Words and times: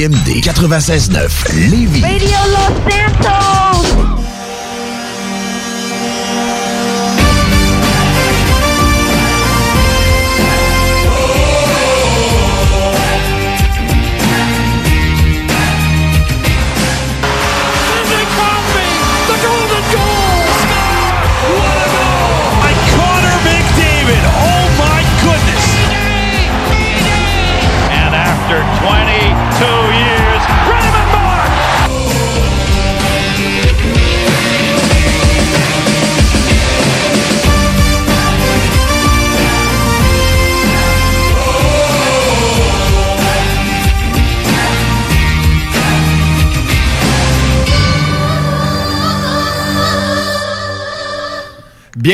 CJMD 0.00 0.40
96.9, 0.42 1.52
Lévis. 1.68 2.02
Radio 2.02 2.38
Los 2.46 2.94
Santos! 2.94 3.39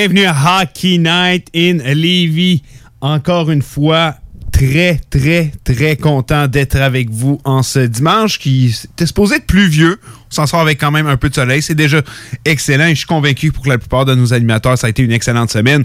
Bienvenue 0.09 0.27
à 0.27 0.63
Hockey 0.63 0.99
Night 0.99 1.49
in 1.53 1.79
Levy. 1.79 2.63
Encore 3.01 3.51
une 3.51 3.63
fois, 3.63 4.15
très, 4.53 5.01
très, 5.11 5.51
très 5.65 5.97
content 5.97 6.47
d'être 6.47 6.77
avec 6.77 7.11
vous 7.11 7.41
en 7.43 7.65
ce 7.65 7.81
dimanche 7.81 8.39
qui 8.39 8.73
était 8.85 9.07
supposé 9.07 9.37
être 9.37 9.47
pluvieux. 9.47 9.99
On 10.31 10.31
s'en 10.31 10.47
sort 10.47 10.61
avec 10.61 10.79
quand 10.79 10.93
même 10.93 11.09
un 11.09 11.17
peu 11.17 11.29
de 11.29 11.35
soleil. 11.35 11.61
C'est 11.61 11.75
déjà 11.75 12.03
excellent 12.45 12.89
je 12.91 12.95
suis 12.95 13.07
convaincu 13.07 13.51
pour 13.51 13.65
que 13.65 13.69
la 13.69 13.79
plupart 13.79 14.05
de 14.05 14.15
nos 14.15 14.33
animateurs, 14.33 14.79
ça 14.79 14.87
a 14.87 14.91
été 14.91 15.03
une 15.03 15.11
excellente 15.11 15.51
semaine. 15.51 15.85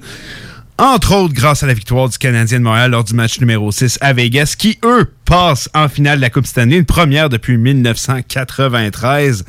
Entre 0.77 1.13
autres, 1.13 1.33
grâce 1.33 1.61
à 1.63 1.67
la 1.67 1.73
victoire 1.73 2.09
du 2.09 2.17
Canadien 2.17 2.59
de 2.59 2.63
Montréal 2.63 2.91
lors 2.91 3.03
du 3.03 3.13
match 3.13 3.39
numéro 3.39 3.71
6 3.71 3.99
à 4.01 4.13
Vegas, 4.13 4.55
qui, 4.57 4.79
eux, 4.83 5.11
passent 5.25 5.69
en 5.75 5.87
finale 5.87 6.17
de 6.17 6.21
la 6.21 6.29
Coupe 6.29 6.47
Stanley, 6.47 6.77
une 6.77 6.85
première 6.85 7.29
depuis 7.29 7.57
1993. 7.57 9.45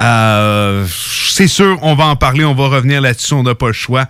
Euh, 0.00 0.86
c'est 1.30 1.48
sûr, 1.48 1.78
on 1.82 1.94
va 1.94 2.06
en 2.06 2.16
parler, 2.16 2.44
on 2.44 2.54
va 2.54 2.68
revenir 2.68 3.00
là-dessus, 3.00 3.34
on 3.34 3.42
n'a 3.42 3.54
pas 3.54 3.66
le 3.66 3.72
choix. 3.74 4.06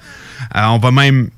Euh, 0.56 0.62
on 0.66 0.78
va 0.78 0.92
même 0.92 1.30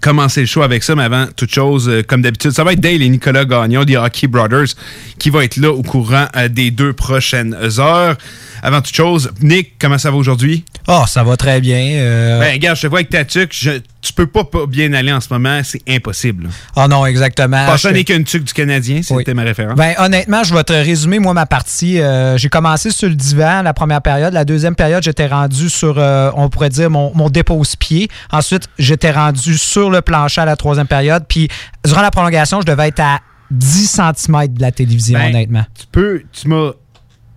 commencer 0.00 0.40
le 0.40 0.46
show 0.46 0.62
avec 0.62 0.82
ça, 0.82 0.94
mais 0.94 1.04
avant 1.04 1.26
toute 1.36 1.52
chose, 1.52 1.88
euh, 1.88 2.02
comme 2.02 2.22
d'habitude, 2.22 2.50
ça 2.52 2.64
va 2.64 2.72
être 2.72 2.80
Dale 2.80 3.02
et 3.02 3.08
Nicolas 3.08 3.44
Gagnon 3.44 3.84
des 3.84 3.96
Hockey 3.96 4.26
Brothers 4.26 4.74
qui 5.18 5.30
va 5.30 5.44
être 5.44 5.56
là 5.56 5.70
au 5.70 5.82
courant 5.82 6.26
des 6.50 6.70
deux 6.70 6.92
prochaines 6.92 7.54
heures. 7.78 8.16
Avant 8.62 8.80
toute 8.80 8.94
chose, 8.94 9.30
Nick, 9.40 9.74
comment 9.78 9.98
ça 9.98 10.10
va 10.10 10.16
aujourd'hui? 10.16 10.64
Oh, 10.88 11.02
ça 11.06 11.22
va 11.24 11.36
très 11.36 11.60
bien. 11.60 11.76
euh, 11.98 12.40
Ben, 12.40 12.52
regarde, 12.52 12.76
je 12.76 12.82
te 12.82 12.86
vois 12.86 12.98
avec 13.00 13.10
ta 13.10 13.24
tuque, 13.24 13.52
je- 13.52 13.80
tu 14.02 14.12
peux 14.12 14.26
pas, 14.26 14.44
pas 14.44 14.66
bien 14.66 14.92
aller 14.92 15.12
en 15.12 15.20
ce 15.20 15.28
moment, 15.32 15.60
c'est 15.64 15.82
impossible. 15.88 16.48
Oh 16.76 16.86
non, 16.88 17.04
exactement. 17.06 17.76
Je- 17.76 17.88
n'est 17.88 18.04
qu'une 18.04 18.24
tuque 18.24 18.44
du 18.44 18.52
Canadien, 18.52 19.00
c'était 19.02 19.14
Oui. 19.30 19.34
ma 19.34 19.42
référence. 19.42 19.76
Ben, 19.76 19.94
honnêtement, 19.98 20.44
je 20.44 20.54
vais 20.54 20.62
te 20.64 20.72
résumer, 20.72 21.18
moi, 21.18 21.34
ma 21.34 21.46
partie. 21.46 22.00
Euh, 22.00 22.36
j'ai 22.38 22.48
commencé 22.48 22.90
sur 22.90 23.08
le 23.08 23.14
divan 23.16 23.62
la 23.62 23.74
première 23.74 24.02
période. 24.02 24.32
La 24.32 24.44
deuxième 24.44 24.74
période, 24.76 25.02
j'étais 25.02 25.26
rendu 25.26 25.68
sur, 25.68 25.96
euh, 25.98 26.30
on 26.36 26.48
pourrait 26.48 26.68
dire, 26.70 26.88
mon, 26.90 27.12
mon 27.14 27.28
dépose-pied. 27.30 28.08
Ensuite, 28.30 28.68
j'étais 28.78 29.10
rendu 29.10 29.58
sur 29.58 29.90
le 29.90 30.00
plancher 30.02 30.40
à 30.40 30.44
la 30.44 30.56
troisième 30.56 30.86
période. 30.86 31.24
Puis, 31.28 31.48
durant 31.84 32.02
la 32.02 32.10
prolongation, 32.10 32.60
je 32.60 32.66
devais 32.66 32.88
être 32.88 33.00
à 33.00 33.20
10 33.50 33.86
cm 33.88 34.48
de 34.54 34.60
la 34.60 34.72
télévision, 34.72 35.18
Ben, 35.18 35.30
honnêtement. 35.34 35.64
Tu 35.78 35.86
peux, 35.90 36.22
tu 36.32 36.48
m'as 36.48 36.70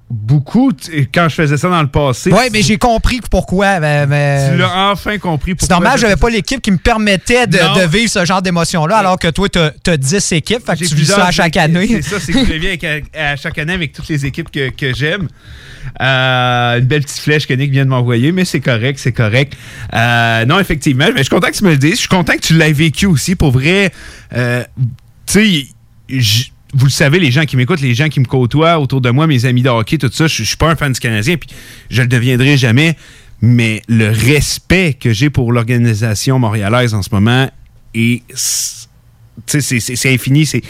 beaucoup, 0.10 0.74
tu- 0.74 1.08
quand 1.14 1.30
je 1.30 1.36
faisais 1.36 1.58
ça 1.58 1.70
dans 1.70 1.82
le 1.82 1.88
passé. 1.88 2.32
Oui, 2.32 2.46
mais 2.52 2.62
j'ai 2.62 2.78
compris 2.78 3.20
pourquoi. 3.30 3.76
Tu 3.76 3.82
l'as 3.82 4.92
enfin 4.92 5.18
compris. 5.20 5.52
c'est 5.52 5.68
pourquoi 5.68 5.76
normal, 5.76 5.98
je- 5.98 6.02
j'avais 6.02 6.16
pas 6.16 6.30
l'équipe 6.30 6.62
qui 6.62 6.72
me 6.72 6.78
permettait 6.78 7.46
de, 7.48 7.86
vivre 7.88 8.10
ce 8.10 8.26
genre 8.26 8.42
d'émotion-là, 8.42 8.98
alors 8.98 9.20
que 9.20 9.28
toi, 9.30 9.48
t'as 9.50 9.72
as 9.88 9.98
10 9.98 10.32
équipes, 10.32 10.66
fait 10.66 10.74
que 10.80 10.86
tu 10.86 10.96
vis 10.96 11.06
ça 11.06 11.28
à 11.28 11.32
chaque 11.32 11.58
année. 11.58 11.88
C'est 11.88 12.02
ça, 12.02 12.20
c'est 12.20 12.32
que 12.34 12.46
je 12.46 12.54
viens 12.54 12.76
à, 13.16 13.32
à 13.32 13.36
chaque 13.36 13.58
année 13.60 13.74
avec 13.74 13.94
toutes 13.94 14.08
les 14.10 14.26
équipes 14.26 14.50
que, 14.52 14.70
que 14.70 14.94
j'aime. 14.94 15.28
Euh, 16.02 16.80
une 16.80 16.86
belle 16.86 17.04
petite 17.04 17.20
flèche 17.20 17.48
que 17.48 17.54
Nick 17.54 17.72
vient 17.72 17.86
de 17.86 17.90
m'envoyer, 17.90 18.32
mais 18.32 18.46
c'est 18.46 18.60
correct, 18.60 19.00
c'est 19.00 19.12
correct. 19.12 19.54
Euh, 19.94 20.46
non, 20.46 20.60
effectivement, 20.60 21.06
mais 21.14 21.20
je 21.20 21.24
suis 21.24 21.30
content 21.30 21.48
que 21.48 21.58
tu 21.58 21.64
me 21.64 21.72
le 21.72 21.78
dises. 21.78 21.94
Je 21.94 22.00
suis 22.00 22.08
content 22.08 22.34
que 22.34 22.42
tu 22.42 22.54
l'aies 22.54 22.74
vécu 22.74 23.06
aussi. 23.06 23.36
Pour 23.36 23.52
vrai, 23.52 23.92
euh, 24.36 24.64
tu 25.26 25.68
sais, 26.10 26.28
vous 26.74 26.86
le 26.86 26.92
savez, 26.92 27.20
les 27.20 27.32
gens 27.32 27.46
qui 27.46 27.58
m'écoutent, 27.58 27.82
les 27.82 27.96
gens 27.96 28.10
qui 28.10 28.20
me 28.20 28.26
côtoient 28.26 28.80
autour 28.80 29.02
de 29.02 29.10
moi, 29.10 29.28
mes 29.28 29.46
amis 29.46 29.64
de 29.64 29.70
hockey, 29.70 29.98
tout 29.98 30.10
ça, 30.12 30.28
je 30.28 30.44
je 30.44 30.48
suis 30.48 30.58
pas 30.58 30.70
un 30.70 30.76
fan 30.76 30.92
du 30.92 31.00
Canadien, 31.00 31.38
puis 31.38 31.50
je 31.90 32.02
le 32.02 32.08
deviendrai 32.08 32.58
jamais. 32.58 32.96
Mais 33.42 33.82
le 33.88 34.10
respect 34.10 34.94
que 34.94 35.14
j'ai 35.14 35.30
pour 35.30 35.52
l'organisation 35.54 36.40
montréalaise 36.40 36.94
en 36.94 37.02
ce 37.02 37.10
moment 37.12 37.50
est 37.94 38.22
c'est 39.46 40.14
infini. 40.14 40.46
C'est 40.46 40.62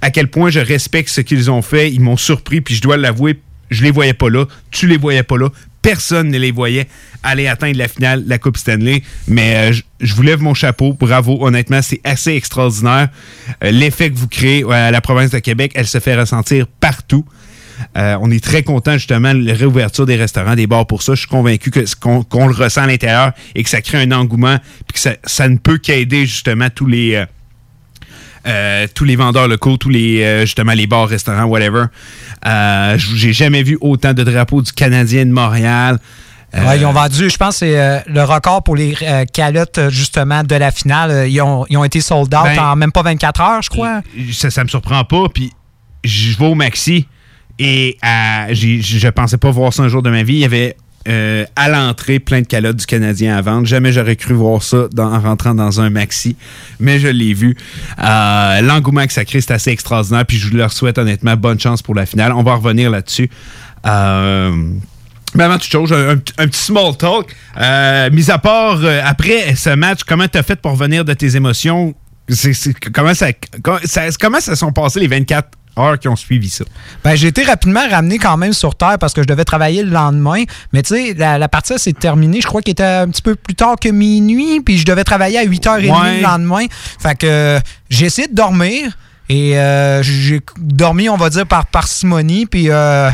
à 0.00 0.10
quel 0.10 0.28
point 0.28 0.50
je 0.50 0.60
respecte 0.60 1.08
ce 1.08 1.20
qu'ils 1.20 1.50
ont 1.50 1.62
fait. 1.62 1.92
Ils 1.92 2.00
m'ont 2.00 2.16
surpris, 2.16 2.60
puis 2.60 2.74
je 2.74 2.82
dois 2.82 2.96
l'avouer, 2.96 3.40
je 3.70 3.84
les 3.84 3.90
voyais 3.90 4.14
pas 4.14 4.30
là. 4.30 4.46
Tu 4.70 4.86
les 4.86 4.96
voyais 4.96 5.22
pas 5.22 5.38
là. 5.38 5.48
Personne 5.88 6.28
ne 6.28 6.36
les 6.36 6.50
voyait 6.50 6.86
aller 7.22 7.46
atteindre 7.46 7.78
la 7.78 7.88
finale 7.88 8.24
de 8.24 8.28
la 8.28 8.38
Coupe 8.38 8.58
Stanley. 8.58 9.02
Mais 9.26 9.70
euh, 9.70 9.80
je, 10.00 10.14
vous 10.14 10.20
lève 10.20 10.42
mon 10.42 10.52
chapeau. 10.52 10.92
Bravo. 10.92 11.38
Honnêtement, 11.40 11.80
c'est 11.80 12.02
assez 12.04 12.32
extraordinaire. 12.32 13.08
Euh, 13.64 13.70
L'effet 13.70 14.10
que 14.10 14.18
vous 14.18 14.28
créez 14.28 14.70
à 14.70 14.90
la 14.90 15.00
province 15.00 15.30
de 15.30 15.38
Québec, 15.38 15.72
elle 15.74 15.86
se 15.86 15.98
fait 15.98 16.14
ressentir 16.14 16.66
partout. 16.66 17.24
Euh, 17.96 18.18
on 18.20 18.30
est 18.30 18.44
très 18.44 18.62
content 18.62 18.98
justement 18.98 19.32
de 19.32 19.42
la 19.42 19.54
réouverture 19.54 20.04
des 20.04 20.16
restaurants, 20.16 20.56
des 20.56 20.66
bars 20.66 20.86
pour 20.86 21.00
ça. 21.02 21.14
Je 21.14 21.20
suis 21.20 21.28
convaincu 21.28 21.72
qu'on 21.98 22.46
le 22.46 22.54
ressent 22.54 22.82
à 22.82 22.86
l'intérieur 22.86 23.32
et 23.54 23.62
que 23.62 23.70
ça 23.70 23.80
crée 23.80 23.96
un 23.96 24.12
engouement, 24.12 24.58
puis 24.86 24.92
que 24.92 25.00
ça, 25.00 25.14
ça 25.24 25.48
ne 25.48 25.56
peut 25.56 25.78
qu'aider 25.78 26.26
justement 26.26 26.68
tous 26.68 26.86
les 26.86 27.24
euh, 28.46 28.86
tous 28.94 29.04
les 29.04 29.16
vendeurs 29.16 29.48
locaux, 29.48 29.76
tous 29.76 29.88
les 29.88 30.22
euh, 30.22 30.40
justement 30.42 30.72
les 30.72 30.86
bars, 30.86 31.08
restaurants, 31.08 31.44
whatever. 31.44 31.84
Euh, 32.46 32.96
J'ai 32.98 33.32
jamais 33.32 33.62
vu 33.62 33.78
autant 33.80 34.14
de 34.14 34.22
drapeaux 34.22 34.62
du 34.62 34.72
Canadien 34.72 35.26
de 35.26 35.32
Montréal. 35.32 35.98
Ouais, 36.54 36.78
ils 36.78 36.86
ont 36.86 36.92
vendu, 36.92 37.28
je 37.28 37.36
pense, 37.36 37.56
c'est 37.56 38.02
le 38.06 38.22
record 38.22 38.62
pour 38.62 38.74
les 38.74 38.96
calottes, 39.34 39.90
justement, 39.90 40.42
de 40.44 40.54
la 40.54 40.70
finale. 40.70 41.28
Ils 41.28 41.42
ont, 41.42 41.66
ils 41.68 41.76
ont 41.76 41.84
été 41.84 42.00
sold 42.00 42.34
out 42.34 42.44
Ben, 42.44 42.58
en 42.58 42.74
même 42.74 42.90
pas 42.90 43.02
24 43.02 43.40
heures, 43.42 43.62
je 43.62 43.68
crois. 43.68 44.00
ça, 44.32 44.48
ça 44.50 44.64
me 44.64 44.68
surprend 44.68 45.04
pas. 45.04 45.24
Puis 45.28 45.52
je 46.04 46.38
vais 46.38 46.46
au 46.46 46.54
Maxi 46.54 47.06
et 47.58 47.98
je 48.02 49.08
pensais 49.08 49.36
pas 49.36 49.50
voir 49.50 49.74
ça 49.74 49.82
un 49.82 49.88
jour 49.88 50.02
de 50.02 50.08
ma 50.08 50.22
vie. 50.22 50.34
Il 50.34 50.38
y 50.40 50.44
avait 50.46 50.74
euh, 51.08 51.44
à 51.56 51.68
l'entrée 51.68 52.18
plein 52.20 52.40
de 52.42 52.46
calottes 52.46 52.76
du 52.76 52.86
Canadien 52.86 53.36
à 53.36 53.40
vendre. 53.42 53.66
Jamais 53.66 53.92
j'aurais 53.92 54.16
cru 54.16 54.34
voir 54.34 54.62
ça 54.62 54.88
en 54.98 55.20
rentrant 55.20 55.54
dans 55.54 55.80
un 55.80 55.90
Maxi, 55.90 56.36
mais 56.80 56.98
je 57.00 57.08
l'ai 57.08 57.34
vu. 57.34 57.56
Euh, 58.02 58.60
L'engouement 58.60 59.06
que 59.06 59.12
ça 59.12 59.24
crée, 59.24 59.40
c'est 59.40 59.52
assez 59.52 59.70
extraordinaire. 59.70 60.24
Puis 60.26 60.36
je 60.38 60.54
leur 60.56 60.72
souhaite 60.72 60.98
honnêtement 60.98 61.36
bonne 61.36 61.58
chance 61.58 61.82
pour 61.82 61.94
la 61.94 62.06
finale. 62.06 62.32
On 62.32 62.42
va 62.42 62.54
revenir 62.54 62.90
là-dessus. 62.90 63.30
Euh, 63.86 64.52
mais 65.34 65.44
avant 65.44 65.58
toute 65.58 65.70
chose, 65.70 65.92
un, 65.92 66.10
un 66.10 66.16
petit- 66.16 66.58
small 66.58 66.96
talk. 66.96 67.34
Mis 68.12 68.30
à 68.30 68.38
part, 68.38 68.80
après 69.04 69.54
ce 69.56 69.70
match, 69.70 70.00
comment 70.06 70.26
t'as 70.28 70.42
fait 70.42 70.56
pour 70.56 70.72
revenir 70.72 71.04
de 71.04 71.12
tes 71.14 71.36
émotions? 71.36 71.94
Comment, 72.92 73.14
ça, 73.14 73.28
comment, 73.62 73.78
ça, 73.84 74.02
comment 74.20 74.40
ça 74.40 74.54
sont 74.54 74.70
passées 74.72 75.00
les 75.00 75.06
24 75.06 75.48
heures 75.80 75.98
qui 75.98 76.08
ont 76.08 76.16
suivi 76.16 76.48
ça? 76.48 76.64
Ben, 77.04 77.14
j'ai 77.14 77.28
été 77.28 77.42
rapidement 77.44 77.88
ramené 77.90 78.18
quand 78.18 78.36
même 78.36 78.52
sur 78.52 78.74
Terre 78.74 78.96
parce 78.98 79.12
que 79.14 79.22
je 79.22 79.26
devais 79.26 79.44
travailler 79.44 79.82
le 79.82 79.90
lendemain. 79.90 80.44
Mais 80.72 80.82
tu 80.82 80.94
sais, 80.94 81.14
la, 81.14 81.38
la 81.38 81.48
partie 81.48 81.78
s'est 81.78 81.92
terminée. 81.92 82.40
Je 82.40 82.46
crois 82.46 82.62
qu'il 82.62 82.72
était 82.72 82.82
un 82.84 83.08
petit 83.08 83.22
peu 83.22 83.34
plus 83.34 83.54
tard 83.54 83.76
que 83.80 83.88
minuit. 83.88 84.60
Puis 84.60 84.78
je 84.78 84.84
devais 84.84 85.04
travailler 85.04 85.38
à 85.38 85.44
8h30 85.44 85.90
Ouais. 85.90 86.16
le 86.18 86.22
lendemain. 86.22 86.66
Fait 87.00 87.16
que 87.16 87.26
euh, 87.26 87.60
j'ai 87.90 88.06
essayé 88.06 88.28
de 88.28 88.34
dormir. 88.34 88.96
Et 89.30 89.58
euh, 89.58 90.02
j'ai 90.02 90.40
dormi, 90.58 91.08
on 91.10 91.16
va 91.16 91.28
dire, 91.28 91.46
par 91.46 91.66
parcimonie. 91.66 92.46
Puis 92.46 92.70
euh, 92.70 93.10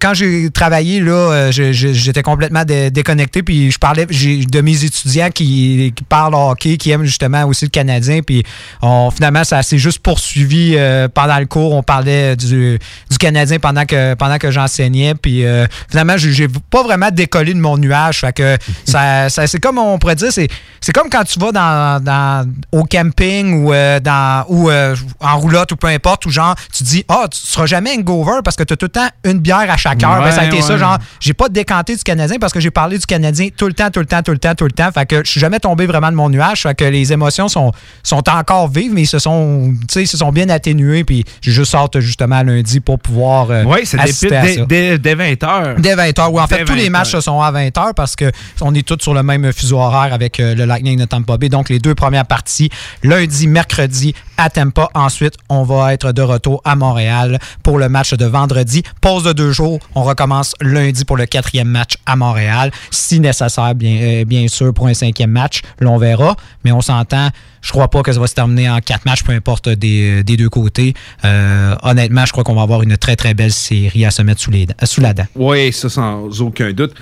quand 0.00 0.14
j'ai 0.14 0.48
travaillé, 0.50 1.00
là, 1.00 1.12
euh, 1.12 1.52
j'étais 1.52 2.22
complètement 2.22 2.64
dé- 2.64 2.90
déconnecté. 2.90 3.42
Puis 3.42 3.70
je 3.70 3.78
parlais 3.78 4.06
de 4.06 4.60
mes 4.60 4.84
étudiants 4.84 5.28
qui, 5.30 5.92
qui 5.94 6.04
parlent 6.04 6.34
hockey, 6.34 6.76
qui 6.78 6.90
aiment 6.90 7.04
justement 7.04 7.44
aussi 7.44 7.66
le 7.66 7.70
Canadien. 7.70 8.20
Puis 8.26 8.42
on, 8.80 9.10
finalement, 9.10 9.44
ça 9.44 9.62
s'est 9.62 9.76
juste 9.78 9.98
poursuivi 9.98 10.74
euh, 10.76 11.08
pendant 11.08 11.38
le 11.38 11.46
cours. 11.46 11.74
On 11.74 11.82
parlait 11.82 12.34
du, 12.34 12.78
du 13.10 13.18
Canadien 13.18 13.58
pendant 13.58 13.84
que, 13.84 14.14
pendant 14.14 14.38
que 14.38 14.50
j'enseignais. 14.50 15.14
Puis 15.14 15.44
euh, 15.44 15.66
finalement, 15.90 16.16
j'ai 16.16 16.48
pas 16.70 16.82
vraiment 16.82 17.10
décollé 17.12 17.52
de 17.52 17.60
mon 17.60 17.76
nuage. 17.76 18.20
Fait 18.20 18.32
que 18.32 18.56
ça, 18.86 19.28
ça- 19.28 19.46
c'est 19.46 19.60
comme 19.60 19.76
on 19.78 19.98
pourrait 19.98 20.16
dire, 20.16 20.32
c'est 20.32 20.48
c'est 20.80 20.92
comme 20.92 21.10
quand 21.10 21.24
tu 21.24 21.38
vas 21.38 21.52
dans, 21.52 22.02
dans- 22.02 22.48
au 22.72 22.84
camping 22.84 23.64
ou, 23.64 23.70
dans, 24.02 24.44
ou 24.48 24.70
euh, 24.70 24.96
en 25.20 25.41
roulotte 25.42 25.72
ou 25.72 25.76
peu 25.76 25.88
importe, 25.88 26.26
ou 26.26 26.30
genre, 26.30 26.54
tu 26.74 26.84
dis, 26.84 27.04
ah, 27.08 27.26
tu 27.30 27.38
seras 27.38 27.66
jamais 27.66 27.90
hangover 27.98 28.40
parce 28.44 28.56
que 28.56 28.62
tu 28.62 28.72
as 28.72 28.76
tout 28.76 28.86
le 28.86 28.90
temps 28.90 29.08
une 29.24 29.38
bière 29.38 29.70
à 29.70 29.76
chaque 29.76 30.02
heure. 30.02 30.18
Ouais, 30.18 30.28
Ben, 30.28 30.32
ça 30.32 30.42
a 30.42 30.44
été 30.46 30.62
ça, 30.62 30.76
genre, 30.78 30.98
j'ai 31.20 31.34
pas 31.34 31.48
décanté 31.48 31.96
du 31.96 32.02
Canadien 32.02 32.38
parce 32.40 32.52
que 32.52 32.60
j'ai 32.60 32.70
parlé 32.70 32.98
du 32.98 33.06
Canadien 33.06 33.48
tout 33.56 33.66
le 33.66 33.72
temps, 33.74 33.90
tout 33.90 34.00
le 34.00 34.06
temps, 34.06 34.22
tout 34.22 34.32
le 34.32 34.38
temps, 34.38 34.54
tout 34.54 34.64
le 34.64 34.72
temps. 34.72 34.90
Fait 34.92 35.06
que 35.06 35.24
je 35.24 35.30
suis 35.30 35.40
jamais 35.40 35.60
tombé 35.60 35.86
vraiment 35.86 36.10
de 36.10 36.16
mon 36.16 36.28
nuage. 36.28 36.62
Fait 36.62 36.74
que 36.74 36.84
les 36.84 37.12
émotions 37.12 37.48
sont, 37.48 37.72
sont 38.02 38.22
encore 38.28 38.68
vives, 38.68 38.92
mais 38.92 39.02
ils 39.02 39.06
se 39.06 39.18
sont, 39.18 39.74
tu 39.80 39.86
sais, 39.92 40.02
ils 40.02 40.06
se 40.06 40.16
sont 40.16 40.32
bien 40.32 40.48
atténuées. 40.48 41.04
Puis 41.04 41.24
j'ai 41.40 41.52
juste 41.52 41.74
hâte 41.74 41.98
justement 42.00 42.42
lundi 42.42 42.80
pour 42.80 42.98
pouvoir 42.98 43.50
euh, 43.50 43.64
Oui, 43.64 43.80
c'est 43.84 43.98
dès, 43.98 44.66
dès, 44.66 44.98
dès 44.98 45.14
20h. 45.14 45.80
Dès 45.80 45.94
20h, 45.96 46.28
oui. 46.30 46.40
En 46.40 46.46
fait, 46.46 46.64
tous 46.64 46.74
les 46.74 46.84
20 46.84 46.90
matchs 46.90 47.14
heures. 47.14 47.22
sont 47.22 47.40
à 47.40 47.50
20h 47.52 47.94
parce 47.94 48.16
que 48.16 48.30
on 48.60 48.74
est 48.74 48.86
tous 48.86 48.98
sur 49.00 49.14
le 49.14 49.22
même 49.22 49.52
fuseau 49.52 49.78
horaire 49.78 50.12
avec 50.12 50.40
euh, 50.40 50.54
le 50.54 50.64
Lightning 50.64 50.98
de 50.98 51.04
Tampa 51.04 51.36
Bay. 51.36 51.48
Donc, 51.48 51.68
les 51.68 51.78
deux 51.78 51.94
premières 51.94 52.26
parties, 52.26 52.70
lundi, 53.02 53.46
mercredi 53.46 54.14
à 54.36 54.50
Tampa. 54.50 54.88
Ensuite, 54.94 55.31
on 55.48 55.62
va 55.62 55.92
être 55.94 56.12
de 56.12 56.22
retour 56.22 56.60
à 56.64 56.76
Montréal 56.76 57.38
pour 57.62 57.78
le 57.78 57.88
match 57.88 58.14
de 58.14 58.24
vendredi. 58.24 58.82
Pause 59.00 59.24
de 59.24 59.32
deux 59.32 59.52
jours. 59.52 59.78
On 59.94 60.02
recommence 60.02 60.54
lundi 60.60 61.04
pour 61.04 61.16
le 61.16 61.26
quatrième 61.26 61.68
match 61.68 61.94
à 62.06 62.16
Montréal. 62.16 62.70
Si 62.90 63.20
nécessaire, 63.20 63.74
bien, 63.74 64.24
euh, 64.24 64.48
sûr, 64.48 64.72
pour 64.74 64.86
un 64.86 64.94
cinquième 64.94 65.30
match, 65.30 65.62
là, 65.80 65.90
on 65.90 65.98
verra. 65.98 66.36
Mais 66.64 66.72
on 66.72 66.80
s'entend. 66.80 67.28
Je 67.62 67.70
crois 67.70 67.88
pas 67.88 68.02
que 68.02 68.12
ça 68.12 68.20
va 68.20 68.26
se 68.26 68.34
terminer 68.34 68.68
en 68.68 68.80
quatre 68.80 69.04
matchs, 69.06 69.22
peu 69.22 69.32
importe 69.32 69.68
des, 69.68 70.22
des 70.24 70.36
deux 70.36 70.48
côtés. 70.48 70.94
Euh, 71.24 71.74
honnêtement, 71.82 72.26
je 72.26 72.32
crois 72.32 72.44
qu'on 72.44 72.54
va 72.54 72.62
avoir 72.62 72.82
une 72.82 72.96
très, 72.96 73.16
très 73.16 73.34
belle 73.34 73.52
série 73.52 74.04
à 74.04 74.10
se 74.10 74.22
mettre 74.22 74.40
sous, 74.40 74.50
les, 74.50 74.66
sous 74.84 75.00
la 75.00 75.14
dent. 75.14 75.26
Oui, 75.36 75.72
ça 75.72 75.88
sans 75.88 76.40
aucun 76.40 76.72
doute. 76.72 76.92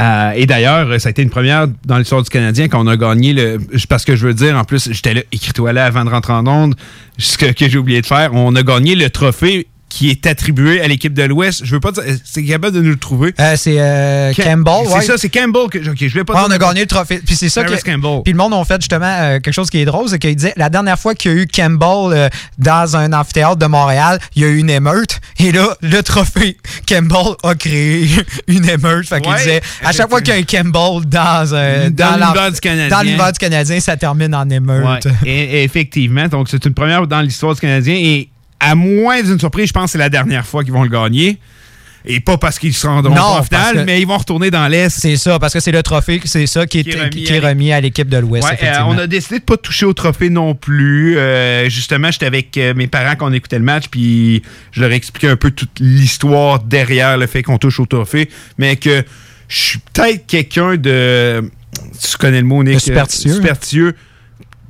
Euh, 0.00 0.32
et 0.32 0.46
d'ailleurs, 0.46 1.00
ça 1.00 1.08
a 1.08 1.10
été 1.10 1.22
une 1.22 1.30
première 1.30 1.66
dans 1.84 1.98
l'histoire 1.98 2.22
du 2.22 2.30
Canadien 2.30 2.68
quand 2.68 2.84
on 2.84 2.88
a 2.88 2.96
gagné 2.96 3.32
le. 3.32 3.58
Parce 3.88 4.04
que 4.04 4.16
je 4.16 4.26
veux 4.26 4.34
dire, 4.34 4.56
en 4.56 4.64
plus, 4.64 4.90
j'étais 4.92 5.14
là, 5.14 5.22
écris-toi 5.32 5.72
là 5.72 5.86
avant 5.86 6.04
de 6.04 6.10
rentrer 6.10 6.32
en 6.32 6.46
onde, 6.46 6.74
ce 7.16 7.38
que 7.38 7.68
j'ai 7.68 7.78
oublié 7.78 8.00
de 8.00 8.06
faire. 8.06 8.34
On 8.34 8.54
a 8.56 8.62
gagné 8.62 8.94
le 8.94 9.10
trophée 9.10 9.68
qui 9.88 10.10
est 10.10 10.26
attribué 10.26 10.80
à 10.82 10.88
l'équipe 10.88 11.14
de 11.14 11.22
l'Ouest. 11.22 11.62
Je 11.64 11.72
veux 11.72 11.80
pas 11.80 11.92
dire. 11.92 12.02
C'est 12.24 12.44
capable 12.44 12.74
de 12.76 12.82
nous 12.82 12.90
le 12.90 12.98
trouver. 12.98 13.34
Euh, 13.40 13.54
c'est 13.56 13.76
euh, 13.78 14.32
Cam- 14.34 14.64
Campbell, 14.64 14.86
C'est 14.88 14.94
ouais. 14.98 15.04
ça, 15.04 15.18
c'est 15.18 15.28
Campbell. 15.30 15.68
Que, 15.70 15.78
ok, 15.90 15.96
je 16.00 16.14
vais 16.14 16.24
pas 16.24 16.34
Ouais, 16.34 16.40
dire 16.40 16.48
on 16.48 16.52
a 16.52 16.58
gagné 16.58 16.80
le 16.82 16.86
trophée. 16.86 17.20
Puis 17.24 17.36
c'est 17.36 17.48
ça 17.48 17.64
que. 17.64 17.72
Campbell. 17.82 18.22
Puis 18.24 18.32
le 18.32 18.38
monde 18.38 18.52
a 18.54 18.64
fait 18.64 18.80
justement 18.80 19.06
euh, 19.06 19.40
quelque 19.40 19.52
chose 19.54 19.70
qui 19.70 19.78
est 19.78 19.84
drôle, 19.84 20.08
c'est 20.08 20.18
qu'il 20.18 20.34
disait 20.36 20.52
la 20.56 20.68
dernière 20.68 20.98
fois 20.98 21.14
qu'il 21.14 21.30
y 21.32 21.34
a 21.34 21.36
eu 21.38 21.46
Campbell 21.46 22.12
euh, 22.18 22.28
dans 22.58 22.96
un 22.96 23.12
amphithéâtre 23.12 23.56
de 23.56 23.66
Montréal, 23.66 24.18
il 24.36 24.42
y 24.42 24.44
a 24.44 24.48
eu 24.48 24.58
une 24.58 24.70
émeute. 24.70 25.20
Et 25.38 25.52
là, 25.52 25.74
le 25.80 26.02
trophée 26.02 26.56
Campbell 26.88 27.34
a 27.42 27.54
créé 27.54 28.08
une 28.48 28.68
émeute. 28.68 29.08
Fait 29.08 29.20
qu'il 29.20 29.30
Ouais, 29.30 29.38
disait 29.38 29.60
à 29.84 29.92
chaque 29.92 30.08
fois 30.10 30.20
qu'il 30.20 30.34
y 30.34 30.36
a 30.36 30.40
un 30.40 30.42
Campbell 30.42 31.06
dans, 31.08 31.52
euh, 31.54 31.90
Dans 31.90 32.50
du 32.52 32.60
Canadien. 32.60 32.88
dans 32.88 33.02
l'univers 33.02 33.32
du 33.32 33.38
Canadien, 33.38 33.80
ça 33.80 33.96
termine 33.96 34.34
en 34.34 34.48
émeute. 34.50 35.06
Et 35.24 35.64
effectivement. 35.64 36.26
Donc, 36.28 36.48
c'est 36.50 36.64
une 36.64 36.74
première 36.74 37.06
dans 37.06 37.20
l'histoire 37.20 37.54
du 37.54 37.60
Canadien. 37.60 37.94
Et 37.94 38.28
à 38.60 38.74
moins 38.74 39.22
d'une 39.22 39.38
surprise, 39.38 39.68
je 39.68 39.72
pense 39.72 39.84
que 39.84 39.90
c'est 39.92 39.98
la 39.98 40.10
dernière 40.10 40.46
fois 40.46 40.64
qu'ils 40.64 40.72
vont 40.72 40.82
le 40.82 40.88
gagner. 40.88 41.38
Et 42.04 42.20
pas 42.20 42.38
parce 42.38 42.58
qu'ils 42.58 42.74
se 42.74 42.86
rendront 42.86 43.14
Non, 43.14 43.16
pas 43.16 43.38
en 43.40 43.42
finale, 43.42 43.84
mais 43.84 44.00
ils 44.00 44.06
vont 44.06 44.16
retourner 44.16 44.50
dans 44.50 44.66
l'Est. 44.68 44.88
C'est 44.98 45.16
ça, 45.16 45.38
parce 45.38 45.52
que 45.52 45.60
c'est 45.60 45.72
le 45.72 45.82
trophée, 45.82 46.20
c'est 46.24 46.46
ça 46.46 46.64
qui 46.66 46.78
est, 46.78 46.84
Qui 46.84 46.90
est 46.90 47.00
remis 47.00 47.24
qui 47.24 47.32
est 47.32 47.44
à 47.44 47.48
remis 47.48 47.72
à 47.72 47.80
l'équipe 47.80 48.08
de 48.08 48.16
l'Ouest. 48.16 48.48
Ouais, 48.48 48.58
euh, 48.62 48.76
on 48.86 48.96
a 48.96 49.06
décidé 49.06 49.40
de 49.40 49.44
pas 49.44 49.56
toucher 49.56 49.84
au 49.84 49.92
trophée 49.92 50.30
non 50.30 50.54
plus. 50.54 51.18
Euh, 51.18 51.68
justement, 51.68 52.10
j'étais 52.10 52.26
avec 52.26 52.56
euh, 52.56 52.72
mes 52.74 52.86
parents 52.86 53.14
quand 53.16 53.28
on 53.28 53.32
écoutait 53.32 53.58
le 53.58 53.64
match, 53.64 53.88
puis 53.90 54.42
je 54.72 54.80
leur 54.80 54.90
ai 54.90 54.94
expliqué 54.94 55.28
un 55.28 55.36
peu 55.36 55.50
toute 55.50 55.80
l'histoire 55.80 56.60
derrière 56.60 57.18
le 57.18 57.26
fait 57.26 57.42
qu'on 57.42 57.58
touche 57.58 57.80
au 57.80 57.86
trophée, 57.86 58.30
mais 58.58 58.76
que 58.76 59.02
je 59.48 59.58
suis 59.58 59.78
peut-être 59.92 60.26
quelqu'un 60.26 60.76
de... 60.76 61.50
Tu 62.00 62.16
connais 62.16 62.40
le 62.40 62.46
mot, 62.46 62.62
Nick? 62.62 62.80
Superstitieux. 62.80 63.32
euh, 63.32 63.34
superstitieux. 63.34 63.94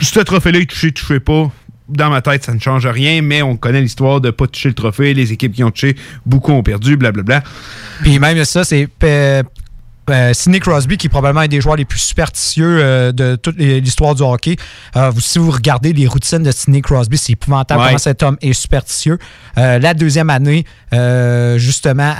Ce 0.00 0.20
trophée-là, 0.20 0.58
il 0.60 0.66
touché, 0.66 0.92
touché 0.92 1.20
pas. 1.20 1.52
Dans 1.88 2.10
ma 2.10 2.20
tête, 2.20 2.44
ça 2.44 2.52
ne 2.52 2.58
change 2.58 2.86
rien, 2.86 3.22
mais 3.22 3.40
on 3.42 3.56
connaît 3.56 3.80
l'histoire 3.80 4.20
de 4.20 4.30
pas 4.30 4.46
toucher 4.46 4.68
le 4.68 4.74
trophée. 4.74 5.14
Les 5.14 5.32
équipes 5.32 5.52
qui 5.54 5.64
ont 5.64 5.70
touché, 5.70 5.96
beaucoup 6.26 6.52
ont 6.52 6.62
perdu, 6.62 6.96
blablabla. 6.96 7.42
Puis 8.02 8.18
même 8.18 8.44
ça, 8.44 8.64
c'est 8.64 8.88
euh, 10.10 10.32
Sidney 10.34 10.60
Crosby, 10.60 10.96
qui 10.96 11.06
est 11.06 11.10
probablement 11.10 11.40
un 11.40 11.48
des 11.48 11.60
joueurs 11.60 11.76
les 11.76 11.84
plus 11.84 11.98
superstitieux 11.98 12.78
euh, 12.80 13.12
de 13.12 13.36
toute 13.36 13.56
l'histoire 13.58 14.14
du 14.14 14.22
hockey. 14.22 14.56
Euh, 14.96 15.10
vous- 15.10 15.20
si 15.20 15.38
vous 15.38 15.50
regardez 15.50 15.92
les 15.92 16.06
routines 16.06 16.42
de 16.42 16.50
Sidney 16.50 16.80
Crosby, 16.82 17.18
c'est 17.18 17.32
épouvantable 17.32 17.80
Ouais. 17.80 17.86
comment 17.88 17.98
cet 17.98 18.22
homme 18.22 18.36
est 18.40 18.52
superstitieux. 18.52 19.18
Euh, 19.58 19.78
la 19.78 19.94
deuxième 19.94 20.30
année, 20.30 20.64
justement, 21.56 22.14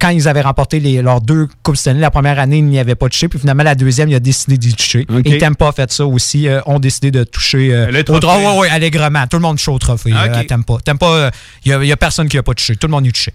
quand 0.00 0.08
ils 0.10 0.28
avaient 0.28 0.40
remporté 0.42 0.80
les- 0.80 1.02
leurs 1.02 1.20
deux 1.20 1.48
Coupes 1.62 1.76
Stanley, 1.76 2.00
la 2.00 2.10
première 2.10 2.38
année, 2.38 2.58
il 2.58 2.64
n'y 2.66 2.78
avait 2.78 2.94
pas 2.94 3.08
touché. 3.08 3.28
Puis 3.28 3.38
finalement, 3.38 3.62
la 3.62 3.74
deuxième, 3.74 4.08
il 4.08 4.14
a 4.14 4.20
décidé 4.20 4.56
d'y 4.58 4.74
toucher. 4.74 5.06
Ok. 5.08 5.26
Et 5.26 5.38
Tampa 5.38 5.68
a 5.68 5.72
fait 5.72 5.90
ça 5.92 6.06
aussi. 6.06 6.48
ont 6.66 6.78
décidé 6.78 7.10
de 7.10 7.24
toucher 7.24 7.68
Le 7.90 8.00
au 8.00 8.02
trophée. 8.02 8.20
droit. 8.20 8.38
Ouais, 8.38 8.58
ouais, 8.60 8.68
allègrement. 8.70 9.26
Tout 9.26 9.36
le 9.36 9.42
monde 9.42 9.56
touche 9.56 9.68
au 9.68 9.78
trophée 9.78 10.12
ok. 10.12 10.18
à 10.36 10.44
Tampa. 10.44 10.74
Tampa, 10.84 11.30
il 11.64 11.78
n'y 11.78 11.92
a, 11.92 11.96
personne 11.96 12.28
qui 12.28 12.36
n'a 12.36 12.42
pas 12.42 12.54
touché. 12.54 12.76
Tout 12.76 12.86
le 12.86 12.92
monde 12.92 13.06
y 13.06 13.08
a 13.08 13.12
touché. 13.12 13.32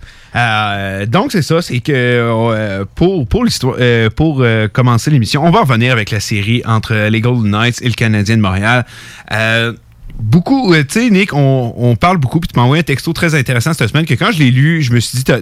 Donc, 1.07 1.31
c'est 1.31 1.41
ça, 1.41 1.61
c'est 1.61 1.79
que 1.79 2.83
pour, 2.95 3.27
pour, 3.27 3.43
l'histoire, 3.45 3.75
euh, 3.89 4.09
pour 4.09 4.41
euh, 4.41 4.67
commencer 4.67 5.11
l'émission, 5.11 5.45
on 5.45 5.51
va 5.51 5.61
revenir 5.61 5.91
avec 5.91 6.11
la 6.11 6.19
série 6.19 6.61
entre 6.65 7.07
les 7.09 7.21
Golden 7.21 7.51
Knights 7.51 7.81
et 7.81 7.87
le 7.87 7.93
Canadien 7.93 8.37
de 8.37 8.41
Montréal. 8.41 8.85
Euh, 9.31 9.73
beaucoup, 10.19 10.73
euh, 10.73 10.83
tu 10.83 10.99
sais, 10.99 11.09
Nick, 11.09 11.33
on, 11.33 11.95
parle 11.99 12.17
beaucoup, 12.17 12.39
puis 12.39 12.49
tu 12.51 12.59
m'as 12.59 12.63
envoyé 12.63 12.81
un 12.81 12.83
texto 12.83 13.13
très 13.13 13.35
intéressant 13.35 13.73
cette 13.73 13.89
semaine 13.89 14.05
que 14.05 14.13
quand 14.13 14.31
je 14.31 14.39
l'ai 14.39 14.51
lu, 14.51 14.81
je 14.81 14.91
me 14.91 14.99
suis 14.99 15.17
dit, 15.17 15.23
t'as 15.23 15.39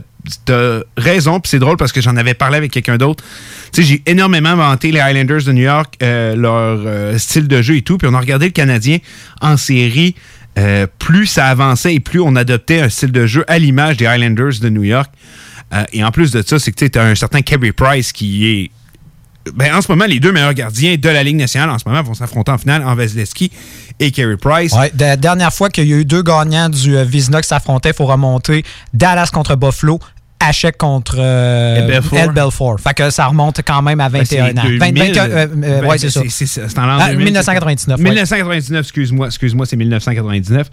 as 0.50 0.84
raison, 0.98 1.39
puis 1.39 1.50
c'est 1.50 1.60
drôle 1.60 1.77
parce 1.77 1.92
que 1.92 2.01
j'en 2.01 2.16
avais 2.18 2.34
parlé 2.34 2.58
avec 2.58 2.72
quelqu'un 2.72 2.98
d'autre. 2.98 3.24
Tu 3.72 3.82
sais, 3.82 3.88
j'ai 3.88 4.04
énormément 4.06 4.56
vanté 4.56 4.92
les 4.92 5.00
Highlanders 5.00 5.44
de 5.44 5.51
New 5.51 5.63
York, 5.63 5.96
euh, 6.04 6.36
leur 6.36 6.82
euh, 6.86 7.18
style 7.18 7.48
de 7.48 7.62
jeu 7.62 7.77
et 7.77 7.82
tout, 7.82 7.98
puis 7.98 8.08
on 8.10 8.13
a 8.13 8.20
regardé 8.20 8.46
le 8.46 8.51
Canadien 8.51 8.98
en 9.42 9.58
série. 9.58 10.16
Euh, 10.58 10.88
plus 10.98 11.27
ça 11.27 11.46
avançait 11.46 11.94
et 11.94 12.00
plus 12.00 12.20
on 12.20 12.36
adoptait 12.36 12.82
un 12.82 12.89
style 12.89 13.12
de 13.12 13.27
jeu 13.27 13.46
à 13.48 13.60
l'image 13.60 13.98
des 13.98 14.08
Highlanders 14.08 14.60
de 14.60 14.70
New 14.70 14.84
York. 14.84 15.12
Euh, 15.74 15.84
et 15.94 16.04
en 16.04 16.12
plus 16.12 16.32
de 16.32 16.42
ça, 16.46 16.60
c'est 16.60 16.72
que 16.72 16.86
tu 16.86 16.98
as 17.00 17.04
un 17.04 17.16
certain 17.16 17.42
Carey 17.42 17.72
Price 17.72 18.12
qui 18.12 18.48
est. 18.48 18.72
Ben, 19.54 19.74
en 19.74 19.82
ce 19.82 19.90
moment, 19.90 20.06
les 20.06 20.20
deux 20.20 20.34
meilleurs 20.34 20.54
gardiens 20.54 20.98
de 20.98 21.10
la 21.10 21.24
Ligue 21.24 21.38
nationale 21.38 21.70
en 21.70 21.80
ce 21.80 21.88
moment 21.88 22.04
vont 22.04 22.14
s'affronter 22.14 22.52
en 22.52 22.58
finale 22.58 22.84
en 22.84 22.96
Vasilevski 22.96 23.50
et 24.00 24.12
Carey 24.12 24.36
Price. 24.36 24.74
Ouais, 24.74 24.92
la 25.00 25.16
dernière 25.16 25.54
fois 25.54 25.70
qu'il 25.70 25.88
y 25.88 25.94
a 25.94 25.98
eu 25.98 26.06
deux 26.06 26.22
gagnants 26.22 26.68
du 26.70 26.98
euh, 26.98 27.04
Vizina 27.06 27.42
qui 27.42 27.48
s'affrontaient, 27.48 27.92
il 27.92 27.96
faut 27.96 28.06
remonter 28.06 28.64
Dallas 28.94 29.30
contre 29.32 29.56
Buffalo, 29.56 30.00
Hachek 30.40 30.78
contre 30.78 31.16
euh, 31.18 31.78
Ed 31.78 31.88
Belfour. 31.88 32.20
Ed 32.20 32.32
Belfour. 32.32 32.80
Fait 32.80 32.94
que 32.94 33.10
ça 33.10 33.26
remonte 33.28 33.62
quand 33.66 33.82
même 33.82 34.00
à 34.00 34.10
Ben, 34.10 34.24
c'est 34.26 34.38
21 34.38 34.62
ans. 34.62 34.66
2000. 34.68 34.80
20, 34.80 34.92
20, 34.92 35.18
euh, 35.18 35.30
euh, 35.32 35.48
Ben, 35.82 35.86
ouais, 35.88 35.98
c'est 35.98 36.10
ça. 36.10 36.22
C'est 36.30 36.80
en 36.80 36.86
l'an 36.86 36.98
Ah, 37.00 37.10
2000. 37.12 37.26
1999, 37.26 37.98
ouais. 37.98 38.04
1999, 38.04 38.80
excuse-moi, 38.82 39.28
excuse-moi, 39.28 39.66
c'est 39.66 39.76
1999. 39.78 40.68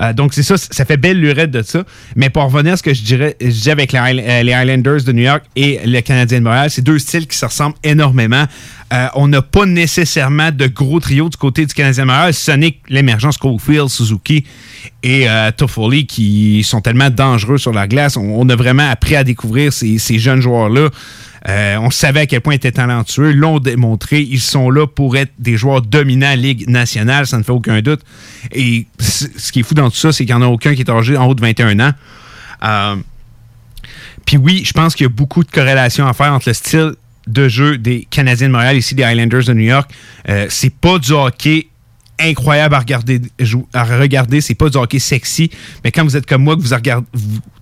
Euh, 0.00 0.12
donc, 0.12 0.34
c'est 0.34 0.42
ça, 0.42 0.56
ça 0.56 0.84
fait 0.84 0.96
belle 0.96 1.20
lurette 1.20 1.50
de 1.50 1.62
ça. 1.62 1.84
Mais 2.16 2.30
pour 2.30 2.44
revenir 2.44 2.74
à 2.74 2.76
ce 2.76 2.82
que 2.82 2.94
je 2.94 3.02
dirais, 3.02 3.36
je 3.40 3.70
avec 3.70 3.92
les, 3.92 3.98
Highla- 3.98 4.86
euh, 4.88 5.00
de 5.00 5.12
New 5.12 5.22
York 5.22 5.42
et 5.56 5.80
le 5.84 6.00
Canadien 6.00 6.38
de 6.38 6.44
Montréal, 6.44 6.70
c'est 6.70 6.82
deux 6.82 6.98
styles 6.98 7.26
qui 7.26 7.36
se 7.36 7.46
ressemblent 7.46 7.76
énormément. 7.84 8.44
Euh, 8.92 9.06
on 9.14 9.28
n'a 9.28 9.42
pas 9.42 9.66
nécessairement 9.66 10.50
de 10.50 10.66
gros 10.66 10.98
trio 10.98 11.28
du 11.28 11.36
côté 11.36 11.64
du 11.66 11.74
Canadien 11.74 12.04
de 12.04 12.08
Montréal, 12.08 12.34
ce 12.34 12.50
n'est 12.52 12.76
l'émergence 12.88 13.36
Caulfield, 13.36 13.88
Suzuki 13.88 14.44
et 15.02 15.26
Toffoli 15.56 16.06
qui 16.06 16.62
sont 16.64 16.80
tellement 16.80 17.08
dangereux 17.10 17.58
sur 17.58 17.72
la 17.72 17.86
glace. 17.86 18.16
On, 18.16 18.48
a 18.48 18.56
vraiment 18.56 18.88
appris 18.90 19.14
à 19.16 19.22
découvrir 19.24 19.72
ces 19.72 20.18
jeunes 20.18 20.40
joueurs-là. 20.40 20.88
Euh, 21.48 21.78
on 21.80 21.90
savait 21.90 22.20
à 22.20 22.26
quel 22.26 22.40
point 22.40 22.54
ils 22.54 22.56
étaient 22.56 22.72
talentueux, 22.72 23.32
l'ont 23.32 23.58
démontré. 23.58 24.20
Ils 24.20 24.40
sont 24.40 24.70
là 24.70 24.86
pour 24.86 25.16
être 25.16 25.32
des 25.38 25.56
joueurs 25.56 25.82
dominants 25.82 26.34
Ligue 26.34 26.68
nationale, 26.68 27.26
ça 27.26 27.38
ne 27.38 27.42
fait 27.42 27.52
aucun 27.52 27.80
doute. 27.80 28.00
Et 28.52 28.86
ce 28.98 29.52
qui 29.52 29.60
est 29.60 29.62
fou 29.62 29.74
dans 29.74 29.90
tout 29.90 29.96
ça, 29.96 30.12
c'est 30.12 30.26
qu'il 30.26 30.34
n'y 30.34 30.42
en 30.42 30.46
a 30.46 30.50
aucun 30.50 30.74
qui 30.74 30.82
est 30.82 30.90
âgé 30.90 31.16
en 31.16 31.26
haut 31.26 31.34
de 31.34 31.40
21 31.40 31.80
ans. 31.80 31.92
Euh, 32.62 32.96
Puis 34.26 34.36
oui, 34.36 34.62
je 34.64 34.72
pense 34.72 34.94
qu'il 34.94 35.04
y 35.04 35.06
a 35.06 35.12
beaucoup 35.12 35.42
de 35.42 35.50
corrélations 35.50 36.06
à 36.06 36.12
faire 36.12 36.32
entre 36.32 36.48
le 36.48 36.54
style 36.54 36.92
de 37.26 37.48
jeu 37.48 37.78
des 37.78 38.06
Canadiens 38.10 38.48
de 38.48 38.52
Montréal, 38.52 38.76
ici 38.76 38.94
des 38.94 39.04
Highlanders 39.04 39.44
de 39.44 39.54
New 39.54 39.64
York. 39.64 39.90
Euh, 40.28 40.46
c'est 40.50 40.74
pas 40.74 40.98
du 40.98 41.12
hockey 41.12 41.68
incroyable 42.18 42.74
à 42.74 42.80
regarder, 42.80 43.20
à 43.72 43.84
regarder. 43.84 44.40
C'est 44.40 44.54
pas 44.54 44.68
du 44.68 44.76
hockey 44.76 44.98
sexy, 44.98 45.50
mais 45.84 45.90
quand 45.90 46.04
vous 46.04 46.16
êtes 46.16 46.26
comme 46.26 46.42
moi, 46.42 46.56
que 46.56 46.60
vous, 46.60 46.74
regardez, 46.74 47.06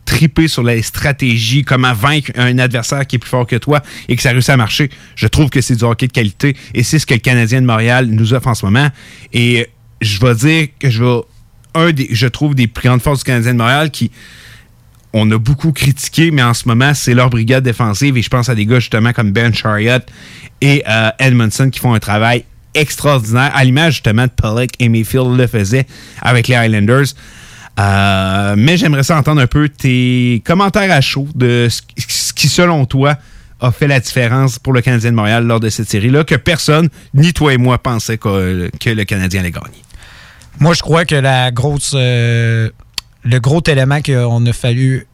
tripez 0.09 0.49
sur 0.49 0.62
les 0.62 0.81
stratégies, 0.81 1.65
comment 1.65 1.93
vaincre 1.93 2.33
un 2.35 2.59
adversaire 2.59 3.07
qui 3.07 3.17
est 3.17 3.19
plus 3.19 3.29
fort 3.29 3.47
que 3.47 3.57
toi 3.57 3.83
et 4.09 4.17
que 4.17 4.23
ça 4.23 4.31
réussit 4.31 4.50
à 4.50 4.57
marcher, 4.57 4.88
je 5.17 5.27
trouve 5.27 5.50
que 5.50 5.61
c'est 5.61 5.77
du 5.77 5.85
hockey 5.85 6.07
de 6.07 6.12
qualité 6.12 6.57
et 6.73 6.83
c'est 6.83 6.99
ce 6.99 7.05
que 7.05 7.12
le 7.12 7.21
Canadien 7.21 7.61
de 7.61 7.67
Montréal 7.67 8.07
nous 8.07 8.33
offre 8.33 8.49
en 8.49 8.55
ce 8.55 8.65
moment. 8.65 8.88
Et 9.35 9.69
je 10.00 10.19
vais 10.19 10.35
dire 10.35 10.69
que 10.79 10.88
je 10.88 11.05
vais 11.05 11.21
un 11.75 11.93
des, 11.93 12.09
je 12.11 12.27
trouve 12.27 12.55
des 12.55 12.67
plus 12.67 12.88
grandes 12.88 13.03
forces 13.03 13.19
du 13.19 13.25
Canadien 13.25 13.53
de 13.53 13.59
Montréal 13.59 13.91
qui 13.91 14.11
on 15.12 15.31
a 15.31 15.38
beaucoup 15.38 15.73
critiqué, 15.73 16.31
mais 16.31 16.43
en 16.43 16.55
ce 16.55 16.67
moment, 16.67 16.95
c'est 16.95 17.15
leur 17.15 17.29
brigade 17.29 17.65
défensive. 17.65 18.17
Et 18.17 18.23
je 18.23 18.31
pense 18.31 18.49
à 18.49 18.55
des 18.55 18.65
gars 18.65 18.81
justement 18.81 19.12
comme 19.12 19.33
Ben 19.33 19.53
Chariot 19.53 20.00
et 20.62 20.83
euh, 20.88 21.11
Edmondson 21.19 21.69
qui 21.71 21.81
font 21.81 21.93
un 21.93 21.99
travail 21.99 22.45
extraordinaire, 22.75 23.50
à 23.55 23.65
l'image 23.65 23.95
justement 23.95 24.25
de 24.25 24.31
Pollock 24.31 24.71
et 24.79 24.88
Mayfield 24.88 25.37
le 25.37 25.47
faisait 25.47 25.87
avec 26.23 26.49
les 26.49 26.55
Highlanders. 26.55 27.15
Euh, 27.79 28.55
mais 28.57 28.77
j'aimerais 28.77 29.03
ça 29.05 29.17
entendre 29.17 29.41
un 29.41 29.47
peu 29.47 29.69
tes 29.69 30.43
commentaires 30.45 30.91
à 30.91 31.01
chaud 31.01 31.29
de 31.35 31.69
ce 31.71 32.33
qui- 32.33 32.49
selon 32.49 32.87
toi, 32.87 33.17
a 33.61 33.71
fait 33.73 33.87
la 33.89 34.01
différence 34.01 34.59
pour 34.59 34.73
le 34.73 34.81
Canadien 34.81 35.11
de 35.11 35.17
Montréal 35.17 35.45
lors 35.45 35.61
de 35.61 35.69
cette 35.69 35.89
série-là, 35.89 36.25
que 36.25 36.35
personne, 36.37 36.89
ni 37.15 37.33
toi 37.33 37.53
et 37.55 37.57
moi, 37.57 37.79
pensait 37.79 38.17
que, 38.19 38.71
que 38.81 38.91
le 38.91 39.05
Canadien 39.05 39.41
allait 39.41 39.51
gagner. 39.51 39.83
Moi, 40.61 40.75
je 40.75 40.83
crois 40.83 41.05
que 41.05 41.15
la 41.17 41.51
grosse, 41.51 41.93
euh, 41.95 42.71
le 43.25 43.39
gros 43.41 43.63
élément 43.67 44.01
qu'on 44.01 44.45
a 44.47 44.53
fallu 44.53 45.07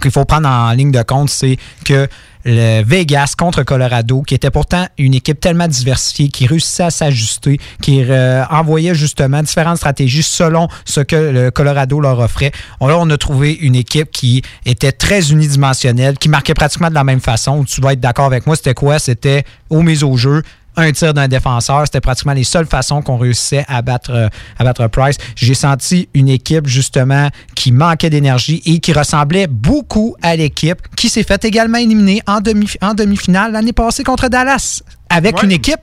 qu'il 0.00 0.10
faut 0.10 0.24
prendre 0.24 0.48
en 0.48 0.72
ligne 0.72 0.92
de 0.92 1.02
compte, 1.02 1.30
c'est 1.30 1.56
que 1.84 2.08
le 2.44 2.82
Vegas 2.82 3.34
contre 3.36 3.62
Colorado, 3.62 4.22
qui 4.22 4.34
était 4.34 4.50
pourtant 4.50 4.86
une 4.96 5.14
équipe 5.14 5.40
tellement 5.40 5.68
diversifiée, 5.68 6.28
qui 6.28 6.46
réussissait 6.46 6.84
à 6.84 6.90
s'ajuster, 6.90 7.58
qui 7.82 8.02
euh, 8.08 8.44
envoyait 8.50 8.94
justement 8.94 9.42
différentes 9.42 9.76
stratégies 9.76 10.22
selon 10.22 10.68
ce 10.84 11.00
que 11.00 11.16
le 11.16 11.50
Colorado 11.50 12.00
leur 12.00 12.18
offrait. 12.20 12.52
On 12.80 13.10
a 13.10 13.16
trouvé 13.18 13.52
une 13.52 13.74
équipe 13.74 14.10
qui 14.10 14.42
était 14.64 14.92
très 14.92 15.30
unidimensionnelle, 15.30 16.16
qui 16.16 16.28
marquait 16.28 16.54
pratiquement 16.54 16.88
de 16.88 16.94
la 16.94 17.04
même 17.04 17.20
façon. 17.20 17.64
Tu 17.64 17.80
vas 17.80 17.92
être 17.92 18.00
d'accord 18.00 18.26
avec 18.26 18.46
moi, 18.46 18.56
c'était 18.56 18.74
quoi? 18.74 18.98
C'était 18.98 19.44
au 19.68 19.82
mise 19.82 20.02
au 20.02 20.16
jeu, 20.16 20.42
un 20.78 20.92
tir 20.92 21.12
d'un 21.12 21.28
défenseur. 21.28 21.82
C'était 21.84 22.00
pratiquement 22.00 22.32
les 22.32 22.44
seules 22.44 22.66
façons 22.66 23.02
qu'on 23.02 23.18
réussissait 23.18 23.64
à 23.68 23.82
battre, 23.82 24.10
euh, 24.12 24.28
à 24.58 24.64
battre 24.64 24.86
Price. 24.88 25.16
J'ai 25.36 25.54
senti 25.54 26.08
une 26.14 26.28
équipe, 26.28 26.66
justement, 26.66 27.28
qui 27.54 27.72
manquait 27.72 28.10
d'énergie 28.10 28.62
et 28.64 28.78
qui 28.78 28.92
ressemblait 28.92 29.46
beaucoup 29.46 30.16
à 30.22 30.36
l'équipe 30.36 30.78
qui 30.96 31.08
s'est 31.08 31.22
fait 31.24 31.44
également 31.44 31.78
éliminer 31.78 32.22
en, 32.26 32.40
demi, 32.40 32.68
en 32.80 32.94
demi-finale 32.94 33.52
l'année 33.52 33.72
passée 33.72 34.04
contre 34.04 34.28
Dallas. 34.28 34.82
Avec 35.10 35.36
Ouais. 35.36 35.44
une 35.44 35.52
équipe 35.52 35.80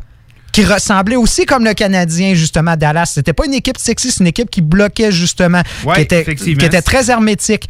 qui 0.52 0.64
ressemblait 0.64 1.18
aussi 1.18 1.46
comme 1.46 1.66
le 1.66 1.74
Canadien, 1.74 2.34
justement, 2.34 2.72
à 2.72 2.76
Dallas. 2.78 3.12
C'était 3.14 3.34
pas 3.34 3.46
une 3.46 3.54
équipe 3.54 3.78
sexy, 3.78 4.10
c'est 4.12 4.22
une 4.22 4.28
équipe 4.28 4.50
qui 4.50 4.62
bloquait, 4.62 5.12
justement, 5.12 5.62
Ouais, 5.86 5.96
qui, 5.96 6.02
était, 6.02 6.22
effectivement. 6.22 6.60
qui 6.60 6.66
était 6.66 6.82
très 6.82 7.10
hermétique. 7.12 7.68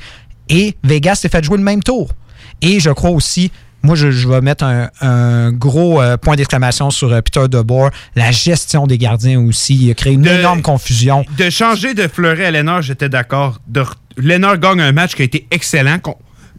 Et 0.50 0.76
Vegas 0.84 1.16
s'est 1.16 1.30
fait 1.30 1.44
jouer 1.44 1.58
le 1.58 1.64
même 1.64 1.82
tour. 1.82 2.12
Et 2.62 2.80
je 2.80 2.92
crois 2.92 3.10
aussi, 3.10 3.52
moi, 3.86 3.96
je, 3.96 4.12
je 4.12 4.28
vais 4.28 4.42
mettre 4.42 4.64
un, 4.66 4.90
un 5.02 5.52
gros 5.52 6.02
euh, 6.02 6.18
point 6.18 6.36
d'exclamation 6.36 6.90
sur 6.90 7.12
euh, 7.14 7.22
Peter 7.22 7.48
DeBoer. 7.48 7.90
La 8.16 8.32
gestion 8.32 8.88
des 8.88 8.98
gardiens 8.98 9.40
aussi. 9.40 9.76
Il 9.76 9.92
a 9.92 9.94
créé 9.94 10.14
une 10.14 10.22
De- 10.24 10.30
énorme 10.30 10.62
confusion. 10.62 11.26
De 11.38 11.50
changer 11.50 11.94
de 11.94 12.08
Fleury 12.08 12.44
à 12.44 12.52
Lénard, 12.52 12.82
j'étais 12.82 13.10
d'accord. 13.10 13.60
Lénard 14.18 14.58
gagne 14.58 14.82
un 14.82 14.92
match 14.92 15.16
qui 15.16 15.22
a 15.22 15.26
été 15.26 15.48
excellent. 15.52 16.00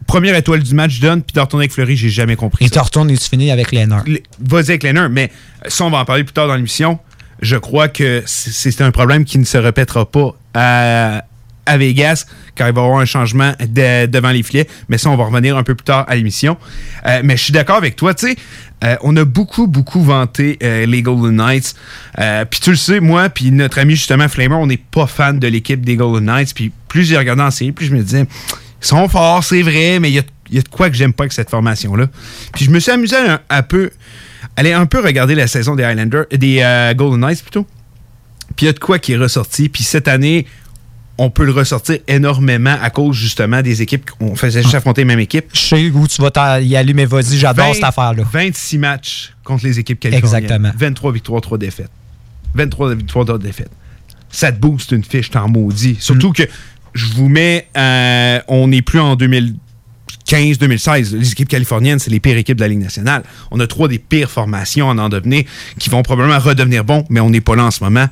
Première 0.05 0.35
étoile 0.35 0.63
du 0.63 0.73
match, 0.73 0.99
donne, 1.01 1.21
puis 1.21 1.33
de 1.33 1.39
retourner 1.41 1.63
avec 1.63 1.73
Fleury, 1.73 1.97
j'ai 1.97 2.09
jamais 2.09 2.35
compris. 2.37 2.65
Il 2.65 2.69
ça. 2.69 2.79
te 2.79 2.85
retourne 2.85 3.09
et 3.11 3.17
tu 3.17 3.27
finis 3.29 3.51
avec. 3.51 3.71
Le- 3.73 4.19
Vas-y 4.39 4.69
avec 4.69 4.83
Lénard, 4.83 5.09
mais 5.09 5.31
ça, 5.67 5.83
on 5.83 5.89
va 5.89 5.97
en 5.97 6.05
parler 6.05 6.23
plus 6.23 6.33
tard 6.33 6.47
dans 6.47 6.55
l'émission. 6.55 6.99
Je 7.41 7.57
crois 7.57 7.87
que 7.89 8.23
c'est 8.25 8.71
c'est 8.71 8.81
un 8.83 8.91
problème 8.91 9.25
qui 9.25 9.37
ne 9.37 9.43
se 9.43 9.57
répétera 9.57 10.09
pas 10.09 10.31
à, 10.53 11.23
à 11.65 11.77
Vegas 11.77 12.25
quand 12.57 12.65
il 12.67 12.73
va 12.73 12.81
y 12.81 12.83
avoir 12.85 12.99
un 12.99 13.05
changement 13.05 13.53
de- 13.59 14.05
devant 14.07 14.31
les 14.31 14.43
filets. 14.43 14.67
Mais 14.89 14.97
ça, 14.97 15.09
on 15.09 15.15
va 15.15 15.25
revenir 15.25 15.55
un 15.57 15.63
peu 15.63 15.75
plus 15.75 15.83
tard 15.85 16.05
à 16.07 16.15
l'émission. 16.15 16.57
Euh, 17.05 17.21
mais 17.23 17.37
je 17.37 17.43
suis 17.43 17.53
d'accord 17.53 17.77
avec 17.77 17.95
toi, 17.95 18.13
tu 18.13 18.29
sais. 18.29 18.35
euh, 18.83 18.95
on 19.01 19.15
a 19.17 19.23
beaucoup, 19.25 19.67
beaucoup 19.67 20.01
vanté 20.03 20.57
euh, 20.63 20.85
les 20.85 21.01
Golden 21.01 21.35
Knights. 21.35 21.75
Puis 22.49 22.59
tu 22.59 22.71
le 22.71 22.75
sais, 22.75 22.99
moi, 22.99 23.29
puis 23.29 23.51
notre 23.51 23.79
ami 23.79 23.95
justement 23.95 24.27
Flamer, 24.27 24.55
on 24.55 24.67
n'est 24.67 24.77
pas 24.77 25.07
fan 25.07 25.39
de 25.39 25.47
l'équipe 25.47 25.83
des 25.85 25.95
Golden 25.95 26.25
Knights. 26.25 26.53
Puis 26.55 26.71
plus 26.87 27.03
j'ai 27.05 27.17
regardé 27.17 27.41
en 27.43 27.51
série, 27.51 27.71
plus 27.71 27.85
je 27.87 27.95
me 27.95 28.01
disais, 28.01 28.25
ils 28.81 28.85
sont 28.87 29.07
forts, 29.07 29.43
c'est 29.43 29.61
vrai, 29.61 29.99
mais 29.99 30.09
il 30.11 30.15
y 30.15 30.23
y 30.49 30.59
a 30.59 30.61
de 30.61 30.69
quoi 30.69 30.89
que 30.89 30.95
j'aime 30.95 31.11
pas 31.11 31.23
avec 31.23 31.33
cette 31.33 31.49
formation-là. 31.49 32.07
Puis 32.53 32.63
je 32.65 32.71
me 32.71 32.79
suis 32.79 32.91
amusé 32.91 33.17
un, 33.17 33.41
un 33.49 33.63
peu, 33.63 33.89
aller 34.55 34.71
un 34.71 34.85
peu 34.85 35.01
regarder 35.01 35.35
la 35.35 35.45
saison 35.47 35.75
des 35.75 35.83
Highlanders, 35.83 36.25
des 36.31 36.63
Golden 36.95 37.19
Knights 37.19 37.41
plutôt. 37.41 37.67
Puis 38.55 38.65
il 38.65 38.67
y 38.67 38.69
a 38.69 38.73
de 38.73 38.79
quoi 38.79 38.97
qui 38.97 39.11
est 39.11 39.17
ressorti. 39.17 39.67
Puis 39.67 39.83
cette 39.83 40.07
année, 40.07 40.45
on 41.17 41.29
peut 41.29 41.45
le 41.45 41.51
ressortir 41.51 41.97
énormément 42.07 42.75
à 42.81 42.89
cause 42.89 43.15
justement 43.15 43.61
des 43.61 43.81
équipes. 43.81 44.09
On 44.19 44.35
faisait 44.35 44.61
juste 44.61 44.75
affronter 44.75 45.01
les 45.01 45.05
mêmes 45.05 45.19
équipes. 45.19 45.45
Je 45.53 45.59
sais 45.59 45.89
où 45.89 46.07
tu 46.07 46.21
vas 46.21 46.61
y 46.61 46.75
aller, 46.75 46.93
mais 46.93 47.05
vas-y, 47.05 47.37
j'adore 47.37 47.67
20 47.67 47.73
cette 47.73 47.83
affaire-là. 47.83 48.23
26 48.31 48.77
matchs 48.77 49.33
contre 49.43 49.65
les 49.65 49.79
équipes 49.79 49.99
californiennes. 49.99 50.43
Exactement. 50.43 50.71
23 50.77 51.11
victoires, 51.11 51.41
3 51.41 51.57
défaites. 51.57 51.89
23 52.53 52.95
victoires, 52.95 53.25
3 53.25 53.39
défaites. 53.39 53.71
Ça 54.29 54.51
te 54.51 54.59
booste 54.59 54.91
une 54.91 55.03
fiche, 55.03 55.31
t'en 55.31 55.47
maudis. 55.47 55.97
Surtout 55.99 56.33
que 56.33 56.43
je 56.93 57.05
vous 57.13 57.29
mets, 57.29 57.67
euh, 57.77 58.39
on 58.47 58.67
n'est 58.67 58.81
plus 58.81 58.99
en 58.99 59.15
2015-2016. 59.15 61.15
Les 61.15 61.31
équipes 61.31 61.49
californiennes, 61.49 61.99
c'est 61.99 62.11
les 62.11 62.19
pires 62.19 62.37
équipes 62.37 62.57
de 62.57 62.61
la 62.61 62.67
Ligue 62.67 62.81
nationale. 62.81 63.23
On 63.51 63.59
a 63.59 63.67
trois 63.67 63.87
des 63.87 63.99
pires 63.99 64.29
formations 64.29 64.89
en 64.89 64.97
en 64.97 65.09
devenir 65.09 65.45
qui 65.79 65.89
vont 65.89 66.03
probablement 66.03 66.39
redevenir 66.39 66.83
bons, 66.83 67.05
mais 67.09 67.19
on 67.19 67.29
n'est 67.29 67.41
pas 67.41 67.55
là 67.55 67.65
en 67.65 67.71
ce 67.71 67.83
moment. 67.83 68.07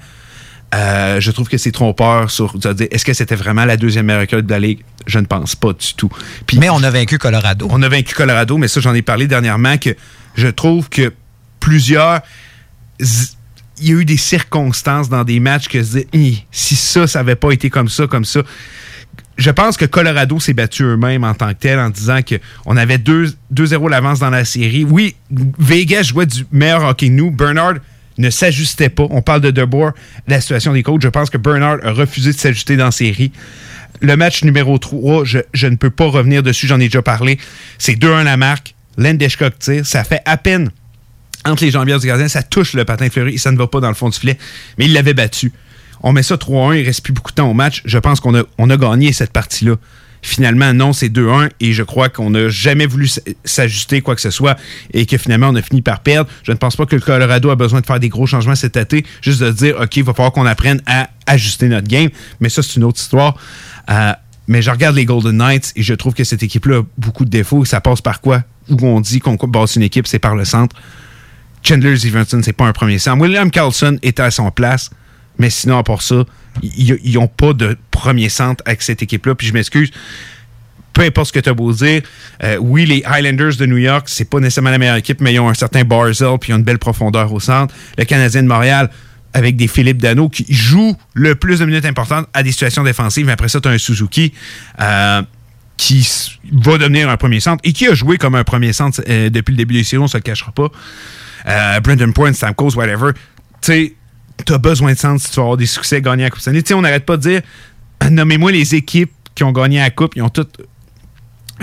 Euh, 0.73 1.19
je 1.21 1.31
trouve 1.31 1.47
que 1.47 1.57
c'est 1.57 1.71
trompeur 1.71 2.29
sur 2.31 2.55
est-ce 2.91 3.05
que 3.05 3.13
c'était 3.13 3.35
vraiment 3.35 3.63
la 3.65 3.77
deuxième 3.77 4.07
meilleure 4.07 4.23
équipe 4.23 4.41
de 4.41 4.51
la 4.51 4.59
Ligue? 4.59 4.79
Je 5.07 5.19
ne 5.19 5.25
pense 5.25 5.55
pas 5.55 5.71
du 5.73 5.93
tout. 5.95 6.09
Puis- 6.47 6.57
Mais 6.59 6.69
on 6.69 6.83
a 6.83 6.89
vaincu 6.89 7.17
Colorado. 7.17 7.67
on 7.69 7.81
a 7.81 7.87
vaincu 7.87 8.13
Colorado, 8.15 8.57
mais 8.57 8.67
ça, 8.67 8.81
j'en 8.81 8.93
ai 8.93 9.01
parlé 9.01 9.27
dernièrement, 9.27 9.77
que 9.77 9.95
je 10.35 10.47
trouve 10.47 10.89
que 10.89 11.13
plusieurs. 11.59 12.21
Il 12.99 13.87
y 13.89 13.91
a 13.91 13.95
eu 13.95 14.05
des 14.05 14.17
circonstances 14.17 15.09
dans 15.09 15.23
des 15.23 15.39
matchs 15.39 15.67
que 15.67 15.81
je 15.83 15.99
dis, 16.13 16.45
si 16.51 16.75
ça, 16.75 17.07
ça 17.07 17.19
n'avait 17.19 17.35
pas 17.35 17.51
été 17.51 17.69
comme 17.69 17.89
ça, 17.89 18.07
comme 18.07 18.25
ça. 18.25 18.41
Je 19.37 19.51
pense 19.51 19.75
que 19.75 19.83
Colorado 19.85 20.39
s'est 20.39 20.53
battu 20.53 20.83
eux-mêmes 20.83 21.25
en 21.25 21.33
tant 21.33 21.49
que 21.49 21.59
tel 21.59 21.77
en 21.79 21.89
disant 21.89 22.19
qu'on 22.21 22.77
avait 22.77 22.97
2 22.97 23.33
2-0 23.53 23.89
l'avance 23.89 24.19
dans 24.19 24.29
la 24.29 24.45
série. 24.45 24.85
Oui, 24.85 25.15
Vegas 25.59 26.03
jouait 26.03 26.25
du 26.25 26.45
meilleur 26.53 26.83
hockey 26.85 27.07
que 27.09 27.13
nous. 27.13 27.31
Bernard 27.31 27.75
ne 28.17 28.29
s'ajustait 28.29 28.89
pas. 28.89 29.07
On 29.09 29.21
parle 29.21 29.41
de 29.41 29.51
DeBoer, 29.51 29.91
la 30.27 30.41
situation 30.41 30.73
des 30.73 30.83
coachs. 30.83 31.01
Je 31.01 31.09
pense 31.09 31.29
que 31.29 31.37
Bernard 31.37 31.77
a 31.83 31.91
refusé 31.91 32.31
de 32.31 32.37
s'ajuster 32.37 32.77
dans 32.77 32.85
la 32.85 32.91
série. 32.91 33.31
Le 34.01 34.15
match 34.17 34.43
numéro 34.43 34.77
3, 34.77 35.23
je, 35.23 35.67
ne 35.67 35.75
peux 35.75 35.89
pas 35.89 36.05
revenir 36.05 36.43
dessus, 36.43 36.67
j'en 36.67 36.79
ai 36.79 36.85
déjà 36.85 37.01
parlé. 37.01 37.37
C'est 37.77 37.93
2-1 37.93 38.23
la 38.23 38.37
marque. 38.37 38.75
Landeskog 38.97 39.53
tire. 39.59 39.85
Ça 39.85 40.03
fait 40.03 40.21
à 40.25 40.37
peine 40.37 40.69
entre 41.45 41.63
les 41.63 41.71
jambières 41.71 41.99
du 41.99 42.07
gardien, 42.07 42.27
ça 42.27 42.41
touche 42.41 42.73
le 42.73 42.85
patin 42.85 43.09
fleuri 43.09 43.35
et 43.35 43.37
ça 43.37 43.51
ne 43.51 43.57
va 43.57 43.67
pas 43.67 43.79
dans 43.79 43.87
le 43.87 43.93
fond 43.93 44.09
du 44.09 44.17
filet. 44.17 44.37
Mais 44.77 44.85
il 44.85 44.93
l'avait 44.93 45.13
battu. 45.13 45.51
On 46.01 46.11
met 46.11 46.23
ça 46.23 46.35
3-1, 46.35 46.79
il 46.79 46.85
reste 46.85 47.03
plus 47.03 47.13
beaucoup 47.13 47.31
de 47.31 47.35
temps 47.35 47.49
au 47.49 47.53
match. 47.53 47.81
Je 47.85 47.97
pense 47.97 48.19
qu'on 48.19 48.35
a, 48.35 48.43
on 48.57 48.69
a 48.69 48.77
gagné 48.77 49.13
cette 49.13 49.31
partie-là. 49.31 49.75
Finalement, 50.27 50.73
non, 50.73 50.91
c'est 50.91 51.09
2-1 51.09 51.51
et 51.59 51.73
je 51.73 51.83
crois 51.83 52.09
qu'on 52.09 52.31
n'a 52.31 52.49
jamais 52.49 52.87
voulu 52.87 53.07
s'ajuster 53.43 54.01
quoi 54.01 54.15
que 54.15 54.21
ce 54.21 54.31
soit 54.31 54.57
et 54.91 55.05
que 55.05 55.19
finalement, 55.19 55.49
on 55.49 55.55
a 55.55 55.61
fini 55.61 55.83
par 55.83 55.99
perdre. 55.99 56.27
Je 56.41 56.51
ne 56.51 56.57
pense 56.57 56.75
pas 56.75 56.87
que 56.87 56.95
le 56.95 57.01
Colorado 57.01 57.51
a 57.51 57.55
besoin 57.55 57.79
de 57.79 57.85
faire 57.85 57.99
des 57.99 58.09
gros 58.09 58.25
changements 58.25 58.55
cet 58.55 58.75
été, 58.75 59.05
juste 59.21 59.43
de 59.43 59.51
dire, 59.51 59.79
OK, 59.79 59.97
il 59.97 60.03
va 60.03 60.15
falloir 60.15 60.31
qu'on 60.31 60.47
apprenne 60.47 60.81
à 60.87 61.09
ajuster 61.27 61.67
notre 61.67 61.87
game. 61.87 62.09
Mais 62.39 62.49
ça, 62.49 62.63
c'est 62.63 62.77
une 62.77 62.85
autre 62.85 62.99
histoire. 62.99 63.37
Euh, 63.91 64.13
mais 64.47 64.63
je 64.63 64.71
regarde 64.71 64.95
les 64.95 65.05
Golden 65.05 65.37
Knights 65.37 65.73
et 65.75 65.83
je 65.83 65.93
trouve 65.93 66.15
que 66.15 66.23
cette 66.23 66.41
équipe-là 66.41 66.79
a 66.79 66.81
beaucoup 66.97 67.23
de 67.23 67.29
défauts. 67.29 67.63
Ça 67.63 67.79
passe 67.79 68.01
par 68.01 68.19
quoi? 68.19 68.41
Où 68.67 68.83
on 68.83 69.01
dit 69.01 69.19
qu'on 69.19 69.35
base 69.35 69.75
une 69.75 69.83
équipe, 69.83 70.07
c'est 70.07 70.17
par 70.17 70.35
le 70.35 70.43
centre. 70.43 70.75
Chandler 71.61 71.97
Stevenson, 71.97 72.41
c'est 72.43 72.53
pas 72.53 72.65
un 72.65 72.73
premier 72.73 72.97
centre. 72.97 73.21
William 73.21 73.51
Carlson 73.51 73.99
était 74.01 74.23
à 74.23 74.31
son 74.31 74.49
place, 74.49 74.89
mais 75.37 75.51
sinon, 75.51 75.77
à 75.77 75.83
part 75.83 76.01
ça, 76.01 76.25
ils 76.61 77.13
n'ont 77.13 77.27
pas 77.27 77.53
de 77.53 77.77
premier 77.91 78.29
centre 78.29 78.63
avec 78.65 78.81
cette 78.81 79.01
équipe-là. 79.01 79.35
Puis 79.35 79.47
je 79.47 79.53
m'excuse, 79.53 79.91
peu 80.93 81.01
importe 81.03 81.27
ce 81.27 81.33
que 81.33 81.39
tu 81.39 81.49
as 81.49 81.53
beau 81.53 81.71
dire, 81.73 82.01
euh, 82.43 82.57
oui, 82.57 82.85
les 82.85 83.03
Highlanders 83.05 83.55
de 83.57 83.65
New 83.65 83.77
York, 83.77 84.07
c'est 84.07 84.29
pas 84.29 84.39
nécessairement 84.39 84.71
la 84.71 84.77
meilleure 84.77 84.95
équipe, 84.95 85.21
mais 85.21 85.33
ils 85.33 85.39
ont 85.39 85.49
un 85.49 85.53
certain 85.53 85.83
Barzell, 85.83 86.37
puis 86.39 86.51
ils 86.51 86.53
ont 86.53 86.57
une 86.57 86.63
belle 86.63 86.79
profondeur 86.79 87.31
au 87.33 87.39
centre. 87.39 87.73
Le 87.97 88.05
Canadien 88.05 88.43
de 88.43 88.47
Montréal, 88.47 88.89
avec 89.33 89.57
des 89.57 89.67
Philippe 89.67 89.97
Dano, 89.97 90.29
qui 90.29 90.45
jouent 90.49 90.95
le 91.13 91.35
plus 91.35 91.59
de 91.59 91.65
minutes 91.65 91.85
importantes 91.85 92.27
à 92.33 92.43
des 92.43 92.51
situations 92.51 92.83
défensives. 92.83 93.25
Mais 93.25 93.33
après 93.33 93.49
ça, 93.49 93.59
tu 93.59 93.67
as 93.67 93.71
un 93.71 93.77
Suzuki. 93.77 94.33
euh, 94.79 95.21
qui 95.77 96.07
va 96.53 96.77
devenir 96.77 97.09
un 97.09 97.17
premier 97.17 97.39
centre 97.39 97.61
et 97.63 97.73
qui 97.73 97.87
a 97.87 97.93
joué 97.93 98.17
comme 98.17 98.35
un 98.35 98.43
premier 98.43 98.73
centre 98.73 99.01
euh, 99.09 99.29
depuis 99.29 99.51
le 99.51 99.57
début 99.57 99.73
des 99.73 99.83
séries, 99.83 100.03
on 100.03 100.07
se 100.07 100.17
le 100.17 100.21
cachera 100.21 100.51
pas. 100.51 100.69
Euh, 101.47 101.79
Brendan 101.81 102.13
Point, 102.13 102.33
Stamkos, 102.33 102.75
whatever. 102.75 103.11
Tu 103.13 103.19
sais, 103.61 103.93
t'as 104.45 104.57
besoin 104.57 104.93
de 104.93 104.97
centre 104.97 105.21
si 105.21 105.29
tu 105.29 105.35
veux 105.35 105.41
avoir 105.41 105.57
des 105.57 105.65
succès, 105.65 106.01
gagner 106.01 106.23
la 106.23 106.29
Coupe 106.29 106.41
Stanley. 106.41 106.61
Tu 106.61 106.69
sais, 106.69 106.73
on 106.73 106.81
n'arrête 106.81 107.05
pas 107.05 107.17
de 107.17 107.21
dire, 107.23 107.41
nommez-moi 108.09 108.51
les 108.51 108.75
équipes 108.75 109.11
qui 109.33 109.43
ont 109.43 109.51
gagné 109.51 109.79
la 109.79 109.89
Coupe, 109.89 110.15
ils 110.15 110.21
ont 110.21 110.29
toutes 110.29 110.61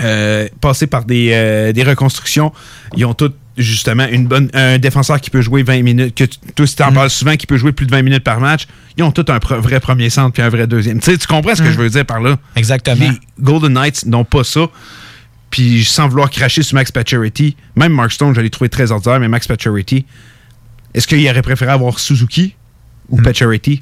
euh, 0.01 0.47
passé 0.61 0.87
par 0.87 1.05
des, 1.05 1.29
euh, 1.33 1.71
des 1.71 1.83
reconstructions. 1.83 2.51
Ils 2.95 3.05
ont 3.05 3.13
toutes 3.13 3.35
justement 3.55 4.07
une 4.07 4.25
bonne 4.25 4.49
un 4.55 4.79
défenseur 4.79 5.21
qui 5.21 5.29
peut 5.29 5.41
jouer 5.41 5.61
20 5.61 5.83
minutes 5.83 6.15
que 6.15 6.23
toi 6.55 6.65
si 6.65 6.75
t'en 6.75 6.91
parles 6.91 7.11
souvent 7.11 7.35
qui 7.35 7.45
peut 7.45 7.55
jouer 7.57 7.71
plus 7.71 7.85
de 7.85 7.91
20 7.91 8.01
minutes 8.01 8.23
par 8.23 8.39
match 8.39 8.65
ils 8.97 9.03
ont 9.03 9.11
tous 9.11 9.31
un 9.31 9.37
pre- 9.37 9.59
vrai 9.59 9.79
premier 9.79 10.09
centre 10.09 10.33
puis 10.33 10.41
un 10.41 10.49
vrai 10.49 10.65
deuxième 10.65 10.99
tu 10.99 11.11
sais 11.11 11.17
tu 11.19 11.27
comprends 11.27 11.53
ce 11.53 11.61
que 11.61 11.69
je 11.71 11.77
veux 11.77 11.87
dire 11.87 12.03
par 12.03 12.19
là? 12.19 12.37
Exactement. 12.55 13.11
les 13.11 13.19
Golden 13.39 13.73
Knights 13.73 14.07
n'ont 14.07 14.25
pas 14.25 14.43
ça. 14.43 14.61
Puis 15.51 15.85
sans 15.85 16.07
vouloir 16.07 16.31
cracher 16.31 16.63
sur 16.63 16.73
Max 16.73 16.91
Pacioretty, 16.91 17.55
même 17.75 17.93
Mark 17.93 18.11
Stone, 18.11 18.33
je 18.33 18.41
l'ai 18.41 18.49
trouvé 18.49 18.69
très 18.69 18.91
ordinaire, 18.91 19.19
mais 19.19 19.27
Max 19.27 19.45
Pacioretty, 19.47 20.07
est-ce 20.95 21.05
qu'il 21.05 21.29
aurait 21.29 21.43
préféré 21.43 21.69
avoir 21.71 21.99
Suzuki? 21.99 22.55
Ou 23.13 23.21
Pacioretty? 23.21 23.79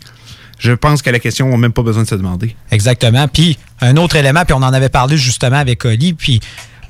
Je 0.60 0.74
pense 0.74 1.02
qu'à 1.02 1.12
la 1.12 1.20
question, 1.20 1.48
on 1.48 1.52
n'a 1.52 1.58
même 1.58 1.74
pas 1.74 1.82
besoin 1.82 2.04
de 2.04 2.08
se 2.08 2.14
demander. 2.16 2.56
Exactement. 2.70 3.28
Puis 3.28 3.58
un 3.82 3.98
autre 3.98 4.16
élément, 4.16 4.44
puis 4.46 4.54
on 4.54 4.58
en 4.58 4.74
avait 4.74 4.90
parlé 4.90 5.18
justement 5.18 5.58
avec 5.58 5.84
Oli, 5.86 6.14
puis 6.14 6.40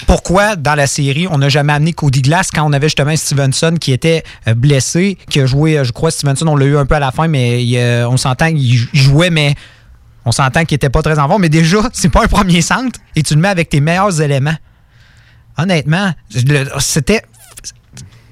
pourquoi 0.08 0.56
dans 0.56 0.76
la 0.76 0.88
série 0.88 1.28
on 1.30 1.38
n'a 1.38 1.48
jamais 1.48 1.72
amené 1.74 1.94
Cody 1.94 2.22
Glass 2.22 2.50
quand 2.52 2.68
on 2.68 2.74
avait 2.74 2.88
justement 2.88 3.16
Stevenson 3.16 3.76
qui 3.80 3.92
était 3.94 4.24
euh, 4.48 4.56
blessé, 4.56 5.18
qui 5.30 5.40
a 5.40 5.46
joué, 5.46 5.78
euh, 5.78 5.84
je 5.84 5.92
crois 5.92 6.10
Stevenson 6.12 6.48
on 6.48 6.56
l'a 6.56 6.66
eu 6.66 6.76
un 6.76 6.86
peu 6.86 6.96
à 6.96 7.00
la 7.00 7.12
fin, 7.12 7.28
mais 7.28 7.64
euh, 7.76 8.08
on 8.10 8.18
s'entend 8.18 8.48
qu'il 8.50 8.74
jou- 8.76 8.90
il 8.94 9.00
jouait, 9.00 9.30
mais 9.30 9.56
on 10.26 10.32
s'entend 10.32 10.66
qu'il 10.66 10.76
était 10.76 10.90
pas 10.90 11.02
très 11.02 11.18
en 11.20 11.28
forme. 11.30 11.44
Mais 11.44 11.50
déjà, 11.50 11.78
c'est 11.94 12.10
pas 12.10 12.24
un 12.24 12.28
premier 12.28 12.62
centre 12.62 13.00
et 13.16 13.24
tu 13.24 13.36
le 13.36 13.40
mets 13.42 13.48
avec 13.48 13.70
tes 13.70 13.80
meilleurs 13.80 14.20
éléments. 14.22 14.58
Honnêtement, 15.58 16.14
c'était 16.80 17.22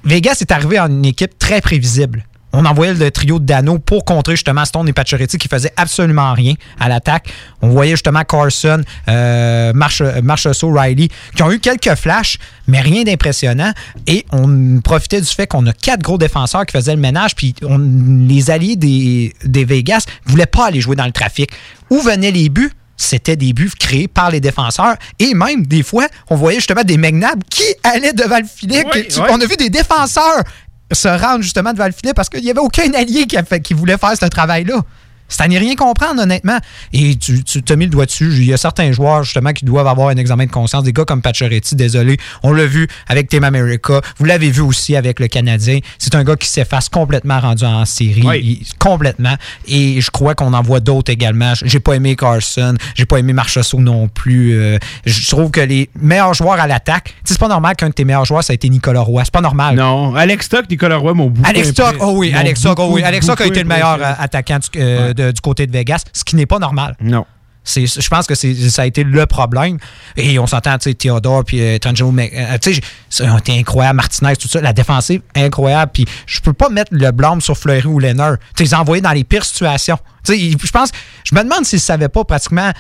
Vegas 0.04 0.38
est 0.42 0.52
arrivé 0.52 0.80
en 0.80 0.88
une 0.88 1.06
équipe 1.06 1.38
très 1.38 1.62
prévisible. 1.62 2.26
On 2.54 2.66
envoyait 2.66 2.94
le 2.94 3.12
trio 3.12 3.40
de 3.40 3.46
Dano 3.46 3.80
pour 3.80 4.06
contrer 4.06 4.34
justement 4.34 4.66
Stone 4.66 4.88
et 4.88 4.94
Pacioretty 4.94 5.38
qui 5.38 5.48
faisaient 5.48 5.74
absolument 5.78 6.34
rien 6.34 6.54
à 6.80 6.90
l'attaque. 6.90 7.32
On 7.62 7.70
voyait 7.70 7.92
justement 7.92 8.24
Carson, 8.24 8.82
euh, 9.08 9.74
Marchessault, 9.74 10.74
Riley 10.74 11.10
qui 11.36 11.44
ont 11.44 11.52
eu 11.52 11.60
quelques 11.60 11.96
flashs, 11.96 12.38
mais 12.68 12.82
rien 12.82 13.04
d'impressionnant. 13.04 13.72
Et 14.08 14.26
on 14.32 14.80
profitait 14.82 15.22
du 15.22 15.28
fait 15.28 15.48
qu'on 15.48 15.66
a 15.68 15.74
quatre 15.74 16.02
gros 16.02 16.18
défenseurs 16.18 16.66
qui 16.66 16.74
faisaient 16.78 16.96
le 16.96 17.02
ménage, 17.02 17.36
puis 17.36 17.54
les 17.62 18.50
alliés 18.52 18.76
des, 18.76 19.34
des 19.44 19.66
Vegas 19.66 20.06
ne 20.26 20.32
voulaient 20.32 20.46
pas 20.46 20.68
aller 20.68 20.82
jouer 20.82 20.96
dans 20.96 21.06
le 21.06 21.12
trafic. 21.12 21.52
Où 21.90 22.00
venaient 22.02 22.32
les 22.32 22.50
buts? 22.50 22.72
c'était 23.02 23.38
des 23.38 23.54
buts 23.54 23.72
créés 23.80 24.10
par 24.10 24.30
les 24.30 24.42
défenseurs. 24.42 24.96
Et 25.20 25.34
même, 25.34 25.66
des 25.66 25.84
fois, 25.84 26.08
on 26.30 26.36
voyait 26.36 26.60
justement 26.60 26.84
des 26.84 26.98
McNabb 26.98 27.42
qui 27.50 27.64
allaient 27.82 28.12
devant 28.12 28.40
le 28.40 28.46
filet. 28.46 28.84
On 29.30 29.40
a 29.40 29.46
vu 29.46 29.56
des 29.56 29.70
défenseurs 29.70 30.44
se 30.92 31.08
rendre 31.08 31.42
justement 31.42 31.74
devant 31.74 31.86
le 31.86 31.92
filet 31.92 32.14
parce 32.14 32.30
qu'il 32.30 32.44
n'y 32.44 32.50
avait 32.50 32.60
aucun 32.60 32.94
allié 32.94 33.26
qui, 33.26 33.38
qui 33.62 33.74
voulait 33.74 33.98
faire 33.98 34.16
ce 34.18 34.26
travail-là. 34.26 34.82
C'est 35.30 35.44
à 35.44 35.48
n'y 35.48 35.58
rien 35.58 35.76
comprendre, 35.76 36.22
honnêtement. 36.22 36.58
Et 36.94 37.16
tu, 37.16 37.44
tu 37.44 37.62
t'as 37.64 37.76
mis 37.76 37.86
le 37.86 37.92
doigt 37.92 38.06
dessus. 38.06 38.32
Il 38.36 38.46
y 38.46 38.54
a 38.54 38.58
certains 38.58 38.92
joueurs, 38.92 39.24
justement, 39.24 39.54
qui 39.54 39.66
doivent 39.66 39.88
avoir 39.88 40.10
un 40.10 40.18
examen 40.18 40.46
de 40.46 40.52
conscience. 40.52 40.84
Des 40.84 40.94
gars 40.94 41.06
comme 41.06 41.22
Pacioretty, 41.22 41.76
désolé. 41.76 42.18
On 42.44 42.52
l'a 42.52 42.66
vu 42.66 42.88
avec 43.08 43.30
Team 43.30 43.44
America. 43.44 44.02
Vous 44.18 44.26
l'avez 44.26 44.50
vu 44.50 44.62
aussi 44.62 44.96
avec 44.96 45.20
le 45.20 45.28
Canadien. 45.28 45.80
C'est 45.98 46.16
un 46.16 46.24
gars 46.24 46.36
qui 46.36 46.48
s'efface 46.48 46.90
complètement 46.90 47.40
rendu 47.40 47.64
en 47.64 47.86
série. 47.86 48.64
complètement. 48.80 49.36
Et 49.68 50.02
je 50.02 50.12
crois 50.12 50.36
qu'on 50.36 50.54
en 50.54 50.62
voit 50.62 50.80
d'autres 50.80 51.12
également. 51.12 51.54
J'ai 51.64 51.80
pas 51.80 51.94
aimé 51.94 52.16
Carson. 52.16 52.76
J'ai 52.96 53.06
pas 53.06 53.18
aimé 53.18 53.34
Marchessault 53.34 53.80
non 53.80 54.08
plus. 54.08 54.54
Euh, 54.54 54.78
je 55.06 55.30
trouve 55.30 55.52
que 55.52 55.62
les 55.62 55.90
meilleurs 56.00 56.34
joueurs 56.34 56.60
à 56.60 56.68
l'attaque, 56.68 57.14
c'est 57.24 57.38
pas 57.38 57.48
normal 57.48 57.76
qu'un 57.76 57.90
de 57.90 57.94
tes 57.94 58.06
meilleurs 58.06 58.26
joueurs, 58.26 58.44
ça 58.44 58.52
a 58.52 58.56
été 58.56 58.70
Nicolas 58.70 59.02
Roy. 59.02 59.24
C'est 59.24 59.34
pas 59.34 59.42
normal. 59.42 59.76
Non. 59.76 60.16
Alex 60.16 60.46
Stock, 60.46 60.66
Nicolas 60.70 60.98
Roy 60.98 61.14
m'ont 61.14 61.30
beaucoup 61.30 61.48
Alex 61.48 61.70
Stock, 61.70 61.96
oh 62.00 62.14
oui. 62.16 62.34
Alex 62.36 62.60
Stock, 62.60 62.78
oh 62.80 62.90
oui. 62.92 63.04
Alex 63.04 63.26
Stock 63.26 63.42
a 63.42 63.46
été 63.46 63.62
le 63.62 63.68
meilleur 63.68 63.98
euh, 64.02 64.14
attaquant 64.20 64.60
du, 64.60 64.80
euh, 64.80 65.14
du 65.20 65.42
côté 65.42 65.68
de 65.68 65.72
Vegas, 65.72 66.04
ce 66.14 66.24
qui 66.24 66.36
n'est 66.36 66.46
pas 66.46 66.60
normal. 66.60 66.96
Non. 67.02 67.26
Je 67.66 68.10
pense 68.10 68.26
que 68.26 68.36
ça 68.36 68.82
a 68.82 68.86
été 68.86 69.04
le 69.04 69.26
problème. 69.26 69.78
Et 70.18 70.40
on 70.40 70.48
s'entend, 70.48 70.78
tu 70.78 70.90
sais, 70.90 70.94
Theodore 70.96 71.44
puis 71.44 71.62
euh, 71.62 71.78
Tangelo, 71.78 72.14
euh, 72.18 72.58
tu 72.60 72.82
sais, 73.10 73.26
incroyable, 73.50 73.98
Martinez, 73.98 74.36
tout 74.36 74.48
ça, 74.48 74.62
la 74.62 74.74
défensive, 74.74 75.22
incroyable. 75.36 75.92
Puis 75.94 76.06
je 76.26 76.40
peux 76.40 76.54
pas 76.54 76.70
mettre 76.70 76.92
le 76.94 77.12
blâme 77.12 77.42
sur 77.42 77.58
Fleury 77.58 77.86
ou 77.86 78.00
Lenner. 78.00 78.34
Tu 78.56 78.64
les 78.64 78.74
envoyer 78.74 79.02
dans 79.02 79.12
les 79.12 79.24
pires 79.24 79.46
situations. 79.46 80.00
Tu 80.24 80.34
sais, 80.34 80.58
je 80.64 80.72
pense, 80.72 80.90
je 81.24 81.36
me 81.36 81.44
demande 81.44 81.66
s'ils 81.66 81.80
savaient 81.80 82.10
pas 82.10 82.24
pratiquement 82.24 82.72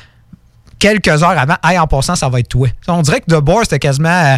quelques 0.80 1.08
heures 1.08 1.38
avant, 1.38 1.58
hey, 1.64 1.78
en 1.78 1.88
passant, 1.88 2.16
ça 2.16 2.30
va 2.30 2.40
être 2.40 2.48
toi. 2.48 2.68
On 2.88 3.02
dirait 3.02 3.22
que 3.22 3.26
The 3.26 3.40
Boar, 3.40 3.60
c'était 3.64 3.80
quasiment. 3.80 4.10
Euh, 4.10 4.38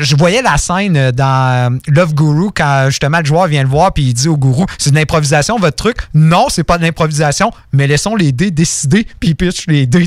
je 0.00 0.16
voyais 0.16 0.42
la 0.42 0.56
scène 0.56 0.96
euh, 0.96 1.12
dans 1.12 1.72
euh, 1.72 1.78
Love 1.88 2.14
Guru 2.14 2.50
quand 2.54 2.86
justement 2.88 3.18
le 3.18 3.24
joueur 3.24 3.46
vient 3.46 3.62
le 3.62 3.68
voir 3.68 3.92
puis 3.92 4.04
il 4.04 4.14
dit 4.14 4.28
au 4.28 4.36
gourou 4.36 4.66
c'est 4.78 4.90
une 4.90 4.98
improvisation 4.98 5.58
votre 5.58 5.76
truc. 5.76 5.98
Non, 6.14 6.46
c'est 6.48 6.64
pas 6.64 6.78
de 6.78 6.82
l'improvisation, 6.82 7.50
mais 7.72 7.86
laissons 7.86 8.16
les 8.16 8.32
dés 8.32 8.50
décider 8.50 9.06
puis 9.20 9.34
pitchent 9.34 9.66
les 9.68 9.86
dés. 9.86 10.06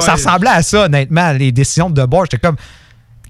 Ça 0.00 0.12
ressemblait 0.12 0.50
à 0.50 0.62
ça, 0.62 0.84
honnêtement, 0.84 1.32
les 1.32 1.52
décisions 1.52 1.90
de 1.90 2.00
The. 2.00 2.24
J'étais 2.24 2.38
comme 2.38 2.56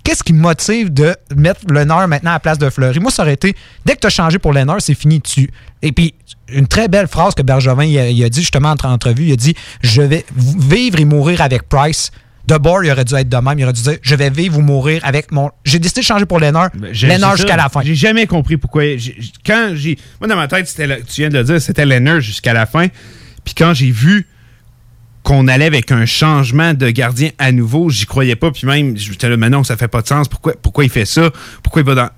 qu'est-ce 0.08 0.22
qui 0.22 0.32
me 0.32 0.40
motive 0.40 0.90
de 0.90 1.14
mettre 1.36 1.60
Lenard 1.70 2.08
maintenant 2.08 2.30
à 2.30 2.34
la 2.34 2.40
place 2.40 2.56
de 2.56 2.70
Fleury? 2.70 2.98
Moi, 2.98 3.10
ça 3.10 3.24
aurait 3.24 3.34
été, 3.34 3.54
dès 3.84 3.94
que 3.94 4.00
tu 4.00 4.06
as 4.06 4.10
changé 4.10 4.38
pour 4.38 4.54
Lenard, 4.54 4.80
c'est 4.80 4.94
fini 4.94 5.18
dessus. 5.18 5.50
Et 5.82 5.92
puis, 5.92 6.14
une 6.48 6.66
très 6.66 6.88
belle 6.88 7.08
phrase 7.08 7.34
que 7.34 7.42
Bergevin 7.42 7.84
il 7.84 8.24
a, 8.24 8.28
dit 8.30 8.40
justement 8.40 8.70
entre 8.70 8.86
entrevues, 8.86 9.26
il 9.26 9.32
a 9.34 9.36
dit 9.36 9.54
«Je 9.82 10.00
vais 10.00 10.24
vivre 10.34 10.98
et 10.98 11.04
mourir 11.04 11.42
avec 11.42 11.68
Price». 11.68 12.10
De 12.46 12.56
bord, 12.56 12.82
il 12.82 12.90
aurait 12.90 13.04
dû 13.04 13.14
être 13.14 13.28
de 13.28 13.36
même. 13.36 13.58
Il 13.58 13.64
aurait 13.64 13.74
dû 13.74 13.82
dire 13.82 13.98
Je 14.00 14.14
vais 14.14 14.30
vivre 14.30 14.56
ou 14.56 14.62
mourir 14.62 15.02
avec 15.04 15.30
mon. 15.32 15.50
J'ai 15.66 15.78
décidé 15.78 16.00
de 16.00 16.06
changer 16.06 16.24
pour 16.24 16.40
Lenard. 16.40 16.70
Ben, 16.72 16.94
Lenard 17.02 17.36
jusqu'à 17.36 17.56
la 17.56 17.68
fin. 17.68 17.82
J'ai 17.82 17.94
jamais 17.94 18.26
compris 18.26 18.56
pourquoi. 18.56 18.84
Quand 19.44 19.72
j'ai. 19.74 19.98
Moi, 20.18 20.28
dans 20.28 20.36
ma 20.36 20.48
tête, 20.48 20.74
tu 20.74 21.20
viens 21.20 21.28
de 21.28 21.36
le 21.36 21.44
dire, 21.44 21.60
c'était 21.60 21.84
Lenard 21.84 22.22
jusqu'à 22.22 22.54
la 22.54 22.64
fin. 22.64 22.86
Puis 23.44 23.52
quand 23.54 23.74
j'ai 23.74 23.90
vu 23.90 24.26
qu'on 25.22 25.48
allait 25.48 25.66
avec 25.66 25.92
un 25.92 26.06
changement 26.06 26.74
de 26.74 26.90
gardien 26.90 27.30
à 27.38 27.52
nouveau, 27.52 27.90
j'y 27.90 28.06
croyais 28.06 28.36
pas. 28.36 28.50
Puis 28.50 28.66
même, 28.66 28.96
j'étais 28.96 29.28
là, 29.28 29.36
mais 29.36 29.50
non, 29.50 29.64
ça 29.64 29.76
fait 29.76 29.88
pas 29.88 30.02
de 30.02 30.06
sens. 30.06 30.28
Pourquoi, 30.28 30.54
pourquoi 30.60 30.84
il 30.84 30.90
fait 30.90 31.04
ça? 31.04 31.30
Pourquoi 31.62 31.82
il 31.82 31.86
va 31.86 31.94
dans. 31.94 32.10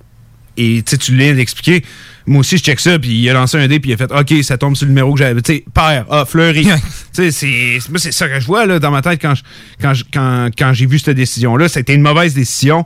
Et 0.57 0.83
tu 0.83 1.15
l'as 1.15 1.37
expliqué. 1.37 1.83
Moi 2.27 2.41
aussi, 2.41 2.57
je 2.57 2.63
check 2.63 2.79
ça, 2.79 2.99
puis 2.99 3.09
il 3.09 3.29
a 3.29 3.33
lancé 3.33 3.57
un 3.57 3.67
dé, 3.67 3.79
puis 3.79 3.91
il 3.91 3.93
a 3.93 3.97
fait 3.97 4.11
OK, 4.11 4.43
ça 4.43 4.57
tombe 4.57 4.75
sur 4.75 4.85
le 4.85 4.91
numéro 4.91 5.13
que 5.13 5.19
j'avais. 5.19 5.41
Tu 5.41 5.55
sais, 5.55 5.65
père, 5.73 6.05
ah, 6.09 6.25
Fleury. 6.25 6.67
tu 7.15 7.31
sais, 7.31 7.79
moi, 7.89 7.99
c'est 7.99 8.11
ça 8.11 8.27
que 8.27 8.39
je 8.39 8.45
vois 8.45 8.65
là, 8.65 8.79
dans 8.79 8.91
ma 8.91 9.01
tête 9.01 9.19
quand, 9.21 9.33
quand, 9.81 9.93
quand, 10.13 10.49
quand 10.57 10.73
j'ai 10.73 10.85
vu 10.85 10.99
cette 10.99 11.15
décision-là. 11.15 11.67
C'était 11.67 11.95
une 11.95 12.01
mauvaise 12.01 12.33
décision. 12.33 12.85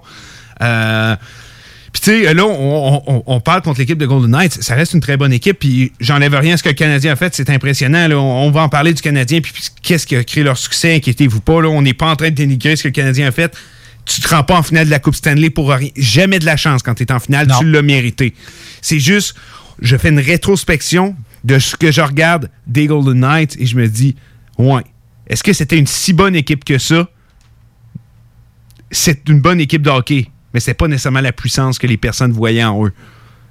Euh, 0.62 1.16
puis 1.96 2.02
tu 2.02 2.26
sais, 2.26 2.34
là, 2.34 2.46
on, 2.46 3.40
parle 3.40 3.62
contre 3.62 3.80
l'équipe 3.80 3.98
de 3.98 4.06
Golden 4.06 4.30
Knights. 4.30 4.62
Ça 4.62 4.76
reste 4.76 4.92
une 4.92 5.00
très 5.00 5.16
bonne 5.16 5.32
équipe. 5.32 5.60
Puis 5.60 5.94
j'enlève 6.02 6.36
rien 6.36 6.56
à 6.56 6.58
ce 6.58 6.64
que 6.64 6.68
le 6.68 6.76
Canadien 6.76 7.14
a 7.14 7.16
fait. 7.16 7.34
C'est 7.34 7.50
impressionnant. 7.50 8.12
On, 8.12 8.52
va 8.52 8.64
en 8.64 8.68
parler 8.68 8.94
du 8.94 9.02
Canadien. 9.02 9.40
Puis 9.40 9.54
qu'est-ce 9.82 10.06
qui 10.06 10.18
a 10.18 10.26
créé 10.26 10.44
leur 10.44 10.58
succès? 10.58 10.96
Inquiétez-vous 10.96 11.40
pas. 11.40 11.62
Là, 11.62 11.70
on 11.70 11.82
n'est 11.82 11.94
pas 11.94 12.08
en 12.08 12.18
train 12.18 12.32
de 12.32 12.36
dénigrer 12.36 12.76
ce 12.76 12.84
que 12.84 12.90
le 12.90 12.92
Canadien 12.92 13.30
a 13.30 13.32
fait. 13.32 13.58
Tu 14.04 14.20
te 14.20 14.28
rends 14.28 14.44
pas 14.44 14.58
en 14.58 14.62
finale 14.62 14.88
de 14.88 14.92
la 14.92 15.00
Coupe 15.00 15.16
Stanley 15.16 15.50
pour 15.50 15.72
rien. 15.72 15.88
Jamais 15.96 16.40
de 16.40 16.46
la 16.46 16.58
chance 16.58 16.84
quand 16.84 16.96
tu 16.96 17.04
es 17.04 17.12
en 17.14 17.20
finale. 17.22 17.48
Tu 17.60 17.66
l'as 17.66 17.82
mérité. 17.82 18.34
C'est 18.82 19.00
juste, 19.00 19.34
je 19.80 19.96
fais 19.96 20.10
une 20.10 20.20
rétrospection 20.20 21.16
de 21.46 21.60
ce 21.60 21.78
que 21.78 21.94
je 21.94 22.02
regarde 22.02 22.52
des 22.68 22.88
Golden 22.88 23.22
Knights 23.22 23.56
et 23.58 23.66
je 23.66 23.78
me 23.78 23.88
dis, 23.88 24.18
ouais, 24.58 24.84
est-ce 25.28 25.46
que 25.46 25.54
c'était 25.54 25.78
une 25.78 25.88
si 25.88 26.12
bonne 26.12 26.36
équipe 26.36 26.66
que 26.66 26.78
ça? 26.78 27.08
C'est 28.92 29.30
une 29.30 29.40
bonne 29.40 29.62
équipe 29.62 29.82
de 29.82 29.90
hockey 29.90 30.28
mais 30.56 30.62
c'est 30.62 30.74
pas 30.74 30.88
nécessairement 30.88 31.20
la 31.20 31.34
puissance 31.34 31.78
que 31.78 31.86
les 31.86 31.98
personnes 31.98 32.32
voyaient 32.32 32.64
en 32.64 32.86
eux. 32.86 32.94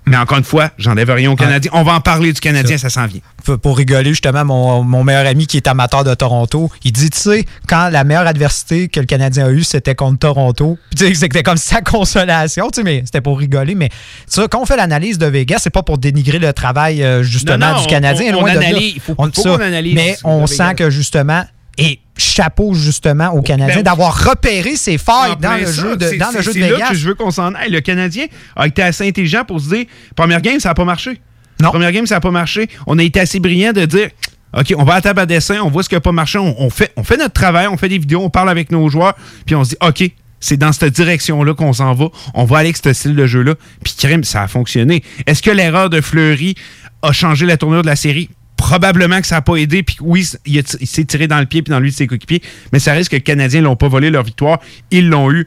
Mais 0.07 0.17
encore 0.17 0.39
une 0.39 0.45
fois, 0.45 0.71
j'enlève 0.79 1.11
rien 1.11 1.31
au 1.31 1.37
Canadien. 1.37 1.71
On 1.75 1.83
va 1.83 1.93
en 1.95 2.01
parler 2.01 2.33
du 2.33 2.41
Canadien, 2.41 2.79
ça, 2.79 2.89
s'en 2.89 3.07
vient. 3.07 3.21
Pour 3.63 3.77
rigoler, 3.77 4.11
justement, 4.11 4.45
mon, 4.45 5.05
meilleur 5.05 5.27
ami 5.27 5.47
qui 5.47 5.59
est 5.59 5.67
amateur 5.67 6.03
de 6.03 6.15
Toronto, 6.15 6.71
il 6.83 6.93
dit, 6.93 7.11
tu 7.11 7.19
sais, 7.19 7.45
quand 7.67 7.91
la 7.91 8.05
meilleure 8.05 8.27
adversité 8.27 8.89
que 8.89 9.01
le 9.01 9.07
Canadien 9.07 9.47
a 9.47 9.51
eue, 9.51 9.63
c'était 9.63 9.95
contre 9.95 10.19
Toronto, 10.19 10.79
c'était 10.95 11.43
comme 11.43 11.57
sa 11.57 11.81
consolation, 11.83 12.71
tu 12.71 12.81
sais, 12.81 12.83
mais 12.83 13.03
c'était 13.05 13.21
pour 13.21 13.39
rigoler. 13.39 13.75
Mais 13.75 13.91
ça, 14.27 14.47
quand 14.49 14.63
on 14.63 14.67
fait 14.67 14.77
l'analyse 14.77 15.19
de 15.19 15.27
Vegas, 15.27 15.61
c'est 15.63 15.71
pas 15.71 15.83
pour 15.83 15.99
dénigrer 15.99 16.39
le 16.39 16.53
travail, 16.55 17.03
euh, 17.03 17.23
justement, 17.23 17.81
du 17.81 17.87
Canadien. 17.87 18.35
On, 18.35 18.47
analyse, 18.47 18.95
il 18.97 19.01
faut, 19.01 19.15
qu'on 19.15 19.31
analyse. 19.61 19.95
Mais 19.95 20.17
on 20.25 20.47
sent 20.47 20.75
que, 20.77 20.91
justement, 20.91 21.45
et 21.79 22.01
chapeau 22.17 22.75
justement 22.75 23.31
au 23.31 23.43
Canadien 23.43 23.77
ben, 23.77 23.83
d'avoir 23.83 24.29
repéré 24.29 24.77
ses 24.77 24.99
failles 24.99 25.37
dans 25.41 25.57
le, 25.57 25.71
jeu 25.71 25.97
de, 25.97 26.19
dans 26.19 26.31
le 26.31 26.43
jeu 26.43 26.53
de 26.53 26.59
Vegas. 26.59 26.79
Là 26.79 26.89
que 26.91 26.95
je 26.95 27.07
veux 27.09 27.15
qu'on 27.15 27.31
s'en 27.31 27.55
aille. 27.55 27.71
Le 27.71 27.81
Canadien 27.81 28.27
a 28.57 28.67
été 28.67 28.83
assez 28.83 29.07
intelligent 29.07 29.45
pour 29.45 29.61
se 29.61 29.69
dire 29.75 29.87
première 30.15 30.41
game, 30.41 30.61
ça 30.61 30.71
n'a 30.71 30.75
pas 30.75 30.85
marché. 30.85 31.21
Non. 31.61 31.71
Première 31.71 31.93
game, 31.93 32.07
ça 32.07 32.17
n'a 32.17 32.21
pas 32.21 32.31
marché. 32.31 32.69
On 32.87 32.99
a 32.99 33.03
été 33.03 33.21
assez 33.21 33.41
brillant 33.41 33.73
de 33.73 33.85
dire 33.85 34.11
OK, 34.57 34.73
on 34.77 34.85
va 34.85 34.95
à 34.95 35.01
table 35.01 35.21
à 35.21 35.27
dessin, 35.27 35.61
on 35.63 35.71
voit 35.71 35.83
ce 35.83 35.89
qui 35.89 35.97
n'a 35.97 36.01
pas 36.01 36.13
marché, 36.13 36.39
on, 36.39 36.71
fait, 36.71 36.93
on 36.97 37.03
fait 37.03 37.17
notre 37.17 37.33
travail, 37.33 37.67
on 37.67 37.77
fait 37.77 37.89
des 37.89 37.99
vidéos, 37.99 38.21
on 38.23 38.31
parle 38.31 38.49
avec 38.49 38.71
nos 38.71 38.89
joueurs, 38.89 39.15
puis 39.47 39.57
on 39.57 39.65
se 39.65 39.71
dit 39.71 39.77
OK, 39.81 40.09
c'est 40.39 40.57
dans 40.57 40.73
cette 40.73 40.95
direction-là 40.95 41.55
qu'on 41.55 41.73
s'en 41.73 41.95
va. 41.95 42.09
On 42.35 42.45
va 42.45 42.59
aller 42.59 42.69
avec 42.69 42.77
ce 42.77 42.93
style 42.93 43.17
de 43.17 43.27
jeu-là. 43.27 43.55
Puis 43.83 43.95
crime, 43.99 44.25
ça 44.25 44.43
a 44.43 44.49
fonctionné. 44.49 45.03
Est-ce 45.27 45.43
que 45.43 45.51
l'erreur 45.51 45.89
de 45.89 46.01
Fleury 46.01 46.55
a 47.03 47.13
changé 47.13 47.47
la 47.47 47.57
tournure 47.57 47.83
de 47.83 47.87
la 47.87 47.97
série? 47.97 48.29
Probablement 48.57 49.21
que 49.21 49.27
ça 49.27 49.37
n'a 49.37 49.43
pas 49.43 49.57
aidé. 49.57 49.83
Puis 49.83 49.97
oui, 50.01 50.27
il, 50.47 50.63
s'est 50.67 51.05
tiré 51.05 51.27
dans 51.27 51.39
le 51.41 51.47
pied 51.47 51.63
puis 51.63 51.71
dans 51.71 51.81
lui 51.81 51.91
de 51.91 51.95
ses 51.95 52.07
coéquipiers. 52.07 52.43
Mais 52.73 52.79
ça 52.79 52.93
risque 52.93 53.13
que 53.13 53.17
les 53.17 53.23
Canadiens 53.23 53.63
n'ont 53.63 53.77
pas 53.77 53.89
volé 53.89 54.11
leur 54.11 54.23
victoire. 54.23 54.61
Ils 54.91 55.09
l'ont 55.09 55.31
eu. 55.31 55.47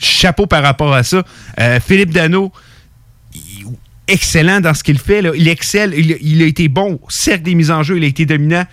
Chapeau 0.00 0.46
par 0.46 0.62
rapport 0.62 0.94
à 0.94 1.02
ça. 1.02 1.24
Euh, 1.58 1.80
Philippe 1.80 2.12
Dano, 2.12 2.52
excellent 4.06 4.60
dans 4.60 4.74
ce 4.74 4.84
qu'il 4.84 4.98
fait. 4.98 5.22
Il 5.34 5.48
excelle. 5.48 5.92
Il, 5.94 6.42
a 6.42 6.46
été 6.46 6.68
bon. 6.68 7.00
Cercle 7.08 7.42
des 7.42 7.54
mises 7.54 7.72
en 7.72 7.82
jeu, 7.82 7.96
il 7.96 8.04
a 8.04 8.06
été 8.06 8.24
dominant. 8.24 8.64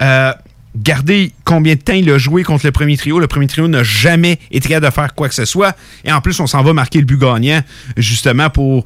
Euh, 0.00 0.32
Gardez 0.76 1.32
combien 1.44 1.74
de 1.74 1.80
temps 1.80 1.94
il 1.94 2.08
a 2.10 2.18
joué 2.18 2.44
contre 2.44 2.64
le 2.64 2.70
premier 2.70 2.96
trio. 2.96 3.18
Le 3.18 3.26
premier 3.26 3.48
trio 3.48 3.66
n'a 3.66 3.82
jamais 3.82 4.38
été 4.52 4.68
capable 4.68 4.86
de 4.86 4.92
faire 4.92 5.14
quoi 5.14 5.28
que 5.28 5.34
ce 5.34 5.44
soit. 5.44 5.76
Et 6.04 6.12
en 6.12 6.20
plus, 6.20 6.38
on 6.38 6.46
s'en 6.46 6.62
va 6.62 6.72
marquer 6.72 7.00
le 7.00 7.06
but 7.06 7.18
gagnant, 7.18 7.60
justement, 7.96 8.50
pour 8.50 8.84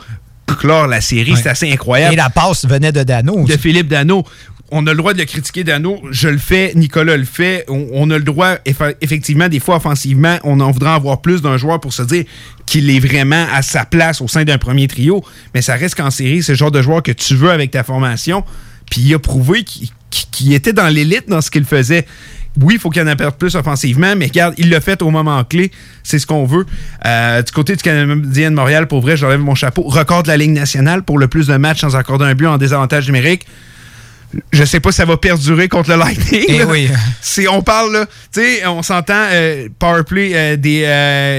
clore 0.52 0.86
la 0.86 1.00
série. 1.00 1.34
C'est 1.36 1.48
assez 1.48 1.70
incroyable. 1.72 2.14
Et 2.14 2.16
la 2.16 2.30
passe 2.30 2.66
venait 2.66 2.92
de 2.92 3.02
Dano. 3.02 3.44
De 3.44 3.56
Philippe 3.56 3.88
Dano. 3.88 4.24
On 4.70 4.86
a 4.86 4.90
le 4.90 4.96
droit 4.96 5.12
de 5.12 5.18
le 5.18 5.24
critiquer, 5.24 5.62
Dano. 5.62 6.00
Je 6.10 6.28
le 6.28 6.38
fais, 6.38 6.72
Nicolas 6.74 7.16
le 7.16 7.24
fait. 7.24 7.64
On, 7.68 8.10
a 8.10 8.18
le 8.18 8.24
droit, 8.24 8.56
effectivement, 9.00 9.48
des 9.48 9.60
fois 9.60 9.76
offensivement, 9.76 10.38
on 10.42 10.58
en 10.60 10.70
voudrait 10.70 10.90
avoir 10.90 11.20
plus 11.20 11.42
d'un 11.42 11.56
joueur 11.56 11.80
pour 11.80 11.92
se 11.92 12.02
dire 12.02 12.24
qu'il 12.66 12.90
est 12.90 12.98
vraiment 12.98 13.46
à 13.52 13.62
sa 13.62 13.84
place 13.84 14.20
au 14.20 14.26
sein 14.26 14.44
d'un 14.44 14.58
premier 14.58 14.88
trio. 14.88 15.22
Mais 15.54 15.62
ça 15.62 15.74
reste 15.74 15.94
qu'en 15.94 16.10
série, 16.10 16.42
c'est 16.42 16.52
le 16.52 16.58
genre 16.58 16.72
de 16.72 16.82
joueur 16.82 17.02
que 17.02 17.12
tu 17.12 17.36
veux 17.36 17.50
avec 17.50 17.70
ta 17.70 17.84
formation. 17.84 18.42
Puis 18.90 19.02
il 19.02 19.14
a 19.14 19.18
prouvé 19.18 19.64
qu'il 20.10 20.52
était 20.52 20.72
dans 20.72 20.88
l'élite 20.88 21.28
dans 21.28 21.40
ce 21.40 21.50
qu'il 21.50 21.64
faisait 21.64 22.06
oui, 22.62 22.74
il 22.74 22.80
faut 22.80 22.90
qu'il 22.90 23.02
en 23.08 23.16
perde 23.16 23.34
plus 23.34 23.56
offensivement, 23.56 24.14
mais 24.16 24.26
regarde, 24.26 24.54
il 24.58 24.70
l'a 24.70 24.80
fait 24.80 25.02
au 25.02 25.10
moment 25.10 25.42
clé. 25.44 25.70
C'est 26.02 26.18
ce 26.18 26.26
qu'on 26.26 26.44
veut. 26.44 26.66
Euh, 27.04 27.42
du 27.42 27.52
côté 27.52 27.74
du 27.74 27.82
Canadien 27.82 28.50
de 28.50 28.56
Montréal, 28.56 28.86
pour 28.86 29.00
vrai, 29.00 29.16
j'enlève 29.16 29.40
mon 29.40 29.54
chapeau. 29.54 29.82
Record 29.82 30.22
de 30.22 30.28
la 30.28 30.36
Ligue 30.36 30.52
nationale 30.52 31.02
pour 31.02 31.18
le 31.18 31.26
plus 31.26 31.48
de 31.48 31.56
matchs 31.56 31.80
sans 31.80 31.96
accorder 31.96 32.26
un 32.26 32.34
but 32.34 32.46
en 32.46 32.58
désavantage 32.58 33.06
numérique. 33.06 33.46
Je 34.52 34.64
sais 34.64 34.80
pas 34.80 34.90
si 34.90 34.96
ça 34.96 35.04
va 35.04 35.16
perdurer 35.16 35.68
contre 35.68 35.90
le 35.90 35.96
Lightning. 35.96 36.44
Eh 36.48 36.64
oui. 36.64 36.88
On 37.48 37.62
parle, 37.62 37.92
là, 37.92 38.06
tu 38.32 38.40
sais, 38.40 38.66
on 38.66 38.82
s'entend, 38.82 39.28
euh, 39.32 39.68
powerplay 39.78 40.32
euh, 40.34 40.56
des 40.56 40.80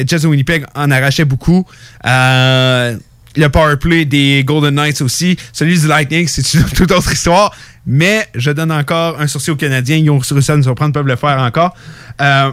Jets 0.08 0.20
de 0.20 0.28
Winnipeg 0.28 0.66
en 0.76 0.92
arrachait 0.92 1.26
beaucoup. 1.26 1.66
le 2.04 3.48
power 3.52 3.76
play 3.78 4.06
des 4.06 4.44
Golden 4.46 4.76
Knights 4.76 5.02
aussi. 5.02 5.36
Celui 5.52 5.78
du 5.80 5.88
Lightning, 5.88 6.28
c'est 6.28 6.54
une 6.54 6.64
toute 6.76 6.92
autre 6.92 7.12
histoire. 7.12 7.54
Mais 7.88 8.28
je 8.34 8.52
donne 8.52 8.72
encore 8.72 9.20
un 9.20 9.28
sursis 9.28 9.52
aux 9.52 9.56
Canadiens. 9.56 9.98
Ils 9.98 10.10
ont 10.10 10.18
réussi 10.20 10.52
à 10.52 10.56
nous 10.58 10.64
surprendre, 10.64 10.94
peuvent 10.94 11.06
le 11.08 11.16
faire 11.16 11.38
encore. 11.40 11.76
Euh, 12.22 12.52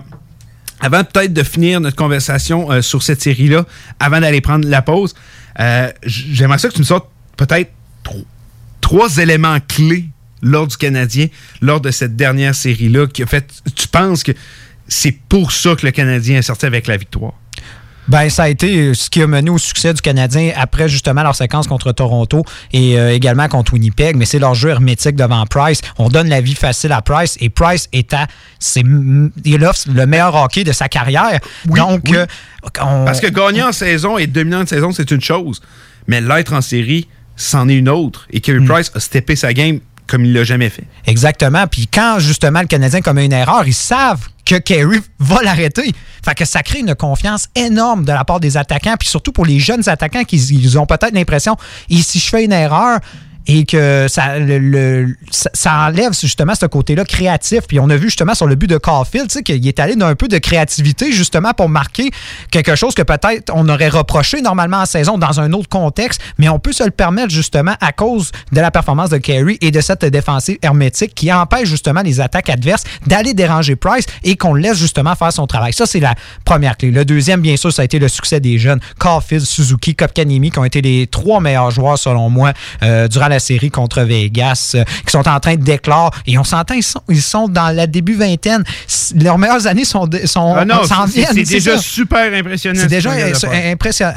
avant 0.81 1.05
peut-être 1.05 1.33
de 1.33 1.43
finir 1.43 1.81
notre 1.81 1.97
conversation 1.97 2.71
euh, 2.71 2.83
sur 2.83 3.03
cette 3.03 3.23
série-là, 3.23 3.65
avant 4.01 4.21
d'aller 4.21 4.41
prendre 4.41 4.69
la 4.69 4.83
pause, 4.83 5.15
euh, 5.61 5.91
j'aimerais 6.05 6.59
ça 6.59 6.69
que 6.69 6.75
tu 6.75 6.81
me 6.81 6.85
sortes 6.85 7.09
peut-être 7.37 7.71
tro- 8.03 8.27
trois 8.81 9.17
éléments 9.19 9.59
clés 9.67 10.07
lors 10.43 10.67
du 10.67 10.77
Canadien, 10.77 11.29
lors 11.61 11.81
de 11.81 11.91
cette 11.93 12.17
dernière 12.17 12.55
série-là, 12.55 13.07
qui 13.07 13.23
a 13.23 13.27
fait. 13.27 13.47
Tu 13.77 13.87
penses 13.89 14.25
que 14.25 14.33
c'est 14.89 15.17
pour 15.29 15.53
ça 15.53 15.77
que 15.77 15.87
le 15.87 15.93
Canadien 15.93 16.39
est 16.39 16.43
sorti 16.43 16.67
avec 16.67 16.89
la 16.89 16.97
victoire? 16.97 17.33
Ben, 18.09 18.29
ça 18.29 18.45
a 18.45 18.49
été 18.49 18.95
ce 18.95 19.09
qui 19.09 19.23
a 19.23 19.27
mené 19.27 19.49
au 19.49 19.59
succès 19.59 19.95
du 19.95 20.01
Canadien 20.03 20.53
après 20.57 20.89
justement 20.89 21.23
leur 21.23 21.37
séquence 21.37 21.69
contre 21.69 21.93
Toronto 21.93 22.45
et 22.73 22.99
euh, 22.99 23.15
également 23.15 23.47
contre 23.49 23.75
Winnipeg. 23.75 24.17
Mais 24.17 24.25
c'est 24.25 24.41
leur 24.41 24.55
jeu 24.55 24.71
hermétique 24.71 25.15
devant 25.17 25.47
Price. 25.47 25.81
On 25.99 26.09
donne 26.09 26.29
la 26.29 26.41
vie 26.41 26.55
facile 26.57 26.93
à 26.93 27.01
Price 27.01 27.37
et 27.41 27.49
Price 27.49 27.89
est 27.93 28.13
à. 28.13 28.27
C'est, 28.59 28.83
il 29.45 29.65
offre 29.65 29.89
le 29.93 30.07
meilleur 30.07 30.35
hockey 30.35 30.65
de 30.65 30.73
sa 30.73 30.89
carrière. 30.89 31.39
Donc, 31.67 32.03
oui. 32.11 32.17
euh, 32.17 32.27
on- 32.81 33.05
Parce 33.05 33.21
que 33.21 33.29
gagner 33.29 33.63
en 33.63 33.73
saison 33.73 34.19
et 34.19 34.27
dominant 34.27 34.63
en 34.63 34.67
saison, 34.67 34.91
c'est 34.93 35.11
une 35.11 35.21
chose. 35.21 35.61
Mais 36.09 36.21
l'être 36.21 36.53
en 36.53 36.61
série, 36.61 37.07
c'en 37.37 37.69
est 37.69 37.77
une 37.77 37.89
autre. 37.89 38.27
Et 38.31 38.41
Kerry 38.41 38.65
Price 38.65 38.91
a 38.95 39.01
steppé 39.01 39.37
sa 39.37 39.53
game 39.55 39.79
comme 40.07 40.25
il 40.25 40.33
l'a 40.33 40.45
jamais 40.45 40.69
fait. 40.69 40.85
Exactement. 41.07 41.67
Puis 41.67 41.87
quand 41.87 42.19
justement 42.19 42.61
le 42.61 42.67
Canadien 42.67 43.01
commet 43.01 43.25
une 43.25 43.33
erreur, 43.33 43.67
ils 43.67 43.75
savent 43.75 44.29
que 44.45 44.57
Kerry 44.57 44.99
va 45.19 45.43
l'arrêter. 45.43 45.93
Fait 46.25 46.35
que 46.35 46.45
ça 46.45 46.63
crée 46.63 46.81
une 46.81 46.95
confiance 46.95 47.49
énorme 47.55 48.05
de 48.05 48.13
la 48.13 48.25
part 48.25 48.41
des 48.41 48.57
attaquants, 48.57 48.97
puis 48.99 49.09
surtout 49.09 49.33
pour 49.33 49.47
les 49.47 49.61
jeunes 49.61 49.89
attaquants 49.89 50.25
qui 50.25 50.37
ils 50.37 50.79
ont 50.79 50.87
peut-être 50.87 51.15
l'impression, 51.15 51.57
et 51.89 51.97
si 51.97 52.19
je 52.19 52.29
fais 52.29 52.45
une 52.45 52.53
erreur 52.53 52.99
et 53.47 53.65
que 53.65 54.07
ça, 54.09 54.39
le- 54.39 54.59
le- 54.59 55.17
ça, 55.31 55.87
enlève 55.89 56.13
justement 56.19 56.55
ce 56.55 56.67
côté-là 56.67 57.05
créatif. 57.05 57.61
Puis 57.69 57.81
on 57.81 57.89
a 57.91 57.97
vu 57.97 58.07
justement 58.09 58.35
sur 58.35 58.47
le 58.47 58.55
but 58.55 58.69
de 58.69 58.77
Caulfield, 58.79 59.29
tu 59.29 59.35
sais, 59.35 59.43
qu'il 59.43 59.67
est 59.67 59.81
allé 59.81 59.97
d'un 59.97 60.15
peu 60.15 60.29
de 60.29 60.39
créativité 60.39 61.13
justement 61.13 61.53
pour 61.53 61.69
marquer 61.69 62.11
quelque 62.51 62.75
chose 62.77 62.95
que 62.95 63.03
peut-être 63.03 63.51
on 63.55 63.69
aurait 63.69 63.89
reproché 63.89 64.43
normalement 64.43 64.79
en 64.79 64.87
saison 64.87 65.19
dans 65.19 65.41
un 65.41 65.53
autre 65.53 65.69
contexte, 65.69 66.21
mais 66.39 66.49
on 66.49 66.59
peut 66.59 66.73
se 66.73 66.85
le 66.85 66.91
permettre 66.91 67.31
justement 67.31 67.75
à 67.81 67.93
cause 67.93 68.31
de 68.53 68.61
la 68.61 68.71
performance 68.71 69.11
de 69.11 69.19
Kerry 69.19 69.59
et 69.61 69.71
de 69.71 69.81
cette 69.81 70.05
défensive 70.05 70.59
hermétique 70.63 71.15
qui 71.15 71.33
empêche 71.33 71.69
justement 71.69 72.03
les 72.03 72.21
attaques 72.21 72.49
adverses 72.51 72.85
d'aller 73.07 73.35
déranger 73.35 73.77
Price 73.77 74.05
et 74.23 74.37
qu'on 74.37 74.55
laisse 74.55 74.79
justement 74.79 75.15
faire 75.15 75.33
son 75.33 75.47
travail. 75.47 75.73
Ça, 75.73 75.87
c'est 75.87 76.01
la 76.01 76.15
première 76.45 76.77
clé. 76.77 76.91
Le 76.91 77.05
deuxième, 77.05 77.41
bien 77.41 77.57
sûr, 77.57 77.73
ça 77.73 77.83
a 77.83 77.85
été 77.85 77.99
le 77.99 78.09
succès 78.09 78.39
des 78.41 78.59
jeunes. 78.59 78.81
Caulfield, 78.99 79.45
Suzuki, 79.45 79.95
Kopkanimi, 79.95 80.51
qui 80.51 80.59
ont 80.59 80.65
été 80.65 80.81
les 80.83 81.07
trois 81.07 81.41
meilleurs 81.41 81.71
joueurs, 81.71 81.99
selon 81.99 82.31
moi, 82.31 82.53
euh, 82.83 83.09
durant 83.09 83.29
la 83.33 83.39
série 83.41 83.71
contre 83.71 84.03
Vegas, 84.03 84.73
euh, 84.75 84.85
qui 85.07 85.11
sont 85.13 85.29
en 85.29 85.41
train 85.41 85.57
de 85.57 85.63
déclare. 85.63 86.11
Et 86.27 86.39
on 86.39 86.45
s'entend, 86.45 86.75
ils 86.75 86.83
sont, 86.83 87.01
ils 87.09 87.23
sont 87.23 87.49
dans 87.49 87.75
la 87.75 87.87
début 87.87 88.15
vingtaine. 88.15 88.63
Leurs 89.17 89.39
meilleures 89.39 89.67
années 89.67 89.85
sont, 89.85 90.09
sont 90.25 90.55
Ah 90.57 90.65
non, 90.65 90.85
s'en 90.85 91.07
c'est- 91.07 91.13
viennent, 91.21 91.29
c'est 91.35 91.55
déjà 91.55 91.77
ça. 91.77 91.83
super 91.83 92.33
impressionnant. 92.33 92.77
C'est 92.79 92.85
ce 92.85 92.89
déjà 92.89 93.11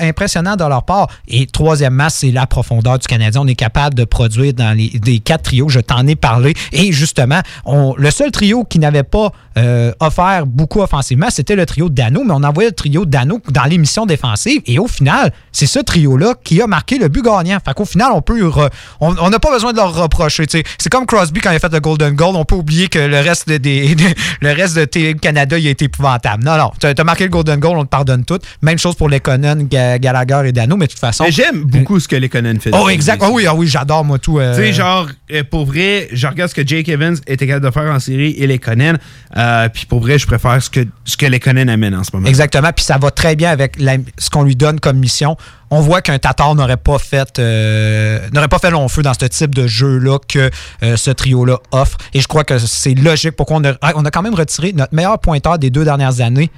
impressionnant 0.01 0.55
de 0.55 0.63
leur 0.63 0.83
part. 0.83 1.07
Et 1.27 1.47
troisièmement, 1.47 2.09
c'est 2.09 2.31
la 2.31 2.47
profondeur 2.47 2.99
du 2.99 3.07
Canadien. 3.07 3.41
On 3.41 3.47
est 3.47 3.55
capable 3.55 3.95
de 3.95 4.03
produire 4.05 4.53
dans 4.53 4.75
les 4.75 4.89
des 4.89 5.19
quatre 5.19 5.43
trios. 5.43 5.69
Je 5.69 5.79
t'en 5.79 6.05
ai 6.07 6.15
parlé. 6.15 6.53
Et 6.71 6.91
justement, 6.91 7.41
on, 7.65 7.93
le 7.97 8.11
seul 8.11 8.31
trio 8.31 8.63
qui 8.63 8.79
n'avait 8.79 9.03
pas 9.03 9.31
euh, 9.57 9.91
offert 9.99 10.45
beaucoup 10.45 10.81
offensivement, 10.81 11.27
c'était 11.29 11.55
le 11.55 11.65
trio 11.65 11.89
de 11.89 11.95
Dano. 11.95 12.23
Mais 12.23 12.33
on 12.33 12.43
envoyait 12.43 12.69
le 12.69 12.75
trio 12.75 13.05
de 13.05 13.11
Dano 13.11 13.39
dans 13.49 13.63
l'émission 13.65 14.05
défensive. 14.05 14.61
Et 14.65 14.79
au 14.79 14.87
final, 14.87 15.31
c'est 15.51 15.65
ce 15.65 15.79
trio-là 15.79 16.33
qui 16.43 16.61
a 16.61 16.67
marqué 16.67 16.97
le 16.97 17.07
but 17.07 17.23
gagnant. 17.23 17.57
Fait 17.65 17.73
qu'au 17.73 17.85
final, 17.85 18.09
on 18.13 18.21
peut 18.21 18.41
re- 18.47 18.69
on 18.99 19.04
on 19.19 19.29
n'a 19.29 19.39
pas 19.39 19.51
besoin 19.51 19.71
de 19.71 19.77
leur 19.77 19.93
reprocher. 19.93 20.45
C'est 20.49 20.89
comme 20.89 21.05
Crosby 21.05 21.39
quand 21.41 21.51
il 21.51 21.55
a 21.55 21.59
fait 21.59 21.71
le 21.71 21.79
Golden 21.79 22.13
Goal. 22.15 22.35
On 22.35 22.45
peut 22.45 22.55
oublier 22.55 22.87
que 22.87 22.99
le 22.99 23.19
reste 23.19 23.47
de, 23.49 23.57
des, 23.57 23.95
de- 23.95 24.03
le 24.41 24.51
reste 24.53 24.75
de 24.77 24.85
Team 24.85 25.19
Canada 25.19 25.57
il 25.57 25.67
a 25.67 25.71
été 25.71 25.85
épouvantable. 25.85 26.43
Non, 26.43 26.57
non. 26.57 26.71
Tu 26.79 26.87
as 26.87 27.03
marqué 27.03 27.23
le 27.25 27.29
Golden 27.29 27.59
Goal, 27.59 27.77
on 27.77 27.83
te 27.83 27.89
pardonne 27.89 28.23
tout. 28.25 28.39
Même 28.61 28.77
chose 28.77 28.95
pour 28.95 29.09
les 29.09 29.19
Conan, 29.19 29.57
Gallagher 29.69 30.41
et 30.49 30.51
Dano, 30.51 30.77
mais 30.77 30.87
de 30.87 30.91
toute 30.91 30.99
façon. 30.99 31.23
Mais 31.25 31.31
j'aime 31.31 31.63
beaucoup 31.63 31.99
ce 31.99 32.07
que 32.07 32.15
les 32.15 32.29
Conan 32.29 32.55
fait. 32.59 32.71
Oh, 32.73 32.89
exact. 32.89 33.21
Oh 33.25 33.31
oui, 33.33 33.45
ah 33.47 33.53
oui, 33.55 33.67
j'adore, 33.67 34.03
moi, 34.05 34.19
tout. 34.19 34.39
euh, 34.39 34.55
Tu 34.55 34.61
sais, 34.61 34.73
genre, 34.73 35.07
euh, 35.31 35.43
pour 35.49 35.65
vrai, 35.65 36.07
je 36.11 36.27
regarde 36.27 36.49
ce 36.49 36.55
que 36.55 36.65
Jake 36.65 36.87
Evans 36.89 37.15
était 37.27 37.47
capable 37.47 37.65
de 37.65 37.71
faire 37.71 37.91
en 37.93 37.99
série 37.99 38.31
et 38.37 38.47
les 38.47 38.59
Conan. 38.59 38.93
euh, 39.37 39.69
Puis 39.69 39.85
pour 39.85 39.99
vrai, 40.01 40.17
je 40.19 40.25
préfère 40.27 40.61
ce 40.61 40.69
que, 40.69 40.81
ce 41.05 41.17
que 41.17 41.25
les 41.25 41.39
Conan 41.39 41.67
amènent 41.67 41.95
en 41.95 42.03
ce 42.03 42.11
moment. 42.13 42.27
Exactement. 42.27 42.71
Puis 42.75 42.85
ça 42.85 42.97
va 42.97 43.11
très 43.11 43.35
bien 43.35 43.49
avec 43.51 43.79
la- 43.79 43.97
ce 44.17 44.29
qu'on 44.29 44.43
lui 44.43 44.55
donne 44.55 44.79
comme 44.79 44.97
mission. 44.97 45.37
On 45.71 45.81
voit 45.81 46.01
qu'un 46.01 46.19
Tatar 46.19 46.53
n'aurait 46.55 46.77
pas 46.77 46.99
fait 46.99 47.39
euh, 47.39 48.19
n'aurait 48.31 48.47
pas 48.47 48.59
fait 48.59 48.69
long 48.69 48.87
feu 48.87 49.01
dans 49.01 49.13
ce 49.13 49.25
type 49.25 49.55
de 49.55 49.67
jeu-là 49.67 50.19
que 50.27 50.49
euh, 50.83 50.95
ce 50.95 51.11
trio-là 51.11 51.57
offre. 51.71 51.97
Et 52.13 52.21
je 52.21 52.27
crois 52.27 52.43
que 52.43 52.57
c'est 52.59 52.93
logique 52.93 53.35
pourquoi 53.35 53.57
on 53.57 53.63
a, 53.63 54.11
quand 54.11 54.21
même 54.21 54.35
retiré 54.35 54.73
notre 54.73 54.93
meilleur 54.93 55.19
pointeur 55.19 55.57
des 55.57 55.69
deux 55.69 55.83
dernières 55.83 56.21
années 56.21 56.51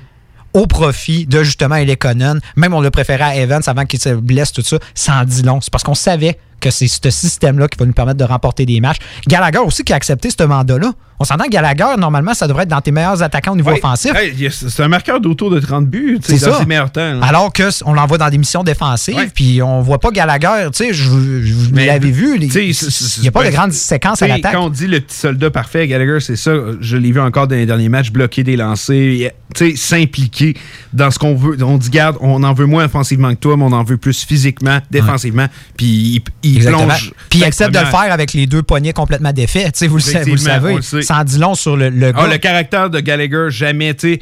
au 0.54 0.68
profit 0.68 1.26
de 1.26 1.44
justement 1.44 1.76
Elekonen. 1.76 2.40
Même 2.56 2.74
on 2.74 2.82
le 2.82 2.90
préférait 2.92 3.24
à 3.24 3.36
Evans 3.38 3.62
avant 3.66 3.86
qu'il 3.86 4.00
se 4.00 4.10
blesse, 4.10 4.52
tout 4.52 4.64
ça. 4.64 4.78
En 5.10 5.24
dit 5.24 5.44
long. 5.44 5.62
C'est 5.62 5.72
parce 5.72 5.84
qu'on 5.84 5.96
savait 5.96 6.38
que 6.60 6.72
c'est 6.72 6.88
ce 6.88 7.10
système-là 7.10 7.68
qui 7.68 7.78
va 7.78 7.86
nous 7.86 7.94
permettre 7.94 8.18
de 8.18 8.24
remporter 8.24 8.66
des 8.66 8.82
matchs. 8.82 8.98
Gallagher 9.28 9.60
aussi 9.60 9.84
qui 9.84 9.94
a 9.94 9.96
accepté 9.96 10.30
ce 10.30 10.44
mandat-là. 10.44 10.92
On 11.20 11.24
s'entend 11.24 11.46
que 11.46 11.50
Gallagher, 11.50 11.98
normalement, 11.98 12.34
ça 12.36 12.48
devrait 12.48 12.64
être 12.64 12.70
dans 12.70 12.80
tes 12.82 12.92
meilleurs 12.92 13.24
attaquants 13.24 13.54
au 13.54 13.56
niveau 13.56 13.72
Ouais. 13.72 13.78
offensif. 13.80 14.14
Hey, 14.16 14.50
c'est 14.52 14.84
un 14.84 14.88
marqueur 14.88 15.20
d'autour 15.20 15.50
de 15.50 15.60
30 15.60 15.88
buts, 15.88 16.20
C'est 16.22 16.38
ça. 16.38 16.60
ses 16.60 16.66
meilleurs 16.66 16.92
temps. 16.92 17.20
Alors 17.22 17.52
que 17.52 17.64
s- 17.70 17.82
on 17.88 17.94
l'envoie 17.94 18.20
dans 18.20 18.30
des 18.30 18.38
missions 18.38 18.64
défensives, 18.64 19.32
puis 19.34 19.62
on 19.64 19.82
voit 19.82 20.00
pas 20.00 20.12
Gallagher, 20.12 20.68
tu 20.72 20.86
sais, 20.86 20.94
je, 20.94 21.10
vous 21.10 21.74
l'avez 21.74 22.12
vu, 22.12 22.38
les- 22.38 22.48
il 22.48 23.22
n'y 23.22 23.28
a 23.28 23.32
pas 23.32 23.44
de 23.46 23.50
grande 23.52 23.72
séquence 23.74 24.22
à 24.22 24.28
l'attaque. 24.28 24.54
Quand 24.54 24.66
on 24.66 24.70
dit 24.70 24.86
le 24.88 25.00
petit 25.00 25.18
soldat 25.18 25.50
parfait, 25.50 25.88
Gallagher, 25.88 26.20
c'est 26.20 26.36
ça. 26.36 26.52
Je 26.82 26.98
l'ai 26.98 27.12
vu 27.12 27.20
encore 27.20 27.48
dans 27.48 27.56
les 27.56 27.66
derniers 27.66 27.90
matchs, 27.90 28.12
bloquer 28.12 28.44
des 28.44 28.56
lancers, 28.56 29.32
s'impliquer 29.76 30.56
dans 30.94 31.10
ce 31.12 31.18
qu'on 31.20 31.36
veut. 31.36 31.58
On 31.64 31.78
dit, 31.78 31.90
garde, 31.90 32.18
on 32.22 32.44
en 32.44 32.54
veut 32.54 32.66
moins 32.66 32.86
offensivement 32.86 33.30
que 33.34 33.40
toi, 33.40 33.58
mais 33.58 33.64
on 33.64 33.72
en 33.72 33.84
veut 33.84 33.98
plus 33.98 34.24
physiquement, 34.24 34.80
défensivement. 34.92 35.48
Puis 35.78 36.22
il, 36.44 36.60
plonge. 36.64 37.14
Puis 37.30 37.40
il 37.40 37.44
accepte 37.44 37.74
de 37.74 37.80
le 37.80 37.86
faire 37.86 38.12
avec 38.12 38.34
les 38.34 38.46
deux 38.46 38.62
poignets 38.64 38.94
complètement 38.94 39.34
défaits. 39.34 39.74
Tu 39.74 39.80
sais, 39.80 39.88
vous, 39.88 39.98
le 39.98 40.04
vous 40.24 40.32
le 40.32 40.82
savez. 40.82 41.07
Ça 41.08 41.20
en 41.20 41.24
dit 41.24 41.38
long 41.40 41.56
sur 41.56 41.76
le, 41.78 41.90
le 41.90 42.12
Ah, 42.16 42.28
le 42.28 42.38
caractère 42.38 42.90
de 42.90 43.00
Gallagher, 43.00 43.48
jamais, 43.50 43.94
tu 43.94 44.16
sais, 44.16 44.22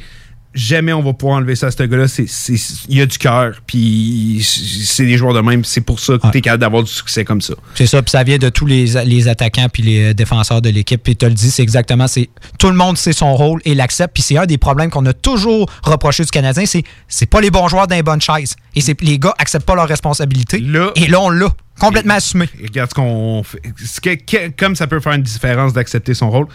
jamais 0.54 0.92
on 0.94 1.02
va 1.02 1.12
pouvoir 1.12 1.36
enlever 1.38 1.54
ça 1.54 1.66
à 1.66 1.70
ce 1.70 1.82
gars-là. 1.82 2.08
C'est- 2.08 2.26
c'est- 2.28 2.56
Il 2.88 2.96
y 2.96 3.02
a 3.02 3.06
du 3.06 3.18
cœur, 3.18 3.60
puis 3.66 4.40
c'est 4.42 5.04
des 5.04 5.18
joueurs 5.18 5.34
de 5.34 5.40
même. 5.40 5.64
C'est 5.64 5.82
pour 5.82 6.00
ça 6.00 6.14
que 6.16 6.30
tu 6.30 6.38
es 6.38 6.40
capable 6.40 6.62
d'avoir 6.62 6.82
du 6.82 6.90
succès 6.90 7.24
comme 7.24 7.42
ça. 7.42 7.52
C'est 7.74 7.86
ça, 7.86 8.00
puis 8.02 8.10
ça 8.10 8.22
vient 8.22 8.38
de 8.38 8.48
tous 8.48 8.64
les, 8.64 8.86
les 9.04 9.28
attaquants 9.28 9.66
puis 9.70 9.82
les 9.82 10.10
euh, 10.10 10.14
défenseurs 10.14 10.62
de 10.62 10.70
l'équipe. 10.70 11.02
Puis 11.02 11.14
tu 11.16 11.26
le 11.26 11.32
dis, 11.34 11.50
c'est 11.50 11.62
exactement, 11.62 12.06
c'est 12.08 12.30
tout 12.58 12.68
le 12.70 12.76
monde 12.76 12.96
sait 12.96 13.12
son 13.12 13.34
rôle 13.34 13.60
et 13.66 13.74
l'accepte. 13.74 14.14
Puis 14.14 14.22
c'est 14.22 14.38
un 14.38 14.46
des 14.46 14.56
problèmes 14.58 14.88
qu'on 14.90 15.04
a 15.06 15.12
toujours 15.12 15.70
reproché 15.82 16.24
du 16.24 16.30
Canadien, 16.30 16.64
c'est 16.66 16.84
c'est 17.08 17.26
pas 17.26 17.40
les 17.42 17.50
bons 17.50 17.68
joueurs 17.68 17.86
d'un 17.86 18.00
bonne 18.00 18.20
chaise. 18.22 18.56
Et 18.74 18.80
c'est 18.80 18.98
les 19.02 19.18
gars 19.18 19.34
acceptent 19.38 19.66
pas 19.66 19.74
leurs 19.74 19.88
responsabilités. 19.88 20.60
Là- 20.60 20.90
et 20.96 21.06
là 21.08 21.20
on 21.20 21.28
l'a 21.30 21.48
complètement 21.78 22.14
assumé. 22.14 22.48
Et 22.60 22.66
Regarde 22.66 22.90
ce 22.90 22.94
qu'on 22.94 23.42
fait. 23.42 24.16
Que- 24.18 24.48
comme 24.56 24.76
ça 24.76 24.86
peut 24.86 25.00
faire 25.00 25.12
une 25.12 25.22
différence 25.22 25.72
d'accepter 25.72 26.14
son 26.14 26.30
rôle. 26.30 26.46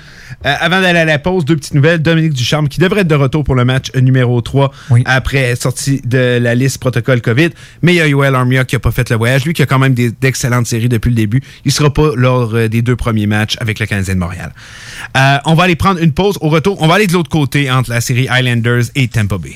Euh, 0.45 0.53
avant 0.59 0.81
d'aller 0.81 0.99
à 0.99 1.05
la 1.05 1.19
pause, 1.19 1.45
deux 1.45 1.55
petites 1.55 1.73
nouvelles. 1.73 2.01
Dominique 2.01 2.33
Ducharme, 2.33 2.67
qui 2.67 2.79
devrait 2.79 3.01
être 3.01 3.07
de 3.07 3.15
retour 3.15 3.43
pour 3.43 3.55
le 3.55 3.65
match 3.65 3.91
numéro 3.95 4.41
3 4.41 4.71
Oui. 4.89 5.03
après 5.05 5.37
être 5.39 5.61
sorti 5.61 6.01
de 6.05 6.39
la 6.41 6.55
liste 6.55 6.79
protocole 6.79 7.21
COVID. 7.21 7.49
Mais 7.81 7.93
il 7.93 7.97
y 7.97 8.01
a 8.01 8.07
Yoel 8.07 8.35
Armia 8.35 8.65
qui 8.65 8.75
n'a 8.75 8.79
pas 8.79 8.91
fait 8.91 9.09
le 9.09 9.15
voyage. 9.17 9.45
Lui 9.45 9.53
qui 9.53 9.61
a 9.61 9.65
quand 9.65 9.79
même 9.79 9.93
d'excellentes 9.93 10.67
séries 10.67 10.89
depuis 10.89 11.09
le 11.09 11.15
début. 11.15 11.41
Il 11.65 11.71
sera 11.71 11.93
pas 11.93 12.11
lors 12.15 12.53
euh, 12.55 12.67
des 12.67 12.81
deux 12.81 12.95
premiers 12.95 13.27
matchs 13.27 13.57
avec 13.59 13.79
le 13.79 13.85
Canadien 13.85 14.15
de 14.15 14.19
Montréal. 14.19 14.51
Euh, 15.17 15.37
on 15.45 15.53
va 15.53 15.63
aller 15.63 15.75
prendre 15.75 16.01
une 16.01 16.13
pause. 16.13 16.37
Au 16.41 16.49
retour, 16.49 16.81
on 16.81 16.87
va 16.87 16.95
aller 16.95 17.07
de 17.07 17.13
l'autre 17.13 17.29
côté 17.29 17.69
entre 17.71 17.89
la 17.89 18.01
série 18.01 18.27
Islanders 18.31 18.83
et 18.95 19.07
Tampa 19.07 19.37
Bay. 19.37 19.55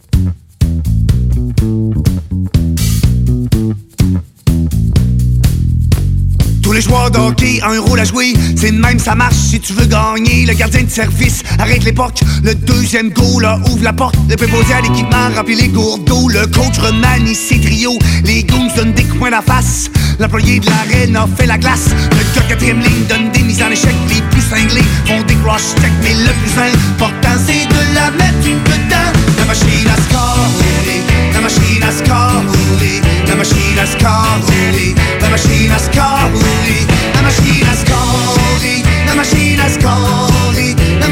Tous 6.91 6.97
les 6.97 7.03
jours 7.03 7.09
joueurs 7.09 7.11
de 7.11 7.17
hockey 7.19 7.61
a 7.61 7.69
un 7.69 7.79
rôle 7.79 7.99
à 8.01 8.03
jouer. 8.03 8.33
C'est 8.57 8.71
même, 8.71 8.99
ça 8.99 9.15
marche 9.15 9.35
si 9.35 9.61
tu 9.61 9.71
veux 9.71 9.85
gagner. 9.85 10.45
Le 10.45 10.53
gardien 10.53 10.83
de 10.83 10.89
service 10.89 11.41
arrête 11.57 11.85
l'époque. 11.85 12.19
Le 12.43 12.53
deuxième 12.53 13.11
goal 13.11 13.43
là, 13.43 13.57
ouvre 13.69 13.83
la 13.83 13.93
porte. 13.93 14.15
Le 14.29 14.35
préposé 14.35 14.73
à 14.73 14.81
l'équipement 14.81 15.29
remplit 15.33 15.55
les 15.55 15.69
gourdes. 15.69 16.09
Le 16.09 16.45
coach 16.47 16.77
remanie 16.79 17.33
ses 17.33 17.61
trios. 17.61 17.97
Les 18.25 18.43
goons 18.43 18.67
donnent 18.75 18.91
des 18.91 19.03
poing 19.03 19.29
la 19.29 19.41
face. 19.41 19.89
L'employé 20.19 20.59
de 20.59 20.65
l'arène 20.65 21.15
a 21.15 21.27
fait 21.37 21.45
la 21.45 21.57
glace. 21.57 21.91
Le 22.11 22.39
gars 22.39 22.47
quatrième 22.49 22.81
ligne 22.81 23.05
donne 23.07 23.31
des 23.31 23.43
mises 23.43 23.63
en 23.63 23.71
échec. 23.71 23.95
Les 24.09 24.21
plus 24.23 24.41
cinglés 24.41 24.83
font 25.05 25.21
des 25.23 25.35
cross 25.35 25.73
check. 25.81 25.91
Mais 26.03 26.13
le 26.13 26.33
plus 26.43 26.61
important, 26.61 27.39
c'est 27.45 27.67
de 27.67 27.95
la 27.95 28.11
mettre 28.11 28.43
dedans. 28.43 29.11
La 29.37 29.45
machine 29.45 29.87
à 29.87 29.95
scorer. 30.01 30.80
La 31.81 31.87
machine 31.87 33.79
à 33.79 33.85
scorer. 33.85 34.93
La 35.21 35.29
machine 35.29 35.71
à 35.71 35.79
scorer. 35.79 36.85
La 37.15 37.21
machine 37.21 37.67
à 37.67 37.75
scorer. 37.75 38.83
La 39.07 39.15
machine 39.15 39.59
à 39.59 39.69
scorer. 39.69 40.75
La 40.99 41.07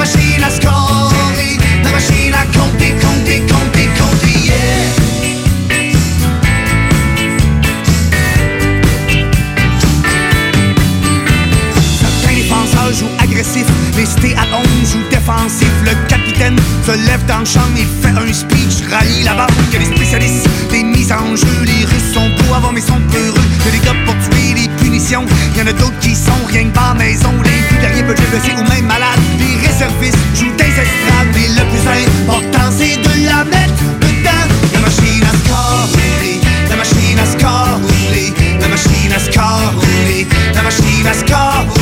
les 13.99 14.05
cités 14.05 14.35
à 14.37 14.45
11 14.55 14.91
jouent 14.91 15.09
défensif. 15.09 15.67
Le 15.83 15.91
capitaine 16.07 16.55
se 16.85 16.91
lève 16.91 17.23
dans 17.25 17.39
le 17.39 17.45
champ, 17.45 17.67
il 17.75 17.85
fait 18.01 18.15
un 18.15 18.33
speech, 18.33 18.87
rallie 18.89 19.23
la 19.23 19.33
barre. 19.33 19.49
A 19.73 19.77
des 19.77 19.85
spécialistes, 19.85 20.47
des 20.71 20.83
mises 20.83 21.11
en 21.11 21.35
jeu. 21.35 21.55
Les 21.65 21.83
Russes 21.85 22.13
sont 22.13 22.29
beaux 22.29 22.53
avant, 22.55 22.71
mais 22.71 22.81
sont 22.81 23.01
peureux. 23.11 23.47
A 23.67 23.71
des 23.71 23.79
gars 23.79 23.99
pour 24.05 24.15
tuer, 24.23 24.53
des 24.53 24.69
punitions. 24.81 25.25
Y 25.55 25.61
en 25.61 25.67
a 25.67 25.73
d'autres 25.73 25.99
qui 25.99 26.15
sont 26.15 26.43
rien 26.47 26.65
que 26.69 26.73
par 26.73 26.95
maison. 26.95 27.31
Les 27.43 27.61
plus 27.67 27.77
derniers 27.79 28.03
peuvent 28.03 28.29
blessés 28.31 28.55
ou 28.57 28.63
même 28.69 28.85
malades. 28.85 29.19
Les 29.37 29.67
réservistes 29.67 30.17
jouent 30.33 30.55
des 30.55 30.71
estrades, 30.71 31.31
mais 31.33 31.49
le 31.59 31.63
plus 31.67 31.85
important, 31.91 32.71
c'est 32.71 32.95
de 32.95 33.25
la 33.25 33.43
mettre 33.43 33.83
dedans. 33.99 34.47
La 34.73 34.79
machine 34.79 35.23
à 35.27 35.33
scorer, 35.43 36.39
la 36.69 36.75
machine 36.77 37.19
à 37.19 37.25
scorer, 37.25 38.33
la 38.61 38.67
machine 38.69 39.11
à 39.11 39.19
scorer, 39.19 40.27
la 40.55 40.61
machine 40.63 41.07
à 41.07 41.13
scorer, 41.13 41.78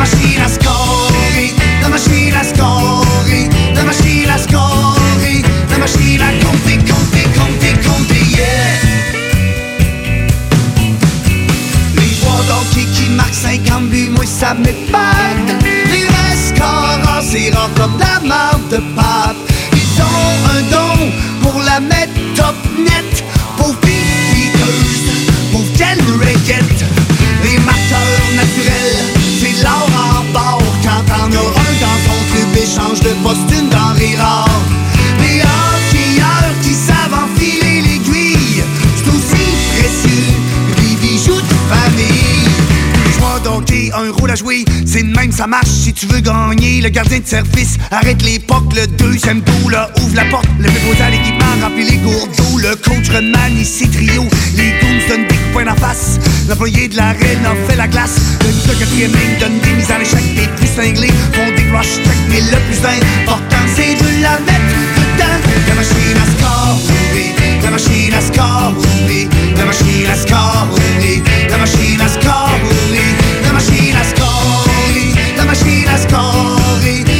machine 0.00 0.40
à 0.42 0.48
scorer, 0.48 1.52
la 1.82 1.88
machine 1.88 2.34
à 2.34 2.42
scorer, 2.42 3.48
la 3.74 3.82
machine 3.84 4.30
à 4.30 4.38
scorer, 4.38 5.42
la 5.70 5.78
machine 5.78 6.22
à 6.22 6.30
compter, 6.42 6.78
compter, 6.90 7.26
compter, 7.38 7.74
compter, 7.86 8.24
yeah. 8.30 8.80
Les 11.96 12.14
d'hockey 12.48 12.86
qui 12.94 13.10
marquent 13.10 13.34
50 13.34 13.90
buts, 13.90 14.10
moi 14.10 14.24
ça 14.24 14.54
m'épate. 14.54 15.64
Les 15.92 16.04
restes 16.04 16.62
c'est 17.22 17.54
rare 17.54 17.70
comme 17.76 17.98
la 17.98 18.26
marde 18.26 18.68
de 18.70 18.78
pape. 18.96 19.49
Un 43.94 44.10
rôle 44.12 44.30
à 44.30 44.34
jouer, 44.34 44.64
c'est 44.86 45.02
de 45.02 45.14
même 45.14 45.32
ça 45.32 45.46
marche 45.46 45.68
si 45.68 45.92
tu 45.92 46.06
veux 46.06 46.20
gagner. 46.20 46.80
Le 46.80 46.88
gardien 46.88 47.20
de 47.20 47.26
service 47.26 47.76
arrête 47.90 48.22
l'époque, 48.22 48.74
le 48.74 48.86
deuxième 48.86 49.40
goal 49.40 49.72
là, 49.72 49.90
ouvre 50.00 50.14
la 50.14 50.24
porte. 50.26 50.46
Le 50.58 50.68
préposé 50.68 51.02
à 51.02 51.10
l'équipement 51.10 51.46
remplit 51.62 51.84
les 51.84 51.96
gourdes 51.96 52.30
d'eau. 52.36 52.58
Le 52.58 52.76
coach 52.76 53.08
remanie 53.08 53.64
ses 53.64 53.88
trios, 53.88 54.28
les 54.56 54.70
goons 54.80 55.08
donnent 55.08 55.26
des 55.26 55.34
de 55.34 55.52
poing 55.52 55.66
en 55.66 55.76
face. 55.76 56.18
L'employé 56.48 56.88
de 56.88 56.96
l'arène 56.96 57.44
a 57.44 57.54
fait 57.68 57.76
la 57.76 57.88
glace. 57.88 58.16
Le 58.40 58.72
gars 58.72 58.78
quatrième 58.78 59.12
ligne 59.12 59.38
donne 59.40 59.58
des 59.60 59.72
mises 59.72 59.90
en 59.90 60.00
échec. 60.00 60.24
Les 60.36 60.48
plus 60.56 60.66
cinglés 60.66 61.12
font 61.32 61.50
des 61.56 61.70
rush 61.70 61.96
check, 62.04 62.18
mais 62.28 62.40
le 62.40 62.58
plus 62.66 62.80
important 62.86 63.64
c'est 63.74 63.94
de 63.94 64.22
la 64.22 64.38
mettre 64.40 64.76
dedans. 64.96 65.40
La 65.68 65.74
machine 65.74 66.16
à 66.16 66.26
scorer, 66.32 67.34
la 67.62 67.70
machine 67.70 68.14
à 68.14 68.20
scorer, 68.20 69.28
la 69.56 69.64
machine 69.64 70.06
à 70.10 70.16
scorer, 70.16 71.22
la 71.50 71.58
machine 71.58 72.00
à 72.00 72.08
scorer, 72.08 72.40
la 72.70 72.79
la 75.90 75.96
machine 75.98 77.19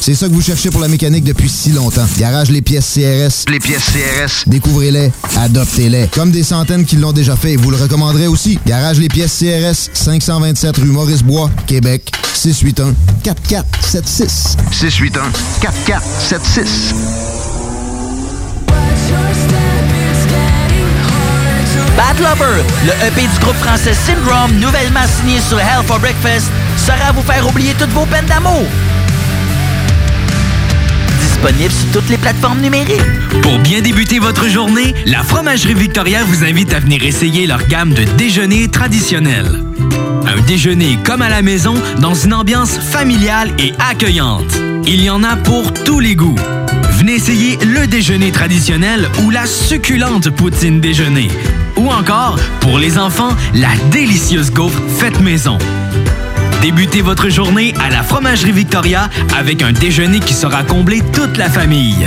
C'est 0.00 0.14
ça 0.14 0.28
que 0.28 0.32
vous 0.32 0.40
cherchez 0.40 0.70
pour 0.70 0.80
la 0.80 0.88
mécanique 0.88 1.24
depuis 1.24 1.50
si 1.50 1.72
longtemps. 1.72 2.06
Garage 2.18 2.50
Les 2.50 2.62
Pièces 2.62 2.94
CRS. 2.94 3.44
Les 3.50 3.60
pièces 3.60 3.84
CRS. 3.84 4.44
Découvrez-les, 4.48 5.12
adoptez-les. 5.36 6.08
Comme 6.08 6.30
des 6.30 6.42
centaines 6.42 6.86
qui 6.86 6.96
l'ont 6.96 7.12
déjà 7.12 7.36
fait 7.36 7.52
et 7.52 7.56
vous 7.56 7.70
le 7.70 7.76
recommanderez 7.76 8.26
aussi. 8.26 8.58
Garage 8.66 8.98
Les 8.98 9.08
Pièces 9.08 9.38
CRS, 9.38 9.90
527 9.92 10.78
rue 10.78 10.86
Maurice-Bois, 10.86 11.50
Québec, 11.66 12.10
681 12.32 12.94
4476. 13.22 14.56
681 14.72 15.22
4476. 15.60 16.94
Bad 21.94 22.18
Lover, 22.20 22.62
le 22.86 22.92
EP 23.06 23.20
du 23.20 23.38
groupe 23.40 23.56
français 23.56 23.92
Syndrome, 23.92 24.52
nouvellement 24.54 25.06
signé 25.20 25.40
sur 25.46 25.60
Hell 25.60 25.84
for 25.86 25.98
Breakfast, 25.98 26.46
sera 26.78 27.08
à 27.08 27.12
vous 27.12 27.22
faire 27.22 27.46
oublier 27.46 27.74
toutes 27.78 27.90
vos 27.90 28.06
peines 28.06 28.24
d'amour. 28.24 28.64
Disponible 31.40 31.72
sur 31.72 31.90
toutes 31.92 32.10
les 32.10 32.18
plateformes 32.18 32.60
numériques. 32.60 33.00
Pour 33.40 33.58
bien 33.60 33.80
débuter 33.80 34.18
votre 34.18 34.46
journée, 34.46 34.94
la 35.06 35.22
Fromagerie 35.22 35.72
Victoria 35.72 36.22
vous 36.22 36.44
invite 36.44 36.74
à 36.74 36.80
venir 36.80 37.02
essayer 37.02 37.46
leur 37.46 37.66
gamme 37.66 37.94
de 37.94 38.04
déjeuners 38.18 38.68
traditionnels. 38.68 39.64
Un 40.26 40.38
déjeuner 40.42 40.98
comme 41.02 41.22
à 41.22 41.30
la 41.30 41.40
maison 41.40 41.72
dans 41.98 42.12
une 42.12 42.34
ambiance 42.34 42.76
familiale 42.78 43.48
et 43.58 43.72
accueillante. 43.78 44.54
Il 44.86 45.02
y 45.02 45.08
en 45.08 45.24
a 45.24 45.36
pour 45.36 45.72
tous 45.72 45.98
les 45.98 46.14
goûts. 46.14 46.36
Venez 46.98 47.14
essayer 47.14 47.56
le 47.64 47.86
déjeuner 47.86 48.32
traditionnel 48.32 49.08
ou 49.24 49.30
la 49.30 49.46
succulente 49.46 50.28
poutine 50.28 50.82
déjeuner. 50.82 51.28
Ou 51.78 51.88
encore, 51.88 52.38
pour 52.60 52.78
les 52.78 52.98
enfants, 52.98 53.34
la 53.54 53.74
délicieuse 53.90 54.50
gaufre 54.50 54.82
faite 54.98 55.18
maison. 55.20 55.56
Débutez 56.60 57.00
votre 57.00 57.30
journée 57.30 57.72
à 57.80 57.88
la 57.88 58.02
Fromagerie 58.02 58.52
Victoria 58.52 59.08
avec 59.34 59.62
un 59.62 59.72
déjeuner 59.72 60.20
qui 60.20 60.34
sera 60.34 60.62
comblé 60.62 61.00
toute 61.12 61.38
la 61.38 61.48
famille. 61.48 62.06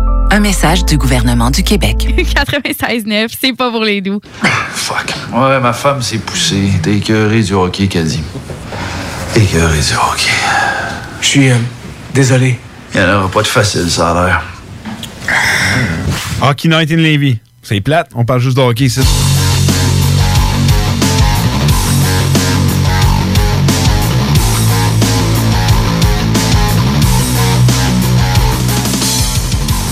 Un 0.33 0.39
message 0.39 0.85
du 0.85 0.97
gouvernement 0.97 1.51
du 1.51 1.61
Québec. 1.61 2.07
96.9, 2.17 3.27
c'est 3.37 3.51
pas 3.51 3.69
pour 3.69 3.83
les 3.83 3.99
doux. 3.99 4.21
Fuck. 4.71 5.13
Ouais, 5.33 5.59
ma 5.59 5.73
femme 5.73 6.01
s'est 6.01 6.19
poussée. 6.19 6.71
T'es 6.81 6.95
écœuré 6.95 7.43
du 7.43 7.51
hockey, 7.53 7.87
qu'a 7.87 8.01
dit. 8.03 8.23
Écœuré 9.35 9.77
du 9.77 9.93
hockey. 9.93 10.31
Je 11.19 11.27
suis 11.27 11.49
euh, 11.49 11.57
désolé. 12.13 12.57
Il 12.95 13.01
n'y 13.01 13.07
en 13.07 13.17
aura 13.19 13.29
pas 13.29 13.41
de 13.41 13.47
facile, 13.47 13.91
ça 13.91 14.11
a 14.11 14.25
l'air. 14.25 14.41
Hockey 16.41 16.69
Night 16.69 16.89
in 16.91 16.95
Levy. 16.95 17.39
C'est 17.61 17.81
plate, 17.81 18.11
on 18.15 18.23
parle 18.23 18.39
juste 18.39 18.55
de 18.55 18.61
hockey 18.61 18.85
ici. 18.85 19.01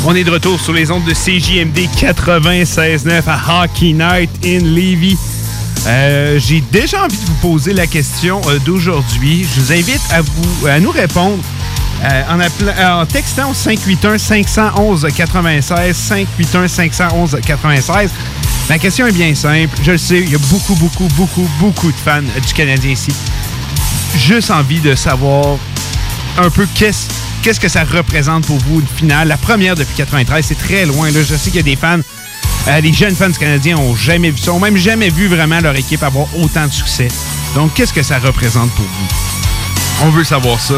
On 0.05 0.15
est 0.15 0.23
de 0.23 0.31
retour 0.31 0.57
sur 0.59 0.73
les 0.73 0.89
ondes 0.91 1.03
de 1.03 1.13
CJMD 1.13 1.77
96.9 1.97 3.21
à 3.27 3.63
Hockey 3.63 3.93
Night 3.93 4.29
in 4.45 4.59
Levy. 4.65 5.17
Euh, 5.87 6.39
J'ai 6.39 6.61
déjà 6.71 7.03
envie 7.03 7.17
de 7.17 7.25
vous 7.25 7.33
poser 7.35 7.73
la 7.73 7.85
question 7.85 8.41
euh, 8.47 8.57
d'aujourd'hui. 8.59 9.45
Je 9.55 9.61
vous 9.61 9.71
invite 9.73 10.01
à, 10.11 10.21
vous, 10.21 10.67
à 10.67 10.79
nous 10.79 10.91
répondre 10.91 11.43
euh, 12.03 12.23
en, 12.29 12.39
en 13.01 13.05
textant 13.05 13.51
au 13.51 13.53
581-511-96, 13.53 15.93
581-511-96. 16.41 18.09
La 18.69 18.79
question 18.79 19.05
est 19.07 19.11
bien 19.11 19.35
simple. 19.35 19.77
Je 19.83 19.91
le 19.91 19.97
sais, 19.97 20.19
il 20.21 20.31
y 20.31 20.35
a 20.35 20.39
beaucoup, 20.49 20.75
beaucoup, 20.75 21.07
beaucoup, 21.15 21.47
beaucoup 21.59 21.91
de 21.91 21.97
fans 21.97 22.21
du 22.21 22.53
Canadien 22.53 22.91
ici. 22.91 23.11
Juste 24.15 24.49
envie 24.49 24.79
de 24.79 24.95
savoir 24.95 25.57
un 26.37 26.49
peu 26.49 26.65
qu'est-ce 26.73 27.07
qu'est-ce 27.41 27.59
que 27.59 27.69
ça 27.69 27.83
représente 27.83 28.45
pour 28.45 28.57
vous, 28.57 28.79
une 28.79 28.87
finale? 28.87 29.27
La 29.27 29.37
première 29.37 29.75
depuis 29.75 29.95
93, 29.95 30.45
c'est 30.45 30.57
très 30.57 30.85
loin. 30.85 31.11
Là. 31.11 31.23
Je 31.23 31.35
sais 31.35 31.49
qu'il 31.49 31.57
y 31.57 31.59
a 31.59 31.63
des 31.63 31.75
fans, 31.75 31.99
euh, 32.67 32.81
les 32.81 32.93
jeunes 32.93 33.15
fans 33.15 33.29
du 33.29 33.37
Canadien 33.37 33.77
ont 33.77 33.95
jamais 33.95 34.31
vu 34.31 34.37
ça, 34.37 34.53
ont 34.53 34.59
même 34.59 34.77
jamais 34.77 35.09
vu 35.09 35.27
vraiment 35.27 35.59
leur 35.59 35.75
équipe 35.75 36.03
avoir 36.03 36.27
autant 36.37 36.67
de 36.67 36.71
succès. 36.71 37.09
Donc, 37.55 37.73
qu'est-ce 37.73 37.93
que 37.93 38.03
ça 38.03 38.19
représente 38.19 38.71
pour 38.71 38.85
vous? 38.85 39.07
On 40.01 40.09
veut 40.09 40.23
savoir 40.23 40.59
ça 40.59 40.75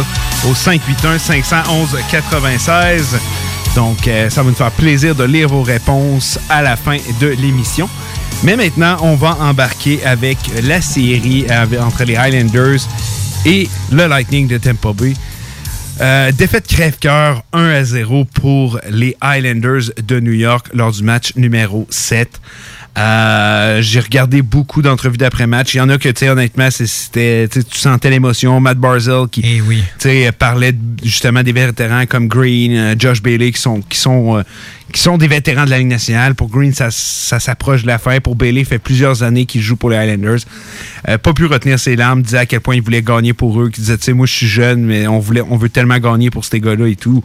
au 0.48 0.54
581-511-96. 0.54 3.18
Donc, 3.76 4.08
euh, 4.08 4.30
ça 4.30 4.44
va 4.44 4.50
nous 4.50 4.56
faire 4.56 4.72
plaisir 4.72 5.16
de 5.16 5.24
lire 5.24 5.50
vos 5.50 5.64
réponses 5.64 6.40
à 6.50 6.62
la 6.62 6.76
fin 6.76 6.98
de 7.20 7.28
l'émission. 7.28 7.90
Mais 8.44 8.56
maintenant, 8.56 8.98
on 9.02 9.16
va 9.16 9.38
embarquer 9.40 10.04
avec 10.04 10.38
la 10.64 10.82
série 10.82 11.46
euh, 11.50 11.66
entre 11.82 12.04
les 12.04 12.16
Highlanders 12.16 12.82
et 13.46 13.70
le 13.92 14.08
Lightning 14.08 14.48
de 14.48 14.58
Tampa 14.58 14.94
Bay. 14.94 15.14
Euh, 16.00 16.32
défaite 16.32 16.68
crève-cœur 16.68 17.44
1 17.54 17.70
à 17.70 17.84
0 17.84 18.26
pour 18.26 18.80
les 18.90 19.16
Highlanders 19.22 19.92
de 20.02 20.20
New 20.20 20.32
York 20.32 20.68
lors 20.74 20.92
du 20.92 21.04
match 21.04 21.36
numéro 21.36 21.86
7. 21.90 22.40
Euh, 22.98 23.82
J'ai 23.82 24.00
regardé 24.02 24.42
beaucoup 24.42 24.82
d'entrevues 24.82 25.18
d'après-match. 25.18 25.74
Il 25.74 25.78
y 25.78 25.82
en 25.82 25.90
a 25.90 25.98
que, 25.98 26.10
tu 26.10 26.20
sais, 26.20 26.30
honnêtement, 26.30 26.70
c'était, 26.72 27.48
tu 27.48 27.78
sentais 27.78 28.10
l'émotion. 28.10 28.60
Matt 28.60 28.78
Barzell 28.78 29.28
qui 29.32 29.42
tu 29.42 29.64
sais, 29.98 30.32
parlait 30.32 30.76
justement 31.02 31.42
des 31.42 31.54
vétérans 31.54 32.06
comme 32.06 32.28
Green, 32.28 32.74
euh, 32.76 32.96
Josh 32.98 33.22
Bailey 33.22 33.52
qui 33.52 33.62
sont, 33.62 33.82
qui, 33.82 33.98
sont, 33.98 34.38
euh, 34.38 34.44
qui 34.92 35.02
sont 35.02 35.18
des 35.18 35.28
vétérans 35.28 35.66
de 35.66 35.70
la 35.70 35.80
Ligue 35.80 35.88
nationale. 35.88 36.36
Pour 36.36 36.50
Green, 36.50 36.74
ça, 36.74 36.90
ça 36.92 37.40
s'approche 37.40 37.84
de 37.84 37.88
la 37.88 37.98
fin. 37.98 38.20
Pour 38.20 38.36
Bailey, 38.36 38.66
fait 38.66 38.80
plusieurs 38.80 39.24
années 39.24 39.46
qu'il 39.46 39.62
joue 39.62 39.78
pour 39.78 39.90
les 39.90 39.96
Highlanders. 39.96 40.40
Euh, 41.08 41.18
pas 41.18 41.34
pu 41.34 41.46
retenir 41.46 41.80
ses 41.80 41.96
larmes, 41.96 42.22
disait 42.22 42.40
à 42.40 42.46
quel 42.46 42.60
point 42.60 42.76
il 42.76 42.82
voulait 42.82 43.02
gagner 43.02 43.34
pour 43.34 43.62
eux. 43.62 43.70
Qui 43.70 43.82
disait, 43.82 43.98
tu 43.98 44.04
sais, 44.04 44.14
moi, 44.14 44.26
je 44.26 44.34
suis 44.34 44.48
jeune, 44.48 44.84
mais 44.84 45.08
on, 45.08 45.20
voulait, 45.20 45.42
on 45.50 45.56
veut 45.56 45.70
tellement 45.70 45.98
gagner 45.98 46.30
pour 46.30 46.44
ces 46.44 46.60
gars-là 46.60 46.88
et 46.88 46.98
tout. 46.98 47.24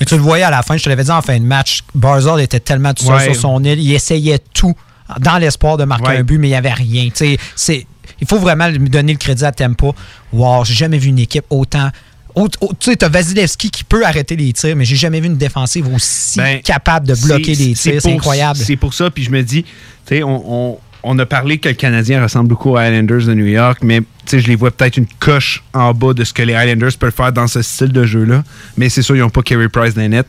Mais 0.00 0.06
tu 0.06 0.14
le 0.16 0.20
voyais 0.22 0.44
à 0.44 0.50
la 0.50 0.62
fin, 0.62 0.76
je 0.76 0.84
te 0.84 0.88
l'avais 0.88 1.04
dit 1.04 1.10
en 1.10 1.22
fin 1.22 1.38
de 1.38 1.44
match, 1.44 1.80
Barzell 1.94 2.40
était 2.40 2.60
tellement 2.60 2.94
tout 2.94 3.04
seul 3.04 3.14
Ouais. 3.16 3.24
sur 3.24 3.36
son 3.36 3.62
île, 3.64 3.80
il 3.80 3.92
essayait 3.94 4.38
tout 4.54 4.74
dans 5.20 5.38
l'espoir 5.38 5.76
de 5.76 5.84
marquer 5.84 6.08
Ouais. 6.08 6.16
un 6.18 6.22
but, 6.22 6.38
mais 6.38 6.48
il 6.48 6.50
n'y 6.50 6.56
avait 6.56 6.72
rien. 6.72 7.08
C'est- 7.14 7.86
il 8.20 8.26
faut 8.28 8.38
vraiment 8.38 8.68
lui 8.68 8.90
donner 8.90 9.12
le 9.12 9.18
crédit 9.18 9.44
à 9.44 9.52
Tempo. 9.52 9.94
Wow, 10.32 10.64
j'ai 10.64 10.74
jamais 10.74 10.98
vu 10.98 11.08
une 11.08 11.18
équipe 11.18 11.44
autant. 11.50 11.90
au- 12.34 12.46
au- 12.60 12.72
tu 12.78 12.90
sais, 12.90 12.96
t'as 12.96 13.08
Vasilevski 13.08 13.68
qui 13.68 13.82
peut 13.82 14.06
arrêter 14.06 14.36
les 14.36 14.52
tirs, 14.52 14.76
mais 14.76 14.84
j'ai 14.84 14.94
jamais 14.94 15.18
vu 15.18 15.26
une 15.26 15.36
défensive 15.38 15.92
aussi 15.92 16.38
Ben, 16.38 16.60
capable 16.60 17.08
de 17.08 17.14
bloquer 17.16 17.54
les 17.56 17.72
tirs. 17.74 18.00
C'est 18.00 18.12
incroyable. 18.12 18.60
C'est 18.62 18.76
pour 18.76 18.94
ça, 18.94 19.10
puis 19.10 19.24
je 19.24 19.30
me 19.30 19.42
dis, 19.42 19.64
tu 19.64 19.70
sais, 20.06 20.22
on, 20.22 20.44
on- 20.72 20.78
on 21.02 21.18
a 21.18 21.26
parlé 21.26 21.58
que 21.58 21.68
le 21.68 21.74
Canadien 21.74 22.22
ressemble 22.22 22.48
beaucoup 22.48 22.70
aux 22.70 22.76
Highlanders 22.76 23.26
de 23.26 23.34
New 23.34 23.46
York, 23.46 23.78
mais 23.82 24.02
je 24.30 24.46
les 24.46 24.56
vois 24.56 24.70
peut-être 24.70 24.96
une 24.96 25.06
coche 25.18 25.62
en 25.72 25.94
bas 25.94 26.12
de 26.12 26.24
ce 26.24 26.32
que 26.32 26.42
les 26.42 26.54
Highlanders 26.54 26.96
peuvent 26.98 27.14
faire 27.14 27.32
dans 27.32 27.46
ce 27.46 27.62
style 27.62 27.92
de 27.92 28.04
jeu-là. 28.04 28.44
Mais 28.76 28.88
c'est 28.88 29.02
sûr, 29.02 29.16
ils 29.16 29.20
n'ont 29.20 29.30
pas 29.30 29.42
Carey 29.42 29.68
Price 29.68 29.96
les 29.96 30.08
nets. 30.08 30.26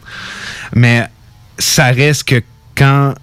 Mais 0.76 1.06
ça 1.58 1.86
reste 1.86 2.24
que 2.24 2.42
quand 2.76 3.14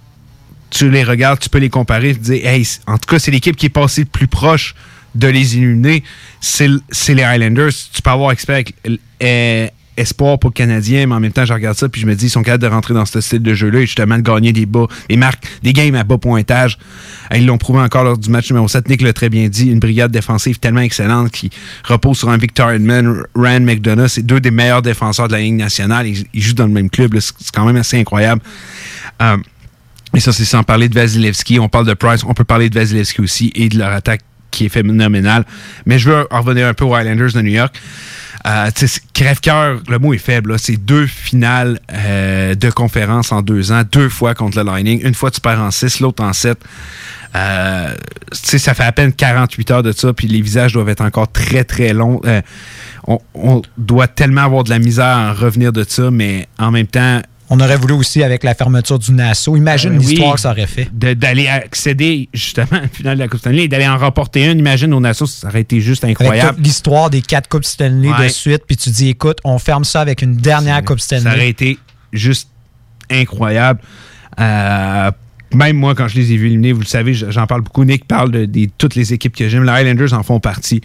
tu 0.69 0.89
les 0.89 1.03
regardes, 1.03 1.39
tu 1.39 1.49
peux 1.49 1.59
les 1.59 1.69
comparer 1.69 2.09
et 2.09 2.15
te 2.15 2.19
dire, 2.19 2.45
hey, 2.45 2.67
en 2.85 2.97
tout 2.97 3.07
cas, 3.09 3.19
c'est 3.19 3.31
l'équipe 3.31 3.55
qui 3.55 3.67
est 3.67 3.69
passée 3.69 4.01
le 4.01 4.07
plus 4.07 4.27
proche 4.27 4.75
de 5.15 5.27
les 5.27 5.57
éliminer. 5.57 6.03
C'est 6.41 6.69
les 7.09 7.23
Highlanders. 7.23 7.71
Tu 7.93 8.01
peux 8.01 8.11
avoir 8.11 8.31
expert 8.31 8.55
avec 8.55 8.75
euh, 9.23 9.67
espoir 9.97 10.39
pour 10.39 10.51
le 10.51 10.53
Canadien, 10.53 11.07
mais 11.07 11.15
en 11.15 11.19
même 11.19 11.31
temps, 11.31 11.45
je 11.45 11.53
regarde 11.53 11.77
ça 11.77 11.89
puis 11.89 12.01
je 12.01 12.05
me 12.05 12.15
dis, 12.15 12.27
ils 12.27 12.29
sont 12.29 12.43
capables 12.43 12.63
de 12.63 12.67
rentrer 12.67 12.93
dans 12.93 13.05
ce 13.05 13.19
style 13.21 13.41
de 13.41 13.53
jeu-là 13.53 13.79
et 13.79 13.85
justement 13.85 14.17
de 14.17 14.21
gagner 14.21 14.53
des 14.53 14.65
bas, 14.65 14.87
des 15.09 15.17
marques, 15.17 15.43
des 15.63 15.73
games 15.73 15.95
à 15.95 16.03
bas 16.03 16.17
pointage. 16.17 16.77
Ils 17.35 17.45
l'ont 17.45 17.57
prouvé 17.57 17.79
encore 17.79 18.03
lors 18.03 18.17
du 18.17 18.29
match 18.29 18.49
numéro 18.49 18.67
7. 18.67 18.87
Nick 18.89 19.01
l'a 19.01 19.13
très 19.13 19.29
bien 19.29 19.49
dit, 19.49 19.69
une 19.69 19.79
brigade 19.79 20.11
défensive 20.11 20.59
tellement 20.59 20.81
excellente 20.81 21.31
qui 21.31 21.49
repose 21.83 22.17
sur 22.17 22.29
un 22.29 22.37
Victor 22.37 22.71
Edmond, 22.71 23.23
Rand 23.35 23.61
McDonough. 23.61 24.07
C'est 24.07 24.25
deux 24.25 24.39
des 24.39 24.51
meilleurs 24.51 24.81
défenseurs 24.81 25.27
de 25.27 25.33
la 25.33 25.39
Ligue 25.39 25.55
nationale. 25.55 26.07
Ils, 26.07 26.41
jouent 26.41 26.53
dans 26.53 26.67
le 26.67 26.73
même 26.73 26.89
club. 26.89 27.17
c'est 27.19 27.51
quand 27.53 27.65
même 27.65 27.77
assez 27.77 27.99
incroyable. 27.99 28.41
Euh, 29.21 29.37
et 30.13 30.19
ça, 30.19 30.31
c'est 30.31 30.45
sans 30.45 30.63
parler 30.63 30.89
de 30.89 30.95
Vasilevski. 30.95 31.59
On 31.59 31.69
parle 31.69 31.85
de 31.85 31.93
Price. 31.93 32.23
On 32.25 32.33
peut 32.33 32.43
parler 32.43 32.69
de 32.69 32.79
Vasilevski 32.79 33.21
aussi 33.21 33.51
et 33.55 33.69
de 33.69 33.77
leur 33.77 33.91
attaque 33.91 34.21
qui 34.57 34.65
est 34.65 34.69
phénoménale. 34.69 35.45
Mais 35.85 35.99
je 35.99 36.09
veux 36.09 36.27
en 36.31 36.41
revenir 36.41 36.67
un 36.67 36.73
peu 36.73 36.83
aux 36.83 36.95
Highlanders 36.95 37.33
de 37.33 37.41
New 37.41 37.51
York. 37.51 37.79
Euh, 38.45 38.69
Crève-cœur, 39.13 39.79
le 39.87 39.99
mot 39.99 40.13
est 40.13 40.19
faible. 40.19 40.57
C'est 40.57 40.77
deux 40.77 41.05
finales 41.05 41.79
euh, 41.93 42.55
de 42.55 42.69
conférence 42.69 43.31
en 43.31 43.41
deux 43.41 43.71
ans, 43.71 43.83
deux 43.91 44.09
fois 44.09 44.33
contre 44.35 44.57
le 44.57 44.63
Lightning. 44.63 45.05
Une 45.05 45.13
fois, 45.13 45.31
tu 45.31 45.41
perds 45.41 45.59
en 45.59 45.71
six, 45.71 45.99
l'autre 45.99 46.23
en 46.23 46.33
sept. 46.33 46.57
Euh, 47.35 47.93
ça 48.31 48.73
fait 48.73 48.83
à 48.83 48.91
peine 48.91 49.13
48 49.13 49.71
heures 49.71 49.83
de 49.83 49.91
ça, 49.91 50.13
puis 50.13 50.27
les 50.27 50.41
visages 50.41 50.73
doivent 50.73 50.89
être 50.89 51.01
encore 51.01 51.31
très, 51.31 51.63
très 51.63 51.93
longs. 51.93 52.21
Euh, 52.25 52.41
on, 53.05 53.19
on 53.35 53.61
doit 53.77 54.07
tellement 54.07 54.41
avoir 54.41 54.63
de 54.63 54.69
la 54.69 54.79
misère 54.79 55.05
à 55.05 55.31
en 55.31 55.33
revenir 55.33 55.71
de 55.71 55.85
ça, 55.87 56.09
mais 56.09 56.47
en 56.57 56.71
même 56.71 56.87
temps, 56.87 57.21
On 57.49 57.59
aurait 57.59 57.77
voulu 57.77 57.93
aussi 57.93 58.23
avec 58.23 58.43
la 58.43 58.53
fermeture 58.53 58.99
du 58.99 59.11
Nassau. 59.13 59.55
Imagine 59.55 59.95
Euh, 59.95 59.99
l'histoire 59.99 60.29
oui, 60.29 60.35
que 60.35 60.41
ça 60.41 60.51
aurait 60.51 60.67
fait. 60.67 60.89
D'aller 60.93 61.47
accéder 61.47 62.27
justement 62.33 62.67
à 62.71 62.81
la 62.81 62.87
finale 62.87 63.15
de 63.17 63.23
la 63.23 63.27
Coupe 63.29 63.39
Stanley 63.39 63.63
et 63.63 63.67
d'aller 63.67 63.87
en 63.87 63.97
remporter 63.97 64.45
une. 64.51 64.59
Imagine 64.59 64.93
au 64.93 64.99
Nassau, 64.99 65.25
ça 65.25 65.47
aurait 65.47 65.61
été 65.61 65.79
juste 65.79 66.03
incroyable. 66.03 66.61
l'histoire 66.61 67.09
des 67.09 67.21
quatre 67.21 67.47
Coupes 67.47 67.63
Stanley 67.65 68.09
de 68.21 68.27
suite, 68.27 68.63
puis 68.67 68.75
tu 68.75 68.89
dis, 68.89 69.09
écoute, 69.09 69.37
on 69.43 69.59
ferme 69.59 69.85
ça 69.85 70.01
avec 70.01 70.21
une 70.21 70.35
dernière 70.35 70.83
Coupe 70.83 70.99
Ça 70.99 71.15
aurait 71.15 71.21
Stanley. 71.21 71.49
été 71.49 71.79
juste 72.11 72.49
incroyable. 73.09 73.79
Euh, 74.39 75.11
même 75.53 75.77
moi, 75.77 75.95
quand 75.95 76.07
je 76.09 76.15
les 76.15 76.33
ai 76.33 76.37
vus 76.37 76.47
éliminer, 76.47 76.73
vous 76.73 76.81
le 76.81 76.85
savez, 76.85 77.13
j'en 77.13 77.47
parle 77.47 77.61
beaucoup. 77.61 77.85
Nick 77.85 78.05
parle 78.05 78.31
de, 78.31 78.69
toutes 78.77 78.95
les 78.95 79.13
équipes 79.13 79.35
que 79.35 79.47
j'aime. 79.47 79.63
Les 79.63 79.71
Highlanders 79.71 80.13
en 80.13 80.23
font 80.23 80.39
partie. 80.41 80.81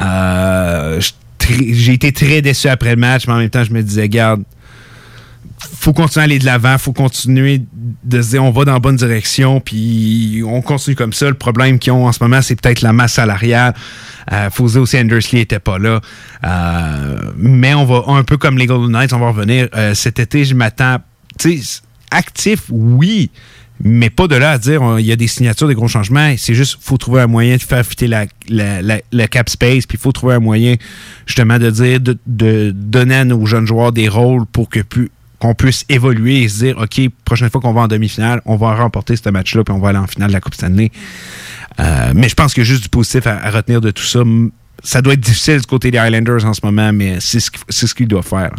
Euh, 0.00 1.00
J'ai 1.48 1.92
été 1.92 2.12
très 2.12 2.42
déçu 2.42 2.68
après 2.68 2.90
le 2.94 3.00
match, 3.00 3.26
mais 3.26 3.34
en 3.34 3.38
même 3.38 3.50
temps, 3.50 3.64
je 3.64 3.72
me 3.72 3.82
disais, 3.82 4.08
garde, 4.08 4.42
faut 5.60 5.92
continuer 5.92 6.22
à 6.22 6.24
aller 6.24 6.38
de 6.38 6.44
l'avant, 6.46 6.76
faut 6.78 6.92
continuer 6.92 7.62
de 8.04 8.22
se 8.22 8.30
dire 8.30 8.44
on 8.44 8.50
va 8.50 8.64
dans 8.64 8.72
la 8.72 8.78
bonne 8.78 8.96
direction, 8.96 9.60
puis 9.60 10.42
on 10.46 10.62
continue 10.62 10.96
comme 10.96 11.12
ça. 11.12 11.28
Le 11.28 11.34
problème 11.34 11.78
qu'ils 11.78 11.92
ont 11.92 12.06
en 12.06 12.12
ce 12.12 12.22
moment, 12.22 12.42
c'est 12.42 12.60
peut-être 12.60 12.80
la 12.82 12.92
masse 12.92 13.14
salariale. 13.14 13.74
Euh, 14.32 14.48
faut 14.50 14.68
se 14.68 14.74
dire 14.74 14.82
aussi 14.82 14.98
Andersley 14.98 15.40
n'était 15.40 15.58
pas 15.58 15.78
là. 15.78 16.00
Euh, 16.44 17.18
mais 17.36 17.74
on 17.74 17.84
va, 17.84 18.04
un 18.12 18.22
peu 18.24 18.36
comme 18.36 18.58
les 18.58 18.66
Golden 18.66 18.90
Knights, 18.92 19.12
on 19.12 19.18
va 19.18 19.28
revenir. 19.28 19.68
Euh, 19.74 19.94
cet 19.94 20.18
été, 20.18 20.44
je 20.44 20.54
m'attends. 20.54 20.96
Actif, 22.10 22.62
oui. 22.70 23.30
Mais 23.82 24.10
pas 24.10 24.26
de 24.28 24.34
là 24.36 24.50
à 24.52 24.58
dire 24.58 24.82
il 24.98 25.06
y 25.06 25.12
a 25.12 25.16
des 25.16 25.26
signatures, 25.26 25.66
des 25.66 25.74
gros 25.74 25.88
changements. 25.88 26.34
C'est 26.36 26.54
juste 26.54 26.76
faut 26.82 26.98
trouver 26.98 27.22
un 27.22 27.26
moyen 27.26 27.56
de 27.56 27.62
faire 27.62 27.84
fitter 27.86 28.08
la, 28.08 28.26
la, 28.48 28.82
la- 29.10 29.28
cap 29.28 29.48
space. 29.48 29.86
Puis 29.86 29.96
il 29.96 30.00
faut 30.00 30.12
trouver 30.12 30.34
un 30.34 30.38
moyen 30.40 30.74
justement 31.26 31.58
de 31.58 31.70
dire 31.70 31.98
de, 31.98 32.18
de 32.26 32.72
donner 32.76 33.14
à 33.14 33.24
nos 33.24 33.46
jeunes 33.46 33.66
joueurs 33.66 33.92
des 33.92 34.08
rôles 34.08 34.44
pour 34.44 34.68
que 34.68 34.80
pu- 34.80 35.10
qu'on 35.40 35.54
puisse 35.54 35.84
évoluer 35.88 36.42
et 36.42 36.48
se 36.48 36.64
dire 36.64 36.78
OK, 36.78 37.00
prochaine 37.24 37.50
fois 37.50 37.60
qu'on 37.60 37.72
va 37.72 37.82
en 37.82 37.88
demi-finale, 37.88 38.42
on 38.44 38.56
va 38.56 38.74
remporter 38.74 39.16
ce 39.16 39.28
match-là, 39.28 39.64
puis 39.64 39.74
on 39.74 39.78
va 39.78 39.88
aller 39.88 39.98
en 39.98 40.06
finale 40.06 40.28
de 40.28 40.34
la 40.34 40.40
Coupe 40.40 40.54
Stanley. 40.54 40.92
Euh, 41.80 42.12
mais 42.14 42.28
je 42.28 42.34
pense 42.34 42.52
qu'il 42.52 42.62
y 42.62 42.66
a 42.66 42.68
juste 42.68 42.82
du 42.82 42.88
positif 42.88 43.26
à, 43.26 43.50
retenir 43.50 43.80
de 43.80 43.90
tout 43.90 44.04
ça. 44.04 44.20
Ça 44.82 45.02
doit 45.02 45.14
être 45.14 45.20
difficile 45.20 45.58
du 45.58 45.66
côté 45.66 45.90
des 45.90 45.98
Highlanders 45.98 46.44
en 46.44 46.52
ce 46.52 46.60
moment, 46.62 46.92
mais 46.92 47.18
c'est 47.20 47.40
ce 47.40 47.50
qu'il 47.50 47.60
c'est 47.68 47.86
ce 47.86 47.94
qu'il 47.94 48.06
doit 48.06 48.22
faire. 48.22 48.50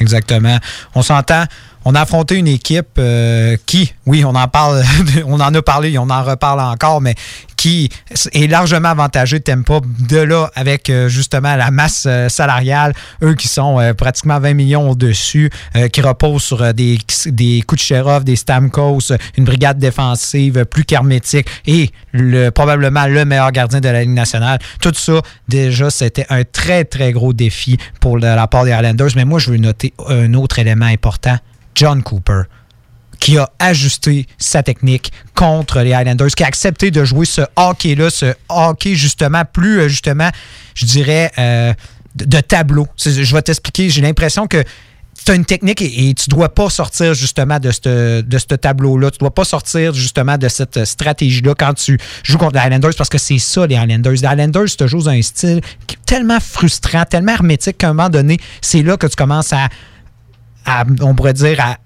Exactement. 0.00 0.58
On 0.94 1.02
s'entend. 1.02 1.44
On 1.84 1.96
a 1.96 2.00
affronté 2.02 2.36
une 2.36 2.46
équipe 2.46 2.96
euh, 2.98 3.56
qui, 3.66 3.92
oui, 4.06 4.24
on 4.24 4.36
en 4.36 4.46
parle, 4.46 4.84
on 5.26 5.40
en 5.40 5.52
a 5.52 5.62
parlé, 5.62 5.98
on 5.98 6.08
en 6.10 6.22
reparle 6.22 6.60
encore, 6.60 7.00
mais 7.00 7.16
qui 7.62 7.88
est 8.32 8.48
largement 8.48 8.88
avantagé 8.88 9.38
de 9.38 9.44
Tempa 9.44 9.78
de 10.00 10.16
là 10.16 10.50
avec 10.56 10.90
euh, 10.90 11.08
justement 11.08 11.54
la 11.54 11.70
masse 11.70 12.06
euh, 12.08 12.28
salariale, 12.28 12.92
eux 13.22 13.34
qui 13.34 13.46
sont 13.46 13.78
euh, 13.78 13.94
pratiquement 13.94 14.40
20 14.40 14.54
millions 14.54 14.90
au-dessus, 14.90 15.48
qui 15.92 16.00
reposent 16.00 16.42
sur 16.42 16.74
des, 16.74 16.98
des 17.26 17.62
Kucherov, 17.62 18.24
des 18.24 18.34
Stamkos, 18.34 19.12
une 19.36 19.44
brigade 19.44 19.78
défensive 19.78 20.64
plus 20.64 20.84
qu'hermétique 20.84 21.46
et 21.68 21.92
le, 22.10 22.50
probablement 22.50 23.06
le 23.06 23.24
meilleur 23.24 23.52
gardien 23.52 23.80
de 23.80 23.88
la 23.88 24.00
Ligue 24.00 24.10
nationale. 24.10 24.58
Tout 24.80 24.94
ça, 24.94 25.20
déjà, 25.46 25.88
c'était 25.88 26.26
un 26.30 26.42
très, 26.42 26.84
très 26.84 27.12
gros 27.12 27.32
défi 27.32 27.78
pour 28.00 28.18
la 28.18 28.44
part 28.48 28.64
des 28.64 28.72
Highlanders. 28.72 29.10
Mais 29.14 29.24
moi, 29.24 29.38
je 29.38 29.52
veux 29.52 29.56
noter 29.56 29.94
un 30.08 30.34
autre 30.34 30.58
élément 30.58 30.86
important. 30.86 31.38
John 31.76 32.02
Cooper 32.02 32.42
qui 33.22 33.38
a 33.38 33.48
ajusté 33.60 34.26
sa 34.36 34.64
technique 34.64 35.12
contre 35.36 35.78
les 35.78 35.92
Highlanders, 35.92 36.30
qui 36.30 36.42
a 36.42 36.48
accepté 36.48 36.90
de 36.90 37.04
jouer 37.04 37.24
ce 37.24 37.42
hockey-là, 37.54 38.10
ce 38.10 38.34
hockey 38.48 38.96
justement 38.96 39.44
plus, 39.44 39.78
euh, 39.78 39.88
justement, 39.88 40.28
je 40.74 40.86
dirais, 40.86 41.30
euh, 41.38 41.72
de, 42.16 42.40
tableau. 42.40 42.88
Je 42.98 43.32
vais 43.32 43.42
t'expliquer, 43.42 43.90
j'ai 43.90 44.02
l'impression 44.02 44.48
que 44.48 44.64
tu 45.24 45.30
as 45.30 45.36
une 45.36 45.44
technique 45.44 45.80
et, 45.82 46.12
tu 46.14 46.30
dois 46.30 46.52
pas 46.52 46.68
sortir 46.68 47.14
justement 47.14 47.60
de 47.60 47.70
ce 47.70 48.22
de 48.22 48.56
tableau-là. 48.56 49.12
Tu 49.12 49.18
dois 49.18 49.32
pas 49.32 49.44
sortir 49.44 49.94
justement 49.94 50.36
de 50.36 50.48
cette 50.48 50.84
stratégie-là 50.84 51.54
quand 51.56 51.74
tu 51.74 51.98
joues 52.24 52.38
contre 52.38 52.54
les 52.54 52.60
Highlanders 52.62 52.94
parce 52.98 53.08
que 53.08 53.18
c'est 53.18 53.38
ça, 53.38 53.68
les 53.68 53.76
Highlanders. 53.76 54.14
Les 54.14 54.24
Highlanders 54.24 54.76
te 54.76 54.84
jouent 54.88 55.04
dans 55.04 55.10
un 55.10 55.22
style 55.22 55.60
tellement 56.06 56.40
frustrant, 56.40 57.04
tellement 57.04 57.34
hermétique 57.34 57.78
qu'à 57.78 57.90
un 57.90 57.94
moment 57.94 58.08
donné, 58.08 58.38
c'est 58.60 58.82
là 58.82 58.96
que 58.96 59.06
tu 59.06 59.14
commences 59.14 59.52
à, 59.52 59.68
on 61.00 61.14
pourrait 61.14 61.34
dire, 61.34 61.60
à 61.60 61.76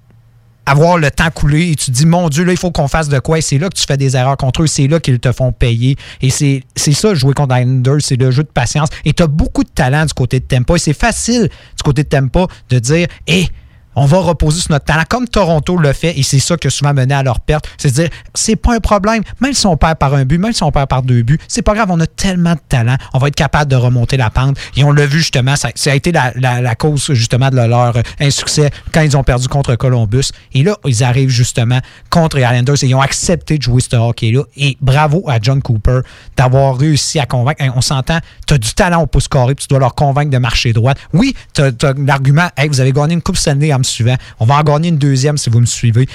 avoir 0.66 0.98
le 0.98 1.10
temps 1.10 1.30
coulé 1.30 1.70
et 1.70 1.76
tu 1.76 1.90
dis, 1.92 2.06
mon 2.06 2.28
Dieu, 2.28 2.44
là, 2.44 2.52
il 2.52 2.58
faut 2.58 2.72
qu'on 2.72 2.88
fasse 2.88 3.08
de 3.08 3.18
quoi. 3.20 3.38
Et 3.38 3.40
c'est 3.40 3.58
là 3.58 3.68
que 3.68 3.74
tu 3.74 3.84
fais 3.86 3.96
des 3.96 4.16
erreurs 4.16 4.36
contre 4.36 4.62
eux. 4.62 4.66
C'est 4.66 4.88
là 4.88 4.98
qu'ils 5.00 5.20
te 5.20 5.30
font 5.32 5.52
payer. 5.52 5.96
Et 6.20 6.30
c'est 6.30 6.62
ça, 6.76 7.14
jouer 7.14 7.34
contre 7.34 7.56
Islanders, 7.56 8.00
c'est 8.00 8.16
le 8.16 8.30
jeu 8.30 8.42
de 8.42 8.48
patience. 8.48 8.88
Et 9.04 9.12
tu 9.12 9.22
as 9.22 9.28
beaucoup 9.28 9.62
de 9.62 9.68
talent 9.68 10.04
du 10.04 10.12
côté 10.12 10.40
de 10.40 10.44
Tempa. 10.44 10.74
Et 10.74 10.78
c'est 10.78 10.92
facile 10.92 11.42
du 11.44 11.82
côté 11.84 12.02
de 12.02 12.08
Tempa 12.08 12.46
de 12.68 12.78
dire, 12.80 13.06
hé, 13.26 13.48
on 13.96 14.04
va 14.04 14.18
reposer 14.18 14.60
sur 14.60 14.72
notre 14.72 14.84
talent, 14.84 15.04
comme 15.08 15.26
Toronto 15.26 15.76
le 15.76 15.92
fait, 15.92 16.18
et 16.18 16.22
c'est 16.22 16.38
ça 16.38 16.56
qui 16.56 16.66
a 16.66 16.70
souvent 16.70 16.94
mené 16.94 17.14
à 17.14 17.22
leur 17.22 17.40
perte. 17.40 17.68
C'est 17.78 17.88
de 17.88 17.94
dire, 17.94 18.08
c'est 18.34 18.56
pas 18.56 18.74
un 18.74 18.80
problème, 18.80 19.22
même 19.40 19.54
si 19.54 19.66
on 19.66 19.76
perd 19.76 19.96
par 19.96 20.14
un 20.14 20.24
but, 20.24 20.38
même 20.38 20.52
si 20.52 20.62
on 20.62 20.70
perd 20.70 20.88
par 20.88 21.02
deux 21.02 21.22
buts, 21.22 21.38
c'est 21.48 21.62
pas 21.62 21.74
grave, 21.74 21.88
on 21.90 21.98
a 22.00 22.06
tellement 22.06 22.52
de 22.52 22.60
talent, 22.68 22.96
on 23.14 23.18
va 23.18 23.28
être 23.28 23.34
capable 23.34 23.70
de 23.70 23.76
remonter 23.76 24.16
la 24.16 24.30
pente. 24.30 24.58
Et 24.76 24.84
on 24.84 24.92
l'a 24.92 25.06
vu 25.06 25.18
justement, 25.18 25.56
ça, 25.56 25.70
a 25.86 25.94
été 25.94 26.12
la, 26.12 26.74
cause 26.74 27.12
justement 27.14 27.48
de 27.48 27.56
leur 27.56 27.96
euh, 27.96 28.02
insuccès 28.20 28.70
quand 28.92 29.00
ils 29.00 29.16
ont 29.16 29.24
perdu 29.24 29.48
contre 29.48 29.74
Columbus. 29.76 30.30
Et 30.52 30.62
là, 30.62 30.76
ils 30.84 31.02
arrivent 31.02 31.30
justement 31.30 31.80
contre 32.10 32.36
les 32.36 32.42
Islanders 32.42 32.76
et 32.82 32.86
ils 32.86 32.94
ont 32.94 33.00
accepté 33.00 33.56
de 33.56 33.62
jouer 33.62 33.80
ce 33.80 33.96
hockey-là. 33.96 34.42
Et 34.56 34.76
bravo 34.82 35.24
à 35.26 35.38
John 35.40 35.62
Cooper 35.62 36.00
d'avoir 36.36 36.76
réussi 36.76 37.18
à 37.18 37.24
convaincre. 37.24 37.64
On 37.74 37.80
s'entend, 37.80 38.18
tu 38.46 38.54
as 38.54 38.58
du 38.58 38.74
talent 38.74 39.02
au 39.02 39.06
pouce 39.06 39.28
carré, 39.28 39.54
tu 39.54 39.66
dois 39.68 39.78
leur 39.78 39.94
convaincre 39.94 40.30
de 40.30 40.38
marcher 40.38 40.74
droit. 40.74 40.92
Oui, 41.14 41.34
tu 41.54 41.62
l'argument, 42.04 42.48
hey, 42.56 42.68
vous 42.68 42.80
avez 42.80 42.92
gagné 42.92 43.14
une 43.14 43.22
Coupe 43.22 43.38
Stanley 43.38 43.72
me 43.78 43.84
suivant. 43.86 44.16
On 44.40 44.46
va 44.46 44.56
en 44.56 44.62
gagner 44.62 44.88
une 44.88 44.98
deuxième 44.98 45.36
si 45.38 45.50
vous 45.50 45.60
me 45.60 45.66
suivez. 45.66 46.06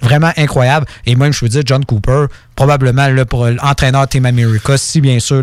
Vraiment 0.00 0.30
incroyable. 0.36 0.86
Et 1.06 1.16
même, 1.16 1.32
je 1.32 1.44
veux 1.44 1.48
dire, 1.48 1.62
John 1.64 1.84
Cooper, 1.84 2.26
probablement 2.54 3.08
pour 3.24 3.46
l'entraîneur 3.46 4.06
Team 4.06 4.26
America, 4.26 4.76
si 4.76 5.00
bien 5.00 5.18
sûr 5.18 5.42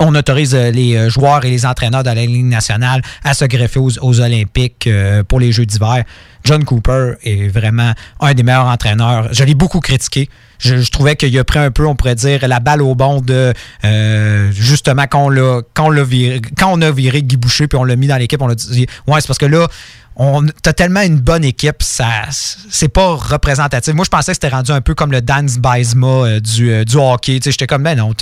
on 0.00 0.14
autorise 0.14 0.54
euh, 0.54 0.70
les 0.70 0.96
euh, 0.96 1.10
joueurs 1.10 1.44
et 1.44 1.50
les 1.50 1.66
entraîneurs 1.66 2.02
de 2.02 2.08
la 2.08 2.14
Ligue 2.14 2.46
nationale 2.46 3.02
à 3.24 3.34
se 3.34 3.44
greffer 3.44 3.78
aux, 3.78 3.98
aux 4.00 4.20
Olympiques 4.20 4.86
euh, 4.86 5.22
pour 5.22 5.40
les 5.40 5.52
Jeux 5.52 5.66
d'hiver. 5.66 6.04
John 6.44 6.64
Cooper 6.64 7.14
est 7.22 7.48
vraiment 7.48 7.92
un 8.20 8.34
des 8.34 8.42
meilleurs 8.42 8.66
entraîneurs. 8.66 9.28
Je 9.32 9.44
l'ai 9.44 9.54
beaucoup 9.54 9.80
critiqué. 9.80 10.28
Je, 10.58 10.88
trouvais 10.90 11.16
qu'il 11.16 11.36
a 11.38 11.44
pris 11.44 11.58
un 11.58 11.72
peu, 11.72 11.86
on 11.86 11.96
pourrait 11.96 12.14
dire, 12.14 12.46
la 12.46 12.60
balle 12.60 12.82
au 12.82 12.94
bon 12.94 13.20
de 13.20 13.52
euh, 13.84 14.52
justement 14.52 15.06
quand 15.10 15.24
on 15.24 15.28
l'a 15.28 15.60
quand 15.74 15.90
quand 16.56 16.70
on 16.72 16.80
a 16.82 16.90
viré 16.92 17.22
Guy 17.22 17.36
Boucher 17.36 17.66
puis 17.66 17.76
on 17.76 17.84
l'a 17.84 17.96
mis 17.96 18.06
dans 18.06 18.16
l'équipe, 18.16 18.40
on 18.40 18.46
l'a 18.46 18.54
dit 18.54 18.86
ouais 19.08 19.20
c'est 19.20 19.26
parce 19.26 19.38
que 19.38 19.46
là 19.46 19.66
on 20.14 20.46
t'as 20.62 20.72
tellement 20.72 21.00
une 21.00 21.18
bonne 21.18 21.44
équipe, 21.44 21.82
ça 21.82 22.06
c'est 22.30 22.88
pas 22.88 23.16
représentatif. 23.16 23.92
Moi 23.94 24.04
je 24.04 24.10
pensais 24.10 24.32
que 24.32 24.36
c'était 24.36 24.54
rendu 24.54 24.70
un 24.70 24.80
peu 24.80 24.94
comme 24.94 25.10
le 25.10 25.20
Dance 25.20 25.58
Baisma 25.58 26.06
euh, 26.06 26.40
du, 26.40 26.70
euh, 26.70 26.84
du 26.84 26.96
hockey. 26.96 27.40
J'étais 27.44 27.66
comme 27.66 27.82
ben 27.82 27.98
non, 27.98 28.12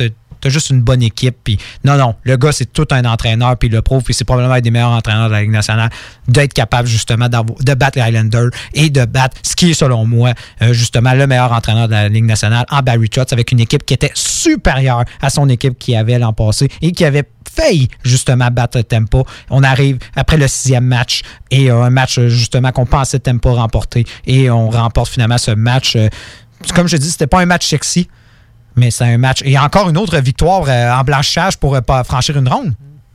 t'as 0.41 0.49
juste 0.49 0.71
une 0.71 0.83
bonne 0.83 1.03
équipe. 1.03 1.37
Puis 1.45 1.59
non, 1.85 1.97
non, 1.97 2.15
le 2.23 2.37
gars, 2.37 2.53
c'est 2.53 2.73
tout 2.73 2.87
un 2.91 3.05
entraîneur, 3.05 3.57
puis 3.57 3.69
il 3.69 3.73
le 3.73 3.83
prouve, 3.83 4.03
puis 4.03 4.15
c'est 4.15 4.25
probablement 4.25 4.55
un 4.55 4.61
des 4.61 4.71
meilleurs 4.71 4.91
entraîneurs 4.91 5.29
de 5.29 5.35
la 5.35 5.43
Ligue 5.43 5.51
nationale, 5.51 5.91
d'être 6.29 6.53
capable 6.53 6.89
justement 6.89 7.29
de 7.29 7.75
battre 7.75 7.99
les 7.99 8.05
Highlanders 8.05 8.51
et 8.75 8.91
de 8.91 9.05
battre 9.05 9.37
ce 9.43 9.57
qui 9.57 9.71
est, 9.71 9.75
selon 9.75 10.07
moi, 10.07 10.33
euh, 10.63 10.73
justement 10.73 11.13
le 11.15 11.27
meilleur 11.27 11.53
entraîneur 11.53 11.89
de 11.89 11.93
la 11.93 12.09
Ligue 12.09 12.25
nationale 12.25 12.67
en 12.71 12.81
Barry 12.81 13.09
Trotz, 13.09 13.33
avec 13.33 13.53
une 13.53 13.61
équipe 13.61 13.85
qui 13.85 13.95
était 13.95 14.13
supérieure 14.15 15.05
à 15.21 15.31
son 15.31 15.49
équipe 15.49 15.79
qui 15.79 15.97
avait 15.97 16.19
l'an 16.19 16.33
passé 16.33 16.69
et 16.83 16.93
qui 16.93 17.05
avait 17.05 17.25
failli 17.51 17.89
justement 18.05 18.49
battre 18.51 18.81
Tempo. 18.83 19.27
On 19.51 19.63
arrive 19.63 19.99
après 20.15 20.37
le 20.37 20.49
sixième 20.49 20.85
match 20.85 21.23
et 21.51 21.71
euh, 21.71 21.83
un 21.83 21.91
match 21.91 22.21
justement 22.21 22.73
qu'on 22.73 22.87
pensait 22.87 23.19
Tempo 23.19 23.55
remporter 23.55 24.05
et 24.27 24.51
on 24.51 24.71
remporte 24.71 25.11
finalement 25.11 25.39
ce 25.39 25.51
match. 25.51 25.97
euh, 25.97 26.09
comme 26.75 26.89
je 26.89 26.97
dis, 26.97 27.11
c'était 27.11 27.27
pas 27.27 27.41
un 27.41 27.47
match 27.47 27.67
sexy, 27.67 28.09
mais 28.77 28.91
c'est 28.91 29.05
un 29.05 29.19
match. 29.19 29.41
Et 29.45 29.59
encore 29.59 29.89
une 29.91 29.99
autre 29.99 30.19
victoire 30.19 30.65
euh, 30.69 30.93
en 30.93 31.03
blanchage 31.05 31.57
pour 31.57 31.75
euh, 31.75 31.81
pas 31.81 32.05
franchir 32.05 32.37
une 32.39 32.49
ronde. 32.49 32.73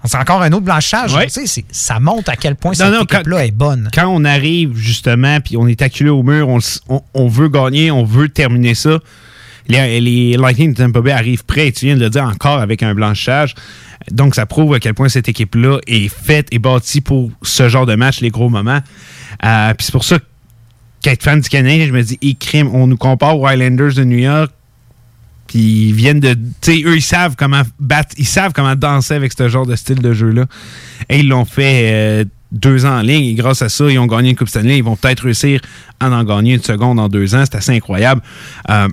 C'est 0.07 0.17
encore 0.17 0.43
un 0.43 0.51
autre 0.51 0.65
blanchage. 0.65 1.15
Ouais. 1.15 1.25
Tu 1.27 1.47
sais, 1.47 1.65
ça 1.71 1.99
montre 1.99 2.29
à 2.29 2.35
quel 2.35 2.55
point 2.55 2.71
Non, 2.73 2.75
cette 2.77 2.91
non, 2.93 3.01
équipe-là 3.03 3.45
est 3.45 3.51
bonne. 3.51 3.89
Quand 3.91 4.05
on 4.07 4.23
arrive 4.23 4.75
justement, 4.75 5.39
puis 5.41 5.57
on 5.57 5.67
est 5.67 5.81
acculé 5.81 6.11
au 6.11 6.21
mur, 6.21 6.47
on, 6.47 6.59
on- 6.89 7.01
on 7.15 7.27
veut 7.27 7.47
gagner, 7.49 7.89
on 7.89 8.03
veut 8.03 8.29
terminer 8.29 8.75
ça. 8.75 8.99
Les, 9.67 9.99
les 9.99 10.37
Lightning 10.37 10.73
de 10.73 10.77
Tampa 10.77 11.01
Bay 11.01 11.11
arrivent 11.11 11.43
prêts, 11.43 11.71
tu 11.71 11.85
viens 11.87 11.95
de 11.95 12.01
le 12.01 12.11
dire 12.11 12.23
encore 12.23 12.59
avec 12.59 12.83
un 12.83 12.93
blanchage. 12.93 13.55
Donc, 14.11 14.35
ça 14.35 14.45
prouve 14.45 14.75
à 14.75 14.79
quel 14.79 14.93
point 14.93 15.09
cette 15.09 15.27
équipe-là 15.27 15.79
est 15.87 16.07
faite 16.07 16.49
et 16.51 16.59
bâtie 16.59 17.01
pour 17.01 17.31
ce 17.41 17.67
genre 17.67 17.87
de 17.87 17.95
match, 17.95 18.21
les 18.21 18.29
gros 18.29 18.49
moments. 18.49 18.81
Euh, 19.43 19.73
puis 19.73 19.85
c'est 19.87 19.91
pour 19.91 20.03
ça 20.03 20.19
qu'être 21.01 21.23
fan 21.23 21.39
du 21.41 21.49
Canadien, 21.49 21.87
je 21.87 21.91
me 21.91 22.03
dis, 22.03 22.19
et 22.21 22.35
crime, 22.35 22.69
on 22.75 22.85
nous 22.85 22.97
compare 22.97 23.39
aux 23.39 23.47
Highlanders 23.47 23.93
de 23.95 24.03
New 24.03 24.19
York, 24.19 24.51
puis 25.47 25.89
ils 25.89 25.93
viennent 25.93 26.19
de. 26.19 26.33
Tu 26.33 26.39
sais, 26.61 26.83
eux, 26.85 26.95
ils 26.95 27.01
savent 27.01 27.35
comment 27.37 27.61
battre, 27.79 28.15
ils 28.17 28.27
savent 28.27 28.53
comment 28.53 28.75
danser 28.75 29.13
avec 29.13 29.33
ce 29.37 29.47
genre 29.47 29.65
de 29.65 29.75
style 29.75 29.99
de 29.99 30.13
jeu-là. 30.13 30.45
Et 31.09 31.19
ils 31.19 31.27
l'ont 31.27 31.45
fait 31.45 31.91
euh, 31.93 32.25
deux 32.51 32.85
ans 32.85 32.99
en 32.99 33.01
ligne, 33.01 33.25
et 33.25 33.33
grâce 33.35 33.61
à 33.61 33.69
ça, 33.69 33.89
ils 33.89 33.99
ont 33.99 34.07
gagné 34.07 34.31
une 34.31 34.35
Coupe 34.35 34.49
Stanley. 34.49 34.77
Ils 34.77 34.83
vont 34.83 34.95
peut-être 34.95 35.21
réussir 35.21 35.61
à 35.99 36.09
en 36.09 36.23
gagner 36.23 36.55
une 36.55 36.63
seconde 36.63 36.99
en 36.99 37.09
deux 37.09 37.35
ans. 37.35 37.43
C'est 37.45 37.55
assez 37.55 37.71
incroyable. 37.71 38.21
Euh, 38.69 38.87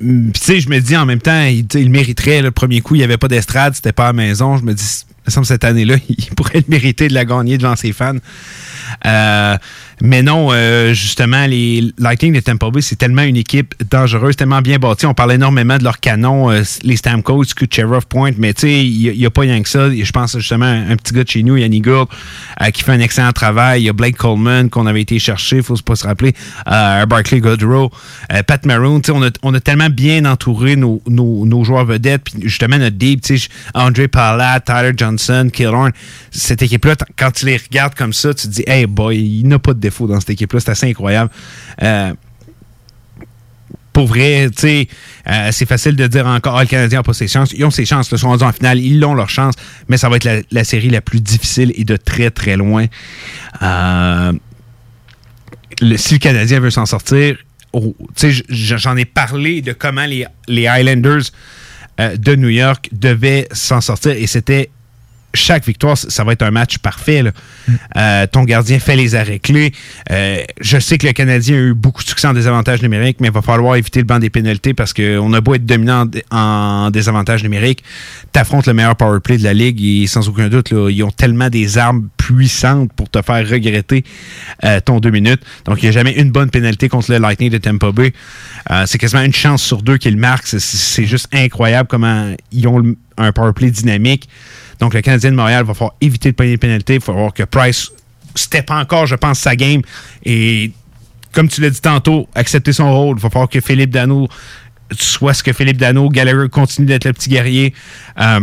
tu 0.00 0.32
sais, 0.40 0.60
je 0.60 0.68
me 0.68 0.80
dis 0.80 0.96
en 0.96 1.06
même 1.06 1.20
temps, 1.20 1.44
il, 1.44 1.66
il 1.74 1.90
mériterait 1.90 2.42
le 2.42 2.50
premier 2.50 2.80
coup. 2.80 2.94
Il 2.94 2.98
n'y 2.98 3.04
avait 3.04 3.18
pas 3.18 3.28
d'estrade, 3.28 3.74
c'était 3.74 3.92
pas 3.92 4.04
à 4.04 4.08
la 4.08 4.12
maison. 4.14 4.56
Je 4.56 4.64
me 4.64 4.74
dis, 4.74 5.04
me 5.26 5.30
semble 5.30 5.46
cette 5.46 5.64
année-là, 5.64 5.96
il 6.08 6.26
pourrait 6.36 6.60
le 6.60 6.64
mériter 6.68 7.08
de 7.08 7.14
la 7.14 7.24
gagner 7.24 7.58
devant 7.58 7.76
ses 7.76 7.92
fans. 7.92 8.16
Euh, 9.06 9.56
mais 10.04 10.24
non, 10.24 10.48
euh, 10.50 10.92
justement, 10.94 11.46
les 11.46 11.92
Lightning 11.96 12.32
de 12.32 12.40
Tampa 12.40 12.70
Bay, 12.70 12.80
c'est 12.82 12.96
tellement 12.96 13.22
une 13.22 13.36
équipe 13.36 13.72
dangereuse, 13.88 14.34
tellement 14.34 14.60
bien 14.60 14.78
bâtie. 14.78 15.06
On 15.06 15.14
parle 15.14 15.30
énormément 15.30 15.78
de 15.78 15.84
leurs 15.84 16.00
canons, 16.00 16.50
euh, 16.50 16.62
les 16.82 16.96
Stamkos, 16.96 17.44
Kucherov, 17.56 18.08
Point, 18.08 18.32
mais 18.36 18.52
tu 18.52 18.62
sais, 18.62 18.84
il 18.84 19.16
n'y 19.16 19.24
a, 19.24 19.30
pas 19.30 19.42
rien 19.42 19.62
que 19.62 19.68
ça. 19.68 19.94
Je 19.94 20.10
pense 20.10 20.36
justement 20.36 20.64
à 20.64 20.92
un 20.92 20.96
petit 20.96 21.14
gars 21.14 21.22
de 21.22 21.28
chez 21.28 21.44
nous, 21.44 21.56
Yannick 21.56 21.84
Gould, 21.84 22.08
euh, 22.60 22.70
qui 22.70 22.82
fait 22.82 22.90
un 22.90 22.98
excellent 22.98 23.30
travail. 23.30 23.82
Il 23.82 23.84
y 23.84 23.88
a 23.88 23.92
Blake 23.92 24.16
Coleman 24.16 24.70
qu'on 24.70 24.86
avait 24.86 25.02
été 25.02 25.20
chercher, 25.20 25.58
il 25.58 25.62
faut 25.62 25.76
pas 25.76 25.94
se 25.94 26.04
rappeler, 26.04 26.34
euh, 26.66 27.06
Barclay 27.06 27.38
Goodrow, 27.38 27.92
Pat 28.48 28.66
Maroon. 28.66 29.00
Tu 29.02 29.12
sais, 29.12 29.16
On 29.16 29.22
a, 29.22 29.30
on 29.44 29.54
a 29.54 29.60
tellement 29.60 29.88
bien 29.88 30.24
entouré 30.24 30.74
nos, 30.74 31.00
nos, 31.06 31.62
joueurs 31.62 31.84
vedettes, 31.84 32.22
puis 32.24 32.42
justement 32.42 32.78
notre 32.78 32.96
deep, 32.96 33.20
tu 33.20 33.38
sais, 33.38 33.48
André 33.72 34.08
Palat, 34.08 34.58
Tyler 34.58 34.94
Johnson, 34.96 35.48
Killorn. 35.52 35.92
Cette 36.32 36.62
équipe-là, 36.62 36.96
quand 37.16 37.30
tu 37.30 37.46
les 37.46 37.58
regardes 37.58 37.94
comme 37.94 38.12
ça, 38.12 38.34
tu 38.34 38.48
te 38.48 38.52
dis, 38.52 38.64
hey 38.66 38.86
boy, 38.86 39.16
il 39.16 39.46
n'a 39.46 39.60
pas 39.60 39.74
de 39.74 39.78
défaut 39.78 39.91
dans 40.00 40.20
cette 40.20 40.30
équipe-là. 40.30 40.60
C'est 40.60 40.70
assez 40.70 40.88
incroyable. 40.88 41.30
Euh, 41.82 42.12
pour 43.92 44.06
vrai, 44.06 44.48
tu 44.56 44.88
euh, 45.28 45.48
c'est 45.52 45.66
facile 45.66 45.96
de 45.96 46.06
dire 46.06 46.26
encore, 46.26 46.56
ah, 46.56 46.62
le 46.62 46.68
Canadien 46.68 47.00
n'a 47.00 47.02
pas 47.02 47.12
ses 47.12 47.28
chances. 47.28 47.52
Ils 47.52 47.64
ont 47.64 47.70
ses 47.70 47.84
chances, 47.84 48.10
ils 48.10 48.18
sont 48.18 48.28
rendus 48.28 48.44
en 48.44 48.52
finale, 48.52 48.78
ils 48.78 49.04
ont 49.04 49.14
leur 49.14 49.28
chance, 49.28 49.54
mais 49.88 49.98
ça 49.98 50.08
va 50.08 50.16
être 50.16 50.28
la, 50.50 50.64
série 50.64 50.88
la 50.88 51.02
plus 51.02 51.20
difficile 51.20 51.72
et 51.76 51.84
de 51.84 51.96
très, 51.96 52.30
très 52.30 52.56
loin. 52.56 52.86
Euh, 53.60 54.32
si 55.96 56.14
le 56.14 56.18
Canadien 56.18 56.60
veut 56.60 56.70
s'en 56.70 56.86
sortir, 56.86 57.36
oh, 57.72 57.94
j'en 58.48 58.96
ai 58.96 59.04
parlé 59.04 59.60
de 59.60 59.72
comment 59.72 60.06
les, 60.06 60.24
les 60.48 60.66
Highlanders 60.66 61.24
de 61.98 62.34
New 62.34 62.48
York 62.48 62.88
devaient 62.92 63.46
s'en 63.52 63.82
sortir 63.82 64.12
et 64.12 64.26
c'était 64.26 64.70
chaque 65.34 65.64
victoire, 65.66 65.96
ça 65.96 66.24
va 66.24 66.32
être 66.32 66.42
un 66.42 66.50
match 66.50 66.78
parfait. 66.78 67.22
là. 67.22 67.30
Euh, 67.96 68.26
ton 68.26 68.44
gardien 68.44 68.78
fait 68.78 68.96
les 68.96 69.14
arrêts 69.14 69.38
clés. 69.38 69.72
Euh, 70.10 70.38
je 70.60 70.78
sais 70.78 70.98
que 70.98 71.06
le 71.06 71.12
Canadien 71.12 71.56
a 71.56 71.58
eu 71.60 71.74
beaucoup 71.74 72.02
de 72.02 72.08
succès 72.08 72.26
en 72.28 72.32
désavantage 72.34 72.82
numérique, 72.82 73.18
mais 73.20 73.28
il 73.28 73.32
va 73.32 73.42
falloir 73.42 73.76
éviter 73.76 74.00
le 74.00 74.04
banc 74.06 74.18
des 74.18 74.30
pénalités 74.30 74.74
parce 74.74 74.92
qu'on 74.92 75.32
a 75.32 75.40
beau 75.40 75.54
être 75.54 75.64
dominant 75.66 76.02
en, 76.02 76.06
dé- 76.06 76.24
en 76.30 76.90
désavantage 76.90 77.42
numérique, 77.42 77.82
t'affrontes 78.32 78.66
le 78.66 78.74
meilleur 78.74 78.96
power 78.96 79.20
play 79.20 79.38
de 79.38 79.44
la 79.44 79.54
ligue 79.54 79.82
et 79.82 80.06
sans 80.06 80.28
aucun 80.28 80.48
doute, 80.48 80.70
là, 80.70 80.88
ils 80.90 81.02
ont 81.02 81.10
tellement 81.10 81.48
des 81.48 81.78
armes 81.78 82.08
puissantes 82.16 82.92
pour 82.92 83.08
te 83.10 83.20
faire 83.22 83.48
regretter 83.48 84.04
euh, 84.64 84.80
ton 84.80 85.00
deux 85.00 85.10
minutes. 85.10 85.42
Donc, 85.64 85.78
il 85.82 85.86
n'y 85.86 85.88
a 85.88 85.92
jamais 85.92 86.12
une 86.12 86.30
bonne 86.30 86.50
pénalité 86.50 86.88
contre 86.88 87.10
le 87.10 87.18
Lightning 87.18 87.50
de 87.50 87.58
Tampa 87.58 87.90
Bay. 87.92 88.12
Euh, 88.70 88.84
c'est 88.86 88.98
quasiment 88.98 89.22
une 89.22 89.32
chance 89.34 89.62
sur 89.62 89.82
deux 89.82 89.96
qu'ils 89.98 90.16
marquent. 90.16 90.46
C'est- 90.46 91.02
juste 91.06 91.28
incroyable 91.32 91.88
comment 91.90 92.32
ils 92.52 92.66
ont 92.68 92.82
un 93.18 93.32
power 93.32 93.52
play 93.52 93.70
dynamique. 93.70 94.28
Donc, 94.82 94.94
le 94.94 95.00
Canadien 95.00 95.30
de 95.30 95.36
Montréal 95.36 95.64
va 95.64 95.74
falloir 95.74 95.94
éviter 96.00 96.32
de 96.32 96.34
payer 96.34 96.50
les 96.50 96.58
pénalités. 96.58 96.94
Il 96.94 96.98
va 96.98 97.06
falloir 97.06 97.32
que 97.32 97.44
Price 97.44 97.92
step 98.34 98.68
encore, 98.68 99.06
je 99.06 99.14
pense, 99.14 99.38
sa 99.38 99.54
game. 99.54 99.80
Et 100.24 100.72
comme 101.30 101.46
tu 101.46 101.60
l'as 101.60 101.70
dit 101.70 101.80
tantôt, 101.80 102.28
accepter 102.34 102.72
son 102.72 102.92
rôle. 102.92 103.16
Il 103.16 103.22
va 103.22 103.30
falloir 103.30 103.48
que 103.48 103.60
Philippe 103.60 103.90
Dano 103.90 104.26
soit 104.90 105.34
ce 105.34 105.44
que 105.44 105.52
Philippe 105.52 105.76
Dano, 105.76 106.08
Gallagher 106.08 106.48
continue 106.50 106.88
d'être 106.88 107.04
le 107.04 107.12
petit 107.12 107.30
guerrier. 107.30 107.72
Euh, 108.18 108.40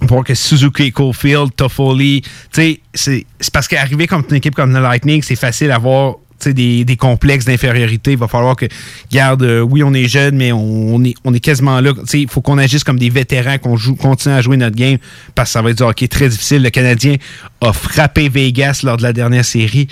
falloir 0.00 0.24
que 0.24 0.34
Suzuki, 0.34 0.92
Cofield, 0.92 1.54
Toffoli, 1.54 2.22
tu 2.22 2.30
sais, 2.52 2.80
c'est 2.94 3.26
parce 3.52 3.68
qu'arriver 3.68 4.06
contre 4.06 4.30
une 4.30 4.36
équipe 4.36 4.54
comme 4.54 4.72
le 4.72 4.80
Lightning, 4.80 5.20
c'est 5.20 5.36
facile 5.36 5.76
tu 5.78 5.82
sais, 5.82 6.16
des, 6.48 6.84
des 6.84 6.96
complexes 6.96 7.44
d'infériorité. 7.44 8.12
Il 8.12 8.18
va 8.18 8.28
falloir 8.28 8.56
que, 8.56 8.66
garde, 9.12 9.42
euh, 9.42 9.60
oui, 9.60 9.82
on 9.82 9.92
est 9.94 10.08
jeune, 10.08 10.36
mais 10.36 10.52
on, 10.52 10.94
on 10.94 11.04
est, 11.04 11.14
on 11.24 11.34
est 11.34 11.40
quasiment 11.40 11.80
là. 11.80 11.92
Il 12.14 12.28
faut 12.28 12.40
qu'on 12.40 12.58
agisse 12.58 12.84
comme 12.84 12.98
des 12.98 13.10
vétérans, 13.10 13.58
qu'on 13.58 13.76
joue, 13.76 13.94
continue 13.94 14.34
à 14.34 14.40
jouer 14.40 14.56
notre 14.56 14.76
game, 14.76 14.98
parce 15.34 15.50
que 15.50 15.52
ça 15.52 15.62
va 15.62 15.70
être 15.70 15.78
du 15.78 15.82
hockey 15.82 16.08
très 16.08 16.28
difficile. 16.28 16.62
Le 16.62 16.70
Canadien 16.70 17.16
a 17.60 17.72
frappé 17.72 18.28
Vegas 18.28 18.80
lors 18.82 18.96
de 18.96 19.02
la 19.02 19.12
dernière 19.12 19.44
série. 19.44 19.88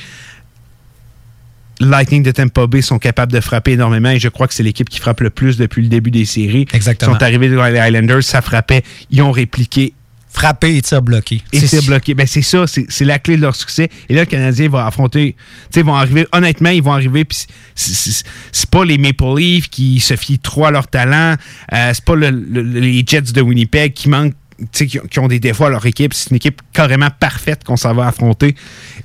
Lightning 1.81 2.25
de 2.25 2.33
Tampa 2.33 2.67
Bay 2.67 2.83
sont 2.83 2.99
capables 2.99 3.31
de 3.31 3.41
frapper 3.41 3.73
énormément 3.73 4.11
et 4.11 4.19
je 4.19 4.29
crois 4.29 4.49
que 4.49 4.55
c'est 4.55 4.65
l'équipe 4.65 4.89
qui 4.89 4.99
frappe 4.99 5.21
le 5.21 5.31
plus 5.31 5.57
depuis 5.59 5.83
le 5.83 5.89
début 5.89 6.11
des 6.11 6.25
séries. 6.25 6.67
Exactement. 6.73 7.13
Ils 7.13 7.19
sont 7.19 7.23
arrivés 7.23 7.49
dans 7.49 7.65
les 7.65 7.79
Highlanders, 7.79 8.25
ça 8.25 8.43
frappait, 8.43 8.83
ils 9.11 9.23
ont 9.23 9.31
répliqué. 9.31 9.93
Frapper 10.31 10.77
et 10.77 10.83
tir 10.83 11.03
bloqué. 11.03 11.43
Et 11.53 11.61
C'est- 11.61 11.69
tir 11.81 11.83
bloqué. 11.89 12.15
Ben, 12.15 12.27
c'est 12.27 12.43
ça, 12.43 12.67
c'est 12.67 12.87
c'est 12.89 13.05
la 13.05 13.19
clé 13.19 13.37
de 13.37 13.43
leur 13.43 13.57
succès. 13.57 13.89
Et 14.09 14.15
là, 14.15 14.21
le 14.21 14.27
Canadien 14.27 14.69
va 14.69 14.87
affronter, 14.87 15.35
tu 15.37 15.45
sais, 15.75 15.81
ils 15.81 15.87
vont 15.87 15.95
arriver, 15.95 16.27
honnêtement, 16.33 16.71
ils 16.71 16.83
vont 16.83 16.93
arriver, 16.93 17.25
puis 17.25 17.39
c'est- 17.75 17.95
c'est 17.95 18.25
c'est 18.53 18.71
pas 18.71 18.85
les 18.85 18.99
Maple 18.99 19.37
Leafs 19.39 19.69
qui 19.69 20.01
se 20.01 20.17
fient 20.17 20.39
trop 20.39 20.67
à 20.67 20.71
leur 20.71 20.87
talent, 20.89 21.35
euh, 21.73 21.91
c'est 21.95 22.05
pas 22.05 22.15
le- 22.15 22.31
le- 22.31 22.63
les 22.63 23.03
Jets 23.07 23.23
de 23.33 23.41
Winnipeg 23.41 23.93
qui 23.95 24.09
manquent 24.09 24.35
tu 24.61 24.67
sais, 24.73 24.87
qui, 24.89 24.99
ont- 24.99 25.07
qui 25.09 25.21
ont 25.21 25.29
des 25.29 25.39
défauts 25.39 25.67
à 25.67 25.71
leur 25.71 25.87
équipe. 25.87 26.13
C'est 26.13 26.31
une 26.31 26.37
équipe 26.37 26.63
carrément 26.73 27.11
parfaite 27.21 27.63
qu'on 27.63 27.77
s'en 27.77 27.95
va 27.95 28.09
affronter. 28.09 28.57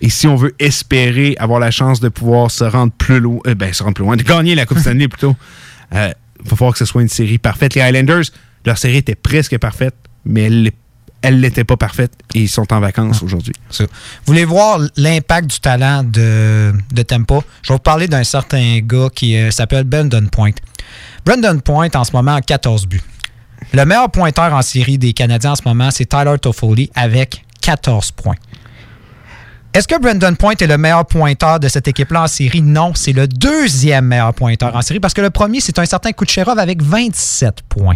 Et 0.01 0.09
si 0.09 0.25
on 0.25 0.35
veut 0.35 0.55
espérer 0.57 1.35
avoir 1.37 1.59
la 1.59 1.69
chance 1.69 1.99
de 1.99 2.09
pouvoir 2.09 2.49
se 2.49 2.63
rendre 2.63 2.91
plus 2.91 3.19
loin, 3.19 3.39
euh, 3.45 3.53
ben, 3.53 3.71
se 3.71 3.83
rendre 3.83 3.93
plus 3.93 4.03
loin, 4.03 4.15
de 4.15 4.23
gagner 4.23 4.55
la 4.55 4.65
Coupe 4.65 4.79
Stanley 4.79 5.07
plutôt, 5.07 5.35
euh, 5.93 6.11
il 6.43 6.49
va 6.49 6.55
falloir 6.55 6.73
que 6.73 6.79
ce 6.79 6.85
soit 6.85 7.03
une 7.03 7.07
série 7.07 7.37
parfaite. 7.37 7.75
Les 7.75 7.81
Highlanders, 7.81 8.23
leur 8.65 8.79
série 8.79 8.97
était 8.97 9.13
presque 9.13 9.55
parfaite, 9.59 9.93
mais 10.25 10.41
elle 10.41 10.71
elle 11.23 11.39
n'était 11.39 11.63
pas 11.63 11.77
parfaite 11.77 12.11
et 12.35 12.41
ils 12.41 12.49
sont 12.49 12.71
en 12.71 12.79
vacances 12.79 13.23
aujourd'hui. 13.23 13.53
Ça. 13.69 13.85
Vous 13.85 13.89
voulez 14.27 14.45
voir 14.45 14.79
l'impact 14.97 15.49
du 15.49 15.59
talent 15.59 16.03
de, 16.03 16.73
de 16.91 17.01
Tampa? 17.01 17.39
Je 17.63 17.69
vais 17.69 17.75
vous 17.75 17.79
parler 17.79 18.07
d'un 18.07 18.25
certain 18.25 18.79
gars 18.79 19.07
qui 19.13 19.37
euh, 19.37 19.49
s'appelle 19.49 19.85
Brandon 19.85 20.27
Point. 20.29 20.51
Brandon 21.25 21.59
Point, 21.59 21.89
en 21.95 22.03
ce 22.03 22.11
moment, 22.11 22.35
a 22.35 22.41
14 22.41 22.87
buts. 22.87 23.01
Le 23.71 23.85
meilleur 23.85 24.11
pointeur 24.11 24.53
en 24.53 24.61
série 24.61 24.97
des 24.97 25.13
Canadiens 25.13 25.53
en 25.53 25.55
ce 25.55 25.61
moment, 25.65 25.89
c'est 25.91 26.05
Tyler 26.05 26.35
Toffoli 26.41 26.91
avec 26.93 27.45
14 27.61 28.11
points. 28.11 28.35
Est-ce 29.73 29.87
que 29.87 29.97
Brandon 29.97 30.35
Point 30.35 30.55
est 30.59 30.67
le 30.67 30.77
meilleur 30.77 31.05
pointeur 31.05 31.59
de 31.59 31.69
cette 31.69 31.87
équipe-là 31.87 32.23
en 32.23 32.27
série? 32.27 32.61
Non, 32.61 32.91
c'est 32.95 33.13
le 33.13 33.29
deuxième 33.29 34.05
meilleur 34.05 34.33
pointeur 34.33 34.75
en 34.75 34.81
série 34.81 34.99
parce 34.99 35.13
que 35.13 35.21
le 35.21 35.29
premier, 35.29 35.61
c'est 35.61 35.79
un 35.79 35.85
certain 35.85 36.11
Kucherov 36.11 36.59
avec 36.59 36.83
27 36.83 37.61
points. 37.69 37.95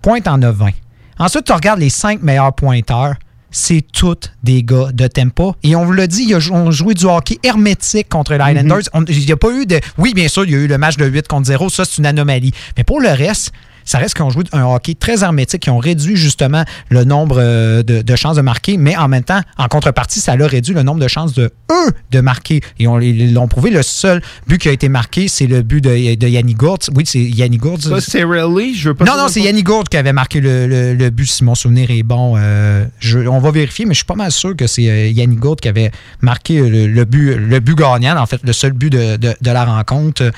Point 0.00 0.20
en 0.26 0.40
a 0.40 0.50
20. 0.50 0.70
Ensuite, 1.18 1.44
tu 1.44 1.52
regardes 1.52 1.80
les 1.80 1.90
cinq 1.90 2.22
meilleurs 2.22 2.52
pointeurs. 2.54 3.14
C'est 3.50 3.80
tous 3.92 4.16
des 4.42 4.62
gars 4.62 4.90
de 4.92 5.06
Tampa. 5.06 5.52
Et 5.62 5.76
on 5.76 5.84
vous 5.86 5.92
l'a 5.92 6.06
dit, 6.06 6.24
ils 6.28 6.52
ont 6.52 6.70
joué 6.70 6.92
du 6.94 7.06
hockey 7.06 7.38
hermétique 7.42 8.08
contre 8.08 8.34
les 8.34 8.40
Highlanders. 8.40 8.82
On- 8.92 9.04
Il 9.04 9.24
n'y 9.24 9.32
a 9.32 9.36
pas 9.36 9.50
eu 9.50 9.64
de. 9.64 9.80
Oui, 9.96 10.12
bien 10.14 10.28
sûr, 10.28 10.44
il 10.44 10.50
y 10.50 10.54
a 10.54 10.58
eu 10.58 10.66
le 10.66 10.76
match 10.76 10.96
de 10.98 11.06
8 11.06 11.26
contre 11.26 11.46
0. 11.46 11.70
Ça, 11.70 11.84
c'est 11.86 11.98
une 11.98 12.06
anomalie. 12.06 12.52
Mais 12.76 12.84
pour 12.84 13.00
le 13.00 13.08
reste, 13.08 13.52
ça 13.86 13.96
reste 13.98 14.12
qu'ils 14.14 14.24
ont 14.24 14.30
joué 14.30 14.44
un 14.52 14.64
hockey 14.64 14.94
très 14.94 15.22
hermétique. 15.24 15.64
Ils 15.66 15.70
ont 15.70 15.78
réduit 15.78 16.16
justement 16.16 16.64
le 16.90 17.04
nombre 17.04 17.36
euh, 17.38 17.82
de, 17.82 18.02
de 18.02 18.16
chances 18.16 18.36
de 18.36 18.42
marquer. 18.42 18.76
Mais 18.76 18.94
en 18.96 19.08
même 19.08 19.22
temps, 19.24 19.40
en 19.56 19.68
contrepartie, 19.68 20.20
ça 20.20 20.32
a 20.32 20.46
réduit 20.46 20.74
le 20.74 20.82
nombre 20.82 21.00
de 21.00 21.08
chances 21.08 21.32
de 21.32 21.50
eux 21.70 21.90
de 22.10 22.20
marquer. 22.20 22.60
Et 22.78 22.86
on, 22.86 23.00
ils 23.00 23.32
l'ont 23.32 23.48
prouvé. 23.48 23.70
Le 23.70 23.82
seul 23.82 24.20
but 24.46 24.58
qui 24.60 24.68
a 24.68 24.72
été 24.72 24.88
marqué, 24.90 25.28
c'est 25.28 25.46
le 25.46 25.62
but 25.62 25.80
de, 25.80 26.14
de 26.16 26.28
Yanni 26.28 26.52
Gourde. 26.54 26.82
Oui, 26.94 27.04
c'est 27.06 27.22
Yanni 27.22 27.56
Gourde. 27.56 27.80
Ça, 27.80 28.00
c'est 28.00 28.24
Riley, 28.24 28.74
je 28.74 28.88
veux 28.90 28.94
pas 28.94 29.04
Non, 29.06 29.16
non, 29.16 29.28
c'est 29.28 29.40
Yanni 29.40 29.62
Gourde 29.62 29.88
qui 29.88 29.96
avait 29.96 30.12
marqué 30.12 30.40
le, 30.40 30.66
le- 30.66 30.94
le 30.94 31.10
but, 31.10 31.30
si 31.30 31.44
mon 31.44 31.54
souvenir 31.54 31.90
est 31.90 32.02
bon. 32.02 32.34
Euh, 32.36 32.84
je- 32.98 33.20
on 33.20 33.38
va 33.38 33.50
vérifier, 33.52 33.84
mais 33.86 33.94
je 33.94 33.98
suis 33.98 34.04
pas 34.04 34.14
mal 34.16 34.32
sûr 34.32 34.54
que 34.56 34.66
c'est 34.66 34.88
euh, 34.90 35.08
Yanni 35.08 35.36
Gourde 35.36 35.60
qui 35.60 35.68
avait 35.68 35.92
marqué 36.20 36.58
le, 36.60 36.86
le 36.88 37.04
but, 37.04 37.34
le 37.36 37.60
but 37.60 37.76
gagnant, 37.78 38.16
en 38.18 38.26
fait, 38.26 38.40
le 38.42 38.52
seul 38.52 38.72
but 38.72 38.90
de, 38.90 39.16
de- 39.16 39.34
de 39.40 39.50
la 39.50 39.64
rencontre. 39.64 40.30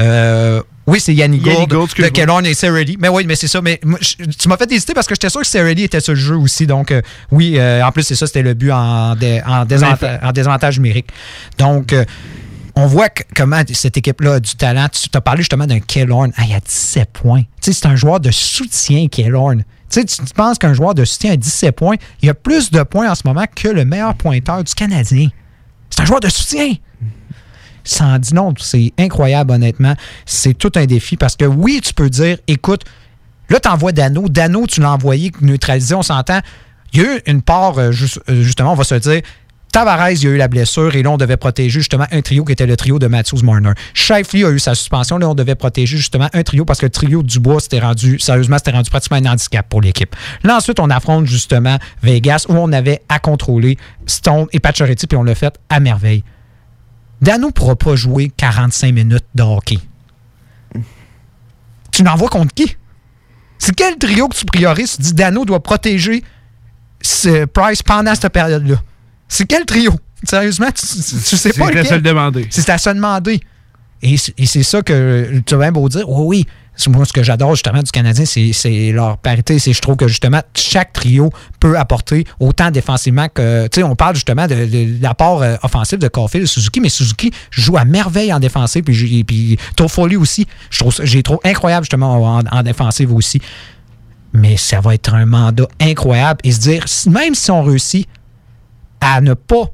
Euh, 0.00 0.62
oui, 0.86 1.00
c'est 1.00 1.14
Yanni 1.14 1.38
Yanni 1.38 1.56
Gourde, 1.56 1.68
Gourde, 1.70 1.80
de 1.80 1.84
excuse-moi. 1.84 2.10
Kellorn 2.10 2.46
et 2.46 2.54
Saradi. 2.54 2.96
Mais 3.00 3.08
oui, 3.08 3.24
mais 3.26 3.34
c'est 3.36 3.48
ça. 3.48 3.60
Mais 3.60 3.80
je- 4.00 4.24
tu 4.24 4.48
m'as 4.48 4.56
fait 4.56 4.70
hésiter 4.70 4.94
parce 4.94 5.06
que 5.06 5.14
j'étais 5.14 5.30
sûr 5.30 5.40
que 5.40 5.46
Saradi 5.46 5.82
était 5.84 6.00
sur 6.00 6.12
le 6.14 6.18
jeu 6.18 6.36
aussi. 6.36 6.66
Donc, 6.66 6.90
euh, 6.92 7.02
oui, 7.32 7.54
euh, 7.58 7.84
en 7.84 7.90
plus, 7.92 8.02
c'est 8.04 8.14
ça, 8.14 8.26
c'était 8.26 8.42
le 8.42 8.54
but 8.54 8.70
en, 8.70 9.14
dé- 9.16 9.42
en, 9.46 9.64
désavanta- 9.64 10.20
en 10.22 10.32
désavantage 10.32 10.76
numérique. 10.78 11.08
Donc, 11.58 11.92
euh, 11.92 12.04
on 12.76 12.86
voit 12.86 13.08
que- 13.08 13.22
comment 13.34 13.62
cette 13.72 13.96
équipe-là 13.96 14.34
a 14.34 14.40
du 14.40 14.54
talent. 14.54 14.86
Tu 14.92 15.08
as 15.12 15.20
parlé 15.20 15.40
justement 15.42 15.66
d'un 15.66 15.80
Kellorn. 15.80 16.30
Ah, 16.36 16.42
il 16.48 16.54
a 16.54 16.60
17 16.60 17.10
points. 17.12 17.42
Tu 17.62 17.72
sais, 17.72 17.72
c'est 17.72 17.86
un 17.86 17.96
joueur 17.96 18.20
de 18.20 18.30
soutien, 18.30 19.08
Kellorn. 19.08 19.64
Tu 19.90 20.00
sais, 20.00 20.04
tu 20.04 20.16
tu 20.16 20.34
penses 20.34 20.58
qu'un 20.58 20.74
joueur 20.74 20.94
de 20.94 21.04
soutien 21.04 21.32
a 21.32 21.36
17 21.36 21.74
points, 21.74 21.96
il 22.22 22.28
a 22.28 22.34
plus 22.34 22.70
de 22.70 22.82
points 22.82 23.10
en 23.10 23.14
ce 23.14 23.22
moment 23.24 23.44
que 23.54 23.68
le 23.68 23.84
meilleur 23.84 24.14
pointeur 24.14 24.62
du 24.62 24.74
Canadien. 24.74 25.28
C'est 25.90 26.02
un 26.02 26.04
joueur 26.04 26.20
de 26.20 26.28
soutien. 26.28 26.74
Ça 27.86 28.04
en 28.04 28.18
non. 28.34 28.52
C'est 28.58 28.92
incroyable, 28.98 29.52
honnêtement. 29.52 29.94
C'est 30.26 30.54
tout 30.54 30.72
un 30.74 30.86
défi 30.86 31.16
parce 31.16 31.36
que 31.36 31.44
oui, 31.44 31.80
tu 31.82 31.94
peux 31.94 32.10
dire, 32.10 32.38
écoute, 32.48 32.84
là, 33.48 33.60
tu 33.60 33.68
envoies 33.68 33.92
Dano. 33.92 34.28
Dano, 34.28 34.66
tu 34.66 34.80
l'as 34.80 34.92
envoyé 34.92 35.32
neutralisé, 35.40 35.94
on 35.94 36.02
s'entend. 36.02 36.40
Il 36.92 37.02
y 37.02 37.04
a 37.04 37.16
eu 37.16 37.20
une 37.26 37.42
part, 37.42 37.78
euh, 37.78 37.92
euh, 38.28 38.42
justement, 38.42 38.72
on 38.72 38.76
va 38.76 38.84
se 38.84 38.94
dire, 38.96 39.22
Tavares, 39.72 40.12
il 40.12 40.24
y 40.24 40.26
a 40.26 40.30
eu 40.30 40.36
la 40.36 40.48
blessure 40.48 40.94
et 40.96 41.02
là, 41.02 41.10
on 41.10 41.16
devait 41.18 41.36
protéger 41.36 41.80
justement 41.80 42.06
un 42.10 42.22
trio 42.22 42.44
qui 42.44 42.52
était 42.52 42.64
le 42.64 42.76
trio 42.76 42.98
de 42.98 43.08
Matthews 43.08 43.42
Marner. 43.42 43.72
Shifley 43.92 44.42
a 44.42 44.50
eu 44.50 44.58
sa 44.58 44.74
suspension. 44.74 45.18
Là, 45.18 45.28
on 45.28 45.34
devait 45.34 45.54
protéger 45.54 45.98
justement 45.98 46.28
un 46.32 46.42
trio 46.42 46.64
parce 46.64 46.80
que 46.80 46.86
le 46.86 46.90
trio 46.90 47.22
Dubois 47.22 47.60
s'était 47.60 47.80
rendu, 47.80 48.18
sérieusement, 48.18 48.56
c'était 48.56 48.70
rendu 48.70 48.88
pratiquement 48.88 49.18
un 49.18 49.26
handicap 49.32 49.68
pour 49.68 49.82
l'équipe. 49.82 50.16
Là, 50.44 50.56
ensuite, 50.56 50.80
on 50.80 50.88
affronte 50.88 51.26
justement 51.26 51.76
Vegas 52.02 52.46
où 52.48 52.54
on 52.54 52.72
avait 52.72 53.02
à 53.10 53.18
contrôler 53.18 53.76
Stone 54.06 54.46
et 54.52 54.60
Pacioretty 54.60 55.06
puis 55.06 55.18
on 55.18 55.24
l'a 55.24 55.34
fait 55.34 55.54
à 55.68 55.78
merveille. 55.78 56.24
Dano 57.26 57.48
ne 57.48 57.52
pourra 57.52 57.74
pas 57.74 57.96
jouer 57.96 58.30
45 58.36 58.94
minutes 58.94 59.24
de 59.34 59.42
hockey. 59.42 59.78
Tu 61.90 62.02
l'envoies 62.04 62.28
contre 62.28 62.54
qui? 62.54 62.76
C'est 63.58 63.74
quel 63.74 63.96
trio 63.98 64.28
que 64.28 64.36
tu 64.36 64.44
priorises? 64.44 64.96
Tu 64.96 65.02
dis 65.02 65.14
Dano 65.14 65.44
doit 65.44 65.62
protéger 65.62 66.22
ce 67.00 67.44
Price 67.46 67.82
pendant 67.82 68.14
cette 68.14 68.32
période-là. 68.32 68.76
C'est 69.28 69.46
quel 69.46 69.64
trio? 69.64 69.92
Sérieusement, 70.22 70.68
tu, 70.68 70.86
tu- 70.86 70.86
sais 70.86 71.36
C'est 71.36 71.58
pas 71.58 71.66
à 71.66 71.70
lequel. 71.70 71.86
se 71.86 71.94
le 71.94 72.00
demander. 72.00 72.46
C'est 72.50 72.68
à 72.70 72.78
se 72.78 72.90
demander. 72.90 73.40
Et 74.02 74.16
c'est 74.18 74.62
ça 74.62 74.82
que 74.82 75.40
tu 75.44 75.54
as 75.54 75.58
bien 75.58 75.72
beau 75.72 75.88
dire. 75.88 76.08
Oui, 76.08 76.26
oui. 76.26 76.46
Moi, 76.88 77.04
ce 77.04 77.12
que 77.12 77.22
j'adore 77.22 77.54
justement 77.54 77.82
du 77.82 77.90
Canadien, 77.90 78.24
c'est 78.26 78.92
leur 78.92 79.18
parité. 79.18 79.58
C'est 79.58 79.72
je 79.72 79.80
trouve 79.80 79.96
que 79.96 80.08
justement, 80.08 80.40
chaque 80.54 80.92
trio 80.92 81.30
peut 81.58 81.78
apporter 81.78 82.24
autant 82.38 82.70
défensivement 82.70 83.28
que. 83.32 83.66
Tu 83.68 83.80
sais, 83.80 83.82
on 83.82 83.96
parle 83.96 84.14
justement 84.14 84.46
de, 84.46 85.00
l'apport 85.00 85.42
euh, 85.42 85.56
offensif 85.62 85.98
de 85.98 86.08
Caulfield 86.08 86.44
et 86.44 86.46
Suzuki, 86.46 86.80
mais 86.80 86.88
Suzuki 86.88 87.32
joue 87.50 87.76
à 87.76 87.84
merveille 87.84 88.32
en 88.32 88.40
défensive. 88.40 88.82
Puis, 88.82 89.24
puis 89.24 89.58
Toffoli 89.74 90.16
aussi. 90.16 90.46
J'ai 91.02 91.22
trouvé 91.22 91.40
incroyable 91.44 91.84
justement 91.84 92.36
en, 92.36 92.40
en 92.46 92.62
défensive 92.62 93.12
aussi. 93.12 93.40
Mais 94.32 94.56
ça 94.56 94.80
va 94.80 94.94
être 94.94 95.14
un 95.14 95.24
mandat 95.24 95.68
incroyable. 95.80 96.40
Et 96.44 96.52
se 96.52 96.60
dire, 96.60 96.84
même 97.10 97.34
si 97.34 97.50
on 97.50 97.62
réussit 97.62 98.06
à 99.00 99.20
ne 99.20 99.34
pas 99.34 99.64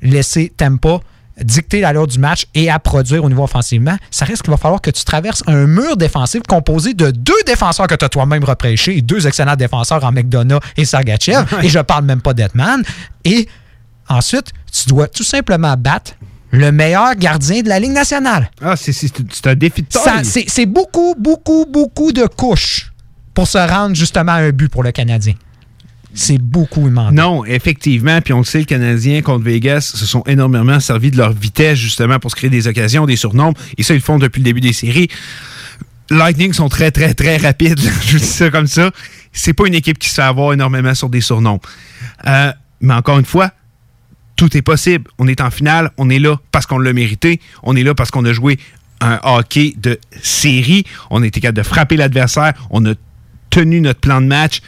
laisser 0.00 0.52
Tempa 0.56 1.00
dicter 1.42 1.80
l'allure 1.80 2.06
du 2.06 2.18
match 2.18 2.46
et 2.54 2.70
à 2.70 2.78
produire 2.78 3.22
au 3.24 3.28
niveau 3.28 3.42
offensivement, 3.44 3.96
ça 4.10 4.24
risque 4.24 4.44
qu'il 4.44 4.50
va 4.50 4.56
falloir 4.56 4.80
que 4.80 4.90
tu 4.90 5.04
traverses 5.04 5.42
un 5.46 5.66
mur 5.66 5.96
défensif 5.96 6.42
composé 6.48 6.94
de 6.94 7.10
deux 7.10 7.34
défenseurs 7.46 7.86
que 7.86 7.94
tu 7.94 8.04
as 8.04 8.08
toi-même 8.08 8.42
repêchés 8.44 8.96
et 8.96 9.02
deux 9.02 9.26
excellents 9.26 9.56
défenseurs 9.56 10.02
en 10.04 10.12
McDonough 10.12 10.60
et 10.76 10.84
Sergachev. 10.84 11.44
et 11.62 11.68
je 11.68 11.78
parle 11.80 12.04
même 12.04 12.20
pas 12.22 12.32
d'Edman. 12.34 12.82
Et 13.24 13.48
ensuite, 14.08 14.52
tu 14.72 14.88
dois 14.88 15.08
tout 15.08 15.24
simplement 15.24 15.74
battre 15.76 16.12
le 16.52 16.70
meilleur 16.72 17.14
gardien 17.16 17.60
de 17.62 17.68
la 17.68 17.78
Ligue 17.80 17.90
nationale. 17.92 18.50
Ah, 18.62 18.76
c'est- 18.76 18.92
c'est 18.92 19.08
c'est 19.32 19.46
un 19.48 19.54
défi 19.54 19.82
de 19.82 19.88
taille. 19.88 20.24
C'est 20.24 20.44
c'est 20.48 20.64
beaucoup, 20.66 21.14
beaucoup, 21.18 21.66
beaucoup 21.70 22.12
de 22.12 22.24
couches 22.26 22.92
pour 23.34 23.46
se 23.46 23.58
rendre 23.58 23.94
justement 23.94 24.32
à 24.32 24.36
un 24.36 24.50
but 24.50 24.68
pour 24.70 24.82
le 24.82 24.92
Canadien. 24.92 25.34
C'est 26.16 26.38
beaucoup 26.38 26.88
demandé. 26.88 27.14
Non, 27.14 27.44
effectivement. 27.44 28.20
Puis 28.22 28.32
on 28.32 28.38
le 28.38 28.44
sait, 28.44 28.60
le 28.60 28.64
Canadien 28.64 29.20
contre 29.20 29.44
Vegas 29.44 29.92
se 29.94 30.06
sont 30.06 30.22
énormément 30.26 30.80
servis 30.80 31.10
de 31.10 31.18
leur 31.18 31.32
vitesse 31.32 31.78
justement 31.78 32.18
pour 32.18 32.30
se 32.30 32.36
créer 32.36 32.48
des 32.48 32.66
occasions, 32.66 33.04
des 33.04 33.16
surnombres. 33.16 33.60
Et 33.76 33.82
ça, 33.82 33.92
ils 33.92 33.98
le 33.98 34.02
font 34.02 34.18
depuis 34.18 34.40
le 34.40 34.44
début 34.44 34.62
des 34.62 34.72
séries. 34.72 35.08
Lightning 36.08 36.54
sont 36.54 36.70
très, 36.70 36.90
très, 36.90 37.12
très 37.12 37.36
rapides. 37.36 37.78
Je 38.06 38.12
vous 38.12 38.18
dis 38.18 38.24
ça 38.24 38.50
comme 38.50 38.66
ça. 38.66 38.90
C'est 39.32 39.52
pas 39.52 39.66
une 39.66 39.74
équipe 39.74 39.98
qui 39.98 40.08
se 40.08 40.14
fait 40.14 40.22
avoir 40.22 40.54
énormément 40.54 40.94
sur 40.94 41.10
des 41.10 41.20
surnombres. 41.20 41.68
Euh, 42.26 42.50
mais 42.80 42.94
encore 42.94 43.18
une 43.18 43.26
fois, 43.26 43.50
tout 44.36 44.56
est 44.56 44.62
possible. 44.62 45.10
On 45.18 45.28
est 45.28 45.42
en 45.42 45.50
finale, 45.50 45.90
on 45.98 46.08
est 46.08 46.18
là 46.18 46.36
parce 46.50 46.64
qu'on 46.64 46.78
l'a 46.78 46.94
mérité, 46.94 47.40
on 47.62 47.76
est 47.76 47.82
là 47.82 47.94
parce 47.94 48.10
qu'on 48.10 48.24
a 48.24 48.32
joué 48.32 48.58
un 49.02 49.20
hockey 49.22 49.74
de 49.76 49.98
série, 50.22 50.84
on 51.10 51.22
a 51.22 51.26
été 51.26 51.40
capable 51.40 51.58
de 51.58 51.62
frapper 51.62 51.96
l'adversaire, 51.96 52.54
on 52.70 52.86
a 52.86 52.94
tenu 53.50 53.82
notre 53.82 54.00
plan 54.00 54.22
de 54.22 54.26
match. 54.26 54.62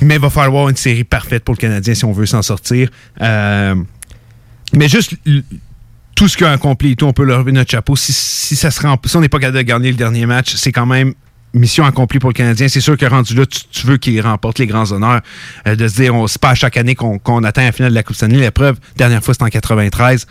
Mais 0.00 0.16
il 0.16 0.20
va 0.20 0.30
falloir 0.30 0.68
une 0.68 0.76
série 0.76 1.04
parfaite 1.04 1.44
pour 1.44 1.54
le 1.54 1.60
Canadien 1.60 1.94
si 1.94 2.04
on 2.04 2.12
veut 2.12 2.26
s'en 2.26 2.42
sortir. 2.42 2.90
Euh, 3.22 3.74
mais 4.74 4.88
juste 4.88 5.14
tout 6.14 6.28
ce 6.28 6.36
qu'il 6.36 6.46
a 6.46 6.52
accompli 6.52 6.92
et 6.92 6.96
tout, 6.96 7.06
on 7.06 7.12
peut 7.12 7.24
leur 7.24 7.40
lever 7.40 7.52
notre 7.52 7.70
chapeau. 7.70 7.96
Si, 7.96 8.12
si 8.12 8.56
ça 8.56 8.70
se 8.70 8.80
si 8.80 9.16
on 9.16 9.20
n'est 9.20 9.28
pas 9.28 9.38
capable 9.38 9.58
de 9.58 9.62
gagner 9.62 9.90
le 9.90 9.96
dernier 9.96 10.26
match, 10.26 10.54
c'est 10.54 10.72
quand 10.72 10.86
même 10.86 11.14
mission 11.56 11.84
accomplie 11.84 12.18
pour 12.18 12.30
le 12.30 12.34
Canadien. 12.34 12.68
C'est 12.68 12.80
sûr 12.80 12.96
que 12.96 13.06
rendu 13.06 13.34
là, 13.34 13.44
tu, 13.46 13.86
veux 13.86 13.96
qu'il 13.96 14.20
remporte 14.20 14.58
les 14.58 14.66
grands 14.66 14.90
honneurs. 14.92 15.20
euh, 15.66 15.76
de 15.76 15.88
se 15.88 15.94
dire, 15.96 16.14
on 16.14 16.26
c'est 16.26 16.40
pas 16.40 16.50
à 16.50 16.54
chaque 16.54 16.76
année 16.76 16.94
qu'on 16.94 17.18
qu'on 17.18 17.42
atteint 17.44 17.64
la 17.64 17.72
finale 17.72 17.90
de 17.90 17.94
la 17.94 18.02
Coupe 18.02 18.16
Stanley. 18.16 18.40
La 18.40 18.50
preuve, 18.50 18.78
dernière 18.96 19.22
fois, 19.22 19.34
c'était 19.34 19.44
en 19.44 19.48
93. 19.48 20.26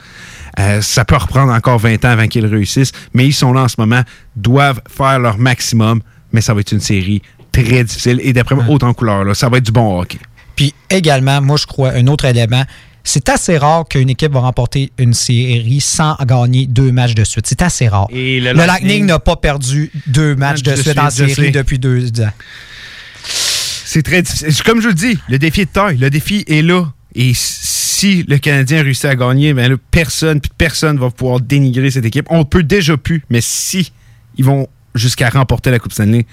Euh, 0.60 0.82
ça 0.82 1.06
peut 1.06 1.18
reprendre 1.18 1.52
encore 1.52 1.80
20 1.80 2.06
ans 2.06 2.10
avant 2.10 2.28
qu'ils 2.28 2.46
réussissent. 2.46 2.92
Mais 3.14 3.26
ils 3.26 3.34
sont 3.34 3.54
là 3.54 3.62
en 3.62 3.68
ce 3.68 3.76
moment, 3.78 4.02
doivent 4.36 4.82
faire 4.88 5.20
leur 5.20 5.38
maximum. 5.38 6.02
Mais 6.32 6.42
ça 6.42 6.54
va 6.54 6.62
être 6.62 6.72
une 6.72 6.82
série 6.82 7.22
très 7.64 7.84
difficile. 7.84 8.20
Et 8.24 8.34
d'après 8.34 8.56
moi, 8.56 8.66
haute 8.68 8.84
en 8.84 8.94
couleur. 8.94 9.24
Là, 9.24 9.34
ça 9.34 9.50
va 9.50 9.58
être 9.58 9.66
du 9.66 9.72
bon 9.72 10.00
hockey. 10.00 10.20
Puis 10.56 10.74
également, 10.90 11.42
moi, 11.42 11.58
je 11.58 11.66
crois, 11.66 11.92
un 11.92 12.08
autre 12.08 12.26
élément, 12.26 12.64
c'est 13.04 13.30
assez 13.30 13.58
rare 13.58 13.86
qu'une 13.88 14.10
équipe 14.10 14.32
va 14.32 14.40
remporter 14.40 14.92
une 14.98 15.14
série 15.14 15.80
sans 15.82 16.16
gagner 16.26 16.66
deux 16.66 16.92
matchs 16.92 17.14
de 17.14 17.24
suite. 17.24 17.46
C'est 17.48 17.62
assez 17.62 17.88
rare. 17.88 18.08
Et 18.10 18.40
le 18.40 18.54
le 18.54 18.66
Lightning- 18.66 19.06
n'a 19.06 19.20
pas 19.20 19.36
perdu 19.36 19.92
deux 20.08 20.36
matchs 20.36 20.64
de 20.64 20.76
suite 20.76 20.98
en 20.98 21.10
série 21.10 21.34
sais. 21.34 21.52
depuis 21.52 21.78
deux 21.78 22.08
ans. 22.22 22.32
C'est 23.24 24.04
très 24.04 24.22
difficile. 24.22 24.64
Comme 24.64 24.82
je 24.82 24.88
le 24.88 24.94
dis, 24.94 25.18
le 25.30 25.38
défi 25.40 25.62
est 25.62 25.66
de 25.66 25.70
taille. 25.70 25.98
Le 25.98 26.10
défi 26.10 26.44
est 26.48 26.62
là. 26.62 26.86
Et 27.14 27.32
si 27.36 28.24
le 28.28 28.38
Canadien 28.38 28.82
réussit 28.84 29.06
à 29.06 29.16
gagner, 29.16 29.54
ben 29.54 29.72
là, 29.72 29.78
personne, 29.92 30.42
puis 30.42 30.52
personne 30.58 30.98
va 30.98 31.10
pouvoir 31.10 31.40
dénigrer 31.40 31.92
cette 31.92 32.06
équipe. 32.06 32.26
On 32.30 32.44
peut 32.44 32.64
déjà 32.64 32.98
plus, 32.98 33.24
mais 33.30 33.40
si 33.42 33.92
ils 34.38 34.44
vont 34.44 34.68
jusqu'à 34.96 35.30
remporter 35.30 35.72
la 35.72 35.80
Coupe 35.80 35.94
Stanley, 35.94 36.26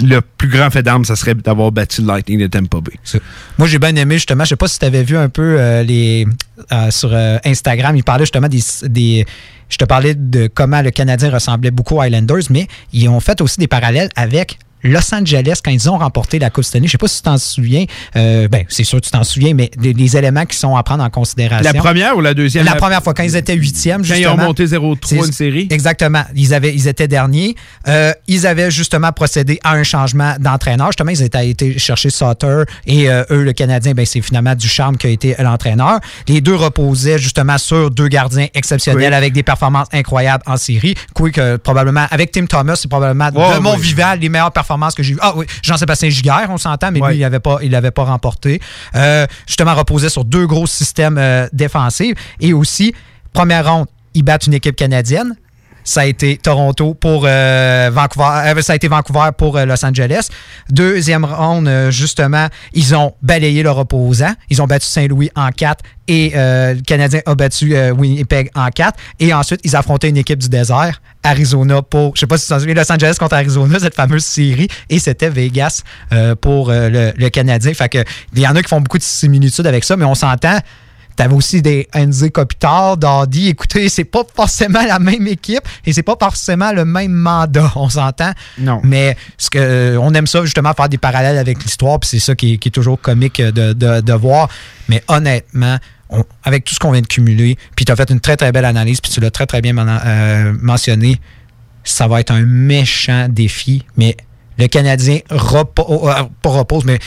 le 0.00 0.20
plus 0.20 0.48
grand 0.48 0.70
fait 0.70 0.82
d'armes, 0.82 1.04
ça 1.04 1.16
serait 1.16 1.34
d'avoir 1.34 1.72
battu 1.72 2.02
le 2.02 2.06
Lightning 2.06 2.38
de 2.40 2.46
Tampa 2.46 2.78
Bay. 2.80 2.92
Moi, 3.58 3.66
j'ai 3.66 3.78
bien 3.80 3.94
aimé 3.96 4.14
justement, 4.14 4.44
je 4.44 4.50
sais 4.50 4.56
pas 4.56 4.68
si 4.68 4.78
tu 4.78 4.84
avais 4.84 5.02
vu 5.02 5.16
un 5.16 5.28
peu 5.28 5.56
euh, 5.58 5.82
les 5.82 6.26
euh, 6.72 6.90
sur 6.90 7.10
euh, 7.12 7.38
Instagram, 7.44 7.96
il 7.96 8.04
parlait 8.04 8.24
justement 8.24 8.48
des, 8.48 8.60
des- 8.84 9.26
Je 9.68 9.76
te 9.76 9.84
parlais 9.84 10.14
de 10.14 10.48
comment 10.52 10.82
le 10.82 10.90
Canadien 10.92 11.30
ressemblait 11.30 11.72
beaucoup 11.72 11.96
aux 11.98 12.04
Islanders, 12.04 12.44
mais 12.50 12.68
ils 12.92 13.08
ont 13.08 13.18
fait 13.20 13.40
aussi 13.40 13.58
des 13.58 13.66
parallèles 13.66 14.08
avec 14.14 14.58
Los 14.82 15.14
Angeles 15.14 15.60
quand 15.64 15.70
ils 15.70 15.88
ont 15.90 15.98
remporté 15.98 16.38
la 16.38 16.50
Coupe 16.50 16.64
Stanley. 16.64 16.86
Je 16.86 16.92
sais 16.92 16.98
pas 16.98 17.08
si 17.08 17.16
tu 17.18 17.22
t'en 17.22 17.38
souviens. 17.38 17.84
Euh, 18.16 18.48
ben, 18.48 18.64
c'est 18.68 18.84
sûr 18.84 19.00
que 19.00 19.04
tu 19.04 19.10
t'en 19.10 19.24
souviens, 19.24 19.54
mais 19.54 19.70
les, 19.80 19.92
les 19.92 20.16
éléments 20.16 20.44
qui 20.46 20.56
sont 20.56 20.76
à 20.76 20.82
prendre 20.82 21.02
en 21.04 21.10
considération. 21.10 21.70
La 21.72 21.78
première 21.78 22.16
ou 22.16 22.20
la 22.20 22.34
deuxième? 22.34 22.64
La 22.64 22.74
première 22.76 23.02
fois, 23.02 23.14
quand 23.14 23.22
ils 23.24 23.36
étaient 23.36 23.54
huitièmes, 23.54 24.02
Quand 24.02 24.14
ils 24.14 24.22
justement. 24.22 24.34
ont 24.44 24.46
monté 24.46 24.66
0-3 24.66 24.96
C'est- 25.04 25.16
une 25.16 25.32
série? 25.32 25.66
Exactement. 25.70 26.22
Ils, 26.34 26.54
avaient, 26.54 26.74
ils 26.74 26.86
étaient 26.88 27.08
derniers. 27.08 27.54
Euh, 27.88 28.12
ils 28.26 28.46
avaient 28.46 28.70
justement 28.70 29.10
procédé 29.12 29.58
à 29.64 29.72
un 29.72 29.82
changement 29.82 30.34
d'entraîneur. 30.38 30.88
Justement, 30.88 31.10
ils 31.10 31.22
étaient 31.22 31.48
été 31.50 31.78
chercher 31.78 32.10
Sauter 32.10 32.62
et 32.86 33.10
euh, 33.10 33.24
eux, 33.30 33.42
le 33.42 33.52
Canadien, 33.52 33.92
ben, 33.94 34.06
c'est 34.06 34.20
finalement 34.20 34.54
Ducharme 34.54 34.96
qui 34.96 35.06
a 35.06 35.10
été 35.10 35.34
l'entraîneur. 35.38 35.98
Les 36.28 36.40
deux 36.40 36.54
reposaient 36.54 37.18
justement 37.18 37.58
sur 37.58 37.90
deux 37.90 38.08
gardiens 38.08 38.46
exceptionnels 38.54 39.10
Oui. 39.10 39.16
avec 39.16 39.32
des 39.32 39.42
performances 39.42 39.88
incroyables 39.92 40.44
en 40.46 40.56
série. 40.56 40.94
Quick, 41.14 41.38
euh, 41.38 41.58
probablement, 41.58 42.06
avec 42.10 42.30
Tim 42.32 42.46
Thomas, 42.46 42.76
c'est 42.76 42.88
probablement 42.88 43.30
de 43.30 43.58
mon 43.60 43.74
oui. 43.74 43.80
vivant 43.82 44.14
les 44.18 44.28
meilleures 44.28 44.52
performances 44.52 44.67
que 44.96 45.02
j'ai 45.02 45.14
vues. 45.14 45.20
Ah 45.22 45.32
oui, 45.36 45.46
Jean-Sébastien 45.62 46.08
Giguère, 46.10 46.48
on 46.50 46.58
s'entend, 46.58 46.90
mais 46.92 47.00
Ouais. 47.00 47.10
lui, 47.10 47.16
il 47.18 47.20
l'avait 47.20 47.40
pas, 47.40 47.58
il 47.62 47.70
l'avait 47.70 47.90
pas 47.90 48.04
remporté. 48.04 48.60
Euh, 48.94 49.26
justement, 49.46 49.74
reposait 49.74 50.08
sur 50.08 50.24
deux 50.24 50.46
gros 50.46 50.66
systèmes 50.66 51.18
euh, 51.18 51.48
défensifs. 51.52 52.14
Et 52.40 52.52
aussi, 52.52 52.94
première 53.32 53.72
ronde, 53.72 53.86
ils 54.14 54.22
battent 54.22 54.46
une 54.46 54.54
équipe 54.54 54.76
canadienne. 54.76 55.36
Ça 55.88 56.02
a 56.02 56.04
été 56.04 56.36
Toronto 56.36 56.92
pour 56.92 57.22
euh, 57.24 57.90
Vancouver. 57.90 58.28
euh, 58.44 58.60
ça 58.60 58.74
a 58.74 58.76
été 58.76 58.88
Vancouver 58.88 59.30
pour 59.38 59.56
euh, 59.56 59.64
Los 59.64 59.82
Angeles. 59.86 60.28
Deuxième 60.68 61.24
ronde, 61.24 61.70
justement, 61.88 62.48
ils 62.74 62.94
ont 62.94 63.14
balayé 63.22 63.62
leur 63.62 63.78
opposant. 63.78 64.34
Ils 64.50 64.60
ont 64.60 64.66
battu 64.66 64.84
Saint-Louis 64.84 65.30
en 65.34 65.48
4 65.48 65.82
et 66.08 66.32
le 66.34 66.80
Canadien 66.82 67.20
a 67.24 67.34
battu 67.34 67.74
Winnipeg 67.92 68.50
en 68.54 68.68
4. 68.68 68.98
Et 69.20 69.32
ensuite, 69.32 69.60
ils 69.64 69.74
affrontaient 69.76 70.10
une 70.10 70.18
équipe 70.18 70.38
du 70.38 70.50
désert, 70.50 71.00
Arizona 71.22 71.80
pour, 71.80 72.14
je 72.16 72.20
sais 72.20 72.26
pas 72.26 72.36
si 72.36 72.46
souviens, 72.46 72.74
Los 72.74 72.92
Angeles 72.92 73.16
contre 73.18 73.34
Arizona, 73.36 73.78
cette 73.78 73.94
fameuse 73.94 74.24
série. 74.24 74.68
Et 74.90 74.98
c'était 74.98 75.30
Vegas 75.30 75.82
pour 76.42 76.70
le, 76.70 77.12
le 77.16 77.28
Canadien. 77.30 77.72
Fait 77.72 77.88
que 77.88 78.04
il 78.34 78.40
y 78.40 78.46
en 78.46 78.54
a 78.56 78.62
qui 78.62 78.68
font 78.68 78.82
beaucoup 78.82 78.98
de 78.98 79.02
similitudes 79.02 79.66
avec 79.66 79.84
ça, 79.84 79.96
mais 79.96 80.04
on 80.04 80.14
s'entend. 80.14 80.58
T'avais 81.18 81.34
aussi 81.34 81.60
des 81.62 81.88
Enzi 81.96 82.30
Kopitar, 82.30 82.96
Dardy. 82.96 83.48
Écoutez, 83.48 83.88
c'est 83.88 84.04
pas 84.04 84.22
forcément 84.36 84.82
la 84.86 85.00
même 85.00 85.26
équipe 85.26 85.66
et 85.84 85.92
c'est 85.92 86.04
pas 86.04 86.14
forcément 86.16 86.70
le 86.72 86.84
même 86.84 87.10
mandat, 87.12 87.72
on 87.74 87.88
s'entend. 87.88 88.30
Non. 88.56 88.80
Mais 88.84 89.16
ce 89.36 89.50
que, 89.50 89.58
euh, 89.58 89.98
on 90.00 90.14
aime 90.14 90.28
ça 90.28 90.44
justement 90.44 90.72
faire 90.74 90.88
des 90.88 90.96
parallèles 90.96 91.36
avec 91.38 91.60
l'histoire, 91.64 91.98
puis 91.98 92.08
c'est 92.08 92.20
ça 92.20 92.36
qui 92.36 92.54
est, 92.54 92.58
qui 92.58 92.68
est 92.68 92.70
toujours 92.70 93.00
comique 93.00 93.42
de, 93.42 93.72
de- 93.72 94.00
de 94.00 94.12
voir. 94.12 94.48
Mais 94.88 95.02
honnêtement, 95.08 95.78
on- 96.08 96.24
avec 96.44 96.64
tout 96.64 96.72
ce 96.74 96.78
qu'on 96.78 96.92
vient 96.92 97.02
de 97.02 97.06
cumuler, 97.08 97.58
puis 97.74 97.84
tu 97.84 97.90
as 97.90 97.96
fait 97.96 98.10
une 98.10 98.20
très 98.20 98.36
très 98.36 98.52
belle 98.52 98.64
analyse, 98.64 99.00
puis 99.00 99.10
tu 99.10 99.18
l'as 99.18 99.32
très 99.32 99.46
très 99.46 99.60
bien 99.60 99.76
euh, 99.76 100.54
mentionné, 100.62 101.20
ça 101.82 102.06
va 102.06 102.20
être 102.20 102.30
un 102.30 102.42
méchant 102.46 103.26
défi. 103.28 103.84
Mais 103.96 104.16
le 104.56 104.68
Canadien 104.68 105.18
repo- 105.30 106.08
euh, 106.08 106.22
pas 106.42 106.50
repose, 106.50 106.84
mais 106.84 107.00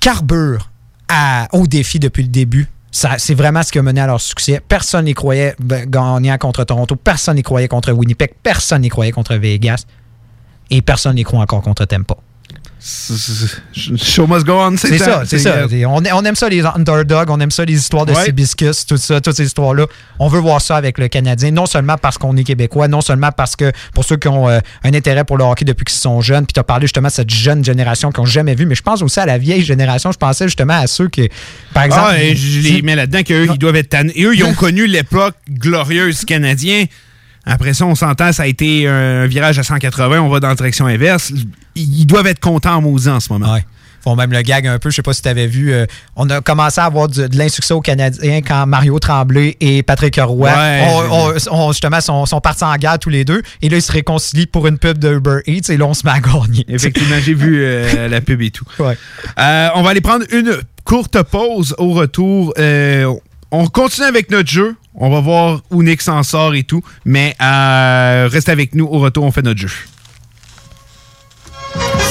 carbure 0.00 0.70
à- 1.08 1.48
au 1.52 1.66
défi 1.66 1.98
depuis 1.98 2.22
le 2.22 2.30
début. 2.30 2.66
C'est 2.96 3.34
vraiment 3.34 3.62
ce 3.62 3.70
qui 3.72 3.78
a 3.78 3.82
mené 3.82 4.00
à 4.00 4.06
leur 4.06 4.20
succès. 4.20 4.58
Personne 4.66 5.04
n'y 5.04 5.12
croyait 5.12 5.54
ben, 5.58 5.84
gagnant 5.88 6.38
contre 6.38 6.64
Toronto. 6.64 6.96
Personne 6.96 7.36
n'y 7.36 7.42
croyait 7.42 7.68
contre 7.68 7.92
Winnipeg. 7.92 8.32
Personne 8.42 8.80
n'y 8.80 8.88
croyait 8.88 9.12
contre 9.12 9.34
Vegas. 9.34 9.84
Et 10.70 10.80
personne 10.80 11.16
n'y 11.16 11.22
croit 11.22 11.40
encore 11.40 11.60
contre 11.60 11.84
Tampa. 11.84 12.16
Show 12.86 14.26
must 14.28 14.46
go 14.46 14.52
on, 14.52 14.76
C'est 14.76 14.98
ça, 14.98 15.22
c'est 15.26 15.38
ça. 15.38 15.66
On, 15.88 16.02
on 16.04 16.24
aime 16.24 16.36
ça, 16.36 16.48
les 16.48 16.64
underdogs, 16.64 17.30
on 17.30 17.40
aime 17.40 17.50
ça, 17.50 17.64
les 17.64 17.74
histoires 17.74 18.06
de 18.06 18.12
Ouais. 18.12 18.24
Sibiscus, 18.24 18.86
tout 18.86 18.96
ça, 18.96 19.20
toutes 19.20 19.34
ces 19.36 19.44
histoires-là. 19.44 19.86
On 20.18 20.28
veut 20.28 20.38
voir 20.38 20.60
ça 20.60 20.76
avec 20.76 20.96
le 20.98 21.08
Canadien, 21.08 21.50
non 21.50 21.66
seulement 21.66 21.96
parce 21.98 22.16
qu'on 22.16 22.36
est 22.36 22.44
québécois, 22.44 22.86
non 22.88 23.00
seulement 23.00 23.30
parce 23.36 23.56
que 23.56 23.72
pour 23.92 24.04
ceux 24.04 24.16
qui 24.16 24.28
ont 24.28 24.48
euh, 24.48 24.60
un 24.84 24.94
intérêt 24.94 25.24
pour 25.24 25.36
le 25.36 25.44
hockey 25.44 25.64
depuis 25.64 25.84
qu'ils 25.84 25.98
sont 25.98 26.20
jeunes, 26.20 26.46
puis 26.46 26.54
tu 26.54 26.60
as 26.60 26.64
parlé 26.64 26.84
justement 26.86 27.08
de 27.08 27.12
cette 27.12 27.30
jeune 27.30 27.64
génération 27.64 28.12
qui 28.12 28.20
n'ont 28.20 28.26
jamais 28.26 28.54
vu, 28.54 28.66
mais 28.66 28.74
je 28.76 28.82
pense 28.82 29.02
aussi 29.02 29.18
à 29.18 29.26
la 29.26 29.38
vieille 29.38 29.64
génération. 29.64 30.12
Je 30.12 30.18
pensais 30.18 30.46
justement 30.46 30.78
à 30.80 30.86
ceux 30.86 31.08
qui, 31.08 31.28
par 31.74 31.82
exemple. 31.82 32.10
Ah, 32.12 32.22
et 32.22 32.36
je 32.36 32.60
les 32.60 32.82
mets 32.82 32.94
là-dedans 32.96 33.22
qu'eux, 33.22 33.48
ils 33.50 33.58
doivent 33.58 33.76
être 33.76 33.90
tannés. 33.90 34.12
Et 34.14 34.24
eux, 34.24 34.34
ils 34.34 34.44
ont 34.44 34.54
connu 34.66 34.86
l'époque 34.86 35.34
glorieuse 35.50 36.20
du 36.20 36.24
Canadien. 36.26 36.84
Après 37.46 37.72
ça, 37.74 37.86
on 37.86 37.94
s'entend, 37.94 38.32
ça 38.32 38.42
a 38.42 38.46
été 38.46 38.88
un 38.88 39.26
virage 39.26 39.58
à 39.58 39.62
180, 39.62 40.20
on 40.20 40.28
va 40.28 40.40
dans 40.40 40.48
la 40.48 40.54
direction 40.56 40.86
inverse. 40.86 41.32
Ils 41.76 42.04
doivent 42.06 42.26
être 42.26 42.40
contents 42.40 42.74
en 42.76 42.82
maudit 42.82 43.08
en 43.08 43.20
ce 43.20 43.32
moment. 43.32 43.52
Ouais. 43.54 43.64
font 44.02 44.14
même 44.14 44.30
le 44.32 44.40
gag 44.42 44.66
un 44.68 44.78
peu. 44.78 44.88
Je 44.90 44.94
sais 44.96 45.02
pas 45.02 45.12
si 45.12 45.20
tu 45.22 45.28
avais 45.28 45.48
vu. 45.48 45.72
euh, 45.72 45.84
on 46.14 46.30
a 46.30 46.40
commencé 46.40 46.80
à 46.80 46.84
avoir 46.84 47.08
du- 47.08 47.28
de 47.28 47.36
l'insuccès 47.36 47.74
aux 47.74 47.80
Canadiens 47.80 48.40
quand 48.40 48.64
Mario 48.64 48.96
Tremblay 49.00 49.56
et 49.60 49.82
Patrick 49.82 50.16
Roy 50.22 50.48
Ouais. 50.48 51.32
justement 51.72 52.00
sont, 52.00 52.24
sont 52.24 52.40
partis 52.40 52.62
en 52.62 52.76
guerre 52.76 53.00
tous 53.00 53.10
les 53.10 53.24
deux. 53.24 53.42
Et 53.62 53.68
là, 53.68 53.78
ils 53.78 53.82
se 53.82 53.90
réconcilient 53.90 54.46
pour 54.46 54.68
une 54.68 54.78
pub 54.78 54.98
de 54.98 55.14
Uber 55.14 55.38
Eats 55.48 55.70
et 55.72 55.76
là, 55.76 55.86
on 55.86 55.94
se 55.94 56.06
met 56.06 56.12
à 56.12 56.20
gagner. 56.20 56.64
Effectivement, 56.68 57.16
j'ai 57.20 57.34
vu 57.34 57.58
euh, 57.64 58.06
la 58.08 58.20
pub 58.20 58.42
et 58.42 58.50
tout. 58.52 58.64
Ouais. 58.78 58.96
Euh, 59.40 59.68
on 59.74 59.82
va 59.82 59.90
aller 59.90 60.00
prendre 60.00 60.24
une 60.30 60.56
courte 60.84 61.20
pause 61.24 61.74
au 61.78 61.90
retour. 61.92 62.54
On 63.50 63.66
continue 63.66 64.06
avec 64.06 64.30
notre 64.30 64.48
jeu. 64.48 64.76
On 64.98 65.10
va 65.10 65.20
voir 65.20 65.60
où 65.70 65.82
Nick 65.82 66.00
s'en 66.00 66.22
sort 66.22 66.54
et 66.54 66.62
tout. 66.62 66.82
Mais 67.04 67.34
euh, 67.40 68.28
reste 68.30 68.48
avec 68.48 68.74
nous. 68.74 68.86
Au 68.86 68.98
retour, 68.98 69.24
on 69.24 69.30
fait 69.32 69.42
notre 69.42 69.60
jeu. 69.60 69.70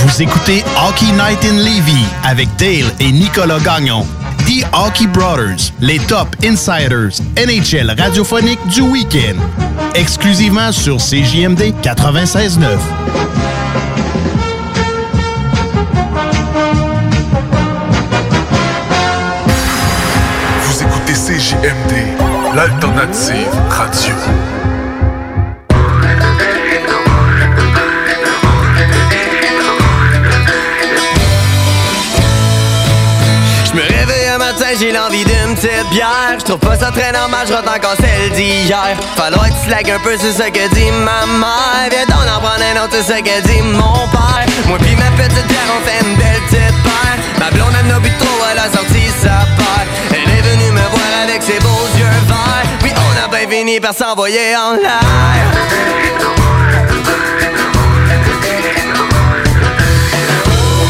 Vous 0.06 0.22
écoutez 0.22 0.64
Hockey 0.88 1.12
Night 1.14 1.44
in 1.44 1.58
Levy 1.58 2.06
avec 2.24 2.48
Dale 2.58 2.92
et 3.00 3.12
Nicolas 3.12 3.60
Gagnon. 3.60 4.06
The 4.46 4.64
Hockey 4.74 5.08
Brothers, 5.08 5.72
les 5.82 5.98
top 5.98 6.28
insiders 6.44 7.20
NHL 7.36 7.96
radiophonique 8.00 8.60
du 8.68 8.82
week-end. 8.82 9.36
Exclusivement 9.96 10.72
sur 10.72 10.98
CJMD 10.98 11.74
96.9. 11.82 12.78
Vous 20.62 20.84
écoutez 20.84 21.14
CJMD, 21.14 21.95
l'alternative 22.56 23.49
radio. 23.70 24.16
Je 33.66 33.74
me 33.74 33.82
réveille 33.82 34.28
un 34.34 34.38
matin, 34.38 34.68
j'ai 34.80 34.93
l'envie 34.93 35.26
d'une 35.26 35.56
petite 35.56 35.89
bière. 35.91 36.08
Je 36.39 36.45
trouve 36.45 36.60
pas 36.60 36.78
ça 36.78 36.91
très 36.91 37.12
normal, 37.12 37.45
je 37.45 37.53
encore 37.53 37.95
celle 37.99 38.32
d'hier. 38.32 38.95
Falloir 39.18 39.49
que 39.49 39.53
tu 39.53 39.68
slack 39.68 39.89
un 39.89 39.99
peu, 39.99 40.16
c'est 40.18 40.32
ce 40.32 40.49
que 40.49 40.74
dit 40.74 40.91
ma 40.91 41.26
mère. 41.26 41.89
Viens 41.91 42.06
donc 42.06 42.24
en 42.24 42.39
prendre 42.39 42.64
un 42.64 42.86
autre, 42.86 42.95
c'est 43.01 43.18
ce 43.18 43.22
que 43.22 43.41
dit 43.47 43.62
mon 43.64 44.08
père. 44.08 44.45
Moi 44.68 44.78
pis 44.78 44.95
ma 44.95 45.12
petite 45.22 45.47
bière, 45.47 45.70
on 45.76 45.86
fait 45.86 46.08
une 46.08 46.16
belle 46.16 46.41
petite 46.47 46.84
paire. 46.84 47.18
Ma 47.38 47.51
blonde, 47.51 47.74
elle 47.82 47.88
n'a 47.88 47.99
bu 47.99 48.10
trop, 48.18 48.45
elle 48.49 48.60
a 48.60 48.72
sorti 48.72 49.03
sa 49.22 49.55
me 50.76 50.86
voir 50.94 51.12
avec 51.24 51.42
ses 51.42 51.60
beaux 51.60 51.88
yeux 51.98 52.18
verts. 52.28 52.70
Puis 52.82 52.92
on 52.96 53.14
a 53.24 53.28
bien 53.28 53.48
fini 53.50 53.80
par 53.80 53.94
s'envoyer 53.94 54.56
en 54.56 54.74
l'air. 54.74 55.00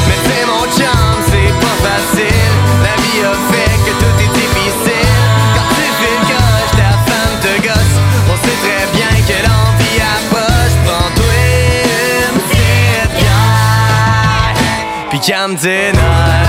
Mais 0.08 0.20
c'est 0.26 0.46
mon 0.52 0.64
chum, 0.76 1.16
c'est 1.30 1.54
pas 1.64 1.78
facile. 1.88 2.54
La 2.86 2.96
vie 3.04 3.22
a 3.24 3.34
fait 3.52 3.76
que 3.86 3.94
tout 4.02 4.16
est 4.26 4.34
difficile. 4.42 5.14
Quand 5.56 5.70
tu 5.78 5.88
fais 6.00 6.18
coche, 6.32 6.74
ta 6.80 6.92
femme 7.08 7.36
te 7.46 7.54
gosse. 7.68 7.98
On 8.32 8.38
sait 8.44 8.60
très 8.66 8.86
bien 8.96 9.14
que 9.30 9.38
l'envie 9.46 10.00
approche. 10.16 10.76
Prends-toi 10.86 11.34
une 12.24 12.38
petite. 15.56 16.45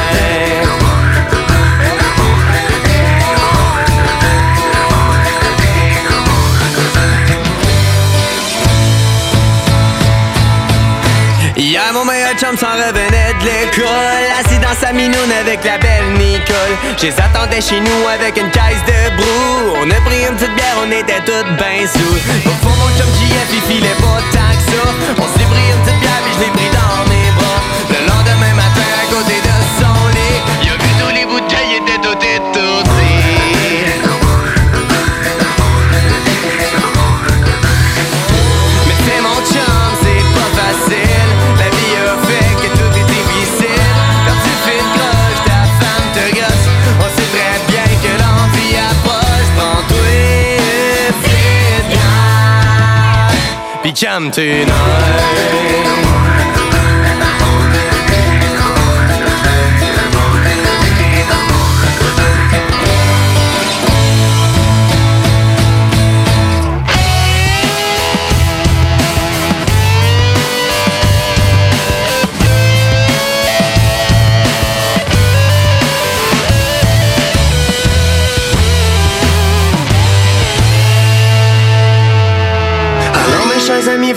S'en 12.67 12.77
revenait 12.83 13.35
de 13.41 13.45
l'école 13.45 14.27
Assis 14.39 14.59
dans 14.59 14.75
sa 14.75 14.93
minoune 14.93 15.33
avec 15.41 15.63
la 15.65 15.79
belle 15.79 16.11
Nicole. 16.19 16.75
Je 16.99 17.07
les 17.07 17.15
attendais 17.21 17.61
chez 17.61 17.81
nous 17.81 18.03
avec 18.09 18.37
une 18.37 18.51
caisse 18.51 18.83
de 18.87 19.17
brou. 19.17 19.77
On 19.83 19.91
a 19.91 20.01
pris 20.07 20.21
une 20.29 20.35
petite 20.37 20.55
bière, 20.55 20.77
on 20.83 20.91
était 20.91 21.23
toutes 21.25 21.51
ben 21.59 21.87
sous 21.87 22.17
Au 22.51 22.57
fond, 22.63 22.75
mon 22.81 22.91
chum 22.99 23.11
JF, 23.19 23.51
il 23.53 23.63
filait 23.73 23.99
pas 24.03 24.21
tant 24.33 24.53
que 24.59 24.65
ça. 24.73 24.85
On 25.19 25.29
s'est 25.39 25.47
pris 25.47 25.67
une 25.73 25.83
petite 25.83 26.01
bière, 26.01 26.21
puis 26.25 26.33
je 26.35 26.41
l'ai 26.41 26.53
pris 26.59 26.71
dans 26.79 26.99
mes 27.11 27.31
bras. 27.39 27.61
Le 27.91 28.01
lendemain 28.09 28.26
Puis 53.97 54.05
calme 54.05 54.31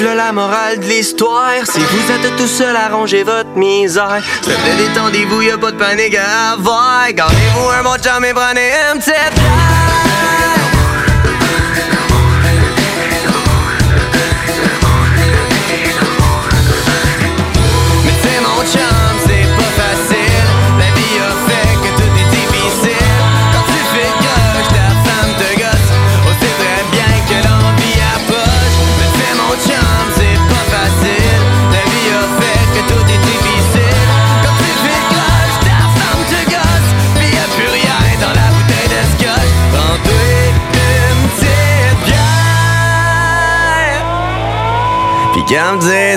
la 0.05 0.31
morale 0.31 0.79
de 0.79 0.85
l'histoire. 0.85 1.65
Si 1.65 1.79
vous 1.79 2.11
êtes 2.11 2.35
tout 2.37 2.47
seul 2.47 2.75
à 2.75 2.89
ranger 2.89 3.23
votre 3.23 3.49
misère. 3.55 4.21
S'il 4.41 4.53
vous 4.53 4.59
plaît, 4.61 4.87
détendez-vous, 4.87 5.41
y'a 5.41 5.57
pas 5.57 5.71
de 5.71 5.77
panique 5.77 6.15
à 6.15 6.53
avoir. 6.53 7.11
Gardez-vous 7.11 7.69
un 7.69 7.83
bon 7.83 7.97
chum 8.01 8.23
et 8.23 8.33
prenez 8.33 8.71
une 8.93 8.99
petite 8.99 9.13
mon 18.41 18.98
Calme 45.49 45.79
tes 45.79 46.15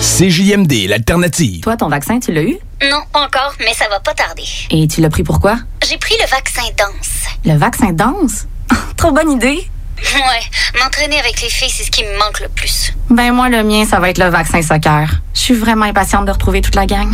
CJMD, 0.00 0.86
l'alternative. 0.88 1.62
Toi, 1.62 1.76
ton 1.76 1.88
vaccin, 1.88 2.20
tu 2.20 2.30
l'as 2.30 2.42
eu? 2.42 2.58
Non, 2.82 3.00
pas 3.12 3.24
encore, 3.24 3.54
mais 3.58 3.74
ça 3.74 3.88
va 3.88 3.98
pas 3.98 4.14
tarder. 4.14 4.44
Et 4.70 4.86
tu 4.86 5.00
l'as 5.00 5.10
pris 5.10 5.24
pourquoi? 5.24 5.56
J'ai 5.88 5.98
pris 5.98 6.14
le 6.20 6.28
vaccin 6.28 6.62
danse. 6.78 7.26
Le 7.44 7.58
vaccin 7.58 7.92
danse? 7.92 8.46
Trop 8.96 9.10
bonne 9.10 9.32
idée! 9.32 9.66
Ouais, 9.98 10.80
m'entraîner 10.80 11.18
avec 11.18 11.42
les 11.42 11.48
filles, 11.48 11.70
c'est 11.70 11.82
ce 11.82 11.90
qui 11.90 12.04
me 12.04 12.18
manque 12.18 12.38
le 12.38 12.48
plus. 12.48 12.92
Ben 13.08 13.32
moi, 13.32 13.48
le 13.48 13.64
mien, 13.64 13.84
ça 13.84 13.98
va 13.98 14.10
être 14.10 14.18
le 14.18 14.28
vaccin 14.28 14.62
soccer. 14.62 15.10
Je 15.34 15.40
suis 15.40 15.54
vraiment 15.54 15.86
impatiente 15.86 16.26
de 16.26 16.30
retrouver 16.30 16.60
toute 16.60 16.76
la 16.76 16.86
gang. 16.86 17.12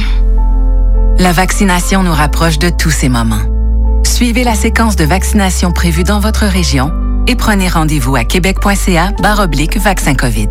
La 1.18 1.32
vaccination 1.32 2.02
nous 2.02 2.12
rapproche 2.12 2.58
de 2.58 2.68
tous 2.68 2.90
ces 2.90 3.08
moments. 3.08 3.40
Suivez 4.04 4.44
la 4.44 4.54
séquence 4.54 4.96
de 4.96 5.04
vaccination 5.04 5.72
prévue 5.72 6.04
dans 6.04 6.20
votre 6.20 6.44
région 6.44 6.92
et 7.26 7.36
prenez 7.36 7.68
rendez-vous 7.68 8.16
à 8.16 8.24
québec.ca 8.24 9.12
vaccin 9.78 10.14
COVID. 10.14 10.50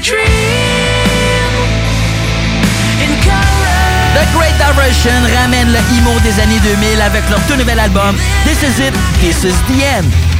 The 0.00 0.16
Great 4.34 4.56
Diversion 4.56 5.12
ramène 5.36 5.72
le 5.72 5.78
emo 5.98 6.18
des 6.20 6.40
années 6.40 6.58
2000 6.60 7.02
avec 7.02 7.28
leur 7.28 7.40
tout 7.46 7.56
nouvel 7.56 7.78
album 7.78 8.16
This 8.46 8.62
Is 8.62 8.80
It, 8.82 8.94
This 9.20 9.44
Is 9.44 9.52
The 9.68 9.82
End. 9.98 10.39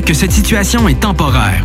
que 0.00 0.14
cette 0.14 0.32
situation 0.32 0.88
est 0.88 1.00
temporaire. 1.00 1.64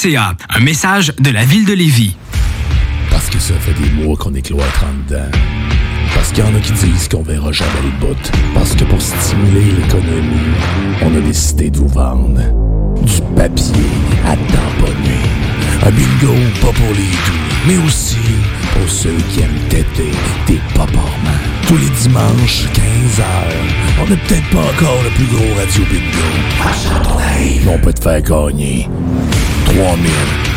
Un 0.03 0.59
message 0.61 1.13
de 1.19 1.29
la 1.29 1.45
ville 1.45 1.63
de 1.63 1.73
Lévis. 1.73 2.15
Parce 3.11 3.29
que 3.29 3.37
ça 3.37 3.53
fait 3.59 3.73
des 3.73 3.91
mois 3.91 4.17
qu'on 4.17 4.33
est 4.33 4.41
cloître 4.41 4.83
en 4.83 4.93
dedans. 5.07 5.29
Parce 6.15 6.31
qu'il 6.31 6.43
y 6.43 6.47
en 6.47 6.55
a 6.55 6.59
qui 6.59 6.71
disent 6.71 7.07
qu'on 7.07 7.21
verra 7.21 7.51
jamais 7.51 7.69
le 7.83 7.91
bout. 7.99 8.31
Parce 8.55 8.73
que 8.73 8.83
pour 8.85 8.99
stimuler 8.99 9.73
l'économie, 9.79 10.55
on 11.03 11.15
a 11.15 11.19
décidé 11.19 11.69
de 11.69 11.77
vous 11.77 11.87
vendre 11.87 12.41
du 13.03 13.21
papier 13.35 13.91
à 14.25 14.35
tamponner. 14.35 15.21
Un 15.83 15.91
bingo 15.91 16.33
pas 16.61 16.73
pour 16.73 16.95
les 16.95 17.03
doux, 17.03 17.67
mais 17.67 17.77
aussi 17.85 18.17
pour 18.73 18.89
ceux 18.89 19.15
qui 19.29 19.41
aiment 19.41 19.69
têter 19.69 20.09
des 20.47 20.59
paparmans. 20.73 21.43
Tous 21.67 21.77
les 21.77 21.89
dimanches, 22.01 22.65
15h, 22.73 23.23
on 24.01 24.09
n'est 24.09 24.17
peut-être 24.17 24.49
pas 24.49 24.61
encore 24.61 25.03
le 25.03 25.11
plus 25.11 25.25
gros 25.25 25.53
radio 25.59 25.83
bingo. 25.91 27.71
On 27.71 27.77
peut 27.77 27.93
te 27.93 28.01
faire 28.01 28.21
gagner 28.23 28.89
3000, 29.75 30.11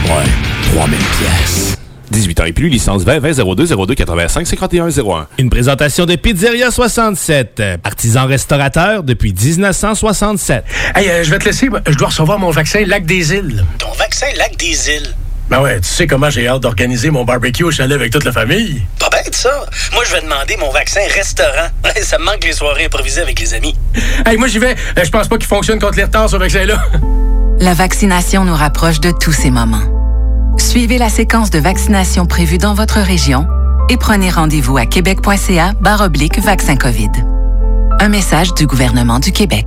ouais, 0.06 0.74
3000 0.74 0.98
pièces. 0.98 1.76
18 2.10 2.40
ans 2.40 2.44
et 2.46 2.52
plus, 2.52 2.68
licence 2.68 3.04
20 3.04 3.20
20 3.20 3.54
02 3.54 3.66
02 3.86 3.94
85 3.94 4.46
51 4.46 4.88
01. 4.88 5.26
Une 5.38 5.50
présentation 5.50 6.04
de 6.04 6.16
Pizzeria 6.16 6.72
67, 6.72 7.62
artisan 7.84 8.26
restaurateur 8.26 9.04
depuis 9.04 9.32
1967. 9.32 10.64
Hey, 10.96 11.08
euh, 11.08 11.22
je 11.22 11.30
vais 11.30 11.38
te 11.38 11.44
laisser. 11.44 11.68
Je 11.86 11.94
dois 11.94 12.08
recevoir 12.08 12.40
mon 12.40 12.50
vaccin 12.50 12.82
Lac 12.86 13.06
des 13.06 13.32
Îles. 13.34 13.64
Ton 13.78 13.92
vaccin 13.92 14.26
Lac 14.36 14.56
des 14.56 14.90
Îles? 14.90 15.14
Ben 15.48 15.60
ouais, 15.60 15.80
tu 15.80 15.88
sais 15.88 16.06
comment 16.08 16.30
j'ai 16.30 16.48
hâte 16.48 16.62
d'organiser 16.62 17.10
mon 17.10 17.24
barbecue 17.24 17.62
au 17.64 17.70
chalet 17.70 17.94
avec 17.94 18.12
toute 18.12 18.24
la 18.24 18.32
famille. 18.32 18.82
Pas 18.98 19.10
bête, 19.10 19.34
ça. 19.34 19.64
Moi, 19.92 20.02
je 20.08 20.12
vais 20.12 20.22
demander 20.22 20.56
mon 20.56 20.70
vaccin 20.70 21.00
restaurant. 21.14 21.68
ça 22.02 22.18
me 22.18 22.24
manque 22.24 22.44
les 22.44 22.52
soirées 22.52 22.86
improvisées 22.86 23.20
avec 23.20 23.38
les 23.38 23.54
amis. 23.54 23.76
Hey, 24.26 24.36
moi, 24.38 24.48
j'y 24.48 24.58
vais. 24.58 24.74
Euh, 24.98 25.04
Je 25.04 25.10
pense 25.10 25.28
pas 25.28 25.36
qu'il 25.36 25.46
fonctionne 25.46 25.78
contre 25.78 25.98
les 25.98 26.04
retards, 26.04 26.30
ce 26.30 26.36
vaccin-là. 26.36 26.82
La 27.60 27.72
vaccination 27.72 28.44
nous 28.44 28.54
rapproche 28.54 29.00
de 29.00 29.12
tous 29.12 29.32
ces 29.32 29.50
moments. 29.50 29.82
Suivez 30.58 30.98
la 30.98 31.08
séquence 31.08 31.50
de 31.50 31.58
vaccination 31.58 32.26
prévue 32.26 32.58
dans 32.58 32.74
votre 32.74 32.98
région 32.98 33.46
et 33.88 33.96
prenez 33.96 34.28
rendez-vous 34.28 34.76
à 34.76 34.86
québec.ca 34.86 35.72
oblique 36.00 36.40
vaccin 36.40 36.76
COVID. 36.76 37.10
Un 38.00 38.08
message 38.08 38.54
du 38.54 38.66
gouvernement 38.66 39.20
du 39.20 39.30
Québec. 39.30 39.66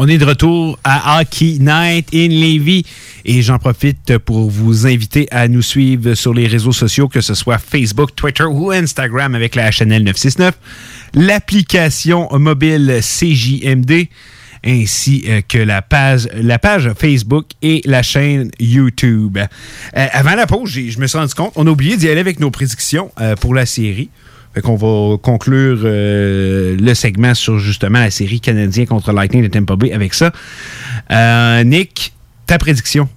On 0.00 0.06
est 0.06 0.18
de 0.18 0.24
retour 0.24 0.78
à 0.84 1.18
Hockey 1.18 1.56
Night 1.58 2.10
in 2.14 2.28
Levy 2.28 2.86
et 3.24 3.42
j'en 3.42 3.58
profite 3.58 4.16
pour 4.18 4.48
vous 4.48 4.86
inviter 4.86 5.26
à 5.32 5.48
nous 5.48 5.60
suivre 5.60 6.14
sur 6.14 6.32
les 6.32 6.46
réseaux 6.46 6.70
sociaux, 6.70 7.08
que 7.08 7.20
ce 7.20 7.34
soit 7.34 7.58
Facebook, 7.58 8.14
Twitter 8.14 8.44
ou 8.44 8.70
Instagram 8.70 9.34
avec 9.34 9.56
la 9.56 9.70
HNL 9.70 10.04
969, 10.04 10.54
l'application 11.14 12.28
mobile 12.38 13.00
CJMD 13.02 14.06
ainsi 14.64 15.24
euh, 15.26 15.40
que 15.48 15.58
la 15.58 15.82
page, 15.82 16.28
Facebook 16.96 17.46
et 17.60 17.82
la 17.84 18.04
chaîne 18.04 18.52
YouTube. 18.60 19.36
Euh, 19.38 20.06
avant 20.12 20.36
la 20.36 20.46
pause, 20.46 20.70
je 20.70 20.98
me 21.00 21.08
suis 21.08 21.18
rendu 21.18 21.34
compte, 21.34 21.52
on 21.56 21.66
a 21.66 21.70
oublié 21.70 21.96
d'y 21.96 22.08
aller 22.08 22.20
avec 22.20 22.38
nos 22.38 22.52
prédictions 22.52 23.10
euh, 23.20 23.34
pour 23.34 23.52
la 23.52 23.66
série. 23.66 24.10
Fait 24.58 24.62
qu'on 24.62 24.74
va 24.74 25.16
conclure 25.18 25.78
euh, 25.84 26.76
le 26.76 26.94
segment 26.94 27.32
sur 27.32 27.60
justement 27.60 28.00
la 28.00 28.10
série 28.10 28.40
canadien 28.40 28.86
contre 28.86 29.12
Lightning 29.12 29.44
de 29.44 29.46
Tampa 29.46 29.76
Bay 29.76 29.92
avec 29.92 30.14
ça. 30.14 30.32
Euh, 31.12 31.62
Nick, 31.62 32.12
ta 32.44 32.58
prédiction? 32.58 33.08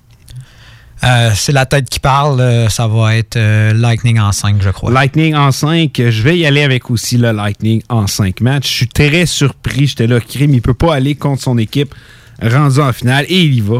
Euh, 1.03 1.31
c'est 1.33 1.51
la 1.51 1.65
tête 1.65 1.89
qui 1.89 1.99
parle. 1.99 2.69
ça 2.69 2.87
va 2.87 3.15
être 3.15 3.37
euh, 3.37 3.73
Lightning 3.73 4.19
en 4.19 4.31
5, 4.31 4.61
je 4.61 4.69
crois. 4.69 4.91
Lightning 4.91 5.33
en 5.33 5.51
5, 5.51 5.93
je 5.97 6.21
vais 6.21 6.37
y 6.37 6.45
aller 6.45 6.61
avec 6.61 6.91
aussi 6.91 7.17
le 7.17 7.31
Lightning 7.31 7.81
en 7.89 8.05
5 8.05 8.39
matchs. 8.41 8.67
Je 8.67 8.73
suis 8.73 8.87
très 8.87 9.25
surpris. 9.25 9.87
J'étais 9.87 10.05
là, 10.05 10.19
Crime, 10.19 10.53
il 10.53 10.61
peut 10.61 10.75
pas 10.75 10.93
aller 10.93 11.15
contre 11.15 11.41
son 11.41 11.57
équipe 11.57 11.95
rendu 12.39 12.81
en 12.81 12.93
finale 12.93 13.25
et 13.29 13.41
il 13.41 13.55
y 13.55 13.61
va. 13.61 13.79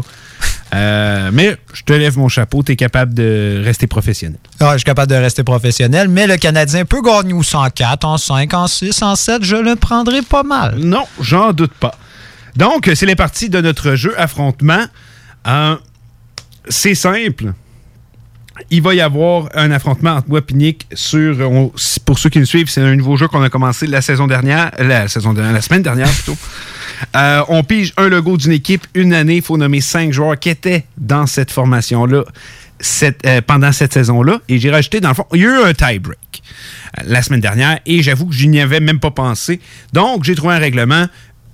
Euh, 0.74 1.30
mais 1.32 1.56
je 1.74 1.82
te 1.82 1.92
lève 1.92 2.16
mon 2.16 2.28
chapeau, 2.28 2.62
tu 2.62 2.72
es 2.72 2.76
capable 2.76 3.12
de 3.12 3.60
rester 3.62 3.86
professionnel. 3.86 4.38
Ah, 4.58 4.72
je 4.72 4.78
suis 4.78 4.84
capable 4.84 5.10
de 5.10 5.16
rester 5.16 5.44
professionnel, 5.44 6.08
mais 6.08 6.26
le 6.26 6.36
Canadien 6.36 6.84
peut 6.86 7.02
gagner 7.02 7.34
ou 7.34 7.42
104, 7.42 8.04
en 8.04 8.16
5, 8.16 8.54
en 8.54 8.66
6, 8.66 9.02
en 9.02 9.14
7, 9.14 9.44
je 9.44 9.56
le 9.56 9.76
prendrai 9.76 10.22
pas 10.22 10.42
mal. 10.42 10.76
Non, 10.78 11.04
j'en 11.20 11.52
doute 11.52 11.74
pas. 11.74 11.94
Donc, 12.56 12.90
c'est 12.94 13.06
les 13.06 13.16
parties 13.16 13.50
de 13.50 13.60
notre 13.60 13.94
jeu 13.96 14.18
affrontement. 14.18 14.84
Euh, 15.46 15.76
c'est 16.68 16.94
simple. 16.94 17.52
Il 18.70 18.82
va 18.82 18.94
y 18.94 19.00
avoir 19.00 19.48
un 19.54 19.70
affrontement 19.70 20.12
entre 20.12 20.28
moi 20.28 20.40
et 20.46 20.54
Nick 20.54 20.86
sur. 20.92 21.40
on- 21.50 21.72
pour 22.04 22.18
ceux 22.18 22.28
qui 22.30 22.38
nous 22.38 22.46
suivent, 22.46 22.68
c'est 22.68 22.82
un 22.82 22.94
nouveau 22.94 23.16
jeu 23.16 23.26
qu'on 23.28 23.42
a 23.42 23.48
commencé 23.48 23.86
la 23.86 24.02
saison 24.02 24.26
dernière. 24.26 24.70
La 24.78 25.08
saison 25.08 25.32
dernière, 25.32 25.52
la 25.54 25.62
semaine 25.62 25.82
dernière 25.82 26.10
plutôt. 26.10 26.36
Euh, 27.16 27.42
on 27.48 27.64
pige 27.64 27.92
un 27.96 28.08
logo 28.08 28.36
d'une 28.36 28.52
équipe 28.52 28.86
une 28.94 29.12
année. 29.12 29.36
Il 29.36 29.42
faut 29.42 29.56
nommer 29.56 29.80
cinq 29.80 30.12
joueurs 30.12 30.38
qui 30.38 30.50
étaient 30.50 30.84
dans 30.96 31.26
cette 31.26 31.50
formation-là 31.50 32.22
cette- 32.78 33.26
euh, 33.26 33.40
pendant 33.44 33.72
cette 33.72 33.92
saison-là. 33.92 34.38
Et 34.48 34.60
j'ai 34.60 34.70
rajouté, 34.70 35.00
dans 35.00 35.08
le 35.08 35.14
fond, 35.16 35.26
il 35.34 35.40
y 35.40 35.44
a 35.44 35.48
eu 35.48 35.64
un 35.64 35.74
tie-break 35.74 36.42
euh, 36.98 37.02
la 37.06 37.22
semaine 37.22 37.40
dernière 37.40 37.80
et 37.86 38.04
j'avoue 38.04 38.26
que 38.26 38.34
je 38.36 38.46
n'y 38.46 38.60
avais 38.60 38.78
même 38.78 39.00
pas 39.00 39.10
pensé. 39.10 39.58
Donc, 39.92 40.22
j'ai 40.22 40.36
trouvé 40.36 40.54
un 40.54 40.58
règlement 40.60 41.06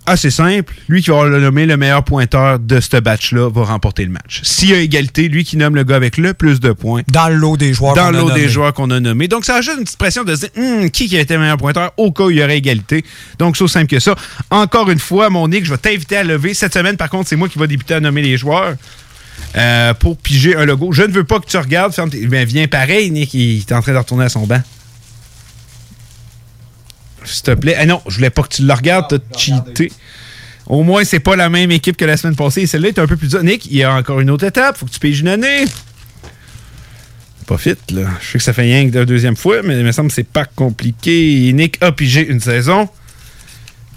assez 0.08 0.30
simple. 0.30 0.74
Lui 0.88 1.02
qui 1.02 1.10
va 1.10 1.24
le 1.26 1.40
nommer 1.40 1.66
le 1.66 1.76
meilleur 1.76 2.02
pointeur 2.04 2.58
de 2.58 2.80
ce 2.80 2.96
batch-là 2.96 3.50
va 3.50 3.64
remporter 3.64 4.04
le 4.04 4.10
match. 4.10 4.40
S'il 4.42 4.70
y 4.70 4.74
a 4.74 4.78
égalité, 4.78 5.28
lui 5.28 5.44
qui 5.44 5.56
nomme 5.56 5.74
le 5.74 5.84
gars 5.84 5.96
avec 5.96 6.16
le 6.16 6.34
plus 6.34 6.60
de 6.60 6.72
points. 6.72 7.02
Dans 7.08 7.28
le 7.28 7.36
lot 7.36 7.56
des 7.56 7.72
joueurs 7.74 7.94
Dans 7.94 8.02
qu'on 8.02 8.08
a 8.08 8.12
le 8.12 8.18
lot 8.18 8.30
des 8.30 8.48
joueurs 8.48 8.72
qu'on 8.72 8.90
a 8.90 9.00
nommés. 9.00 9.28
Donc, 9.28 9.44
ça 9.44 9.56
ajoute 9.56 9.74
une 9.78 9.84
petite 9.84 9.98
pression 9.98 10.24
de 10.24 10.34
se 10.34 10.40
dire 10.46 10.50
Hum, 10.56 10.90
qui 10.90 11.08
qui 11.08 11.16
a 11.16 11.20
été 11.20 11.34
le 11.34 11.40
meilleur 11.40 11.56
pointeur? 11.58 11.92
Au 11.96 12.10
cas 12.12 12.24
où 12.24 12.30
il 12.30 12.38
y 12.38 12.42
aurait 12.42 12.58
égalité. 12.58 13.04
Donc, 13.38 13.56
c'est 13.56 13.64
aussi 13.64 13.74
simple 13.74 13.86
que 13.88 14.00
ça. 14.00 14.14
Encore 14.50 14.90
une 14.90 14.98
fois, 14.98 15.30
mon 15.30 15.46
Nick, 15.48 15.64
je 15.64 15.70
vais 15.70 15.78
t'inviter 15.78 16.16
à 16.16 16.24
lever. 16.24 16.54
Cette 16.54 16.74
semaine, 16.74 16.96
par 16.96 17.10
contre, 17.10 17.28
c'est 17.28 17.36
moi 17.36 17.48
qui 17.48 17.58
va 17.58 17.66
débuter 17.66 17.94
à 17.94 18.00
nommer 18.00 18.22
les 18.22 18.36
joueurs. 18.36 18.74
euh, 19.56 19.94
pour 19.94 20.16
piger 20.18 20.56
un 20.56 20.64
logo. 20.64 20.92
Je 20.92 21.02
ne 21.02 21.12
veux 21.12 21.24
pas 21.24 21.38
que 21.40 21.46
tu 21.46 21.56
regardes. 21.56 21.92
Ferme 21.94 22.10
Ben, 22.10 22.44
viens 22.46 22.66
pareil, 22.66 23.10
Nick. 23.10 23.34
Il 23.34 23.58
est 23.60 23.72
en 23.72 23.80
train 23.80 23.92
de 23.92 23.98
retourner 23.98 24.24
à 24.24 24.28
son 24.28 24.46
banc. 24.46 24.60
S'il 27.28 27.42
te 27.42 27.50
plaît. 27.52 27.76
Ah 27.78 27.86
non, 27.86 28.02
je 28.08 28.16
voulais 28.16 28.30
pas 28.30 28.42
que 28.42 28.54
tu 28.54 28.62
le 28.64 28.72
regardes. 28.72 29.08
T'as 29.08 29.38
cheaté. 29.38 29.92
Au 30.66 30.82
moins, 30.82 31.04
c'est 31.04 31.20
pas 31.20 31.34
la 31.34 31.48
même 31.48 31.70
équipe 31.70 31.96
que 31.96 32.04
la 32.04 32.16
semaine 32.16 32.36
passée. 32.36 32.66
Celle-là 32.66 32.88
est 32.88 32.98
un 32.98 33.06
peu 33.06 33.16
plus 33.16 33.28
dure. 33.28 33.42
Nick, 33.42 33.66
il 33.66 33.76
y 33.78 33.82
a 33.82 33.94
encore 33.94 34.20
une 34.20 34.30
autre 34.30 34.44
étape. 34.44 34.76
Faut 34.76 34.86
que 34.86 34.90
tu 34.90 35.00
piges 35.00 35.20
une 35.20 35.28
année. 35.28 35.64
Pas 37.46 37.56
fit, 37.56 37.76
là. 37.90 38.08
Je 38.20 38.26
sais 38.32 38.38
que 38.38 38.44
ça 38.44 38.52
fait 38.52 38.62
rien 38.62 38.86
que 38.86 38.90
de 38.90 38.98
la 38.98 39.06
deuxième 39.06 39.36
fois, 39.36 39.62
mais 39.62 39.78
il 39.78 39.84
me 39.84 39.92
semble 39.92 40.08
que 40.08 40.14
c'est 40.14 40.24
pas 40.24 40.44
compliqué. 40.44 41.50
Nick 41.54 41.82
a 41.82 41.92
pigé 41.92 42.26
une 42.28 42.40
saison 42.40 42.88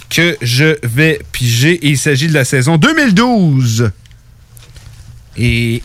que 0.10 0.38
je 0.42 0.78
vais 0.84 1.20
piger. 1.34 1.74
Et 1.86 1.90
il 1.90 1.98
s'agit 1.98 2.28
de 2.28 2.34
la 2.34 2.46
saison 2.46 2.78
2012. 2.78 3.92
Et 5.38 5.82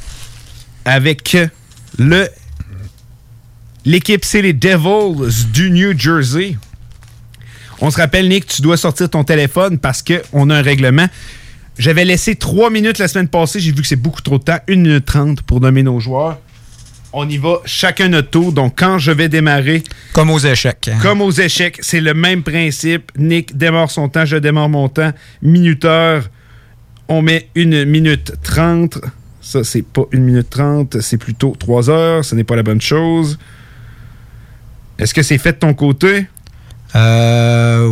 avec 0.85 1.37
le 1.99 2.29
l'équipe, 3.85 4.25
c'est 4.25 4.43
les 4.43 4.53
Devils 4.53 5.47
du 5.53 5.71
New 5.71 5.99
Jersey. 5.99 6.57
On 7.81 7.91
se 7.91 7.97
rappelle, 7.99 8.29
Nick, 8.29 8.47
tu 8.47 8.63
dois 8.63 8.77
sortir 8.77 9.11
ton 9.11 9.23
téléphone 9.25 9.79
parce 9.79 10.03
qu'on 10.03 10.51
a 10.51 10.57
un 10.57 10.63
règlement. 10.63 11.07
J'avais 11.79 12.05
laissé 12.07 12.37
trois 12.37 12.71
minutes 12.71 12.99
la 12.99 13.07
semaine 13.09 13.29
passée. 13.29 13.61
J'ai 13.61 13.73
vu 13.73 13.83
que 13.83 13.87
c'est 13.89 13.97
beaucoup 13.97 14.23
trop 14.23 14.39
de 14.39 14.45
temps. 14.45 14.59
1 14.69 14.77
minute 14.77 15.05
30 15.05 15.43
pour 15.43 15.61
nommer 15.61 15.83
nos 15.83 16.01
joueurs. 16.01 16.39
On 17.13 17.29
y 17.29 17.37
va 17.37 17.61
chacun 17.67 18.09
notre 18.09 18.31
tour. 18.31 18.53
Donc, 18.53 18.75
quand 18.79 18.99
je 18.99 19.11
vais 19.13 19.29
démarrer. 19.29 19.83
Comme 20.15 20.31
aux 20.31 20.39
échecs. 20.39 20.89
hein. 20.93 20.99
Comme 21.03 21.21
aux 21.21 21.31
échecs, 21.31 21.79
c'est 21.83 22.01
le 22.01 22.15
même 22.15 22.43
principe. 22.43 23.13
Nick 23.19 23.57
démarre 23.57 23.91
son 23.91 24.09
temps, 24.09 24.25
je 24.25 24.37
démarre 24.39 24.69
mon 24.71 24.89
temps. 24.89 25.13
Minuteur, 25.43 26.29
on 27.09 27.21
met 27.23 27.49
une 27.55 27.85
minute 27.85 28.33
30. 28.43 28.99
Ça, 29.43 29.63
c'est 29.63 29.83
pas 29.83 30.03
une 30.13 30.25
minute 30.25 30.49
30, 30.51 31.01
c'est 31.03 31.19
plutôt 31.19 31.55
3 31.59 31.91
heures. 31.91 32.25
Ce 32.25 32.35
n'est 32.35 32.45
pas 32.45 32.57
la 32.57 32.63
bonne 32.63 32.81
chose. 32.81 33.39
Est-ce 34.99 35.13
que 35.13 35.23
c'est 35.23 35.39
fait 35.39 35.53
de 35.53 35.59
ton 35.59 35.75
côté? 35.75 36.27
Euh. 36.97 37.87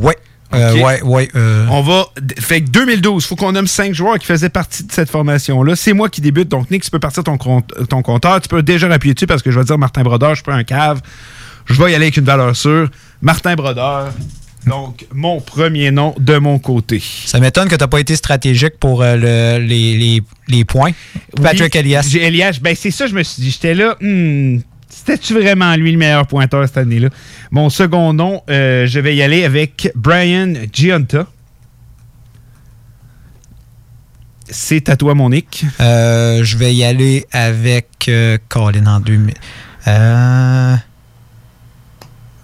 Ouais. 0.00 0.16
Euh, 0.54 0.74
ouais, 0.82 1.00
ouais. 1.02 1.28
euh, 1.34 1.66
On 1.70 1.80
va. 1.80 2.06
Fait 2.38 2.60
que 2.60 2.68
2012, 2.68 3.24
faut 3.24 3.36
qu'on 3.36 3.52
nomme 3.52 3.66
5 3.66 3.94
joueurs 3.94 4.18
qui 4.18 4.26
faisaient 4.26 4.50
partie 4.50 4.84
de 4.84 4.92
cette 4.92 5.08
formation-là. 5.10 5.76
C'est 5.76 5.94
moi 5.94 6.10
qui 6.10 6.20
débute. 6.20 6.48
Donc, 6.48 6.70
Nick, 6.70 6.82
tu 6.84 6.90
peux 6.90 6.98
partir 6.98 7.24
ton, 7.24 7.38
compte- 7.38 7.72
ton 7.88 8.02
compteur. 8.02 8.38
Tu 8.42 8.48
peux 8.48 8.62
déjà 8.62 8.86
appuyer 8.92 9.14
dessus 9.14 9.26
parce 9.26 9.42
que 9.42 9.50
je 9.50 9.58
vais 9.58 9.64
dire 9.64 9.78
Martin 9.78 10.02
Brodeur, 10.02 10.30
je 10.30 10.36
suis 10.36 10.44
pas 10.44 10.54
un 10.54 10.64
cave. 10.64 11.00
Je 11.66 11.74
vais 11.82 11.92
y 11.92 11.94
aller 11.94 12.04
avec 12.04 12.16
une 12.18 12.24
valeur 12.26 12.54
sûre. 12.54 12.90
Martin 13.22 13.54
Brodeur. 13.54 14.10
Donc, 14.66 15.06
mon 15.14 15.40
premier 15.40 15.90
nom 15.90 16.14
de 16.18 16.36
mon 16.36 16.58
côté. 16.58 17.02
Ça 17.24 17.40
m'étonne 17.40 17.68
que 17.68 17.74
tu 17.74 17.80
n'as 17.80 17.88
pas 17.88 18.00
été 18.00 18.14
stratégique 18.14 18.78
pour 18.78 19.02
euh, 19.02 19.16
le- 19.16 19.64
les, 19.64 19.96
les- 19.96 20.22
les 20.48 20.64
points. 20.66 20.90
Patrick 21.42 21.72
Oui, 21.74 21.80
Elias. 21.80 22.14
Elias. 22.20 22.58
Ben, 22.60 22.76
c'est 22.78 22.90
ça, 22.90 23.06
je 23.06 23.14
me 23.14 23.22
suis 23.22 23.42
dit. 23.42 23.50
J'étais 23.50 23.74
là. 23.74 23.96
hmm, 24.00 24.58
C'était-tu 25.04 25.34
vraiment 25.34 25.74
lui 25.74 25.90
le 25.92 25.98
meilleur 25.98 26.26
pointeur 26.26 26.64
cette 26.66 26.76
année-là? 26.76 27.08
Mon 27.50 27.70
second 27.70 28.12
nom, 28.12 28.42
euh, 28.48 28.86
je 28.86 29.00
vais 29.00 29.16
y 29.16 29.22
aller 29.22 29.44
avec 29.44 29.90
Brian 29.96 30.52
Giunta. 30.72 31.26
C'est 34.48 34.88
à 34.88 34.96
toi, 34.96 35.14
mon 35.14 35.30
Nick. 35.30 35.64
Euh, 35.80 36.44
je 36.44 36.56
vais 36.58 36.74
y 36.74 36.84
aller 36.84 37.24
avec 37.32 37.88
euh, 38.08 38.38
Colin 38.48 38.86
en 38.86 39.00
2000. 39.00 39.34
Euh, 39.88 40.76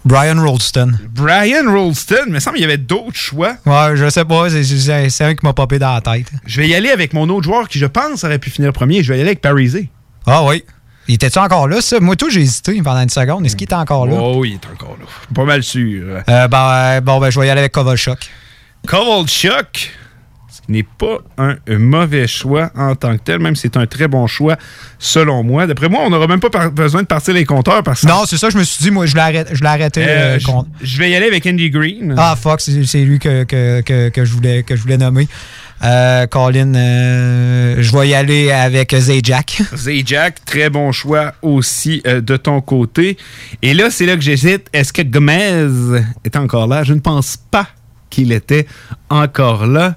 Brian 0.05 0.43
Rolston. 0.43 0.93
Brian 1.11 1.71
Rolston, 1.71 2.25
il 2.29 2.33
me 2.33 2.41
semble 2.41 2.57
qu'il 2.57 2.63
y 2.63 2.69
avait 2.69 2.79
d'autres 2.79 3.15
choix. 3.17 3.57
Ouais, 3.67 3.95
je 3.97 4.09
sais 4.09 4.25
pas, 4.25 4.49
c'est- 4.49 5.25
un 5.25 5.35
qui 5.35 5.45
m'a 5.45 5.53
popé 5.53 5.79
dans 5.79 5.93
la 5.95 6.01
tête. 6.01 6.31
Je 6.47 6.61
vais 6.61 6.69
y 6.69 6.75
aller 6.75 6.89
avec 6.91 7.13
mon 7.13 7.29
autre 7.29 7.45
joueur 7.45 7.69
qui, 7.69 7.79
je 7.79 7.87
pense, 7.87 8.25
aurait 8.25 8.39
pu 8.39 8.49
finir 8.51 8.73
premier. 8.73 9.03
Je 9.03 9.13
vais 9.13 9.19
y 9.19 9.21
aller 9.21 9.31
avec 9.31 9.43
Parisé. 9.43 9.91
Ah 10.27 10.45
oui. 10.45 10.65
Il 11.09 11.15
était-tu 11.15 11.39
encore 11.39 11.67
là, 11.69 11.81
ça? 11.81 11.99
Moi, 12.01 12.17
tout, 12.17 12.29
j'ai 12.31 12.43
hésité 12.43 12.81
pendant 12.83 13.01
une 13.01 13.09
seconde. 13.09 13.45
Est-ce 13.47 13.57
qu'il 13.57 13.65
était 13.65 13.75
encore 13.75 14.07
là? 14.07 14.15
Oh, 14.21 14.45
il 14.45 14.55
est 14.55 14.67
encore 14.71 14.97
là. 15.01 15.07
Pas 15.35 15.45
mal 15.45 15.63
sûr. 15.63 16.03
Euh, 16.29 16.49
ben, 16.49 16.71
euh, 16.71 17.01
bon, 17.01 17.19
ben, 17.19 17.31
je 17.31 17.41
vais 17.41 17.47
y 17.47 17.51
aller 17.51 17.61
avec 17.61 17.73
Kovalchuk. 17.73 18.19
Kovalchuk, 18.87 19.91
ce 20.51 20.61
qui 20.63 20.73
n'est 20.73 20.83
pas 20.83 21.19
un, 21.39 21.57
mauvais 21.79 22.27
choix 22.27 22.71
en 22.77 22.95
tant 22.95 23.17
que 23.17 23.23
tel, 23.23 23.39
même 23.39 23.55
si 23.57 23.63
c'est 23.63 23.77
un 23.77 23.87
très 23.87 24.07
bon 24.09 24.27
choix 24.27 24.57
selon 24.99 25.43
moi. 25.43 25.67
D'après 25.67 25.89
moi, 25.89 26.01
on 26.05 26.11
n'aura 26.11 26.27
même 26.27 26.41
pas 26.41 26.69
besoin 26.69 27.03
de 27.03 27.07
partir 27.07 27.35
les 27.35 27.45
compteurs 27.45 27.83
parce 27.83 28.03
que 28.03 28.07
Non, 28.07 28.25
c'est 28.27 28.37
ça, 28.39 28.51
je 28.51 28.59
me 28.59 28.65
suis 28.65 28.83
dit, 28.85 28.91
moi, 28.91 29.07
je 29.07 29.15
l'ai 29.15 29.21
arrêté. 29.21 29.55
Je 29.55 29.61
l'ai 29.63 29.67
arrêté 29.69 30.03
Euh, 30.05 30.07
euh, 30.09 30.39
je- 30.39 30.47
contre- 30.47 30.69
je 30.83 30.99
vais 30.99 31.11
y 31.11 31.15
aller 31.15 31.27
avec 31.27 31.47
Andy 31.47 31.71
Green. 31.71 32.15
Ah, 32.19 32.37
fuck, 32.37 32.61
c'est 32.61 32.85
c'est 32.85 33.01
lui 33.05 33.19
que, 33.19 33.45
que, 33.45 33.81
que, 33.81 34.09
que 34.11 34.25
je 34.25 34.33
voulais, 34.33 34.63
que 34.63 34.77
je 34.77 34.83
voulais 34.83 34.99
nommer. 34.99 35.29
Euh, 35.85 36.27
Colin, 36.27 36.75
euh, 36.75 37.77
je 37.79 37.97
vais 37.97 38.09
y 38.09 38.15
aller 38.15 38.51
avec 38.51 38.95
Zajac. 38.95 39.63
Zajac, 39.77 40.45
très 40.45 40.71
bon 40.71 40.93
choix 40.93 41.35
aussi 41.43 42.03
euh, 42.07 42.21
de 42.21 42.37
ton 42.37 42.61
côté. 42.61 43.17
Et 43.63 43.75
là, 43.75 43.91
c'est 43.91 44.07
là 44.07 44.17
que 44.17 44.23
j'hésite. 44.23 44.67
Est-ce 44.73 44.93
que 44.93 45.03
Gomez 45.03 45.69
est 46.25 46.37
encore 46.37 46.67
là? 46.67 46.83
Je 46.83 46.95
ne 46.95 47.01
pense 47.01 47.37
pas 47.37 47.69
qu'il 48.11 48.33
était 48.33 48.67
encore 49.11 49.67
là. 49.67 49.97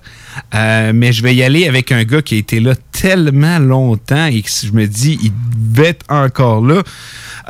Euh, 0.53 0.91
mais 0.93 1.11
je 1.11 1.23
vais 1.23 1.35
y 1.35 1.43
aller 1.43 1.67
avec 1.67 1.91
un 1.91 2.03
gars 2.03 2.21
qui 2.21 2.35
a 2.35 2.37
été 2.37 2.59
là 2.59 2.73
tellement 2.91 3.59
longtemps 3.59 4.25
et 4.25 4.41
que 4.41 4.49
je 4.49 4.71
me 4.71 4.85
dis, 4.85 5.17
il 5.21 5.31
devait 5.73 5.89
être 5.89 6.05
encore 6.09 6.61
là. 6.61 6.83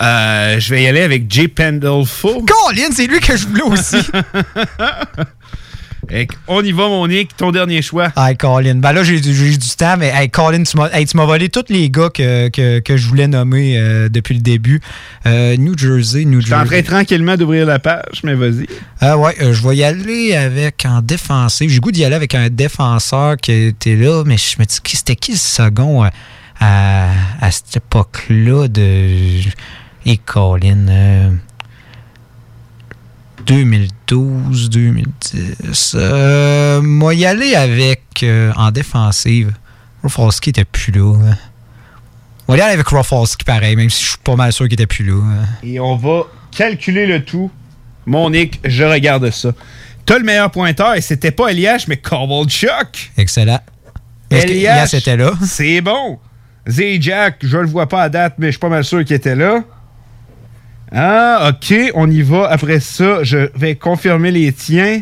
Euh, 0.01 0.59
je 0.59 0.73
vais 0.73 0.83
y 0.83 0.87
aller 0.87 1.01
avec 1.01 1.31
Jay 1.31 1.47
Pandolfo. 1.47 2.45
Colin, 2.45 2.89
c'est 2.91 3.07
lui 3.07 3.19
que 3.19 3.35
je 3.35 3.47
voulais 3.47 3.63
aussi. 3.63 3.97
On 6.47 6.61
y 6.63 6.71
va, 6.71 6.87
mon 6.87 7.07
Nick. 7.07 7.35
Ton 7.37 7.51
dernier 7.51 7.81
choix. 7.81 8.11
Hey, 8.17 8.35
Colin. 8.35 8.75
Ben 8.75 8.91
là, 8.91 9.03
j'ai 9.03 9.19
du, 9.21 9.57
temps, 9.77 9.95
mais 9.97 10.11
hey, 10.13 10.29
Colin, 10.29 10.63
tu 10.63 10.75
m'as 10.77 10.89
hey, 10.91 11.05
volé 11.13 11.49
tous 11.49 11.65
les 11.69 11.89
gars 11.89 12.09
que, 12.13 12.49
que, 12.49 12.79
que 12.79 12.97
je 12.97 13.07
voulais 13.07 13.27
nommer 13.27 13.77
euh, 13.77 14.09
depuis 14.09 14.33
le 14.35 14.41
début. 14.41 14.81
Euh, 15.25 15.55
New 15.57 15.77
Jersey, 15.77 16.25
New 16.25 16.41
Je 16.41 16.45
suis 16.47 16.53
en 16.53 16.65
Jersey. 16.65 16.83
train 16.83 16.95
tranquillement 16.97 17.37
d'ouvrir 17.37 17.65
la 17.65 17.79
page, 17.79 18.21
mais 18.23 18.33
vas-y. 18.35 18.65
Ah 18.99 19.17
ouais, 19.17 19.35
je 19.39 19.67
vais 19.67 19.77
y 19.77 19.83
aller 19.83 20.35
avec 20.35 20.85
en 20.85 21.01
défensif. 21.01 21.71
J'ai 21.71 21.79
goût 21.79 21.91
d'y 21.91 22.03
aller 22.03 22.15
avec 22.15 22.35
un 22.35 22.49
défenseur 22.49 23.37
qui 23.37 23.51
était 23.51 23.95
là, 23.95 24.23
mais 24.25 24.37
je 24.37 24.57
me 24.59 24.65
dis, 24.65 24.79
qui- 24.83 24.97
c'était 24.97 25.15
qui 25.15 25.31
le 25.33 25.37
second 25.37 26.03
à, 26.59 27.09
à 27.39 27.51
cette 27.51 27.77
époque-là 27.77 28.67
de. 28.67 29.39
Et 30.05 30.17
Colin. 30.17 31.35
Euh, 33.41 33.45
2012, 33.45 34.69
2010. 34.69 35.95
Euh, 35.95 36.81
moi, 36.81 37.13
y 37.13 37.25
aller 37.25 37.55
avec 37.55 38.01
euh, 38.23 38.51
en 38.55 38.71
défensive. 38.71 39.51
Rofalski 40.03 40.49
était 40.51 40.65
plus 40.65 40.91
là. 40.91 41.13
hein. 41.15 41.37
On 42.47 42.53
va 42.53 42.57
y 42.59 42.61
aller 42.61 42.73
avec 42.73 42.87
Rofalski 42.87 43.43
pareil, 43.45 43.75
même 43.75 43.89
si 43.89 44.03
je 44.03 44.09
suis 44.09 44.17
pas 44.23 44.35
mal 44.35 44.51
sûr 44.51 44.65
qu'il 44.65 44.73
était 44.73 44.87
plus 44.87 45.05
là. 45.05 45.13
hein. 45.21 45.45
Et 45.63 45.79
on 45.79 45.95
va 45.95 46.23
calculer 46.51 47.05
le 47.05 47.23
tout. 47.23 47.51
Mon 48.05 48.29
Nick, 48.31 48.59
je 48.65 48.83
regarde 48.83 49.29
ça. 49.31 49.51
T'as 50.05 50.17
le 50.17 50.23
meilleur 50.25 50.49
pointeur 50.49 50.95
et 50.95 51.01
c'était 51.01 51.31
pas 51.31 51.49
Elias, 51.49 51.85
mais 51.87 51.97
Kovalchuk. 51.97 53.11
Excellent. 53.17 53.59
Elias, 54.31 54.89
était 54.93 55.15
là? 55.17 55.33
C'est 55.45 55.81
bon. 55.81 56.17
Zajac, 56.67 57.37
je 57.43 57.57
le 57.57 57.67
vois 57.67 57.87
pas 57.87 58.03
à 58.03 58.09
date, 58.09 58.35
mais 58.37 58.47
je 58.47 58.51
suis 58.51 58.59
pas 58.59 58.69
mal 58.69 58.83
sûr 58.83 59.03
qu'il 59.05 59.15
était 59.15 59.35
là. 59.35 59.63
Ah, 60.93 61.49
ok, 61.51 61.91
on 61.95 62.09
y 62.09 62.21
va. 62.21 62.47
Après 62.49 62.79
ça, 62.79 63.23
je 63.23 63.49
vais 63.55 63.75
confirmer 63.75 64.31
les 64.31 64.51
tiens. 64.51 65.01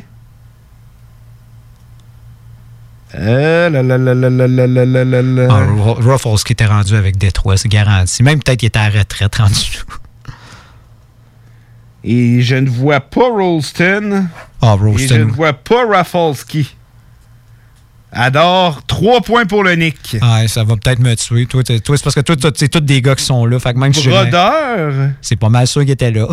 Ruffles 5.99 6.43
qui 6.45 6.53
était 6.53 6.65
rendu 6.65 6.95
avec 6.95 7.17
Détroit, 7.17 7.57
c'est 7.57 7.69
garanti. 7.69 8.21
Même 8.21 8.41
peut-être 8.41 8.59
qu'il 8.59 8.67
était 8.67 8.79
à 8.79 8.89
retraite 8.89 9.35
rendu. 9.37 9.83
Et 12.03 12.41
je 12.41 12.55
ne 12.55 12.69
vois 12.69 12.99
pas 13.01 13.27
Rolston. 13.29 14.27
Ah, 14.61 14.73
Rolston. 14.73 15.03
Et 15.03 15.07
je 15.07 15.15
ne 15.15 15.31
vois 15.31 15.53
pas 15.53 15.85
Rafalski. 15.85 16.75
Adore, 18.11 18.81
3 18.87 19.21
points 19.21 19.45
pour 19.45 19.63
le 19.63 19.75
Nick. 19.75 20.17
Ah, 20.21 20.47
ça 20.47 20.63
va 20.63 20.75
peut-être 20.75 20.99
me 20.99 21.15
tuer. 21.15 21.45
Toi, 21.45 21.61
c'est 21.65 22.03
parce 22.03 22.15
que 22.15 22.21
toi, 22.21 22.51
c'est 22.55 22.67
tous 22.67 22.79
des 22.79 23.01
gars 23.01 23.15
qui 23.15 23.23
sont 23.23 23.45
là. 23.45 23.59
Fait 23.59 23.73
que 23.73 23.77
même 23.77 23.91
Brodeur? 23.91 25.11
C'est 25.21 25.35
pas 25.35 25.49
mal 25.49 25.67
sûr 25.67 25.81
qu'il 25.81 25.91
était 25.91 26.11
là. 26.11 26.27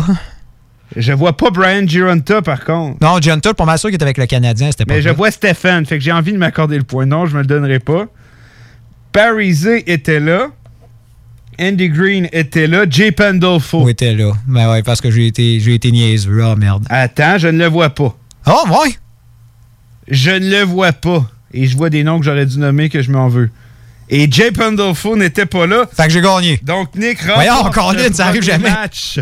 Je 0.95 1.11
vois 1.13 1.35
pas 1.35 1.51
Brian 1.51 1.85
Gironta, 1.85 2.41
par 2.41 2.63
contre. 2.63 2.97
Non, 3.01 3.19
Tull, 3.19 3.53
pas 3.53 3.65
mal 3.65 3.77
sûr 3.77 3.89
qu'il 3.89 3.95
était 3.95 4.05
avec 4.05 4.17
le 4.17 4.25
Canadien. 4.25 4.71
C'était 4.71 4.85
pas 4.85 4.95
Mais 4.95 5.01
je 5.01 5.09
vois 5.09 5.29
Stéphane, 5.31 5.85
fait 5.85 5.97
que 5.97 6.03
j'ai 6.03 6.13
envie 6.13 6.31
de 6.31 6.37
m'accorder 6.37 6.77
le 6.77 6.83
point. 6.83 7.05
Non, 7.05 7.25
je 7.25 7.35
me 7.35 7.41
le 7.41 7.45
donnerai 7.45 7.79
pas. 7.79 8.05
Parise 9.11 9.69
était 9.85 10.19
là. 10.19 10.47
Andy 11.59 11.89
Green 11.89 12.29
était 12.31 12.67
là. 12.67 12.85
Jay 12.89 13.11
Pandolfo. 13.11 13.83
Où 13.83 13.89
était 13.89 14.15
là? 14.15 14.31
Ben 14.47 14.71
ouais, 14.71 14.81
parce 14.81 15.01
que 15.01 15.11
j'ai 15.11 15.27
été, 15.27 15.59
j'ai 15.59 15.73
été 15.73 15.91
niaiseux. 15.91 16.41
Ah, 16.43 16.55
merde. 16.55 16.85
Attends, 16.89 17.37
je 17.37 17.49
ne 17.49 17.59
le 17.59 17.67
vois 17.67 17.89
pas. 17.89 18.15
Oh, 18.47 18.63
ouais? 18.69 18.95
Je 20.07 20.31
ne 20.31 20.49
le 20.49 20.61
vois 20.63 20.93
pas. 20.93 21.29
Et 21.53 21.67
je 21.67 21.77
vois 21.77 21.89
des 21.89 22.03
noms 22.03 22.19
que 22.19 22.25
j'aurais 22.25 22.45
dû 22.45 22.57
nommer 22.59 22.89
que 22.89 23.01
je 23.01 23.11
m'en 23.11 23.27
veux. 23.27 23.49
Et 24.09 24.31
Jay 24.31 24.51
Pandolfo 24.51 25.15
n'était 25.17 25.45
pas 25.45 25.67
là. 25.67 25.85
Fait 25.95 26.03
que 26.03 26.09
j'ai 26.09 26.21
gagné. 26.21 26.59
Donc, 26.63 26.95
Nick 26.95 27.23
Voyons, 27.23 27.55
remporte 27.55 27.73
Colin, 27.97 28.07
le 28.07 28.13
ça 28.13 28.27
arrive 28.27 28.43
jamais. 28.43 28.69
match. 28.69 29.19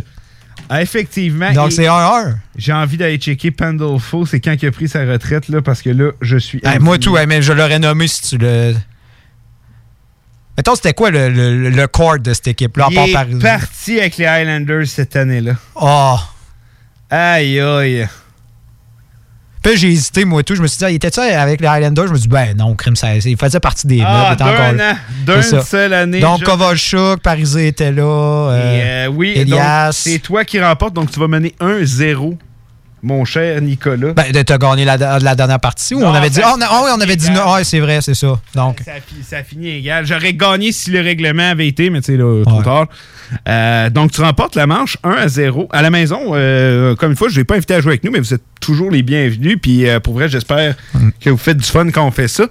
Ah, 0.70 0.82
effectivement. 0.82 1.52
Donc, 1.54 1.72
c'est 1.72 1.86
1-1. 1.86 2.36
J'ai 2.56 2.74
envie 2.74 2.98
d'aller 2.98 3.18
checker 3.18 3.52
Pandolfo. 3.52 4.26
C'est 4.26 4.40
quand 4.40 4.56
il 4.60 4.68
a 4.68 4.72
pris 4.72 4.88
sa 4.88 5.06
retraite, 5.06 5.48
là, 5.50 5.62
parce 5.62 5.82
que 5.82 5.90
là, 5.90 6.12
je 6.22 6.38
suis... 6.38 6.60
Hey, 6.64 6.80
moi, 6.80 6.98
tout, 6.98 7.18
hey, 7.18 7.28
mais 7.28 7.42
je 7.42 7.54
l'aurais 7.54 7.80
nommé 7.80 8.08
si 8.08 8.22
tu 8.22 8.38
le. 8.38 8.74
Mettons, 10.58 10.76
c'était 10.76 10.94
quoi 10.94 11.12
le, 11.12 11.30
le, 11.30 11.70
le 11.70 12.20
de 12.20 12.34
cette 12.34 12.48
équipe-là, 12.48 12.88
Il 12.90 12.98
est 12.98 13.42
parti 13.42 14.00
avec 14.00 14.18
les 14.18 14.26
Highlanders 14.26 14.88
cette 14.88 15.16
année-là. 15.16 15.54
Oh! 15.76 16.18
Aïe, 17.10 17.60
aïe. 17.60 18.08
Puis 19.66 19.78
j'ai 19.78 19.88
hésité, 19.90 20.26
moi, 20.26 20.44
tout. 20.44 20.54
Je 20.56 20.62
me 20.62 20.68
suis 20.68 20.78
dit, 20.78 20.86
ah, 20.86 20.92
il 20.92 20.96
était-tu 20.96 21.20
avec 21.20 21.60
les 21.60 21.68
Highlanders? 21.68 22.06
Je 22.08 22.12
me 22.12 22.18
suis 22.18 22.28
dit, 22.28 22.34
ben 22.34 22.56
non, 22.56 22.76
crime, 22.76 22.96
ça, 22.96 23.16
il 23.16 23.36
faisait 23.36 23.60
partie 23.60 23.88
des 23.88 24.00
Ah, 24.06 24.36
d'un 24.38 25.36
an, 25.40 25.62
seule 25.64 25.94
année, 25.94 26.20
Donc, 26.20 26.42
je- 26.42 26.46
Kovalchuk, 26.46 27.20
Parisé 27.24 27.68
était 27.70 27.92
là. 27.92 28.04
euh, 28.04 28.76
Et, 29.06 29.08
euh, 29.08 29.12
oui, 29.12 29.34
donc, 29.34 29.48
Elias. 29.48 29.92
c'est 29.94 30.20
toi 30.20 30.46
qui 30.46 30.62
remporte, 30.62 30.94
donc 30.94 31.10
tu 31.10 31.20
vas 31.20 31.28
mener 31.28 31.56
1-0, 31.60 32.38
mon 33.06 33.24
cher 33.26 33.62
Nicolas. 33.62 34.14
Ben, 34.14 34.32
de- 34.32 34.42
t'as 34.42 34.58
gagné 34.58 34.84
la, 34.84 34.98
la 35.20 35.36
dernière 35.36 35.60
partie 35.60 35.96
où 35.96 36.00
Non, 36.00 36.10
on 36.10 36.14
avait 36.14 36.30
dit. 36.30 36.40
ça 36.42 36.48
Ah, 36.48 36.56
on 36.58 36.62
a- 36.62 36.68
ah 36.70 36.82
oui, 36.86 36.92
on 36.98 37.02
avait 37.02 37.16
dit. 37.16 37.32
non. 37.32 37.42
Ah, 37.46 37.64
c'est 37.64 37.80
vrai, 37.80 38.00
c'est 38.02 38.14
ça. 38.16 38.40
Donc. 38.56 38.80
Ça, 38.84 38.92
fi- 39.06 39.24
ça 39.24 39.44
finit 39.44 39.70
égal. 39.70 40.06
J'aurais 40.06 40.34
gagné 40.34 40.72
si 40.72 40.92
le 40.92 41.02
règlement 41.02 41.50
avait 41.52 41.68
été, 41.68 41.90
mais 41.90 42.02
tu 42.02 42.14
sais, 42.14 42.18
là, 42.18 42.44
trop 42.46 42.64
tard. 42.64 42.88
Euh, 43.48 43.90
donc, 43.90 44.12
tu 44.12 44.22
remportes 44.22 44.56
la 44.56 44.68
manche 44.68 44.98
1 45.04 45.12
à 45.12 45.28
0. 45.28 45.68
À 45.72 45.82
la 45.82 45.90
maison, 45.90 46.20
euh, 46.34 46.96
comme 46.96 47.12
une 47.12 47.18
fois, 47.18 47.28
je 47.28 47.34
ne 47.34 47.40
vais 47.40 47.44
pas 47.46 47.56
invité 47.56 47.74
à 47.74 47.82
jouer 47.82 47.92
avec 47.94 48.04
nous, 48.04 48.12
mais 48.12 48.20
vous 48.20 48.34
êtes 48.34 48.44
toujours 48.62 48.92
les 48.92 49.02
bienvenus. 49.02 49.58
Puis, 49.62 49.88
euh, 49.88 50.00
pour 50.00 50.14
vrai, 50.14 50.30
j'espère 50.30 50.76
que 51.20 51.30
vous 51.32 51.38
faites 51.38 51.58
du 51.58 51.66
fun 51.66 51.90
quand 51.92 52.06
on 52.06 52.12
fait 52.12 52.28
ça. 52.28 52.44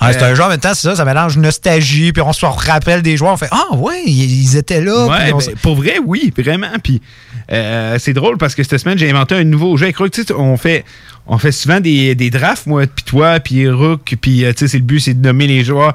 Ah, 0.00 0.12
c'est 0.12 0.22
un 0.22 0.34
jeu 0.34 0.42
en 0.42 0.48
même 0.48 0.58
temps, 0.60 0.74
c'est 0.74 0.88
ça, 0.88 0.96
ça 0.96 1.04
mélange 1.04 1.36
nostalgie, 1.38 2.12
puis 2.12 2.22
on 2.22 2.32
se 2.32 2.44
rappelle 2.44 3.02
des 3.02 3.16
joueurs, 3.16 3.32
on 3.34 3.36
fait 3.36 3.48
Ah, 3.50 3.74
ouais, 3.76 4.02
ils, 4.06 4.56
étaient 4.56 4.80
là. 4.80 5.06
Ouais, 5.06 5.16
puis 5.24 5.32
on 5.32 5.38
ben, 5.38 5.54
pour 5.62 5.76
vrai, 5.76 5.94
oui, 6.04 6.32
vraiment. 6.36 6.66
Puis 6.82 7.00
c'est 7.48 8.12
drôle 8.12 8.36
parce 8.38 8.54
que 8.54 8.62
cette 8.64 8.78
semaine, 8.80 8.98
j'ai 8.98 9.08
inventé 9.10 9.34
un 9.36 9.44
nouveau 9.44 9.76
jeu. 9.76 9.86
Tu 10.10 10.22
sais, 10.22 10.32
on 10.32 10.56
fait, 10.56 10.84
on 11.26 11.38
fait 11.38 11.52
souvent 11.52 11.80
des, 11.80 12.14
des 12.14 12.30
drafts, 12.30 12.66
moi, 12.66 12.86
puis 12.86 13.04
toi, 13.04 13.40
puis 13.40 13.68
Rook, 13.68 14.14
puis 14.20 14.44
euh, 14.44 14.52
tu 14.52 14.60
sais, 14.60 14.68
c'est 14.68 14.78
le 14.78 14.84
but, 14.84 15.00
c'est 15.00 15.14
de 15.14 15.26
nommer 15.26 15.46
les 15.46 15.64
joueurs. 15.64 15.94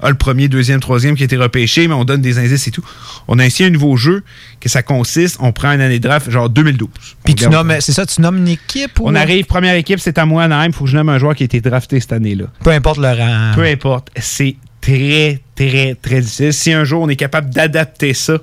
Ah, 0.00 0.10
le 0.10 0.14
premier, 0.14 0.46
deuxième, 0.46 0.78
troisième 0.78 1.16
qui 1.16 1.22
a 1.22 1.24
été 1.24 1.36
repêché, 1.36 1.88
mais 1.88 1.94
on 1.94 2.04
donne 2.04 2.20
des 2.20 2.38
indices 2.38 2.68
et 2.68 2.70
tout. 2.70 2.84
On 3.26 3.38
a 3.40 3.44
ainsi 3.44 3.64
un 3.64 3.70
nouveau 3.70 3.96
jeu 3.96 4.22
que 4.60 4.68
ça 4.68 4.84
consiste, 4.84 5.38
on 5.40 5.50
prend 5.50 5.72
une 5.72 5.80
année 5.80 5.98
de 5.98 6.06
draft, 6.06 6.30
genre 6.30 6.48
2012. 6.48 6.88
Puis 7.24 7.34
tu 7.34 7.48
nommes, 7.48 7.74
c'est 7.80 7.92
ça, 7.92 8.06
tu 8.06 8.20
nommes 8.20 8.38
une 8.38 8.48
équipe 8.48 9.00
ou. 9.00 9.08
On 9.08 9.14
arrive, 9.16 9.46
première 9.46 9.74
équipe, 9.74 9.98
c'est 9.98 10.18
à 10.18 10.24
moi, 10.24 10.46
Naïm. 10.46 10.72
Faut 10.72 10.84
que 10.84 10.90
je 10.90 10.96
nomme 10.96 11.08
un 11.08 11.18
joueur 11.18 11.34
qui 11.34 11.42
a 11.42 11.46
été 11.46 11.60
drafté 11.60 11.98
cette 11.98 12.12
année-là. 12.12 12.44
Peu 12.62 12.70
importe 12.70 12.98
le 12.98 13.08
rang. 13.08 13.52
Peu 13.56 13.64
importe. 13.64 14.10
C'est 14.16 14.54
très, 14.80 15.40
très, 15.56 15.96
très 16.00 16.20
difficile. 16.20 16.52
Si 16.52 16.72
un 16.72 16.84
jour 16.84 17.02
on 17.02 17.08
est 17.08 17.16
capable 17.16 17.50
d'adapter 17.50 18.14
ça 18.14 18.38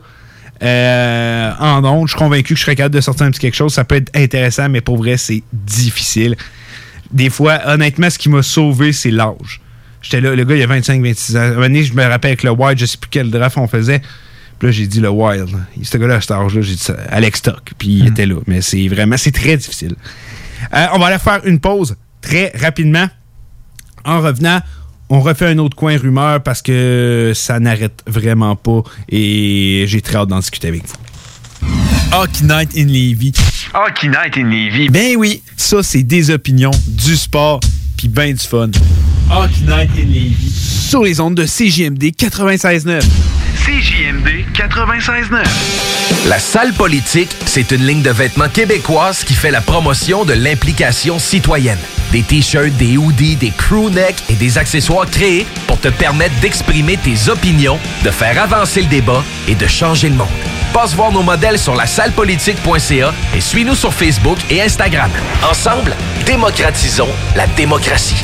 euh, 0.64 1.52
en 1.60 1.84
ondes, 1.84 2.08
je 2.08 2.12
suis 2.12 2.20
convaincu 2.20 2.54
que 2.54 2.60
je 2.60 2.64
serais 2.64 2.76
capable 2.76 2.96
de 2.96 3.02
sortir 3.02 3.26
un 3.26 3.32
petit 3.32 3.40
quelque 3.40 3.56
chose. 3.56 3.74
Ça 3.74 3.84
peut 3.84 3.96
être 3.96 4.16
intéressant, 4.16 4.70
mais 4.70 4.82
pour 4.82 4.98
vrai, 4.98 5.18
c'est 5.18 5.44
difficile. 5.54 6.36
Des 7.12 7.30
fois, 7.30 7.60
honnêtement, 7.66 8.10
ce 8.10 8.18
qui 8.18 8.30
m'a 8.30 8.42
sauvé, 8.42 8.94
c'est 8.94 9.12
l'âge. 9.12 9.62
J'étais 10.02 10.22
là, 10.22 10.36
le 10.36 10.44
gars, 10.44 10.56
il 10.56 10.64
a 10.64 10.68
25-26 10.68 11.38
ans. 11.38 11.40
Un 11.40 11.50
moment 11.50 11.62
donné, 11.62 11.84
je 11.84 11.94
me 11.94 12.04
rappelle 12.04 12.30
avec 12.30 12.44
le 12.44 12.52
Wild, 12.52 12.78
je 12.78 12.86
sais 12.86 12.98
plus 12.98 13.10
quel 13.10 13.32
draft 13.32 13.58
on 13.58 13.68
faisait. 13.68 14.02
Puis 14.60 14.68
là, 14.68 14.72
j'ai 14.72 14.88
dit 14.88 15.00
le 15.00 15.10
Wild. 15.10 15.50
Ce 15.82 15.98
gars-là, 15.98 16.16
à 16.16 16.22
cet 16.22 16.32
âge-là, 16.32 16.62
j'ai 16.62 16.76
dit 16.76 16.84
ça, 16.84 16.96
Alex 17.10 17.40
Stock. 17.40 17.72
Puis 17.78 17.88
il 17.90 18.08
était 18.08 18.26
là. 18.26 18.36
Mais 18.48 18.62
c'est 18.62 18.88
vraiment, 18.88 19.18
c'est 19.18 19.32
très 19.32 19.58
difficile. 19.58 19.96
Euh, 20.74 20.86
on 20.94 21.00
va 21.00 21.08
aller 21.08 21.20
faire 21.20 21.42
une 21.46 21.60
pause 21.60 21.96
très 22.22 22.52
rapidement. 22.56 23.08
En 24.06 24.22
revenant, 24.22 24.62
on 25.10 25.22
refait 25.22 25.48
un 25.48 25.58
autre 25.60 25.76
coin 25.76 25.98
rumeur 25.98 26.42
parce 26.42 26.62
que 26.62 27.32
ça 27.36 27.60
n'arrête 27.60 28.02
vraiment 28.08 28.56
pas 28.56 28.84
et 29.10 29.86
j'ai 29.88 30.02
très 30.02 30.18
hâte 30.18 30.30
d'en 30.30 30.40
discuter 30.40 30.68
avec 30.68 30.84
vous. 30.88 30.96
Hockey 32.12 32.44
Night 32.44 32.72
in 32.78 32.86
Levy. 32.86 33.34
Hockey 33.74 34.08
Night 34.08 34.38
in 34.38 34.50
Levy. 34.50 34.90
Ben 34.90 35.16
oui, 35.18 35.42
ça 35.58 35.84
c'est 35.84 36.04
des 36.04 36.30
opinions, 36.30 36.72
du 36.88 37.16
sport, 37.16 37.60
puis 37.98 38.08
ben 38.08 38.34
du 38.34 38.46
fun. 38.46 38.70
Hockey 39.30 39.62
Night 39.68 39.90
in 39.98 40.08
Levy. 40.08 40.52
Sur 40.52 41.04
les 41.04 41.20
ondes 41.20 41.36
de 41.36 41.46
CJMD 41.46 42.04
96.9. 42.16 43.04
CJMD 43.76 44.46
96.9. 44.54 46.30
La 46.30 46.40
salle 46.40 46.72
politique, 46.72 47.36
c'est 47.46 47.72
une 47.72 47.86
ligne 47.86 48.02
de 48.02 48.10
vêtements 48.10 48.48
québécoise 48.48 49.26
qui 49.26 49.34
fait 49.34 49.52
la 49.52 49.60
promotion 49.60 50.24
de 50.24 50.32
l'implication 50.32 51.20
citoyenne. 51.20 51.80
Des 52.14 52.24
t-shirts, 52.24 52.72
des 52.78 52.96
hoodies, 52.96 53.36
des 53.36 53.52
crew 53.52 53.90
necks 53.92 54.24
et 54.30 54.36
des 54.36 54.58
accessoires 54.58 55.06
créés 55.08 55.46
pour 55.68 55.78
te 55.78 55.90
permettre 55.90 56.40
d'exprimer 56.40 56.96
tes 56.96 57.30
opinions, 57.30 57.78
de 58.06 58.12
faire 58.12 58.42
avancer 58.42 58.80
le 58.80 58.88
débat 58.88 59.26
et 59.50 59.56
de 59.56 59.68
changer 59.68 60.08
le 60.08 60.16
monde. 60.16 60.30
Passe 60.72 60.94
voir 60.94 61.12
nos 61.12 61.24
modèles 61.24 61.60
sur 61.60 61.76
la 61.76 61.86
sallepolitique.ca 61.86 63.14
et 63.36 63.42
suis-nous 63.42 63.76
sur 63.76 63.94
Facebook 63.94 64.38
et 64.50 64.62
Instagram. 64.62 65.12
Ensemble, 65.44 65.98
démocratisons 66.26 67.10
la 67.36 67.46
démocratie. 67.48 68.24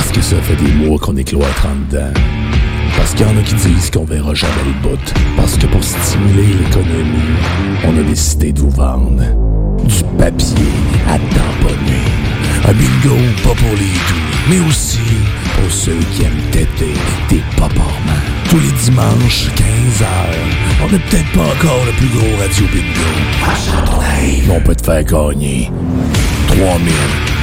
Parce 0.00 0.12
que 0.12 0.22
ça 0.22 0.36
fait 0.40 0.56
des 0.56 0.72
mois 0.72 0.98
qu'on 0.98 1.14
est 1.18 1.24
cloître 1.24 1.66
en 1.66 1.76
dedans. 1.76 2.10
Parce 2.96 3.12
qu'il 3.12 3.26
y 3.26 3.28
en 3.28 3.36
a 3.36 3.42
qui 3.42 3.54
disent 3.54 3.90
qu'on 3.90 4.06
verra 4.06 4.32
jamais 4.32 4.64
le 4.64 4.88
bout. 4.88 5.14
Parce 5.36 5.58
que 5.58 5.66
pour 5.66 5.84
stimuler 5.84 6.54
l'économie, 6.54 7.36
on 7.84 7.98
a 7.98 8.02
décidé 8.02 8.50
de 8.50 8.60
vous 8.60 8.70
vendre 8.70 9.22
du 9.84 10.02
papier 10.18 10.72
à 11.06 11.18
tamponner. 11.18 12.06
Un 12.66 12.72
bingo 12.72 13.14
pas 13.44 13.54
pour 13.54 13.76
les 13.76 13.92
doux, 13.92 14.24
mais 14.48 14.60
aussi 14.66 15.00
pour 15.60 15.70
ceux 15.70 15.98
qui 16.12 16.22
aiment 16.22 16.50
têter 16.50 16.94
des 17.28 17.42
paparmans. 17.58 18.24
Tous 18.48 18.58
les 18.58 18.72
dimanches, 18.82 19.48
15h, 19.54 20.06
on 20.82 20.92
n'est 20.92 20.98
peut-être 20.98 21.30
pas 21.32 21.44
encore 21.44 21.84
le 21.84 21.92
plus 21.92 22.08
gros 22.08 22.36
radio 22.40 22.64
bingo. 22.72 23.10
Aide. 24.18 24.44
Mais 24.48 24.56
on 24.56 24.60
peut 24.62 24.74
te 24.74 24.82
faire 24.82 25.04
gagner 25.04 25.70
3000, 26.48 26.88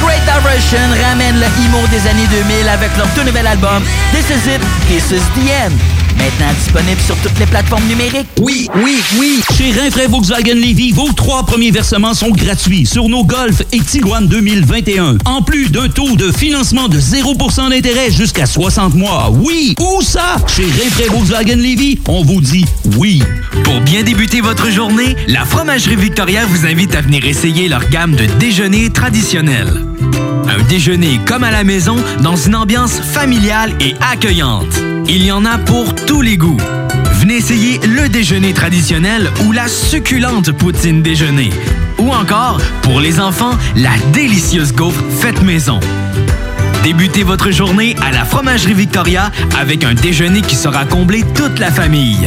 Great 0.03 0.25
Direction 0.25 0.91
ramène 1.09 1.37
le 1.37 1.47
emo 1.65 1.87
des 1.87 2.05
années 2.09 2.27
2000 2.27 2.69
avec 2.69 2.91
leur 2.97 3.07
tout 3.15 3.23
nouvel 3.23 3.47
album 3.47 3.85
This 4.11 4.31
Is 4.31 4.49
It, 4.57 4.61
This 4.89 5.13
Is 5.13 5.23
The 5.37 5.51
End. 5.69 6.04
Maintenant 6.17 6.53
disponible 6.59 7.01
sur 7.05 7.17
toutes 7.17 7.39
les 7.39 7.47
plateformes 7.47 7.87
numériques. 7.87 8.27
Oui, 8.41 8.69
oui, 8.77 8.97
oui. 9.19 9.41
Chez 9.57 9.73
Rinfraie 9.73 10.07
Volkswagen 10.07 10.55
Levy, 10.55 10.93
vos 10.93 11.13
trois 11.13 11.45
premiers 11.45 11.71
versements 11.71 12.15
sont 12.15 12.31
gratuits 12.31 12.87
sur 12.87 13.09
nos 13.09 13.25
Golf 13.25 13.63
et 13.73 13.81
Tiguan 13.81 14.27
2021. 14.27 15.19
En 15.25 15.43
plus 15.43 15.71
d'un 15.71 15.89
taux 15.89 16.17
de 16.17 16.31
financement 16.31 16.89
de 16.89 16.99
0% 16.99 17.71
d'intérêt 17.71 18.11
jusqu'à 18.11 18.47
60 18.47 18.95
mois. 18.95 19.31
Oui, 19.33 19.75
où 19.81 20.03
ça? 20.03 20.37
Chez 20.55 20.65
Rinfraie 20.65 21.09
Volkswagen 21.09 21.57
Levy, 21.57 21.99
on 22.09 22.23
vous 22.23 22.41
dit 22.41 22.65
oui. 22.97 23.23
Pour 23.65 23.81
bien 23.81 24.03
débuter 24.03 24.41
votre 24.41 24.71
journée, 24.71 25.17
la 25.27 25.45
Fromagerie 25.45 25.97
Victoria 25.97 26.47
vous 26.47 26.67
invite 26.67 26.95
à 26.95 27.01
venir 27.01 27.25
essayer 27.25 27.69
leur 27.69 27.89
gamme 27.89 28.15
de 28.15 28.27
déjeuners 28.39 28.91
traditionnels. 28.91 29.83
Un 30.49 30.63
déjeuner 30.65 31.21
comme 31.27 31.45
à 31.45 31.51
la 31.51 31.65
maison 31.65 31.97
dans 32.21 32.37
une 32.37 32.55
ambiance 32.55 33.01
familiale 33.01 33.73
et 33.81 33.95
accueillante. 34.13 34.94
Il 35.09 35.25
y 35.25 35.31
en 35.31 35.45
a 35.45 35.59
pour 35.59 35.95
tous 35.95 36.23
les 36.23 36.37
goûts. 36.37 36.57
Venez 37.21 37.37
essayer 37.37 37.79
le 37.87 38.09
déjeuner 38.09 38.53
traditionnel 38.53 39.31
ou 39.45 39.53
la 39.53 39.69
succulente 39.69 40.53
poutine 40.53 41.03
déjeuner. 41.03 41.51
Ou 41.99 42.11
encore, 42.11 42.61
pour 42.83 43.01
les 43.01 43.21
enfants, 43.21 43.53
la 43.77 43.97
délicieuse 44.13 44.73
gaufre 44.73 45.03
faite 45.11 45.43
maison. 45.43 45.79
Débutez 46.83 47.23
votre 47.23 47.51
journée 47.51 47.97
à 48.03 48.13
la 48.13 48.25
Fromagerie 48.25 48.75
Victoria 48.75 49.31
avec 49.59 49.85
un 49.85 49.95
déjeuner 49.95 50.41
qui 50.41 50.57
sera 50.57 50.85
comblé 50.85 51.23
toute 51.35 51.59
la 51.59 51.71
famille. 51.71 52.27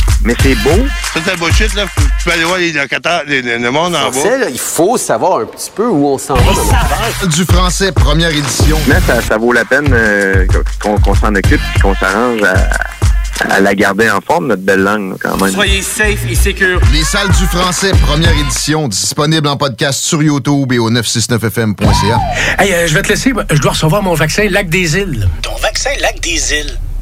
mais 0.23 0.35
c'est 0.41 0.55
beau. 0.55 0.85
Ça, 1.13 1.19
c'est 1.25 1.37
bullshit, 1.39 1.73
là. 1.73 1.85
Tu 1.97 2.25
peux 2.25 2.31
aller 2.31 2.43
voir 2.43 2.57
les 2.59 2.71
locataires, 2.71 3.23
les- 3.27 3.41
les- 3.41 3.57
le 3.57 3.71
monde 3.71 3.95
en 3.95 4.11
Français, 4.11 4.29
bas. 4.29 4.37
là, 4.37 4.49
il 4.51 4.59
faut 4.59 4.97
savoir 4.97 5.39
un 5.39 5.45
petit 5.45 5.71
peu 5.75 5.87
où 5.87 6.07
on 6.07 6.17
s'en 6.17 6.35
va 6.35 6.41
dans. 7.21 7.27
Du 7.27 7.45
français, 7.45 7.91
première 7.91 8.29
édition. 8.29 8.77
Mais 8.87 8.99
ça, 9.07 9.21
ça 9.21 9.37
vaut 9.37 9.53
la 9.53 9.65
peine 9.65 9.89
euh, 9.91 10.45
qu'on 10.81 10.97
qu'on 10.99 11.15
s'en 11.15 11.33
occupe 11.35 11.61
et 11.75 11.79
qu'on 11.79 11.95
s'arrange 11.95 12.41
à, 12.43 13.53
à 13.55 13.59
la 13.59 13.73
garder 13.73 14.09
en 14.11 14.21
forme, 14.21 14.47
notre 14.47 14.61
belle 14.61 14.81
langue, 14.83 15.11
là, 15.11 15.15
quand 15.21 15.37
même. 15.43 15.51
Soyez 15.53 15.81
safe 15.81 16.19
et 16.29 16.35
secure. 16.35 16.79
Les 16.93 17.03
salles 17.03 17.29
du 17.29 17.45
français, 17.47 17.91
première 18.05 18.37
édition, 18.37 18.87
disponible 18.87 19.47
en 19.47 19.57
podcast 19.57 19.99
sur 20.03 20.21
YouTube 20.21 20.71
et 20.73 20.77
au 20.79 20.91
969fm.ca. 20.91 22.19
Hey, 22.59 22.71
euh, 22.73 22.87
je 22.87 22.93
vais 22.93 23.01
te 23.01 23.07
laisser. 23.09 23.33
Je 23.49 23.59
dois 23.59 23.71
recevoir 23.71 24.03
mon 24.03 24.13
vaccin 24.13 24.47
Lac 24.49 24.69
des 24.69 24.97
Îles. 24.97 25.27
Ton 25.41 25.55
vaccin 25.61 25.89
Lac 26.01 26.19
des 26.21 26.53
Îles. 26.53 26.77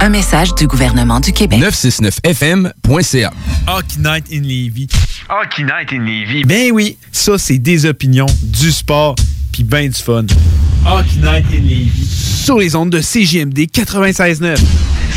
Un 0.00 0.10
message 0.10 0.54
du 0.54 0.66
gouvernement 0.66 1.18
du 1.20 1.32
Québec. 1.32 1.60
969fm.ca. 1.60 3.32
Hockey 3.66 3.98
Night 3.98 4.26
in 4.32 4.42
Levy. 4.42 4.86
Hockey 5.28 5.64
Night 5.64 5.92
in 5.92 6.04
Levy. 6.04 6.44
Ben 6.44 6.70
oui, 6.72 6.96
ça, 7.10 7.36
c'est 7.38 7.58
des 7.58 7.84
opinions, 7.84 8.26
du 8.42 8.70
sport, 8.70 9.16
puis 9.52 9.64
ben 9.64 9.88
du 9.88 10.00
fun. 10.00 10.24
Hockey 10.86 11.16
Night 11.20 11.46
in 11.52 11.62
Levy. 11.62 12.06
Sur 12.06 12.58
les 12.58 12.76
ondes 12.76 12.90
de 12.90 13.00
CJMD 13.00 13.58
96.9. 13.72 14.56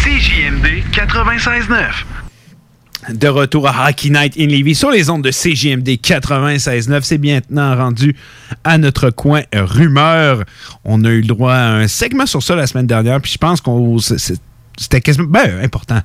CJMD 0.03 0.83
96.9. 0.91 3.13
De 3.15 3.27
retour 3.27 3.67
à 3.67 3.89
Hockey 3.89 4.09
Night 4.09 4.33
in 4.39 4.45
Levy 4.47 4.73
sur 4.75 4.91
les 4.91 5.09
ondes 5.09 5.23
de 5.23 5.31
CJMD 5.31 5.89
96.9. 6.03 6.99
C'est 7.03 7.17
maintenant 7.19 7.75
rendu 7.75 8.15
à 8.63 8.77
notre 8.77 9.09
coin 9.11 9.41
rumeur. 9.53 10.43
On 10.85 11.03
a 11.05 11.09
eu 11.09 11.21
le 11.21 11.27
droit 11.27 11.53
à 11.53 11.71
un 11.73 11.87
segment 11.87 12.25
sur 12.27 12.41
ça 12.43 12.55
la 12.55 12.65
semaine 12.67 12.85
dernière, 12.87 13.19
puis 13.21 13.31
je 13.31 13.37
pense 13.37 13.59
qu'on 13.61 13.97
c'est- 13.99 14.17
c'est- 14.19 14.39
c'était 14.81 15.01
quasiment 15.01 15.27
ben, 15.27 15.63
important 15.63 16.01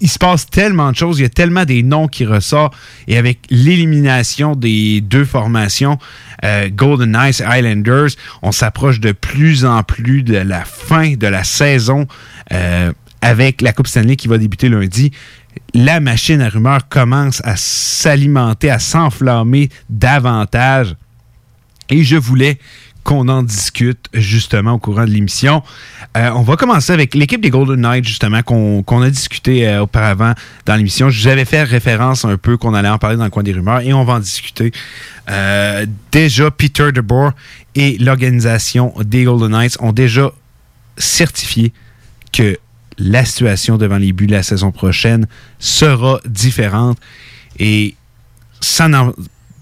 il 0.00 0.08
se 0.08 0.18
passe 0.18 0.46
tellement 0.46 0.90
de 0.90 0.96
choses, 0.96 1.18
il 1.18 1.22
y 1.22 1.26
a 1.26 1.30
tellement 1.30 1.64
des 1.64 1.82
noms 1.82 2.08
qui 2.08 2.24
ressortent. 2.24 2.74
Et 3.06 3.16
avec 3.16 3.40
l'élimination 3.50 4.54
des 4.54 5.00
deux 5.00 5.24
formations, 5.24 5.98
euh, 6.44 6.68
Golden 6.70 7.10
Knights 7.12 7.40
et 7.40 7.58
Islanders, 7.58 8.10
on 8.42 8.52
s'approche 8.52 9.00
de 9.00 9.12
plus 9.12 9.64
en 9.64 9.82
plus 9.82 10.22
de 10.22 10.36
la 10.36 10.64
fin 10.64 11.14
de 11.14 11.26
la 11.26 11.44
saison 11.44 12.06
euh, 12.52 12.92
avec 13.20 13.60
la 13.60 13.72
Coupe 13.72 13.86
Stanley 13.86 14.16
qui 14.16 14.28
va 14.28 14.38
débuter 14.38 14.68
lundi. 14.68 15.12
La 15.74 16.00
machine 16.00 16.40
à 16.40 16.48
rumeurs 16.48 16.88
commence 16.88 17.40
à 17.44 17.56
s'alimenter, 17.56 18.70
à 18.70 18.78
s'enflammer 18.78 19.68
davantage. 19.90 20.96
Et 21.90 22.04
je 22.04 22.16
voulais 22.16 22.58
qu'on 23.04 23.28
en 23.28 23.42
discute 23.42 24.08
justement 24.12 24.72
au 24.72 24.78
courant 24.78 25.04
de 25.04 25.10
l'émission. 25.10 25.62
Euh, 26.16 26.30
on 26.34 26.42
va 26.42 26.56
commencer 26.56 26.92
avec 26.92 27.14
l'équipe 27.14 27.40
des 27.40 27.50
Golden 27.50 27.80
Knights, 27.80 28.04
justement, 28.04 28.42
qu'on 28.42 29.02
a 29.02 29.10
discuté 29.10 29.66
euh, 29.66 29.82
auparavant 29.82 30.34
dans 30.66 30.76
l'émission. 30.76 31.08
J'avais 31.08 31.44
fait 31.44 31.62
référence 31.62 32.24
un 32.24 32.36
peu 32.36 32.56
qu'on 32.56 32.74
allait 32.74 32.88
en 32.88 32.98
parler 32.98 33.16
dans 33.16 33.24
le 33.24 33.30
coin 33.30 33.42
des 33.42 33.52
rumeurs 33.52 33.80
et 33.80 33.92
on 33.92 34.04
va 34.04 34.14
en 34.14 34.20
discuter. 34.20 34.72
Euh, 35.30 35.86
déjà, 36.10 36.50
Peter 36.50 36.92
DeBoer 36.92 37.32
et 37.74 37.98
l'organisation 37.98 38.94
des 39.00 39.24
Golden 39.24 39.50
Knights 39.50 39.76
ont 39.80 39.92
déjà 39.92 40.30
certifié 40.96 41.72
que 42.32 42.58
la 42.98 43.24
situation 43.24 43.78
devant 43.78 43.98
les 43.98 44.12
buts 44.12 44.26
de 44.26 44.32
la 44.32 44.42
saison 44.42 44.70
prochaine 44.70 45.26
sera 45.58 46.20
différente 46.26 46.98
et 47.58 47.96
ça 48.60 48.88
n'en 48.88 49.12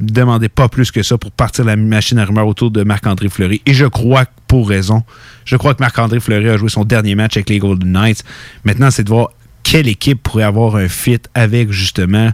demandait 0.01 0.49
pas 0.49 0.69
plus 0.69 0.91
que 0.91 1.03
ça 1.03 1.19
pour 1.19 1.31
partir 1.31 1.65
la 1.65 1.77
machine 1.77 2.19
à 2.19 2.25
rumeurs 2.25 2.47
autour 2.47 2.71
de 2.71 2.83
Marc-André 2.83 3.29
Fleury. 3.29 3.63
Et 3.67 3.75
je 3.75 3.87
crois 3.87 4.25
pour 4.49 4.69
raison. 4.69 5.05
Je 5.45 5.57
crois 5.57 5.75
que 5.75 5.83
Marc-André 5.83 6.21
Fleury 6.21 6.49
a 6.49 6.57
joué 6.57 6.69
son 6.69 6.85
dernier 6.85 7.15
match 7.15 7.37
avec 7.37 7.51
les 7.51 7.59
Golden 7.59 7.93
Knights. 7.93 8.25
Maintenant, 8.65 8.91
c'est 8.91 9.05
de 9.05 9.11
voir 9.11 9.31
quelle 9.63 9.89
équipe 9.89 10.23
pourrait 10.23 10.45
avoir 10.45 10.77
un 10.77 10.89
fit 10.89 11.21
avec 11.35 11.71
justement 11.71 12.31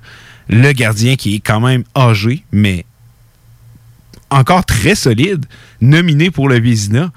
le 0.48 0.72
gardien 0.72 1.16
qui 1.16 1.34
est 1.34 1.40
quand 1.40 1.60
même 1.60 1.82
âgé, 1.96 2.44
mais 2.52 2.84
encore 4.30 4.64
très 4.64 4.94
solide, 4.94 5.44
nominé 5.80 6.30
pour 6.30 6.48
le 6.48 6.60
Vézina. 6.60 7.10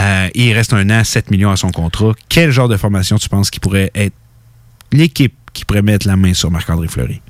Euh, 0.00 0.28
il 0.34 0.52
reste 0.52 0.72
un 0.72 0.90
an, 0.90 1.04
7 1.04 1.30
millions 1.30 1.50
à 1.50 1.56
son 1.56 1.70
contrat. 1.70 2.12
Quel 2.28 2.50
genre 2.50 2.68
de 2.68 2.76
formation 2.76 3.18
tu 3.18 3.28
penses 3.28 3.50
qui 3.50 3.60
pourrait 3.60 3.90
être 3.94 4.14
l'équipe 4.92 5.34
qui 5.52 5.64
pourrait 5.64 5.82
mettre 5.82 6.06
la 6.06 6.16
main 6.16 6.34
sur 6.34 6.50
Marc-André 6.50 6.88
Fleury? 6.88 7.20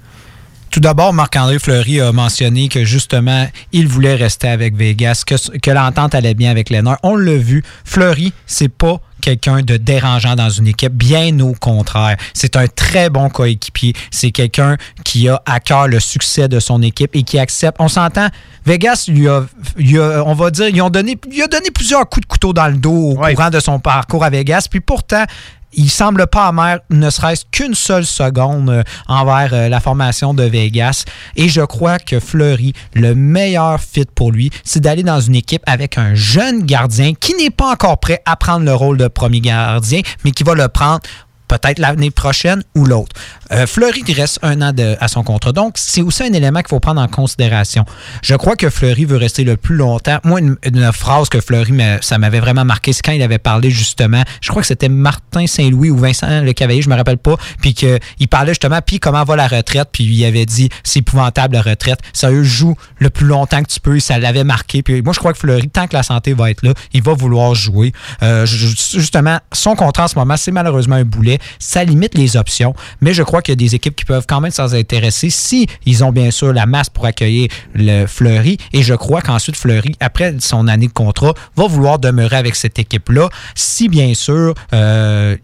Tout 0.77 0.81
d'abord, 0.81 1.15
Marc-André 1.15 1.59
Fleury 1.59 2.03
a 2.03 2.13
mentionné 2.13 2.69
que 2.69 2.85
justement, 2.85 3.49
il 3.73 3.89
voulait 3.89 4.15
rester 4.15 4.47
avec 4.47 4.77
Vegas, 4.77 5.23
que, 5.27 5.35
que 5.59 5.71
l'entente 5.71 6.15
allait 6.15 6.35
bien 6.35 6.51
avec 6.51 6.69
Lennart. 6.69 6.99
On 7.03 7.17
l'a 7.17 7.39
vu. 7.39 7.65
Fleury, 7.87 8.35
c'est 8.47 8.69
pas 8.69 9.01
quelqu'un 9.23 9.63
de 9.63 9.79
dérangeant 9.79 10.37
dans 10.37 10.51
une 10.51 10.67
équipe, 10.67 10.93
bien 10.93 11.41
au 11.41 11.55
contraire. 11.55 12.19
C'est 12.35 12.57
un 12.57 12.67
très 12.69 13.09
bon 13.09 13.31
coéquipier. 13.31 13.95
C'est 14.11 14.33
quelqu'un 14.33 14.77
qui 15.03 15.31
a 15.31 15.41
à 15.47 15.61
cœur 15.61 15.89
le 15.89 15.99
succès 15.99 16.47
de 16.47 16.61
son 16.61 16.83
équipe 16.83 17.17
et 17.17 17.23
qui 17.23 17.39
accepte. 17.39 17.79
On 17.81 17.89
s'entend, 17.89 18.29
Vegas 18.67 19.07
lui 19.09 19.29
a, 19.29 19.47
lui 19.79 19.99
a- 19.99 20.23
on 20.27 20.35
va 20.35 20.51
dire, 20.51 20.69
ils 20.69 20.83
ont 20.83 20.91
donné, 20.91 21.17
il 21.33 21.43
a 21.43 21.47
donné 21.49 21.71
plusieurs 21.71 22.07
coups 22.07 22.27
de 22.27 22.31
couteau 22.31 22.53
dans 22.53 22.69
le 22.69 22.77
dos 22.77 23.13
au 23.13 23.15
courant 23.17 23.49
de 23.49 23.61
son 23.61 23.81
parcours 23.81 24.23
à 24.23 24.29
Vegas. 24.29 24.67
Puis 24.71 24.81
pourtant, 24.81 25.25
il 25.73 25.91
semble 25.91 26.27
pas 26.27 26.47
amer, 26.47 26.79
ne 26.91 27.11
serait-ce 27.11 27.45
qu'une 27.51 27.75
seule 27.75 28.07
seconde 28.07 28.71
euh, 28.71 28.83
envers 29.09 29.53
euh, 29.53 29.69
la 29.69 29.81
formation 29.81 30.35
de 30.35 30.43
Vegas. 30.43 31.05
Et 31.37 31.49
je 31.49 31.61
crois 31.61 31.99
que 31.99 32.21
Fleury, 32.21 32.73
le 32.95 33.15
meilleur 33.15 33.81
fit 33.81 34.07
pour 34.15 34.33
lui, 34.33 34.51
c'est 34.65 34.81
d'aller 34.81 35.03
dans 35.03 35.21
une 35.21 35.35
équipe 35.35 35.63
avec 35.67 35.99
un 35.99 36.15
jeune 36.15 36.63
gardien 36.63 37.13
qui 37.15 37.35
n'est 37.35 37.51
pas 37.51 37.73
encore 37.73 37.99
prêt 37.99 38.23
à 38.25 38.37
prendre 38.37 38.65
le 38.65 38.75
rôle 38.75 38.97
de 38.97 39.09
premier 39.09 39.41
gardien, 39.41 40.01
mais 40.25 40.31
qui 40.31 40.43
va 40.43 40.55
le 40.55 40.69
prendre 40.69 41.01
peut-être 41.49 41.79
l'année 41.79 42.11
prochaine 42.11 42.63
ou 42.75 42.85
l'autre. 42.85 43.15
Euh, 43.53 43.67
Fleury 43.67 44.03
reste 44.13 44.39
un 44.43 44.63
an 44.63 44.73
à 45.01 45.09
son 45.09 45.23
contrat. 45.23 45.53
Donc, 45.53 45.75
c'est 45.77 46.03
aussi 46.03 46.23
un 46.23 46.33
élément 46.33 46.61
qu'il 46.61 46.69
faut 46.69 46.81
prendre 46.81 47.01
en 47.01 47.09
considération. 47.09 47.85
Je 48.23 48.35
crois 48.35 48.57
que 48.57 48.71
Fleury 48.71 49.05
veut 49.05 49.17
rester 49.17 49.45
le 49.45 49.57
plus 49.57 49.77
longtemps. 49.77 50.19
Moi, 50.25 50.41
une, 50.41 50.57
phrase 50.93 51.29
que 51.29 51.41
Fleury, 51.41 51.73
ça 52.01 52.19
m'avait 52.19 52.41
vraiment 52.41 52.65
marqué, 52.65 52.93
c'est 52.93 53.03
quand 53.03 53.13
il 53.13 53.23
avait 53.23 53.39
parlé 53.39 53.71
justement, 53.71 54.23
je 54.41 54.49
crois 54.49 54.63
que 54.63 54.69
c'était 54.69 54.89
Martin 54.89 55.47
Saint-Louis 55.47 55.91
ou 55.91 55.97
Vincent 55.97 56.43
Le 56.43 56.53
Cavalier, 56.53 56.83
je 56.83 56.89
me 56.89 56.95
rappelle 56.95 57.19
pas, 57.19 57.37
puis 57.61 57.75
qu'il 57.75 58.29
parlait 58.31 58.53
justement, 58.53 58.81
puis 58.85 59.01
comment 59.01 59.25
va 59.25 59.37
la 59.37 59.49
retraite, 59.49 59.89
puis 59.93 60.05
il 60.05 60.25
avait 60.25 60.47
dit, 60.47 60.69
c'est 60.85 61.01
épouvantable 61.01 61.55
la 61.55 61.63
retraite. 61.63 62.01
Sérieux, 62.13 62.43
joue 62.43 62.75
le 62.99 63.11
plus 63.11 63.27
longtemps 63.27 63.63
que 63.63 63.69
tu 63.69 63.81
peux, 63.81 63.99
ça 64.01 64.19
l'avait 64.19 64.45
marqué. 64.45 64.83
Puis 64.83 65.03
moi, 65.03 65.13
je 65.13 65.19
crois 65.19 65.33
que 65.33 65.39
Fleury, 65.39 65.69
tant 65.69 65.87
que 65.87 65.95
la 65.95 66.03
santé 66.03 66.33
va 66.33 66.51
être 66.51 66.63
là, 66.63 66.73
il 66.93 67.03
va 67.03 67.15
vouloir 67.15 67.55
jouer. 67.55 67.93
Euh, 68.23 68.47
justement, 68.47 69.39
son 69.53 69.75
contrat 69.77 70.05
en 70.05 70.09
ce 70.09 70.19
moment, 70.19 70.37
c'est 70.37 70.53
malheureusement 70.53 70.97
un 70.97 71.05
boulet. 71.05 71.36
Ça 71.59 71.85
limite 71.85 72.15
les 72.15 72.37
options, 72.37 72.75
mais 73.01 73.15
je 73.15 73.23
crois 73.23 73.43
qu'il 73.43 73.53
y 73.53 73.55
a 73.55 73.57
des 73.57 73.75
équipes 73.75 73.97
qui 73.97 74.05
peuvent 74.05 74.27
quand 74.29 74.41
même 74.41 74.51
s'en 74.51 74.73
intéresser 74.73 75.31
si 75.31 75.67
ils 75.85 76.05
ont 76.05 76.13
bien 76.13 76.31
sûr 76.31 76.53
la 76.53 76.67
masse 76.67 76.91
pour 76.91 77.07
accueillir 77.07 77.49
le 77.75 78.07
Fleury. 78.07 78.59
Et 78.73 78.83
je 78.83 78.95
crois 78.95 79.21
qu'ensuite, 79.21 79.57
Fleury, 79.57 79.95
après 80.01 80.35
son 80.41 80.69
année 80.69 80.89
de 80.89 80.93
contrat, 80.93 81.35
va 81.57 81.67
vouloir 81.67 81.99
demeurer 81.99 82.37
avec 82.37 82.57
cette 82.57 82.79
équipe-là 82.79 83.29
si 83.55 83.89
bien 83.89 84.15
sûr 84.15 84.55
euh, 84.73 85.37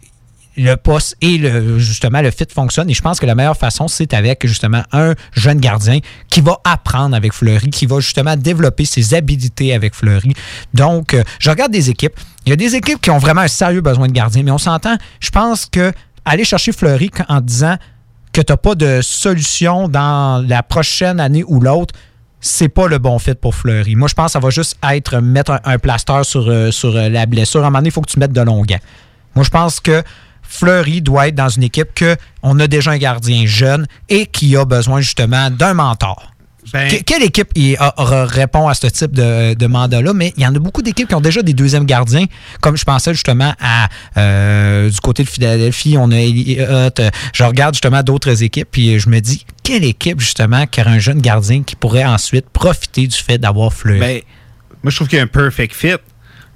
le 0.57 0.75
poste 0.77 1.17
et 1.21 1.39
le, 1.39 1.79
justement 1.79 2.21
le 2.21 2.31
fit 2.31 2.47
fonctionne. 2.53 2.91
Et 2.91 2.95
je 2.95 3.03
pense 3.03 3.21
que 3.21 3.27
la 3.27 3.35
meilleure 3.35 3.57
façon, 3.57 3.89
c'est 3.89 4.15
avec 4.15 4.47
justement 4.47 4.83
un 4.93 5.15
jeune 5.33 5.59
gardien 5.59 5.99
qui 6.29 6.41
va 6.41 6.59
apprendre 6.65 7.17
avec 7.17 7.33
Fleury, 7.33 7.71
qui 7.71 7.87
va 7.87 8.01
justement 8.01 8.37
développer 8.37 8.85
ses 8.85 9.15
habilités 9.15 9.75
avec 9.75 9.95
Fleury. 9.95 10.35
Donc, 10.75 11.15
euh, 11.15 11.23
je 11.39 11.51
regarde 11.51 11.73
des 11.73 11.91
équipes. 11.91 12.19
Il 12.45 12.51
y 12.51 12.53
a 12.53 12.57
des 12.57 12.75
équipes 12.75 13.01
qui 13.01 13.11
ont 13.11 13.19
vraiment 13.19 13.43
un 13.43 13.49
sérieux 13.49 13.81
besoin 13.81 14.09
de 14.09 14.13
gardien, 14.13 14.43
mais 14.43 14.51
on 14.51 14.59
s'entend. 14.59 14.97
Je 15.21 15.31
pense 15.31 15.67
que 15.67 15.93
aller 16.25 16.45
chercher 16.45 16.73
Fleury 16.73 17.11
en 17.29 17.41
disant 17.41 17.77
que 18.33 18.41
tu 18.41 18.53
n'as 18.53 18.57
pas 18.57 18.75
de 18.75 19.01
solution 19.03 19.89
dans 19.89 20.47
la 20.47 20.63
prochaine 20.63 21.21
année 21.21 21.45
ou 21.47 21.61
l'autre, 21.61 21.95
c'est 22.41 22.69
pas 22.69 22.89
le 22.89 22.99
bon 22.99 23.19
fit 23.19 23.35
pour 23.35 23.55
Fleury. 23.55 23.95
Moi, 23.95 24.09
je 24.09 24.15
pense 24.15 24.27
que 24.27 24.33
ça 24.33 24.41
va 24.41 24.51
juste 24.51 24.77
être 24.91 25.21
mettre 25.21 25.61
un, 25.65 25.79
plaster 25.79 26.25
sur, 26.25 26.49
euh, 26.49 26.71
euh, 26.85 27.09
la 27.09 27.27
blessure. 27.27 27.61
À 27.61 27.67
un 27.67 27.71
moment 27.71 27.79
donné, 27.79 27.89
il 27.89 27.93
faut 27.93 28.01
que 28.01 28.11
tu 28.11 28.19
mettes 28.19 28.33
de 28.33 28.41
longs 28.41 28.65
Moi, 29.35 29.45
je 29.45 29.51
pense 29.51 29.79
que 29.81 30.03
Fleury 30.53 31.01
doit 31.01 31.29
être 31.29 31.35
dans 31.35 31.49
une 31.49 31.63
équipe 31.63 31.95
que 31.95 32.15
on 32.43 32.61
a 32.61 32.67
déjà 32.67 32.91
un 32.91 32.99
gardien 32.99 33.47
jeune 33.47 33.87
et 34.11 34.27
qui 34.27 34.55
a 34.55 34.67
besoin 34.67 35.01
justement 35.01 35.51
d'un 35.51 35.73
mentor. 35.73 36.31
Ben, 36.73 36.91
quelle 37.05 37.23
équipe 37.23 37.49
répond 37.99 38.69
à 38.69 38.75
ce 38.75 38.87
type 38.87 39.13
de, 39.13 39.67
mandat-là? 39.67 40.13
Mais 40.13 40.33
il 40.37 40.43
y 40.43 40.47
en 40.47 40.55
a 40.55 40.59
beaucoup 40.59 40.83
d'équipes 40.83 41.09
qui 41.09 41.15
ont 41.15 41.23
déjà 41.23 41.43
des 41.43 41.55
deuxièmes 41.55 41.87
gardiens. 41.87 42.27
Comme 42.61 42.77
je 42.77 42.85
pensais 42.85 43.15
justement 43.15 43.55
à 43.61 43.89
euh, 44.19 44.91
du 44.91 45.01
côté 45.01 45.25
de 45.25 45.29
Philadelphie, 45.29 45.97
on 45.99 46.11
a 46.11 46.17
Elliott. 46.17 47.01
Je 47.33 47.45
regarde 47.45 47.75
justement 47.75 48.03
d'autres 48.03 48.43
équipes, 48.43 48.69
puis 48.71 48.99
je 49.01 49.09
me 49.09 49.21
dis, 49.21 49.45
quelle 49.63 49.85
équipe 49.85 50.21
justement 50.21 50.67
qui 50.67 50.83
aurait 50.83 50.91
un 50.91 50.99
jeune 50.99 51.21
gardien 51.21 51.63
qui 51.63 51.77
pourrait 51.77 52.05
ensuite 52.05 52.49
profiter 52.51 53.07
du 53.07 53.17
fait 53.17 53.39
d'avoir 53.39 53.73
Fleury? 53.73 54.01
Ben, 54.01 54.21
moi, 54.83 54.91
je 54.91 54.97
trouve 54.97 55.09
qu'il 55.09 55.17
y 55.17 55.21
a 55.21 55.25
un 55.25 55.29
perfect 55.29 55.75
fit. 55.75 55.97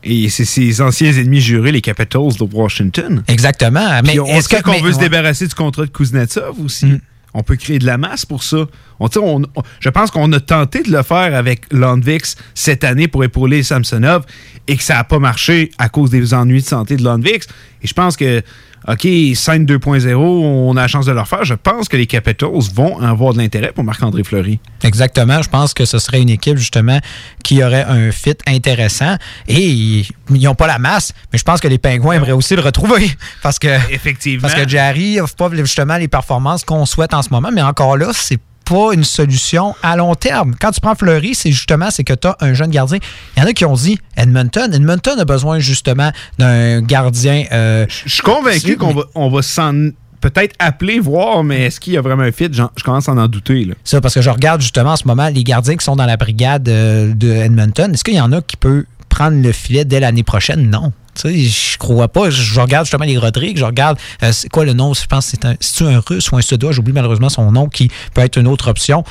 Et 0.09 0.29
c'est 0.29 0.45
ses 0.45 0.81
anciens 0.81 1.13
ennemis 1.13 1.41
jurés, 1.41 1.73
les 1.73 1.81
Capitals 1.81 2.37
de 2.39 2.45
Washington. 2.55 3.25
Exactement. 3.27 4.01
Mais 4.05 4.15
est-ce 4.15 4.63
qu'on 4.63 4.81
veut 4.81 4.93
se 4.93 4.99
débarrasser 4.99 5.49
du 5.49 5.55
contrat 5.55 5.85
de 5.87 5.91
Kuznetsov 5.91 6.61
aussi? 6.65 6.87
Mm. 6.87 7.01
On 7.35 7.43
peut 7.43 7.57
créer 7.57 7.79
de 7.79 7.85
la 7.85 7.99
masse 7.99 8.25
pour 8.25 8.43
ça. 8.43 8.65
On, 9.01 9.43
je 9.81 9.89
pense 9.89 10.11
qu'on 10.11 10.33
a 10.33 10.41
tenté 10.41 10.83
de 10.83 10.91
le 10.91 11.03
faire 11.03 11.35
avec 11.35 11.63
Landvix 11.73 12.37
cette 12.55 12.85
année 12.85 13.09
pour 13.09 13.25
épauler 13.25 13.63
Samsonov 13.63 14.25
et 14.69 14.77
que 14.77 14.83
ça 14.83 14.95
n'a 14.95 15.05
pas 15.05 15.19
marché 15.19 15.71
à 15.79 15.89
cause 15.89 16.11
des 16.11 16.35
ennuis 16.35 16.63
de 16.63 16.67
santé 16.67 16.97
de 16.97 17.05
Landvix. 17.05 17.47
Et 17.83 17.87
je 17.87 17.95
pense 17.95 18.17
que 18.17 18.43
OK, 18.89 19.05
5 19.35 19.63
2.0, 19.63 20.15
on 20.15 20.77
a 20.77 20.83
la 20.83 20.87
chance 20.87 21.07
de 21.07 21.13
le 21.13 21.25
faire. 21.25 21.45
Je 21.45 21.55
pense 21.55 21.89
que 21.89 21.97
les 21.97 22.07
Capitals 22.07 22.49
vont 22.73 23.01
avoir 23.01 23.33
de 23.33 23.39
l'intérêt 23.39 23.73
pour 23.73 23.83
Marc-André 23.83 24.23
Fleury. 24.23 24.61
Exactement. 24.85 25.43
Je 25.43 25.49
pense 25.49 25.75
que 25.75 25.85
ce 25.85 25.99
serait 25.99 26.23
une 26.23 26.29
équipe, 26.29 26.57
justement, 26.57 27.01
qui 27.43 27.65
aurait 27.65 27.83
un 27.83 28.13
fit 28.13 28.37
intéressant. 28.47 29.17
Et 29.49 29.61
ils 29.61 30.07
n'ont 30.31 30.55
pas 30.55 30.69
la 30.69 30.79
masse, 30.79 31.13
mais 31.33 31.39
je 31.39 31.43
pense 31.43 31.61
que 31.61 31.67
les 31.67 31.79
Pingouins 31.79 32.15
aimeraient 32.15 32.31
aussi 32.31 32.55
le 32.55 32.63
retrouver. 32.63 33.11
Parce 33.43 33.59
que, 33.59 33.69
Effectivement. 33.93 34.43
Parce 34.43 34.55
que 34.55 34.69
Jerry 34.69 35.17
n'offre 35.17 35.35
pas 35.35 35.51
justement 35.53 35.97
les 35.97 36.09
performances 36.09 36.65
qu'on 36.65 36.87
souhaite 36.87 37.13
en 37.13 37.23
ce 37.23 37.31
moment. 37.31 37.51
Mais 37.53 37.63
encore 37.63 37.97
là, 37.97 38.11
c'est 38.13 38.39
pas 38.69 38.93
une 38.93 39.05
solution 39.05 39.75
à 39.83 39.97
long 39.97 40.15
terme. 40.15 40.55
Quand 40.61 40.73
tu 40.73 40.81
prends 40.81 40.95
Fleury, 40.95 41.35
c'est 41.35 41.53
justement 41.53 41.91
c'est 41.91 42.05
que 42.05 42.13
tu 42.13 42.27
as 42.27 42.37
un 42.41 42.53
jeune 42.53 42.71
gardien. 42.71 42.99
Il 43.37 43.41
y 43.41 43.43
en 43.45 43.49
a 43.49 43.53
qui 43.53 43.65
ont 43.65 43.75
dit 43.75 43.99
Edmonton. 44.17 44.73
Edmonton 44.75 45.19
a 45.19 45.25
besoin 45.25 45.59
justement 45.59 46.11
d'un 46.39 46.83
gardien. 46.83 47.45
Euh, 47.53 47.87
je 48.05 48.13
suis 48.13 48.23
convaincu 48.23 48.77
qu'on 48.77 48.93
va, 48.93 49.03
on 49.15 49.31
va 49.31 49.43
s'en 49.43 49.91
peut-être 50.21 50.55
appeler, 50.59 50.99
voir, 50.99 51.45
mais 51.45 51.67
est-ce 51.67 51.79
qu'il 51.79 51.93
y 51.93 51.97
a 51.97 52.01
vraiment 52.01 52.25
un 52.25 52.33
fit? 52.33 52.49
Je 52.51 52.85
commence 52.85 53.09
à 53.09 53.13
en 53.13 53.29
douter. 53.29 53.71
Ça, 53.85 54.01
parce 54.01 54.15
que 54.15 54.23
je 54.23 54.31
regarde 54.31 54.61
justement 54.61 54.93
en 54.93 54.97
ce 54.97 55.07
moment 55.07 55.29
les 55.29 55.45
gardiens 55.45 55.77
qui 55.77 55.85
sont 55.85 55.97
dans 55.97 56.07
la 56.07 56.17
brigade 56.17 56.69
euh, 56.69 57.15
de 57.15 57.31
Edmonton. 57.31 57.93
Est-ce 57.93 58.03
qu'il 58.03 58.15
y 58.15 58.21
en 58.21 58.33
a 58.33 58.43
qui 58.43 58.57
peut 58.57 58.85
prendre 59.09 59.41
le 59.41 59.53
filet 59.53 59.85
dès 59.85 60.01
l'année 60.01 60.25
prochaine? 60.25 60.69
Non. 60.69 60.93
Je 61.25 61.79
crois 61.79 62.09
pas. 62.09 62.31
Je, 62.31 62.61
regarde 62.61 62.87
justement 62.87 63.05
les 63.05 63.19
Rodrigues, 63.19 63.59
je 63.59 63.65
regarde, 63.65 63.99
euh, 64.23 64.33
c'est 64.33 64.49
quoi 64.49 64.65
le 64.65 64.73
nom? 64.73 64.95
Je 64.95 65.07
pense 65.07 65.27
c'est 65.27 65.45
un, 65.45 65.57
un 65.87 66.01
russe 66.01 66.31
ou 66.31 66.37
un 66.37 66.43
suédois, 66.43 66.73
j'oublie 66.73 66.93
malheureusement 66.93 67.29
son 67.29 67.51
nom, 67.53 67.69
qui 67.69 67.91
peut 68.15 68.23
être 68.23 68.39
une 68.39 68.47
autre 68.47 68.69
option. 68.69 69.05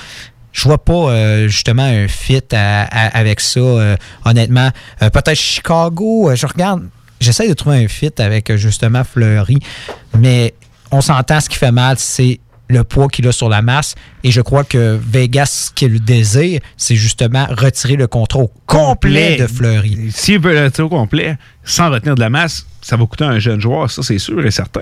Je 0.51 0.63
vois 0.63 0.77
pas 0.77 0.93
euh, 0.93 1.47
justement 1.47 1.83
un 1.83 2.07
fit 2.07 2.41
avec 2.51 3.41
ça, 3.41 3.59
euh, 3.59 3.97
honnêtement. 4.23 4.69
Peut-être 4.99 5.35
Chicago, 5.35 6.31
je 6.33 6.45
regarde, 6.47 6.87
j'essaie 7.19 7.49
de 7.49 7.53
trouver 7.53 7.83
un 7.83 7.87
fit 7.87 8.13
avec 8.19 8.55
justement 8.55 9.03
Fleury, 9.03 9.59
mais 10.17 10.53
on 10.91 11.01
s'entend, 11.01 11.41
ce 11.41 11.49
qui 11.49 11.57
fait 11.57 11.73
mal, 11.73 11.97
c'est 11.99 12.39
le 12.67 12.83
poids 12.83 13.07
qu'il 13.07 13.27
a 13.27 13.31
sur 13.31 13.49
la 13.49 13.61
masse. 13.61 13.95
Et 14.23 14.31
je 14.31 14.41
crois 14.41 14.63
que 14.63 14.99
Vegas, 15.01 15.67
ce 15.67 15.71
qu'il 15.71 16.03
désire, 16.03 16.59
c'est 16.77 16.95
justement 16.95 17.45
retirer 17.49 17.95
le 17.95 18.07
contrôle 18.07 18.47
complet, 18.65 19.37
de 19.37 19.47
Fleury. 19.47 20.09
S'il 20.11 20.39
veut 20.39 20.53
le 20.53 20.65
retirer 20.65 20.83
au 20.83 20.89
complet, 20.89 21.37
sans 21.63 21.89
retenir 21.89 22.15
de 22.15 22.21
la 22.21 22.29
masse, 22.29 22.65
ça 22.81 22.97
va 22.97 23.05
coûter 23.05 23.23
un 23.23 23.39
jeune 23.39 23.59
joueur, 23.59 23.89
ça 23.89 24.03
c'est 24.03 24.19
sûr 24.19 24.45
et 24.45 24.51
certain. 24.51 24.81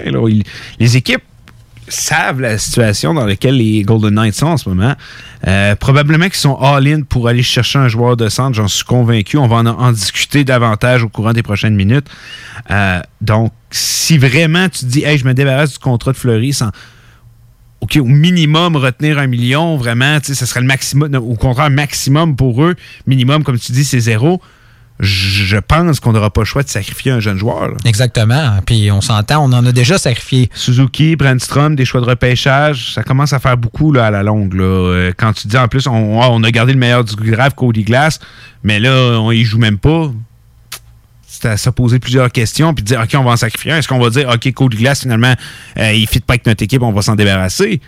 les 0.80 0.98
équipes 0.98 1.24
savent 1.88 2.42
la 2.42 2.58
situation 2.58 3.14
dans 3.14 3.26
laquelle 3.26 3.58
les 3.58 3.82
Golden 3.84 4.16
Knights 4.16 4.36
sont 4.36 4.48
en 4.48 4.58
ce 4.58 4.70
moment. 4.70 4.96
Euh, 5.48 5.76
probablement 5.76 6.26
qu'ils 6.26 6.36
sont 6.36 6.56
all-in 6.56 7.02
pour 7.02 7.28
aller 7.28 7.44
chercher 7.44 7.80
un 7.80 7.88
joueur 7.88 8.16
de 8.18 8.30
centre, 8.30 8.56
j'en 8.56 8.68
suis 8.68 8.86
convaincu. 8.86 9.38
On 9.38 9.48
va 9.48 9.58
en, 9.58 9.92
discuter 9.92 10.44
davantage 10.44 11.04
au 11.04 11.10
courant 11.10 11.34
des 11.34 11.44
prochaines 11.44 11.76
minutes. 11.76 12.08
Euh, 12.72 13.02
donc, 13.22 13.52
si 13.72 14.18
vraiment 14.18 14.70
tu 14.70 14.80
te 14.80 14.86
dis, 14.86 15.04
hey, 15.04 15.18
je 15.18 15.26
me 15.26 15.34
débarrasse 15.34 15.74
du 15.74 15.80
contrat 15.80 16.12
de 16.12 16.18
Fleury 16.18 16.54
sans 16.54 16.70
OK, 17.84 17.98
au 17.98 18.06
minimum, 18.06 18.78
retenir 18.78 19.20
un 19.20 19.28
million, 19.28 19.76
vraiment, 19.76 20.18
ce 20.24 20.34
serait 20.34 20.62
le 20.62 20.68
maximum, 20.68 21.14
au 21.16 21.36
contraire, 21.36 21.70
maximum 21.70 22.38
pour 22.38 22.64
eux. 22.64 22.76
Minimum, 23.08 23.44
comme 23.44 23.60
tu 23.60 23.74
dis, 23.74 23.84
c'est 23.84 24.00
zéro. 24.00 24.42
Je 25.02 25.58
pense 25.58 26.00
qu'on 26.00 26.14
n'aura 26.14 26.30
pas 26.30 26.40
le 26.42 26.46
choix 26.46 26.64
de 26.64 26.70
sacrifier 26.70 27.12
un 27.12 27.20
jeune 27.20 27.38
joueur. 27.38 27.74
Exactement. 27.84 28.60
Puis 28.66 28.90
on 28.90 29.02
s'entend, 29.02 29.44
on 29.44 29.52
en 29.52 29.66
a 29.66 29.74
déjà 29.74 29.98
sacrifié. 29.98 30.50
Suzuki, 30.54 31.18
Brandstrom, 31.18 31.76
des 31.76 31.84
choix 31.84 32.00
de 32.00 32.06
repêchage, 32.06 32.94
ça 32.94 33.04
commence 33.04 33.34
à 33.34 33.40
faire 33.40 33.58
beaucoup 33.58 33.92
là, 33.92 34.06
à 34.06 34.12
la 34.12 34.24
longue. 34.24 34.54
Là. 34.54 34.64
Euh, 34.64 35.12
quand 35.18 35.34
tu 35.34 35.50
dis 35.50 35.58
en 35.58 35.68
plus, 35.68 35.86
on, 35.86 36.22
on, 36.22 36.42
a 36.42 36.52
gardé 36.52 36.72
le 36.72 36.80
meilleur 36.80 37.04
du 37.04 37.16
grave, 37.16 37.54
Cody 37.54 37.84
Glass, 37.84 38.22
mais 38.64 38.80
là, 38.80 39.20
on 39.20 39.32
y 39.32 39.44
joue 39.44 39.58
même 39.58 39.78
pas 39.78 40.10
à 41.46 41.58
se 41.58 41.70
poser 41.70 42.00
plusieurs 42.00 42.32
questions 42.32 42.74
puis 42.74 42.84
dire 42.84 43.02
OK, 43.02 43.10
on 43.16 43.24
va 43.24 43.32
en 43.32 43.38
sacrifier. 43.38 43.72
Est-ce 43.72 43.88
qu'on 43.88 44.00
va 44.00 44.10
dire 44.10 44.30
OK, 44.30 44.52
Cody 44.54 44.78
Glass, 44.78 45.02
finalement, 45.02 45.34
euh, 45.78 45.94
il 45.94 46.02
ne 46.02 46.08
fit 46.08 46.20
pas 46.20 46.34
avec 46.34 46.46
notre 46.46 46.64
équipe, 46.64 46.82
on 46.82 46.92
va 46.92 47.02
s'en 47.02 47.16
débarrasser? 47.16 47.82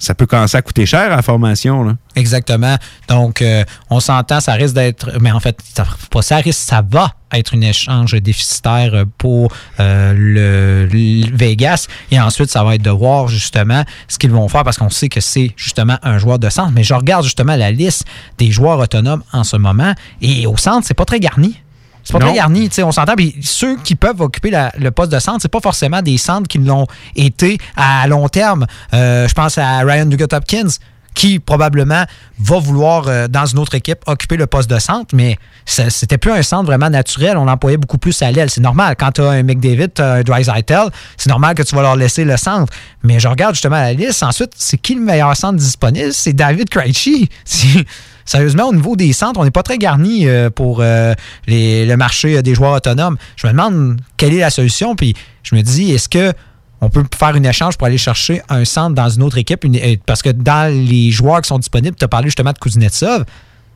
Ça 0.00 0.14
peut 0.14 0.24
commencer 0.24 0.56
à 0.56 0.62
coûter 0.62 0.86
cher 0.86 1.12
à 1.12 1.16
la 1.16 1.20
formation. 1.20 1.84
Là. 1.84 1.96
Exactement. 2.16 2.76
Donc, 3.08 3.42
euh, 3.42 3.64
on 3.90 4.00
s'entend, 4.00 4.40
ça 4.40 4.54
risque 4.54 4.74
d'être. 4.74 5.18
Mais 5.20 5.30
en 5.30 5.40
fait, 5.40 5.58
ça, 5.74 5.84
pas 6.10 6.22
ça 6.22 6.36
risque, 6.36 6.58
ça 6.58 6.82
va 6.88 7.12
être 7.32 7.54
un 7.54 7.60
échange 7.60 8.14
déficitaire 8.14 9.04
pour 9.18 9.52
euh, 9.78 10.14
le, 10.16 10.88
Vegas. 11.36 11.86
Et 12.10 12.18
ensuite, 12.18 12.48
ça 12.48 12.64
va 12.64 12.76
être 12.76 12.82
de 12.82 12.90
voir 12.90 13.28
justement 13.28 13.84
ce 14.08 14.18
qu'ils 14.18 14.30
vont 14.30 14.48
faire 14.48 14.64
parce 14.64 14.78
qu'on 14.78 14.88
sait 14.88 15.10
que 15.10 15.20
c'est 15.20 15.52
justement 15.54 15.98
un 16.02 16.16
joueur 16.16 16.38
de 16.38 16.48
centre. 16.48 16.72
Mais 16.72 16.82
je 16.82 16.94
regarde 16.94 17.24
justement 17.24 17.56
la 17.56 17.70
liste 17.70 18.06
des 18.38 18.50
joueurs 18.50 18.78
autonomes 18.78 19.22
en 19.34 19.44
ce 19.44 19.58
moment. 19.58 19.92
Et 20.22 20.46
au 20.46 20.56
centre, 20.56 20.86
c'est 20.86 20.94
pas 20.94 21.04
très 21.04 21.20
garni. 21.20 21.60
C'est 22.04 22.12
pas 22.12 22.18
très 22.18 22.34
garni, 22.34 22.68
on 22.82 22.92
s'entend. 22.92 23.14
Puis 23.14 23.36
ceux 23.42 23.76
qui 23.76 23.94
peuvent 23.94 24.20
occuper 24.20 24.52
le 24.78 24.90
poste 24.90 25.12
de 25.12 25.18
centre, 25.18 25.38
c'est 25.42 25.50
pas 25.50 25.60
forcément 25.60 26.02
des 26.02 26.18
centres 26.18 26.48
qui 26.48 26.58
l'ont 26.58 26.86
été 27.16 27.58
à 27.76 28.06
long 28.06 28.28
terme. 28.28 28.66
Euh, 28.94 29.28
je 29.28 29.34
pense 29.34 29.58
à 29.58 29.78
Ryan 29.80 30.06
Dugat 30.06 30.28
Hopkins. 30.32 30.68
qui 31.12 31.40
probablement 31.40 32.04
va 32.38 32.58
vouloir, 32.60 33.08
euh, 33.08 33.26
dans 33.26 33.44
une 33.44 33.58
autre 33.58 33.74
équipe, 33.74 33.98
occuper 34.06 34.36
le 34.36 34.46
poste 34.46 34.70
de 34.70 34.78
centre, 34.78 35.12
mais 35.12 35.38
c'était 35.66 36.18
plus 36.18 36.30
un 36.30 36.42
centre 36.42 36.66
vraiment 36.66 36.88
naturel. 36.88 37.36
On 37.36 37.44
l'employait 37.44 37.76
beaucoup 37.76 37.98
plus 37.98 38.22
à 38.22 38.30
l'aile. 38.30 38.48
C'est 38.48 38.60
normal. 38.60 38.94
Quand 38.98 39.10
tu 39.10 39.20
as 39.20 39.30
un 39.30 39.42
McDavid, 39.42 39.88
tu 39.92 40.02
as 40.02 40.12
un 40.12 40.22
Dreisaitl, 40.22 40.88
c'est 41.16 41.28
normal 41.28 41.56
que 41.56 41.64
tu 41.64 41.74
vas 41.74 41.82
leur 41.82 41.96
laisser 41.96 42.24
le 42.24 42.36
centre. 42.36 42.72
Mais 43.02 43.18
je 43.18 43.26
regarde 43.26 43.54
justement 43.54 43.76
la 43.76 43.92
liste. 43.92 44.22
Ensuite, 44.22 44.52
c'est 44.54 44.78
qui 44.78 44.94
le 44.94 45.00
meilleur 45.00 45.36
centre 45.36 45.58
disponible? 45.58 46.12
C'est 46.12 46.32
David 46.32 46.70
Krejci. 46.70 47.28
Sérieusement, 48.30 48.68
au 48.68 48.72
niveau 48.72 48.94
des 48.94 49.12
centres, 49.12 49.40
on 49.40 49.44
n'est 49.44 49.50
pas 49.50 49.64
très 49.64 49.76
garni 49.76 50.28
euh, 50.28 50.50
pour 50.50 50.82
euh, 50.82 51.14
le 51.48 51.96
marché 51.96 52.36
euh, 52.36 52.42
des 52.42 52.54
joueurs 52.54 52.74
autonomes. 52.74 53.16
Je 53.34 53.48
me 53.48 53.50
demande 53.50 54.00
quelle 54.16 54.32
est 54.32 54.38
la 54.38 54.50
solution, 54.50 54.94
puis 54.94 55.16
je 55.42 55.56
me 55.56 55.62
dis, 55.62 55.90
est-ce 55.90 56.08
que 56.08 56.32
on 56.80 56.90
peut 56.90 57.04
faire 57.12 57.34
une 57.34 57.44
échange 57.44 57.76
pour 57.76 57.88
aller 57.88 57.98
chercher 57.98 58.40
un 58.48 58.64
centre 58.64 58.94
dans 58.94 59.08
une 59.08 59.24
autre 59.24 59.36
équipe? 59.36 59.66
Parce 60.06 60.22
que 60.22 60.30
dans 60.30 60.72
les 60.72 61.10
joueurs 61.10 61.40
qui 61.40 61.48
sont 61.48 61.58
disponibles, 61.58 61.96
tu 61.98 62.04
as 62.04 62.08
parlé 62.08 62.28
justement 62.28 62.52
de 62.52 62.58
Kuznetsov. 62.58 63.24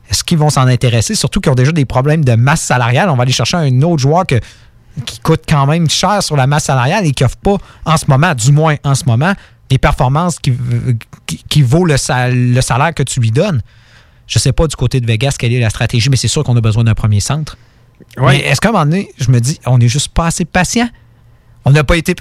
Est-ce 0.09 0.23
qu'ils 0.23 0.37
vont 0.37 0.49
s'en 0.49 0.67
intéresser? 0.67 1.15
Surtout 1.15 1.41
qu'ils 1.41 1.51
ont 1.51 1.55
déjà 1.55 1.73
des 1.73 1.83
problèmes 1.83 2.23
de 2.23 2.35
masse 2.35 2.61
salariale? 2.61 3.09
On 3.09 3.17
va 3.17 3.23
aller 3.23 3.33
chercher 3.33 3.57
un 3.57 3.81
autre 3.81 4.03
joueur 4.03 4.23
qui 4.25 5.19
coûte 5.19 5.43
quand 5.49 5.65
même 5.65 5.89
cher 5.89 6.23
sur 6.23 6.37
la 6.37 6.47
masse 6.47 6.63
salariale 6.63 7.05
et 7.05 7.11
qui 7.11 7.23
n'offre 7.23 7.35
pas 7.35 7.57
en 7.83 7.97
ce 7.97 8.05
moment, 8.07 8.33
du 8.33 8.53
moins 8.53 8.77
en 8.85 8.95
ce 8.95 9.03
moment, 9.03 9.33
des 9.69 9.79
performances 9.79 10.39
qui, 10.39 11.61
vaut 11.61 11.83
le 11.83 11.97
salaire 11.97 12.93
que 12.95 13.03
tu 13.03 13.19
lui 13.19 13.31
donnes. 13.31 13.61
Je 14.27 14.39
sais 14.39 14.51
pas 14.51 14.67
du 14.67 14.75
côté 14.75 14.99
de 15.01 15.05
Vegas 15.07 15.35
quelle 15.37 15.53
est 15.53 15.59
la 15.59 15.69
stratégie, 15.69 16.09
mais 16.09 16.17
c'est 16.17 16.27
sûr 16.27 16.43
qu'on 16.43 16.55
a 16.57 16.61
besoin 16.61 16.83
d'un 16.83 16.95
premier 16.95 17.19
centre. 17.19 17.57
Ouais. 18.17 18.37
Mais 18.37 18.39
est-ce 18.45 18.59
qu'à 18.59 18.69
un 18.69 18.71
moment 18.73 18.85
donné, 18.85 19.09
je 19.17 19.29
me 19.31 19.39
dis, 19.39 19.59
on 19.65 19.77
n'est 19.77 19.87
juste 19.87 20.09
pas 20.09 20.27
assez 20.27 20.45
patient? 20.45 20.89
On 21.67 21.71
n'a 21.71 21.83
pas 21.83 21.97
été. 21.97 22.13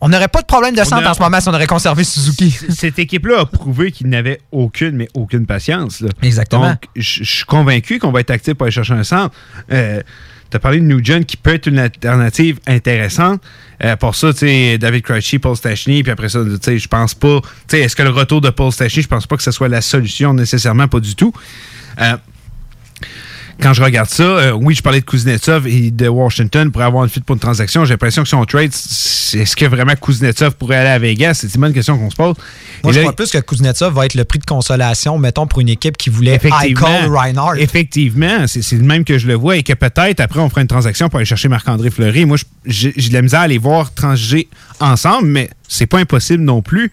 On 0.00 0.08
n'aurait 0.08 0.26
pas 0.28 0.40
de 0.40 0.46
problème 0.46 0.74
de 0.74 0.82
centre 0.82 1.06
a- 1.06 1.10
en 1.10 1.14
ce 1.14 1.20
moment 1.20 1.40
si 1.40 1.48
on 1.48 1.54
aurait 1.54 1.66
conservé 1.68 2.02
Suzuki. 2.02 2.50
Cette 2.70 2.98
équipe-là 2.98 3.40
a 3.40 3.46
prouvé 3.46 3.92
qu'il 3.92 4.08
n'avait 4.08 4.40
aucune, 4.50 4.96
mais 4.96 5.08
aucune 5.14 5.46
patience. 5.46 6.00
là. 6.00 6.08
Exactement. 6.22 6.70
Donc, 6.70 6.88
je 6.96 7.22
je 7.22 7.30
suis 7.36 7.44
convaincu 7.44 7.98
qu'on 8.00 8.10
va 8.10 8.20
être 8.20 8.30
actif 8.30 8.54
pour 8.54 8.64
aller 8.64 8.72
chercher 8.72 8.94
un 8.94 9.04
centre. 9.04 9.34
Tu 10.52 10.56
as 10.56 10.60
parlé 10.60 10.80
de 10.80 10.84
Nugent 10.84 11.24
qui 11.24 11.38
peut 11.38 11.54
être 11.54 11.66
une 11.66 11.78
alternative 11.78 12.60
intéressante. 12.66 13.42
Euh, 13.82 13.96
pour 13.96 14.14
ça, 14.14 14.32
David 14.32 15.02
Krejci, 15.02 15.38
Paul 15.38 15.56
Stachny, 15.56 16.02
puis 16.02 16.12
après 16.12 16.28
ça, 16.28 16.40
je 16.44 16.88
pense 16.88 17.14
pas. 17.14 17.40
Est-ce 17.72 17.96
que 17.96 18.02
le 18.02 18.10
retour 18.10 18.42
de 18.42 18.50
Paul 18.50 18.70
Stachny, 18.70 19.02
je 19.02 19.08
pense 19.08 19.26
pas 19.26 19.36
que 19.36 19.42
ce 19.42 19.50
soit 19.50 19.68
la 19.68 19.80
solution 19.80 20.34
nécessairement, 20.34 20.88
pas 20.88 21.00
du 21.00 21.16
tout. 21.16 21.32
Euh, 22.00 22.16
quand 23.60 23.72
je 23.72 23.82
regarde 23.82 24.08
ça, 24.08 24.22
euh, 24.22 24.52
oui, 24.52 24.74
je 24.74 24.82
parlais 24.82 25.00
de 25.00 25.04
Kuznetsov 25.04 25.66
et 25.66 25.90
de 25.90 26.08
Washington 26.08 26.70
pour 26.70 26.82
avoir 26.82 27.04
une 27.04 27.10
fuite 27.10 27.24
pour 27.24 27.34
une 27.34 27.40
transaction. 27.40 27.84
J'ai 27.84 27.94
l'impression 27.94 28.22
que 28.22 28.28
son 28.28 28.44
trade, 28.44 28.72
est-ce 28.72 29.56
que 29.56 29.64
vraiment 29.66 29.94
Kuznetsov 29.94 30.56
pourrait 30.56 30.76
aller 30.76 30.90
à 30.90 30.98
Vegas? 30.98 31.34
C'est 31.34 31.54
une 31.54 31.60
bonne 31.60 31.72
question 31.72 31.98
qu'on 31.98 32.10
se 32.10 32.16
pose. 32.16 32.34
Moi, 32.82 32.92
Et 32.92 32.94
je 32.94 32.98
là, 33.00 33.04
crois 33.04 33.16
plus 33.16 33.30
que 33.30 33.38
Kuznetsov 33.38 33.94
va 33.94 34.06
être 34.06 34.14
le 34.14 34.24
prix 34.24 34.38
de 34.38 34.44
consolation, 34.44 35.18
mettons, 35.18 35.46
pour 35.46 35.60
une 35.60 35.68
équipe 35.68 35.96
qui 35.96 36.10
voulait 36.10 36.40
Eichel 36.42 37.08
Reinhardt. 37.08 37.58
Effectivement, 37.60 38.46
c'est 38.46 38.72
le 38.72 38.84
même 38.84 39.04
que 39.04 39.18
je 39.18 39.26
le 39.26 39.34
vois 39.34 39.56
et 39.56 39.62
que 39.62 39.72
peut-être 39.74 40.20
après 40.20 40.40
on 40.40 40.48
fera 40.48 40.62
une 40.62 40.68
transaction 40.68 41.08
pour 41.08 41.18
aller 41.18 41.26
chercher 41.26 41.48
Marc-André 41.48 41.90
Fleury. 41.90 42.24
Moi, 42.24 42.38
j'ai 42.66 42.92
de 42.92 43.12
la 43.12 43.22
misère 43.22 43.40
à 43.40 43.48
les 43.48 43.58
voir 43.58 43.92
transiger 43.92 44.48
ensemble, 44.80 45.28
mais 45.28 45.50
c'est 45.68 45.86
pas 45.86 45.98
impossible 45.98 46.42
non 46.42 46.62
plus. 46.62 46.90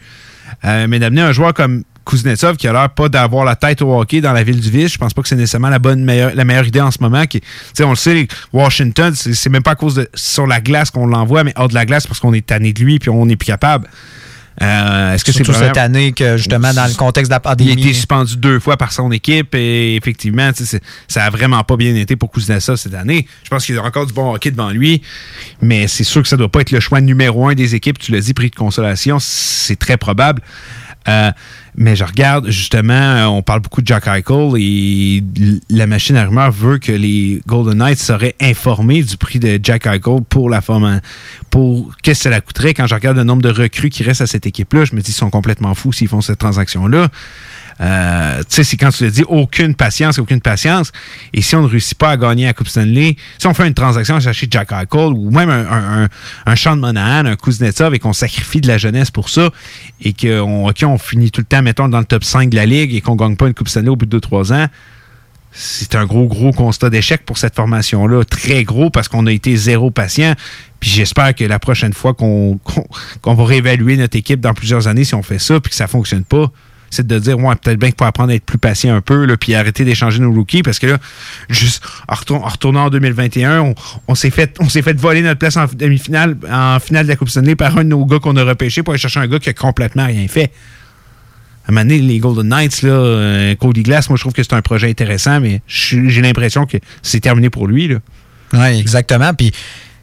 Euh, 0.66 0.88
mais 0.90 1.00
d'amener 1.00 1.22
un 1.22 1.32
joueur 1.32 1.54
comme 1.54 1.84
Kuznetsov 2.10 2.58
qui 2.58 2.68
a 2.68 2.74
l'air 2.74 2.90
pas 2.90 3.08
d'avoir 3.08 3.46
la 3.46 3.56
tête 3.56 3.82
au 3.82 4.00
hockey 4.00 4.20
dans 4.20 4.34
la 4.34 4.44
ville 4.44 4.60
du 4.60 4.72
vice, 4.72 4.94
je 4.94 4.98
pense 4.98 5.14
pas 5.14 5.22
que 5.22 5.28
c'est 5.28 5.36
nécessairement 5.36 5.70
la 5.70 5.80
bonne 5.80 6.04
meilleure, 6.04 6.34
la 6.34 6.44
meilleure 6.44 6.66
idée 6.66 6.82
en 6.82 6.92
ce 6.92 6.98
moment. 7.02 7.26
Qui, 7.28 7.42
on 7.82 7.92
le 7.92 7.96
sait, 7.96 8.28
Washington, 8.52 9.14
c'est 9.16 9.50
même 9.50 9.64
pas 9.64 9.72
à 9.72 9.76
cause 9.76 9.96
de 9.96 10.10
sur 10.16 10.48
la 10.48 10.60
glace 10.60 10.90
qu'on 10.90 11.06
l'envoie, 11.06 11.44
mais 11.44 11.54
hors 11.56 11.68
de 11.68 11.76
la 11.76 11.86
glace 11.86 12.08
parce 12.08 12.20
qu'on 12.20 12.34
est 12.34 12.46
tanné 12.46 12.74
de 12.74 12.84
lui 12.84 12.98
puis 13.00 13.10
on 13.10 13.26
n'est 13.26 13.36
plus 13.36 13.46
capable. 13.46 13.88
Euh, 14.62 15.14
Est-ce 15.14 15.24
que 15.24 15.32
c'est 15.32 15.46
cette 15.46 15.78
année 15.78 16.12
que, 16.12 16.36
justement, 16.36 16.74
dans 16.74 16.86
le 16.86 16.94
contexte 16.96 17.32
de 17.32 17.36
la 17.36 17.56
il 17.60 17.70
a 17.70 17.74
été 17.74 17.94
suspendu 17.94 18.36
deux 18.36 18.60
fois 18.60 18.76
par 18.76 18.92
son 18.92 19.10
équipe 19.12 19.56
et 19.56 19.96
effectivement, 19.96 20.52
ça 21.08 21.24
a 21.24 21.30
vraiment 21.30 21.64
pas 21.64 21.78
bien 21.78 21.96
été 21.96 22.16
pour 22.16 22.30
Kuznetsov 22.30 22.76
cette 22.76 22.94
année. 22.94 23.26
Je 23.44 23.50
pense 23.50 23.66
qu'il 23.66 23.78
a 23.78 23.84
encore 23.84 24.06
du 24.06 24.14
bon 24.14 24.34
hockey 24.34 24.52
devant 24.52 24.72
lui, 24.72 25.02
mais 25.62 25.88
c'est 25.88 26.04
sûr 26.04 26.22
que 26.22 26.28
ça 26.28 26.36
doit 26.36 26.50
pas 26.50 26.62
être 26.62 26.72
le 26.72 26.82
choix 26.82 27.00
numéro 27.00 27.48
un 27.48 27.54
des 27.54 27.76
équipes. 27.76 28.00
Tu 28.00 28.12
l'as 28.12 28.20
dit, 28.20 28.34
prix 28.34 28.50
de 28.50 28.56
consolation, 28.56 29.18
c'est 29.20 29.78
très 29.78 29.96
probable. 29.96 30.42
Euh, 31.08 31.32
mais 31.76 31.96
je 31.96 32.04
regarde, 32.04 32.50
justement, 32.50 32.94
euh, 32.94 33.26
on 33.26 33.42
parle 33.42 33.62
beaucoup 33.62 33.82
de 33.82 33.88
Jack 33.88 34.08
Eichel 34.08 34.54
et 34.58 35.24
la 35.70 35.88
machine 35.88 36.18
à 36.18 36.26
rumeur 36.26 36.52
veut 36.52 36.78
que 36.78 36.92
les 36.92 37.42
Golden 37.48 37.78
Knights 37.78 38.00
seraient 38.00 38.36
informés 38.42 39.02
du 39.04 39.16
prix 39.18 39.40
de 39.40 39.60
Jack 39.62 39.88
Eichel 39.88 40.22
pour 40.28 40.50
la 40.50 40.62
forme, 40.62 41.00
pour 41.50 41.96
qu'est-ce 42.04 42.20
que 42.20 42.24
ça 42.24 42.30
la 42.30 42.42
coûterait. 42.42 42.74
Quand 42.74 42.86
je 42.86 42.96
regarde 42.96 43.18
le 43.18 43.24
nombre 43.24 43.42
de 43.42 43.50
recrues 43.50 43.90
qui 43.90 44.04
restent 44.04 44.22
à 44.22 44.28
cette 44.28 44.46
équipe-là, 44.46 44.86
je 44.86 44.94
me 44.94 45.00
dis 45.00 45.06
qu'ils 45.06 45.14
sont 45.16 45.30
complètement 45.30 45.74
fous 45.74 45.94
s'ils 45.94 46.10
font 46.10 46.22
cette 46.22 46.40
transaction-là. 46.40 47.08
Euh, 47.82 48.40
tu 48.40 48.46
sais, 48.50 48.64
c'est 48.64 48.78
quand 48.78 48.90
tu 48.90 49.06
le 49.06 49.12
dis, 49.12 49.24
aucune 49.28 49.74
patience, 49.74 50.20
aucune 50.20 50.42
patience. 50.42 50.92
Et 51.34 51.42
si 51.42 51.56
on 51.56 51.62
ne 51.62 51.68
réussit 51.68 51.98
pas 51.98 52.12
à 52.12 52.18
gagner 52.18 52.48
à 52.48 52.54
Coupe 52.54 52.68
Stanley, 52.68 53.16
si 53.38 53.48
on 53.48 53.54
fait 53.54 53.68
une 53.68 53.74
transaction 53.74 54.16
à 54.16 54.20
chercher 54.20 54.48
Jack 54.50 54.72
Eichel 54.72 55.14
ou 55.14 55.32
même 55.32 55.50
un, 55.50 55.66
un, 55.66 56.04
un, 56.04 56.10
un 56.46 56.56
Sean 56.56 56.76
Monahan, 56.76 57.26
un 57.26 57.36
Kuznetsov 57.36 57.94
et 57.96 58.00
qu'on 58.00 58.14
sacrifie 58.14 58.62
de 58.62 58.68
la 58.68 58.78
jeunesse 58.78 59.12
pour 59.12 59.30
ça 59.30 59.50
et 60.02 60.14
qu'on 60.14 60.98
finit 60.98 61.32
tout 61.32 61.42
le 61.42 61.46
temps, 61.46 61.62
mettons, 61.62 61.88
dans 61.88 62.00
le 62.00 62.06
top 62.06 62.24
5 62.24 62.50
de 62.50 62.56
la 62.56 62.66
Ligue 62.66 62.94
et 62.94 63.02
qu'on 63.02 63.16
gagne 63.16 63.36
pas 63.36 63.48
une 63.48 63.54
Coupe 63.54 63.70
Stanley 63.70 63.90
au 63.90 63.96
bout 63.96 64.06
de 64.06 64.20
2-3 64.20 64.54
ans, 64.54 64.68
c'est 65.52 65.96
un 65.96 66.06
gros, 66.06 66.28
gros 66.28 66.52
constat 66.52 66.90
d'échec 66.90 67.26
pour 67.26 67.38
cette 67.38 67.56
formation-là. 67.56 68.24
Très 68.24 68.64
gros 68.64 68.90
parce 68.90 69.08
qu'on 69.08 69.26
a 69.26 69.32
été 69.32 69.56
zéro 69.56 69.90
patient. 69.90 70.34
Puis 70.80 70.90
j'espère 70.90 71.34
que 71.34 71.44
la 71.44 71.60
prochaine 71.60 71.94
fois 71.94 72.14
qu'on 72.14 72.60
va 73.26 73.46
réévaluer 73.46 73.98
notre 73.98 74.18
équipe 74.18 74.40
dans 74.40 74.54
plusieurs 74.54 74.88
années, 74.88 75.04
si 75.04 75.16
on 75.16 75.24
fait 75.24 75.40
ça 75.40 75.60
puis 75.60 75.72
que 75.72 75.76
ça 75.76 75.88
fonctionne 75.88 76.24
pas, 76.24 76.52
c'est 76.90 77.06
de 77.06 77.20
dire, 77.20 77.38
ouais, 77.40 77.56
peut-être 77.56 77.80
bien 77.80 77.90
qu'il 77.90 77.98
faut 78.00 78.06
apprendre 78.06 78.32
à 78.32 78.36
être 78.36 78.46
plus 78.46 78.58
patient 78.58 78.96
un 78.96 79.02
peu, 79.02 79.28
puis 79.38 79.54
arrêter 79.56 79.86
d'échanger 79.86 80.20
nos 80.20 80.32
rookies, 80.32 80.64
parce 80.64 80.80
que 80.80 80.88
là, 80.88 80.98
juste 81.50 81.84
en, 82.08 82.16
retour- 82.16 82.44
en 82.44 82.48
retournant 82.50 82.86
en 82.86 82.90
2021, 82.90 83.74
on, 84.08 84.16
s'est 84.16 84.30
fait, 84.32 84.56
on 84.60 84.70
s'est 84.70 84.82
fait 84.82 84.98
voler 85.00 85.22
notre 85.22 85.40
place 85.40 85.58
en 85.58 85.66
demi-finale, 85.72 86.38
en 86.52 86.80
finale 86.80 87.06
de 87.06 87.10
la 87.10 87.16
Coupe 87.16 87.30
Stanley 87.30 87.56
par 87.56 87.78
un 87.78 87.84
de 87.84 87.90
nos 87.90 88.06
gars 88.06 88.20
qu'on 88.20 88.36
a 88.38 88.44
repêché 88.44 88.84
pour 88.84 88.94
aller 88.94 89.00
chercher 89.02 89.20
un 89.20 89.28
gars 89.28 89.40
qui 89.40 89.50
a 89.50 89.54
complètement 89.54 90.06
rien 90.06 90.28
fait. 90.28 90.52
À 91.66 91.72
un 91.72 91.76
moment 91.76 91.82
donné, 91.86 92.00
les 92.00 92.18
Golden 92.18 92.48
Knights, 92.50 92.82
là, 92.82 92.90
euh, 92.90 93.56
Cody 93.56 93.84
Glass, 93.84 94.10
moi, 94.10 94.18
je 94.18 94.24
trouve 94.24 94.34
que 94.34 94.42
c'est 94.42 94.54
un 94.54 94.62
projet 94.64 94.90
intéressant, 94.90 95.40
mais 95.40 95.62
j'ai 95.68 96.22
l'impression 96.22 96.66
que 96.66 96.78
c'est 97.04 97.20
terminé 97.20 97.50
pour 97.52 97.68
lui, 97.68 97.88
là. 97.88 97.98
Oui, 98.54 98.80
exactement. 98.80 99.34
Puis 99.36 99.52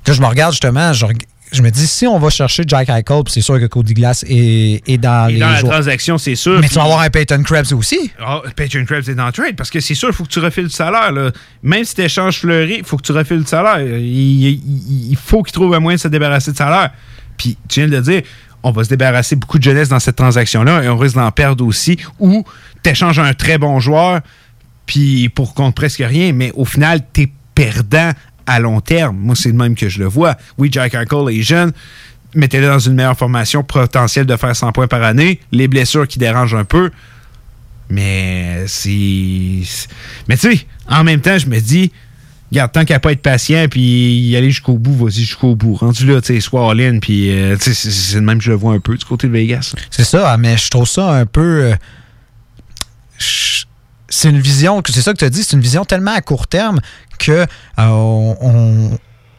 là, 0.06 0.12
je 0.14 0.20
me 0.20 0.26
regarde 0.26 0.52
justement, 0.52 0.92
je, 0.92 1.06
reg- 1.06 1.24
je 1.52 1.62
me 1.62 1.70
dis, 1.70 1.86
si 1.86 2.06
on 2.06 2.18
va 2.18 2.28
chercher 2.30 2.64
Jack 2.66 2.88
Eichel, 2.88 3.22
c'est 3.28 3.40
sûr 3.40 3.58
que 3.60 3.66
Cody 3.66 3.94
Glass 3.94 4.24
est, 4.28 4.82
est 4.86 4.98
dans 4.98 5.28
Et 5.28 5.34
les 5.34 5.38
dans 5.40 5.48
la 5.50 5.60
joueurs- 5.60 5.72
transaction, 5.74 6.18
c'est 6.18 6.34
sûr. 6.34 6.60
Mais 6.60 6.68
tu 6.68 6.74
vas 6.74 6.82
avoir 6.84 7.00
un 7.00 7.08
Peyton 7.10 7.42
Krebs 7.42 7.72
aussi. 7.72 8.10
Ah, 8.20 8.42
Peyton 8.56 8.84
Krebs 8.84 9.08
est 9.08 9.14
dans 9.14 9.26
le 9.26 9.32
trade 9.32 9.56
parce 9.56 9.70
que 9.70 9.80
c'est 9.80 9.94
sûr, 9.94 10.08
il 10.08 10.14
faut 10.14 10.24
que 10.24 10.28
tu 10.28 10.40
refiles 10.40 10.64
le 10.64 10.70
salaire. 10.70 11.12
là. 11.12 11.30
Même 11.62 11.84
si 11.84 11.94
tu 11.94 12.02
échanges 12.02 12.40
Fleury, 12.40 12.76
il 12.78 12.84
faut 12.84 12.96
que 12.96 13.02
tu 13.02 13.12
refiles 13.12 13.38
le 13.38 13.44
salaire. 13.46 13.80
Il, 13.80 14.44
il- 14.44 15.10
il 15.10 15.16
faut 15.16 15.42
qu'il 15.42 15.52
trouve 15.52 15.72
un 15.74 15.80
moyen 15.80 15.96
de 15.96 16.00
se 16.00 16.08
débarrasser 16.08 16.52
de 16.52 16.56
salaire. 16.56 16.90
Puis 17.36 17.56
tu 17.68 17.80
viens 17.80 17.88
de 17.88 17.96
le 17.96 18.02
dire, 18.02 18.22
on 18.62 18.72
va 18.72 18.82
se 18.84 18.88
débarrasser 18.88 19.36
beaucoup 19.36 19.58
de 19.58 19.62
jeunesse 19.62 19.88
dans 19.88 20.00
cette 20.00 20.16
transaction-là 20.16 20.82
et 20.82 20.88
on 20.88 20.98
risque 20.98 21.14
d'en 21.16 21.30
perdre 21.30 21.64
aussi. 21.64 21.96
Ou 22.18 22.44
tu 22.82 22.90
échanges 22.90 23.18
un 23.20 23.32
très 23.34 23.58
bon 23.58 23.78
joueur 23.78 24.20
puis 24.86 25.28
pour 25.28 25.54
compte 25.54 25.74
presque 25.74 26.02
rien, 26.04 26.32
mais 26.32 26.50
au 26.54 26.64
final, 26.64 27.00
tu 27.12 27.22
es 27.22 27.28
perdant 27.54 28.10
à 28.46 28.60
long 28.60 28.80
terme. 28.80 29.16
Moi, 29.16 29.34
c'est 29.36 29.48
le 29.50 29.54
même 29.56 29.74
que 29.74 29.88
je 29.88 29.98
le 29.98 30.06
vois. 30.06 30.36
Oui, 30.58 30.68
Jack 30.72 30.94
Eichel 30.94 31.28
est 31.38 31.42
jeune. 31.42 31.72
Mettez-le 32.34 32.66
dans 32.66 32.78
une 32.78 32.94
meilleure 32.94 33.16
formation 33.16 33.62
potentielle 33.62 34.26
de 34.26 34.36
faire 34.36 34.54
100 34.54 34.72
points 34.72 34.88
par 34.88 35.02
année. 35.02 35.40
Les 35.52 35.68
blessures 35.68 36.06
qui 36.06 36.18
dérangent 36.18 36.54
un 36.54 36.64
peu. 36.64 36.90
Mais 37.88 38.64
c'est. 38.66 39.62
Mais 40.28 40.36
tu 40.36 40.52
sais, 40.56 40.66
en 40.88 41.04
même 41.04 41.20
temps, 41.20 41.38
je 41.38 41.46
me 41.46 41.58
dis, 41.60 41.92
regarde, 42.50 42.72
tant 42.72 42.84
qu'à 42.84 42.98
pas 43.00 43.12
être 43.12 43.22
patient 43.22 43.66
puis 43.70 43.80
y 44.18 44.36
aller 44.36 44.50
jusqu'au 44.50 44.74
bout, 44.76 44.92
vas-y 45.06 45.20
jusqu'au 45.24 45.54
bout. 45.54 45.74
Rendu 45.76 46.04
là, 46.06 46.20
tu 46.20 46.34
sais, 46.34 46.40
sois 46.40 46.70
all-in, 46.72 46.98
puis 46.98 47.30
euh, 47.30 47.56
c'est- 47.60 48.14
le 48.16 48.20
même 48.22 48.38
que 48.38 48.44
je 48.44 48.50
le 48.50 48.56
vois 48.56 48.72
un 48.74 48.80
peu 48.80 48.96
du 48.96 49.04
côté 49.04 49.28
de 49.28 49.32
Vegas. 49.32 49.74
C'est 49.90 50.04
ça, 50.04 50.36
mais 50.36 50.56
je 50.56 50.68
trouve 50.68 50.88
ça 50.88 51.10
un 51.12 51.26
peu. 51.26 51.62
euh, 51.72 51.74
C'est 54.08 54.28
une 54.30 54.38
vision, 54.40 54.82
c'est 54.86 55.00
ça 55.02 55.12
que 55.12 55.18
tu 55.18 55.24
as 55.24 55.30
dit, 55.30 55.42
c'est 55.42 55.56
une 55.56 55.62
vision 55.62 55.84
tellement 55.84 56.12
à 56.14 56.20
court 56.20 56.46
terme 56.46 56.80
que 57.18 57.46
euh, 57.78 58.94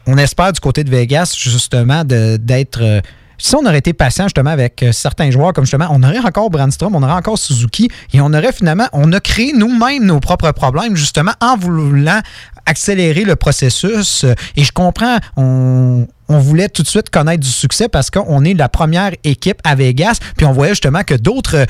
on, 0.06 0.18
espère 0.18 0.52
du 0.52 0.60
côté 0.60 0.84
de 0.84 0.90
Vegas, 0.90 1.34
justement, 1.36 2.04
d'être. 2.04 2.82
euh, 2.82 3.00
si 3.40 3.54
on 3.54 3.64
aurait 3.64 3.78
été 3.78 3.92
patient 3.92 4.24
justement 4.24 4.50
avec 4.50 4.82
euh, 4.82 4.90
certains 4.90 5.30
joueurs, 5.30 5.52
comme 5.52 5.64
justement, 5.64 5.86
on 5.90 6.02
aurait 6.02 6.18
encore 6.18 6.50
Brandstrom, 6.50 6.96
on 6.96 7.02
aurait 7.04 7.12
encore 7.12 7.38
Suzuki, 7.38 7.88
et 8.12 8.20
on 8.20 8.32
aurait 8.32 8.52
finalement, 8.52 8.88
on 8.92 9.12
a 9.12 9.20
créé 9.20 9.52
nous-mêmes 9.52 10.04
nos 10.04 10.18
propres 10.18 10.50
problèmes, 10.50 10.96
justement, 10.96 11.32
en 11.40 11.56
voulant 11.56 12.20
accélérer 12.66 13.22
le 13.22 13.36
processus. 13.36 14.26
Et 14.56 14.64
je 14.64 14.72
comprends, 14.72 15.18
on, 15.36 16.08
on 16.28 16.38
voulait 16.38 16.68
tout 16.68 16.82
de 16.82 16.88
suite 16.88 17.10
connaître 17.10 17.40
du 17.40 17.48
succès 17.48 17.88
parce 17.88 18.10
qu'on 18.10 18.44
est 18.44 18.54
la 18.54 18.68
première 18.68 19.12
équipe 19.24 19.60
à 19.64 19.74
Vegas, 19.74 20.18
puis 20.36 20.44
on 20.44 20.52
voyait 20.52 20.72
justement 20.72 21.02
que 21.02 21.14
d'autres 21.14 21.66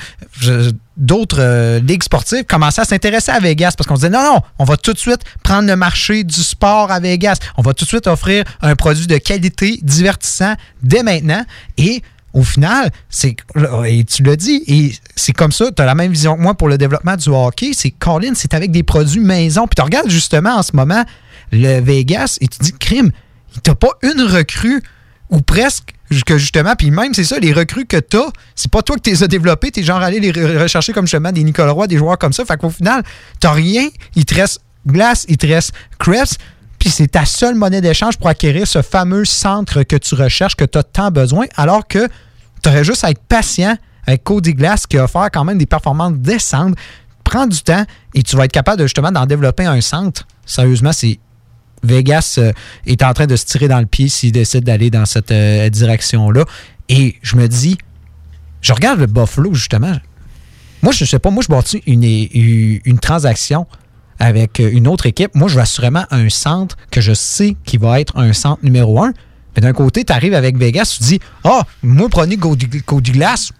d'autres 0.98 1.40
euh, 1.40 1.78
ligues 1.80 2.02
sportives 2.02 2.44
commençaient 2.44 2.82
à 2.82 2.84
s'intéresser 2.84 3.30
à 3.30 3.38
Vegas 3.38 3.72
parce 3.76 3.86
qu'on 3.86 3.94
disait 3.94 4.10
non, 4.10 4.22
non, 4.22 4.40
on 4.58 4.64
va 4.64 4.76
tout 4.76 4.92
de 4.92 4.98
suite 4.98 5.20
prendre 5.42 5.68
le 5.68 5.76
marché 5.76 6.24
du 6.24 6.42
sport 6.42 6.90
à 6.90 7.00
Vegas. 7.00 7.38
On 7.56 7.62
va 7.62 7.72
tout 7.72 7.84
de 7.84 7.88
suite 7.88 8.06
offrir 8.06 8.44
un 8.60 8.74
produit 8.74 9.06
de 9.06 9.16
qualité 9.18 9.78
divertissant 9.82 10.54
dès 10.82 11.02
maintenant. 11.02 11.44
Et 11.76 12.02
au 12.34 12.42
final, 12.42 12.90
c'est 13.08 13.36
et 13.86 14.04
tu 14.04 14.22
l'as 14.22 14.36
dit, 14.36 14.62
et 14.66 14.92
c'est 15.16 15.32
comme 15.32 15.52
ça, 15.52 15.70
tu 15.74 15.80
as 15.80 15.86
la 15.86 15.94
même 15.94 16.12
vision 16.12 16.36
que 16.36 16.42
moi 16.42 16.54
pour 16.54 16.68
le 16.68 16.76
développement 16.76 17.16
du 17.16 17.30
hockey, 17.30 17.70
c'est 17.72 17.90
Colin, 17.90 18.32
c'est 18.34 18.52
avec 18.54 18.70
des 18.70 18.82
produits 18.82 19.20
maison. 19.20 19.66
Puis 19.66 19.76
tu 19.76 19.82
regardes 19.82 20.10
justement 20.10 20.56
en 20.56 20.62
ce 20.62 20.74
moment 20.74 21.04
le 21.52 21.80
Vegas 21.80 22.36
et 22.40 22.48
tu 22.48 22.58
dis, 22.60 22.72
crime, 22.72 23.12
t'as 23.62 23.74
pas 23.74 23.92
une 24.02 24.22
recrue 24.22 24.82
ou 25.30 25.40
presque 25.40 25.94
que 26.24 26.38
justement, 26.38 26.74
puis 26.76 26.90
même 26.90 27.14
c'est 27.14 27.24
ça, 27.24 27.38
les 27.38 27.52
recrues 27.52 27.86
que 27.86 27.98
t'as, 27.98 28.30
c'est 28.54 28.70
pas 28.70 28.82
toi 28.82 28.96
que 28.96 29.02
t'es 29.02 29.22
as 29.22 29.28
développés, 29.28 29.70
t'es 29.70 29.82
genre 29.82 30.00
allé 30.00 30.20
les 30.20 30.58
rechercher 30.58 30.92
comme 30.92 31.06
justement 31.06 31.32
des 31.32 31.44
Nicolas 31.44 31.72
Roy, 31.72 31.86
des 31.86 31.98
joueurs 31.98 32.18
comme 32.18 32.32
ça. 32.32 32.44
Fait 32.44 32.56
qu'au 32.56 32.70
final, 32.70 33.02
t'as 33.40 33.52
rien, 33.52 33.88
il 34.14 34.24
te 34.24 34.34
reste 34.34 34.60
Glace, 34.86 35.26
il 35.28 35.36
te 35.36 35.46
reste 35.46 35.72
puis 36.78 36.90
c'est 36.90 37.08
ta 37.08 37.24
seule 37.24 37.54
monnaie 37.54 37.80
d'échange 37.80 38.16
pour 38.16 38.28
acquérir 38.28 38.66
ce 38.66 38.82
fameux 38.82 39.24
centre 39.24 39.82
que 39.82 39.96
tu 39.96 40.14
recherches, 40.14 40.54
que 40.54 40.64
tu 40.64 40.78
as 40.78 40.82
tant 40.82 41.10
besoin, 41.10 41.46
alors 41.56 41.86
que 41.86 42.08
tu 42.62 42.84
juste 42.84 43.04
à 43.04 43.10
être 43.10 43.22
patient 43.28 43.76
avec 44.06 44.24
Cody 44.24 44.54
Glass 44.54 44.86
qui 44.86 44.96
a 44.98 45.04
offert 45.04 45.28
quand 45.32 45.44
même 45.44 45.58
des 45.58 45.66
performances 45.66 46.14
décentes. 46.14 46.74
Prends 47.24 47.46
du 47.46 47.60
temps 47.60 47.84
et 48.14 48.22
tu 48.22 48.36
vas 48.36 48.44
être 48.46 48.52
capable 48.52 48.82
justement 48.82 49.12
d'en 49.12 49.26
développer 49.26 49.66
un 49.66 49.80
centre. 49.80 50.26
Sérieusement, 50.46 50.92
c'est 50.92 51.18
Vegas 51.82 52.36
euh, 52.38 52.52
est 52.86 53.02
en 53.02 53.12
train 53.12 53.26
de 53.26 53.36
se 53.36 53.44
tirer 53.44 53.68
dans 53.68 53.80
le 53.80 53.86
pied 53.86 54.08
s'il 54.08 54.32
décide 54.32 54.64
d'aller 54.64 54.90
dans 54.90 55.06
cette 55.06 55.30
euh, 55.30 55.68
direction-là. 55.68 56.44
Et 56.88 57.16
je 57.22 57.36
me 57.36 57.48
dis, 57.48 57.78
je 58.60 58.72
regarde 58.72 59.00
le 59.00 59.06
Buffalo, 59.06 59.54
justement. 59.54 59.96
Moi, 60.82 60.92
je 60.92 61.04
ne 61.04 61.08
sais 61.08 61.18
pas, 61.18 61.30
moi, 61.30 61.42
je 61.42 61.48
bâtis 61.48 61.82
une, 61.86 62.04
une, 62.04 62.98
transaction 62.98 63.66
avec 64.18 64.58
une 64.58 64.88
autre 64.88 65.06
équipe, 65.06 65.34
moi, 65.34 65.48
je 65.48 65.56
veux 65.56 65.60
assurément 65.60 66.04
un 66.10 66.28
centre 66.28 66.76
que 66.90 67.00
je 67.00 67.12
sais 67.12 67.56
qui 67.64 67.76
va 67.76 68.00
être 68.00 68.16
un 68.16 68.32
centre 68.32 68.64
numéro 68.64 69.02
un. 69.02 69.12
Mais 69.54 69.62
d'un 69.62 69.72
côté, 69.72 70.04
tu 70.04 70.12
arrives 70.12 70.34
avec 70.34 70.56
Vegas, 70.56 70.96
tu 70.98 71.04
dis 71.04 71.20
Ah, 71.44 71.62
moi, 71.82 72.08
prenez 72.08 72.36
Cody 72.36 73.12
Glass. 73.12 73.52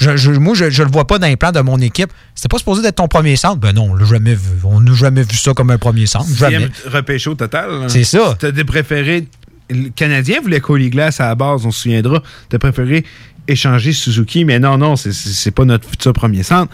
Je, 0.00 0.30
moi, 0.30 0.54
je 0.54 0.64
ne 0.64 0.86
le 0.86 0.90
vois 0.90 1.06
pas 1.06 1.18
dans 1.18 1.26
les 1.26 1.36
plans 1.36 1.52
de 1.52 1.60
mon 1.60 1.78
équipe. 1.78 2.10
C'était 2.34 2.48
pas 2.48 2.58
supposé 2.58 2.82
d'être 2.82 2.96
ton 2.96 3.08
premier 3.08 3.36
centre. 3.36 3.58
Ben 3.58 3.72
non, 3.72 3.92
on 3.92 4.04
jamais 4.04 4.34
vu. 4.34 4.58
On 4.64 4.80
n'a 4.80 4.94
jamais 4.94 5.22
vu 5.22 5.36
ça 5.36 5.52
comme 5.54 5.70
un 5.70 5.78
premier 5.78 6.06
centre. 6.06 6.26
Jamais. 6.34 6.68
Repêché 6.86 7.30
au 7.30 7.34
total. 7.34 7.84
C'est 7.88 8.04
ça. 8.04 8.36
Tu 8.38 8.46
as 8.46 8.52
des 8.52 8.64
préférés. 8.64 9.28
Le 9.70 9.88
Canadien 9.90 10.40
voulait 10.42 10.60
Cody 10.60 10.90
Glass 10.90 11.20
à 11.20 11.28
la 11.28 11.34
base, 11.34 11.64
on 11.64 11.70
se 11.70 11.82
souviendra. 11.82 12.22
Tu 12.50 12.56
as 12.56 12.58
préféré 12.58 13.04
échanger 13.48 13.92
Suzuki, 13.92 14.44
mais 14.44 14.58
non, 14.58 14.78
non, 14.78 14.96
c'est 14.96 15.50
pas 15.50 15.64
notre 15.64 15.88
futur 15.88 16.12
premier 16.12 16.42
centre. 16.42 16.72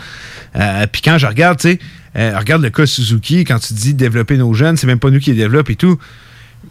Euh, 0.57 0.86
puis 0.90 1.03
quand 1.03 1.19
je 1.19 1.27
regarde, 1.27 1.59
tu 1.59 1.69
sais, 1.70 1.78
euh, 2.16 2.39
regarde 2.39 2.62
le 2.62 2.70
cas 2.70 2.86
Suzuki, 2.86 3.45
quand 3.45 3.59
tu 3.59 3.74
dis 3.74 3.95
développer 3.95 4.36
nos 4.36 4.53
jeunes, 4.55 4.77
c'est 4.77 4.86
même 4.86 4.99
pas 4.99 5.11
nous 5.11 5.20
qui 5.20 5.31
les 5.31 5.36
développent 5.36 5.70
et 5.70 5.77
tout. 5.77 5.99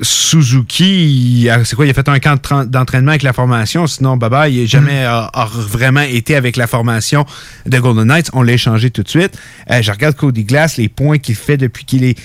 Suzuki, 0.01 1.49
c'est 1.63 1.75
quoi, 1.75 1.85
il 1.85 1.89
a 1.89 1.93
fait 1.93 2.07
un 2.09 2.19
camp 2.19 2.65
d'entraînement 2.65 3.11
avec 3.11 3.23
la 3.23 3.33
formation, 3.33 3.87
sinon 3.87 4.17
Baba, 4.17 4.49
il 4.49 4.61
n'a 4.61 4.65
jamais 4.67 5.05
mm. 5.05 5.29
vraiment 5.55 6.01
été 6.01 6.35
avec 6.35 6.55
la 6.55 6.67
formation 6.67 7.25
de 7.65 7.79
Golden 7.79 8.05
Knights. 8.05 8.29
On 8.33 8.41
l'a 8.41 8.53
échangé 8.53 8.91
tout 8.91 9.03
de 9.03 9.09
suite. 9.09 9.37
Euh, 9.71 9.81
je 9.81 9.91
regarde 9.91 10.15
Cody 10.15 10.43
Glass, 10.43 10.77
les 10.77 10.89
points 10.89 11.17
qu'il 11.17 11.35
fait 11.35 11.57
depuis 11.57 11.85
qu'il 11.85 12.03
est 12.03 12.17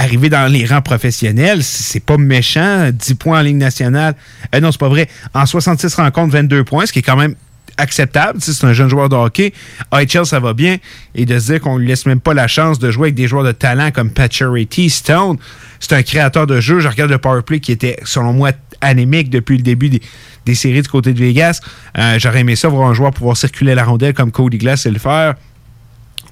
arrivé 0.00 0.30
dans 0.30 0.50
les 0.50 0.64
rangs 0.64 0.80
professionnels, 0.80 1.62
c'est 1.62 2.00
pas 2.00 2.16
méchant. 2.16 2.90
10 2.92 3.14
points 3.14 3.40
en 3.40 3.42
Ligue 3.42 3.56
nationale. 3.56 4.14
Euh, 4.54 4.60
non, 4.60 4.72
c'est 4.72 4.80
pas 4.80 4.88
vrai. 4.88 5.08
En 5.34 5.44
66 5.44 5.94
rencontres, 5.94 6.32
22 6.32 6.64
points, 6.64 6.86
ce 6.86 6.92
qui 6.92 7.00
est 7.00 7.02
quand 7.02 7.16
même 7.16 7.34
acceptable. 7.80 8.38
c'est 8.40 8.64
un 8.64 8.72
jeune 8.72 8.88
joueur 8.88 9.08
de 9.08 9.16
hockey. 9.16 9.52
HL, 9.92 10.24
ça 10.24 10.40
va 10.40 10.54
bien. 10.54 10.76
Et 11.14 11.26
de 11.26 11.38
se 11.38 11.52
dire 11.52 11.60
qu'on 11.60 11.78
lui 11.78 11.86
laisse 11.88 12.06
même 12.06 12.20
pas 12.20 12.34
la 12.34 12.46
chance 12.46 12.78
de 12.78 12.90
jouer 12.90 13.06
avec 13.06 13.14
des 13.14 13.26
joueurs 13.26 13.44
de 13.44 13.52
talent 13.52 13.90
comme 13.90 14.10
Patcherity, 14.10 14.90
Stone. 14.90 15.36
C'est 15.80 15.94
un 15.94 16.02
créateur 16.02 16.46
de 16.46 16.60
jeu. 16.60 16.80
Je 16.80 16.88
regarde 16.88 17.10
le 17.10 17.18
powerplay 17.18 17.60
qui 17.60 17.72
était, 17.72 17.98
selon 18.04 18.32
moi, 18.32 18.52
anémique 18.80 19.30
depuis 19.30 19.56
le 19.56 19.62
début 19.62 19.90
des, 19.90 20.54
séries 20.54 20.82
du 20.82 20.88
côté 20.88 21.12
de 21.12 21.18
Vegas. 21.18 21.60
Euh, 21.98 22.18
j'aurais 22.18 22.40
aimé 22.40 22.56
ça 22.56 22.68
voir 22.68 22.88
un 22.88 22.94
joueur 22.94 23.12
pouvoir 23.12 23.36
circuler 23.36 23.74
la 23.74 23.84
rondelle 23.84 24.14
comme 24.14 24.32
Cody 24.32 24.58
Glass 24.58 24.86
et 24.86 24.90
le 24.90 24.98
faire. 24.98 25.34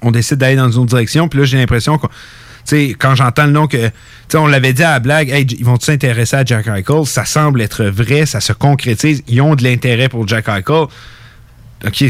On 0.01 0.11
décide 0.11 0.37
d'aller 0.37 0.55
dans 0.55 0.69
une 0.69 0.79
autre 0.79 0.89
direction. 0.89 1.27
Puis 1.27 1.39
là, 1.39 1.45
j'ai 1.45 1.57
l'impression 1.57 1.97
que 1.97 2.07
quand 2.97 3.15
j'entends 3.15 3.45
le 3.45 3.51
nom 3.51 3.67
que. 3.67 3.89
On 4.35 4.47
l'avait 4.47 4.73
dit 4.73 4.83
à 4.83 4.91
la 4.91 4.99
blague, 4.99 5.29
ils 5.29 5.65
vont 5.65 5.79
s'intéresser 5.79 6.35
à 6.35 6.45
Jack 6.45 6.67
Eichel? 6.67 7.05
Ça 7.05 7.25
semble 7.25 7.61
être 7.61 7.85
vrai, 7.85 8.25
ça 8.27 8.39
se 8.39 8.53
concrétise. 8.53 9.23
Ils 9.27 9.41
ont 9.41 9.55
de 9.55 9.63
l'intérêt 9.63 10.07
pour 10.07 10.27
Jack 10.27 10.47
Eichel. 10.47 10.85
OK, 11.85 12.05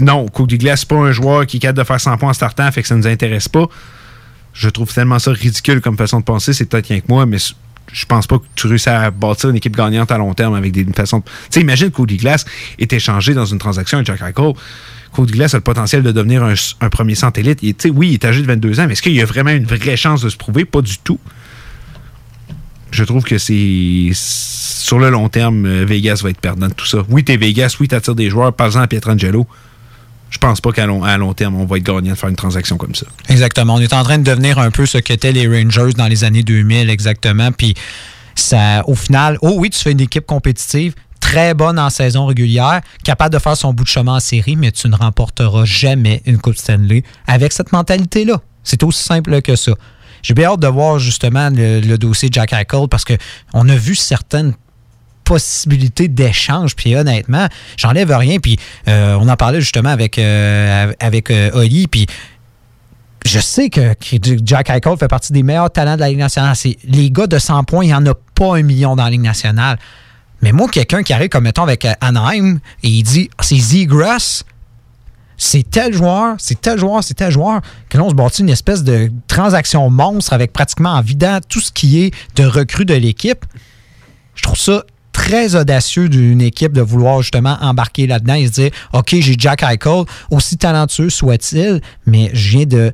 non, 0.00 0.26
Cody 0.26 0.58
Glass, 0.58 0.80
c'est 0.80 0.88
pas 0.88 0.96
un 0.96 1.12
joueur 1.12 1.46
qui 1.46 1.60
est 1.62 1.72
de 1.72 1.84
faire 1.84 2.00
100 2.00 2.18
points 2.18 2.30
en 2.30 2.32
startant, 2.32 2.70
fait 2.72 2.82
que 2.82 2.88
ça 2.88 2.96
nous 2.96 3.06
intéresse 3.06 3.48
pas. 3.48 3.68
Je 4.52 4.68
trouve 4.68 4.92
tellement 4.92 5.18
ça 5.18 5.30
ridicule 5.30 5.80
comme 5.80 5.96
façon 5.96 6.20
de 6.20 6.24
penser, 6.24 6.52
c'est 6.52 6.64
peut-être 6.64 6.88
rien 6.88 7.00
que 7.00 7.06
moi, 7.08 7.24
mais 7.24 7.38
je 7.92 8.06
pense 8.06 8.26
pas 8.26 8.38
que 8.38 8.44
tu 8.54 8.66
réussis 8.66 8.88
à 8.88 9.10
bâtir 9.10 9.50
une 9.50 9.56
équipe 9.56 9.76
gagnante 9.76 10.10
à 10.10 10.18
long 10.18 10.34
terme 10.34 10.54
avec 10.54 10.72
des 10.72 10.84
façons. 10.92 11.20
Tu 11.20 11.30
sais, 11.50 11.60
imagine 11.60 11.90
Cody 11.90 12.16
Glass 12.16 12.44
est 12.78 12.92
échangé 12.92 13.34
dans 13.34 13.46
une 13.46 13.58
transaction 13.58 13.98
avec 13.98 14.06
Jack 14.06 14.20
Eichel. 14.20 14.52
Cody 15.12 15.32
Glass 15.32 15.54
a 15.54 15.58
le 15.58 15.62
potentiel 15.62 16.02
de 16.02 16.12
devenir 16.12 16.44
un, 16.44 16.88
premier 16.88 17.16
centre 17.16 17.40
élite. 17.40 17.60
oui, 17.92 18.08
il 18.08 18.14
est 18.14 18.24
âgé 18.24 18.42
de 18.42 18.46
22 18.46 18.80
ans, 18.80 18.86
mais 18.86 18.92
est-ce 18.92 19.02
qu'il 19.02 19.12
y 19.12 19.22
a 19.22 19.24
vraiment 19.24 19.50
une 19.50 19.64
vraie 19.64 19.96
chance 19.96 20.22
de 20.22 20.28
se 20.28 20.36
prouver? 20.36 20.64
Pas 20.64 20.82
du 20.82 20.98
tout. 20.98 21.18
Je 22.90 23.04
trouve 23.04 23.24
que 23.24 23.38
c'est 23.38 24.10
sur 24.14 24.98
le 24.98 25.10
long 25.10 25.28
terme, 25.28 25.66
euh, 25.66 25.84
Vegas 25.84 26.20
va 26.22 26.30
être 26.30 26.40
perdant 26.40 26.68
de 26.68 26.72
tout 26.72 26.86
ça. 26.86 26.98
Oui, 27.08 27.22
t'es 27.22 27.36
Vegas, 27.36 27.76
oui, 27.80 27.88
t'attires 27.88 28.14
des 28.14 28.30
joueurs, 28.30 28.52
par 28.52 28.66
exemple 28.66 28.88
Pietrangelo. 28.88 29.46
Je 30.30 30.38
pense 30.38 30.60
pas 30.60 30.72
qu'à 30.72 30.86
long, 30.86 31.04
long, 31.16 31.34
terme, 31.34 31.56
on 31.56 31.64
va 31.64 31.76
être 31.76 31.82
gagnant 31.82 32.12
de 32.12 32.14
faire 32.14 32.28
une 32.28 32.36
transaction 32.36 32.76
comme 32.76 32.94
ça. 32.94 33.06
Exactement. 33.28 33.74
On 33.74 33.80
est 33.80 33.92
en 33.92 34.02
train 34.04 34.18
de 34.18 34.24
devenir 34.24 34.58
un 34.58 34.70
peu 34.70 34.86
ce 34.86 34.98
qu'étaient 34.98 35.32
les 35.32 35.46
Rangers 35.46 35.92
dans 35.96 36.06
les 36.06 36.24
années 36.24 36.44
2000, 36.44 36.88
exactement. 36.88 37.50
Puis, 37.50 37.74
ça, 38.36 38.82
au 38.88 38.94
final, 38.94 39.38
oh 39.42 39.54
oui, 39.58 39.70
tu 39.70 39.80
fais 39.80 39.92
une 39.92 40.00
équipe 40.00 40.26
compétitive, 40.26 40.94
très 41.20 41.52
bonne 41.54 41.78
en 41.78 41.90
saison 41.90 42.26
régulière, 42.26 42.80
capable 43.04 43.34
de 43.34 43.38
faire 43.40 43.56
son 43.56 43.72
bout 43.72 43.84
de 43.84 43.88
chemin 43.88 44.16
en 44.16 44.20
série, 44.20 44.56
mais 44.56 44.70
tu 44.72 44.88
ne 44.88 44.96
remporteras 44.96 45.64
jamais 45.64 46.22
une 46.26 46.38
Coupe 46.38 46.56
Stanley 46.56 47.02
avec 47.26 47.52
cette 47.52 47.72
mentalité-là. 47.72 48.40
C'est 48.62 48.82
aussi 48.82 49.02
simple 49.02 49.42
que 49.42 49.56
ça. 49.56 49.72
J'ai 50.22 50.34
bien 50.34 50.50
hâte 50.50 50.60
de 50.60 50.66
voir 50.66 50.98
justement 50.98 51.50
le, 51.52 51.96
dossier 51.96 52.28
Jack 52.30 52.52
Eichel 52.52 52.88
parce 52.90 53.04
qu'on 53.04 53.68
a 53.68 53.74
vu 53.74 53.94
certaines 53.94 54.54
possibilités 55.24 56.08
d'échange. 56.08 56.74
Puis 56.74 56.96
honnêtement, 56.96 57.46
j'enlève 57.76 58.10
rien. 58.10 58.38
Puis 58.38 58.58
euh, 58.88 59.16
on 59.20 59.28
en 59.28 59.36
parlait 59.36 59.60
justement 59.60 59.90
avec, 59.90 60.18
euh, 60.18 60.92
avec 61.00 61.30
euh. 61.30 61.66
Puis 61.90 62.06
je 63.26 63.38
sais 63.38 63.70
que, 63.70 63.94
Jack 64.44 64.70
Eichel 64.70 64.96
fait 64.98 65.08
partie 65.08 65.32
des 65.32 65.42
meilleurs 65.42 65.70
talents 65.70 65.94
de 65.94 66.00
la 66.00 66.08
Ligue 66.08 66.18
nationale. 66.18 66.56
Les 66.84 67.10
gars 67.10 67.26
de 67.26 67.38
100 67.38 67.64
points, 67.64 67.84
il 67.84 67.88
n'y 67.88 67.94
en 67.94 68.06
a 68.06 68.14
pas 68.34 68.56
un 68.56 68.62
million 68.62 68.96
dans 68.96 69.04
la 69.04 69.10
Ligue 69.10 69.20
nationale. 69.20 69.78
Mais 70.42 70.52
moi, 70.52 70.68
quelqu'un 70.68 71.02
qui 71.02 71.12
arrive, 71.12 71.28
comme 71.28 71.44
mettons, 71.44 71.62
avec 71.62 71.84
euh, 71.84 71.92
Anaheim, 72.00 72.60
et 72.82 72.88
il 72.88 73.02
dit 73.02 73.30
c'est 73.40 73.58
Z-Grass, 73.58 74.44
c'est 75.42 75.68
tel 75.68 75.94
joueur, 75.94 76.34
c'est 76.36 76.60
tel 76.60 76.78
joueur, 76.78 77.02
c'est 77.02 77.14
tel 77.14 77.30
joueur, 77.30 77.62
que 77.88 77.96
là, 77.96 78.04
on 78.04 78.10
se 78.10 78.14
bâtit 78.14 78.42
une 78.42 78.50
espèce 78.50 78.84
de 78.84 79.10
transaction 79.26 79.88
monstre 79.88 80.34
avec 80.34 80.52
pratiquement 80.52 80.90
en 80.90 81.00
vidant 81.00 81.38
tout 81.48 81.60
ce 81.60 81.72
qui 81.72 82.02
est 82.02 82.14
de 82.36 82.44
recrues 82.44 82.84
de 82.84 82.92
l'équipe. 82.92 83.46
Je 84.34 84.42
trouve 84.42 84.58
ça 84.58 84.84
très 85.20 85.54
audacieux 85.54 86.08
d'une 86.08 86.40
équipe 86.40 86.72
de 86.72 86.80
vouloir 86.80 87.20
justement 87.20 87.58
embarquer 87.60 88.06
là-dedans 88.06 88.34
et 88.34 88.46
se 88.46 88.52
dire 88.52 88.70
OK, 88.94 89.16
j'ai 89.20 89.34
Jack 89.36 89.62
Eichel, 89.62 90.04
aussi 90.30 90.56
talentueux 90.56 91.10
soit-il, 91.10 91.82
mais 92.06 92.30
je 92.32 92.48
viens 92.56 92.64
de 92.64 92.92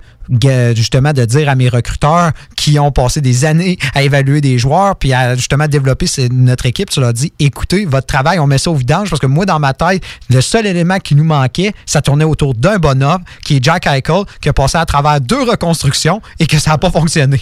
justement 0.74 1.12
de 1.12 1.24
dire 1.24 1.48
à 1.48 1.54
mes 1.54 1.68
recruteurs 1.68 2.32
qui 2.56 2.80
ont 2.80 2.90
passé 2.90 3.20
des 3.20 3.44
années 3.44 3.78
à 3.94 4.02
évaluer 4.02 4.40
des 4.40 4.58
joueurs 4.58 4.96
puis 4.96 5.12
à 5.12 5.36
justement 5.36 5.68
développer 5.68 6.06
notre 6.32 6.66
équipe, 6.66 6.90
tu 6.90 6.98
leur 6.98 7.12
dis 7.12 7.32
écoutez, 7.38 7.84
votre 7.84 8.08
travail, 8.08 8.40
on 8.40 8.48
met 8.48 8.58
ça 8.58 8.72
au 8.72 8.74
vidange 8.74 9.08
parce 9.08 9.20
que 9.20 9.28
moi, 9.28 9.46
dans 9.46 9.60
ma 9.60 9.72
tête, 9.72 10.02
le 10.28 10.40
seul 10.40 10.66
élément 10.66 10.98
qui 10.98 11.14
nous 11.14 11.24
manquait, 11.24 11.74
ça 11.86 12.02
tournait 12.02 12.24
autour 12.24 12.54
d'un 12.54 12.78
bonhomme 12.78 13.22
qui 13.44 13.58
est 13.58 13.64
Jack 13.64 13.86
Eichel, 13.86 14.24
qui 14.40 14.48
a 14.48 14.52
passé 14.52 14.78
à 14.78 14.84
travers 14.84 15.20
deux 15.20 15.44
reconstructions 15.44 16.20
et 16.40 16.48
que 16.48 16.58
ça 16.58 16.72
n'a 16.72 16.78
pas 16.78 16.90
fonctionné. 16.90 17.40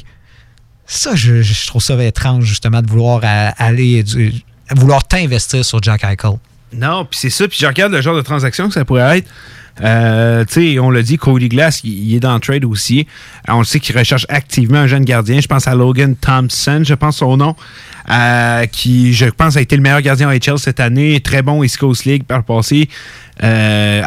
Ça, 0.85 1.15
je, 1.15 1.66
trouve 1.66 1.81
ça 1.81 2.05
étrange, 2.05 2.44
justement, 2.44 2.82
de 2.82 2.90
vouloir 2.90 3.23
aller 3.24 4.05
vouloir 4.70 5.05
t'investir 5.05 5.65
sur 5.65 5.82
Jack 5.82 6.05
Eichel. 6.05 6.39
Non, 6.73 7.05
puis 7.05 7.19
c'est 7.20 7.31
ça. 7.31 7.47
Puis 7.47 7.59
je 7.61 7.66
regarde 7.66 7.93
le 7.93 8.01
genre 8.01 8.16
de 8.16 8.23
transaction 8.23 8.69
que 8.69 8.74
ça 8.74 8.85
pourrait 8.85 9.19
être. 9.19 9.28
Euh, 9.81 10.45
tu 10.45 10.74
sais, 10.74 10.78
on 10.78 10.91
l'a 10.91 11.03
dit, 11.03 11.16
Cody 11.16 11.49
Glass, 11.49 11.81
il, 11.82 12.15
est 12.15 12.20
dans 12.20 12.35
le 12.35 12.41
trade 12.41 12.65
aussi. 12.65 13.07
On 13.49 13.59
le 13.59 13.65
sait 13.65 13.81
qu'il 13.81 13.97
recherche 13.97 14.24
activement 14.28 14.78
un 14.78 14.86
jeune 14.86 15.05
gardien. 15.05 15.41
Je 15.41 15.49
pense 15.49 15.66
à 15.66 15.74
Logan 15.74 16.15
Thompson, 16.15 16.82
je 16.85 16.95
pense 16.95 17.16
son 17.19 17.36
nom, 17.36 17.57
euh, 18.11 18.66
qui, 18.66 19.15
je 19.15 19.27
pense, 19.27 19.57
a 19.57 19.61
été 19.61 19.74
le 19.77 19.82
meilleur 19.82 20.01
gardien 20.01 20.31
HL 20.31 20.59
cette 20.59 20.81
année. 20.81 21.20
Très 21.20 21.43
bon 21.43 21.62
East 21.65 21.78
Coast 21.78 22.05
League 22.05 22.24
par 22.24 22.39
le 22.39 22.45
passé. 22.45 22.89
Euh, 23.43 24.02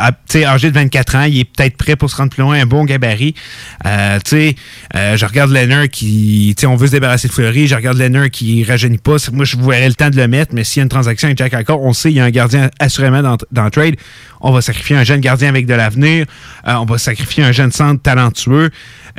âgé 0.46 0.70
de 0.70 0.76
24 0.76 1.16
ans, 1.16 1.24
il 1.24 1.40
est 1.40 1.46
peut-être 1.46 1.76
prêt 1.76 1.96
pour 1.96 2.10
se 2.10 2.16
rendre 2.16 2.32
plus 2.32 2.42
loin, 2.42 2.60
un 2.60 2.66
bon 2.66 2.86
gabarit. 2.86 3.36
Euh, 3.86 4.20
euh, 4.34 5.18
je 5.18 5.26
regarde 5.26 5.52
Leonard 5.52 5.90
qui, 5.90 6.56
on 6.66 6.76
veut 6.76 6.88
se 6.88 6.94
débarrasser 6.94 7.28
de 7.28 7.34
Fleury, 7.34 7.68
je 7.68 7.76
regarde 7.76 7.98
Leonard 7.98 8.30
qui 8.30 8.64
rajeunit 8.64 8.98
pas. 8.98 9.18
Moi, 9.34 9.46
je 9.46 9.58
verrais 9.58 9.90
le 9.90 9.96
temps 9.96 10.10
de 10.10 10.16
le 10.16 10.28
mettre, 10.28 10.54
mais 10.54 10.64
s'il 10.64 10.80
y 10.80 10.82
a 10.82 10.84
une 10.84 10.90
transaction 10.90 11.28
avec 11.28 11.38
Jack 11.38 11.54
Eichel, 11.54 11.76
on 11.80 11.94
sait 11.94 12.10
qu'il 12.10 12.18
y 12.18 12.22
a 12.22 12.26
un 12.26 12.30
gardien 12.30 12.70
assurément 12.80 13.22
dans, 13.22 13.38
dans 13.52 13.66
le 13.66 13.72
trade. 13.72 13.96
On 14.40 14.52
va 14.52 14.62
sacrifier 14.62 14.96
un 14.96 15.04
jeune 15.04 15.22
gardien 15.22 15.50
avec 15.50 15.66
de 15.66 15.74
l'avenir. 15.74 16.26
On 16.66 16.86
va 16.86 16.98
sacrifier 16.98 17.44
un 17.44 17.52
jeune 17.52 17.72
centre 17.72 18.02
talentueux. 18.02 18.70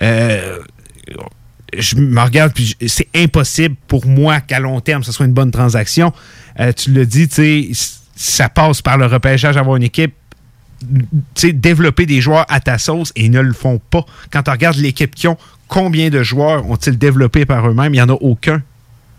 Je 0.01 1.97
me 1.97 2.21
regarde, 2.21 2.53
puis 2.55 2.75
c'est 2.87 3.09
impossible 3.15 3.75
pour 3.89 4.07
moi 4.07 4.41
qu'à 4.41 4.59
long 4.59 4.81
terme, 4.81 5.03
ce 5.03 5.13
soit 5.13 5.27
une 5.27 5.35
bonne 5.35 5.51
transaction. 5.51 6.13
tu 6.77 6.93
l'as 6.93 7.05
dit, 7.05 7.29
tu 7.29 7.75
sais 7.75 7.98
ça 8.19 8.49
passe 8.49 8.83
par 8.83 8.99
le 8.99 9.07
repêchage, 9.07 9.57
avoir 9.57 9.77
une 9.77 9.85
équipe 9.85 10.13
développer 11.35 12.05
des 12.05 12.21
joueurs 12.21 12.45
à 12.49 12.61
ta 12.61 12.79
sauce 12.79 13.13
et 13.17 13.25
ils 13.25 13.31
ne 13.31 13.41
le 13.41 13.53
font 13.53 13.81
pas. 13.91 14.05
Quand 14.31 14.43
tu 14.43 14.51
regardes 14.51 14.77
l'équipe 14.77 15.15
qui 15.15 15.29
ont, 15.29 15.37
combien 15.69 16.11
de 16.11 16.23
joueurs 16.23 16.69
ont-ils 16.69 16.99
développé 16.99 17.47
par 17.47 17.69
eux-mêmes? 17.69 17.95
Il 17.95 17.97
n'y 17.97 18.03
en 18.03 18.09
a 18.09 18.19
aucun. 18.21 18.63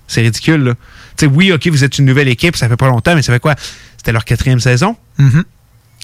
C'est 0.07 0.21
ridicule. 0.21 0.63
Là. 0.63 1.27
oui, 1.27 1.51
OK, 1.51 1.67
vous 1.67 1.84
êtes 1.84 1.97
une 1.97 2.05
nouvelle 2.05 2.27
équipe, 2.27 2.55
ça 2.55 2.67
fait 2.67 2.77
pas 2.77 2.88
longtemps, 2.88 3.15
mais 3.15 3.21
ça 3.21 3.31
fait 3.31 3.39
quoi? 3.39 3.55
C'était 3.97 4.11
leur 4.11 4.26
quatrième 4.26 4.59
saison? 4.59 4.95
Mm-hmm. 5.17 5.43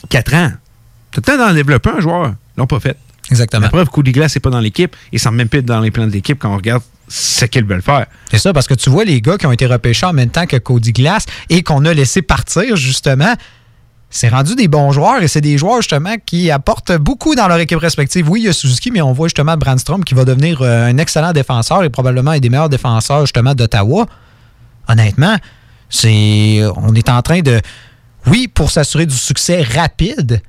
Quatre 0.09 0.33
ans. 0.33 0.51
As 0.51 1.17
le 1.17 1.21
temps 1.21 1.37
d'en 1.37 1.53
développer 1.53 1.89
un 1.89 1.99
joueur. 1.99 2.35
Ils 2.55 2.59
l'ont 2.59 2.67
pas 2.67 2.79
fait. 2.79 2.97
Exactement. 3.31 3.63
La 3.63 3.69
preuve, 3.69 3.89
Cody 3.89 4.11
Glass 4.11 4.35
n'est 4.35 4.41
pas 4.41 4.49
dans 4.49 4.59
l'équipe. 4.59 4.95
Ils 5.11 5.19
sont 5.19 5.31
même 5.31 5.49
pas 5.49 5.61
dans 5.61 5.79
les 5.79 5.91
plans 5.91 6.07
de 6.07 6.11
l'équipe 6.11 6.37
quand 6.37 6.53
on 6.53 6.57
regarde 6.57 6.83
ce 7.07 7.45
qu'ils 7.45 7.65
veulent 7.65 7.81
faire. 7.81 8.05
C'est 8.31 8.39
ça, 8.39 8.53
parce 8.53 8.67
que 8.67 8.73
tu 8.73 8.89
vois 8.89 9.05
les 9.05 9.21
gars 9.21 9.37
qui 9.37 9.45
ont 9.45 9.51
été 9.51 9.65
repêchés 9.65 10.05
en 10.05 10.13
même 10.13 10.29
temps 10.29 10.45
que 10.45 10.57
Cody 10.57 10.91
Glass 10.91 11.25
et 11.49 11.63
qu'on 11.63 11.85
a 11.85 11.93
laissé 11.93 12.21
partir, 12.21 12.75
justement, 12.75 13.33
c'est 14.09 14.29
rendu 14.29 14.55
des 14.55 14.67
bons 14.67 14.91
joueurs 14.91 15.21
et 15.21 15.27
c'est 15.27 15.41
des 15.41 15.57
joueurs 15.57 15.81
justement 15.81 16.15
qui 16.25 16.49
apportent 16.49 16.93
beaucoup 16.93 17.35
dans 17.35 17.47
leur 17.47 17.59
équipe 17.59 17.79
respective. 17.79 18.29
Oui, 18.29 18.41
il 18.41 18.45
y 18.45 18.49
a 18.49 18.53
Suzuki, 18.53 18.91
mais 18.91 19.01
on 19.01 19.13
voit 19.13 19.27
justement 19.27 19.57
Brandstrom 19.57 20.03
qui 20.03 20.13
va 20.13 20.25
devenir 20.25 20.61
euh, 20.61 20.87
un 20.87 20.97
excellent 20.97 21.33
défenseur 21.33 21.83
et 21.83 21.89
probablement 21.89 22.31
un 22.31 22.39
des 22.39 22.49
meilleurs 22.49 22.69
défenseurs 22.69 23.21
justement 23.21 23.53
d'Ottawa. 23.53 24.05
Honnêtement, 24.87 25.35
c'est 25.89 26.61
on 26.77 26.93
est 26.95 27.09
en 27.09 27.21
train 27.21 27.41
de 27.41 27.59
oui, 28.27 28.47
pour 28.47 28.71
s'assurer 28.71 29.05
du 29.05 29.15
succès 29.15 29.61
rapide, 29.61 30.41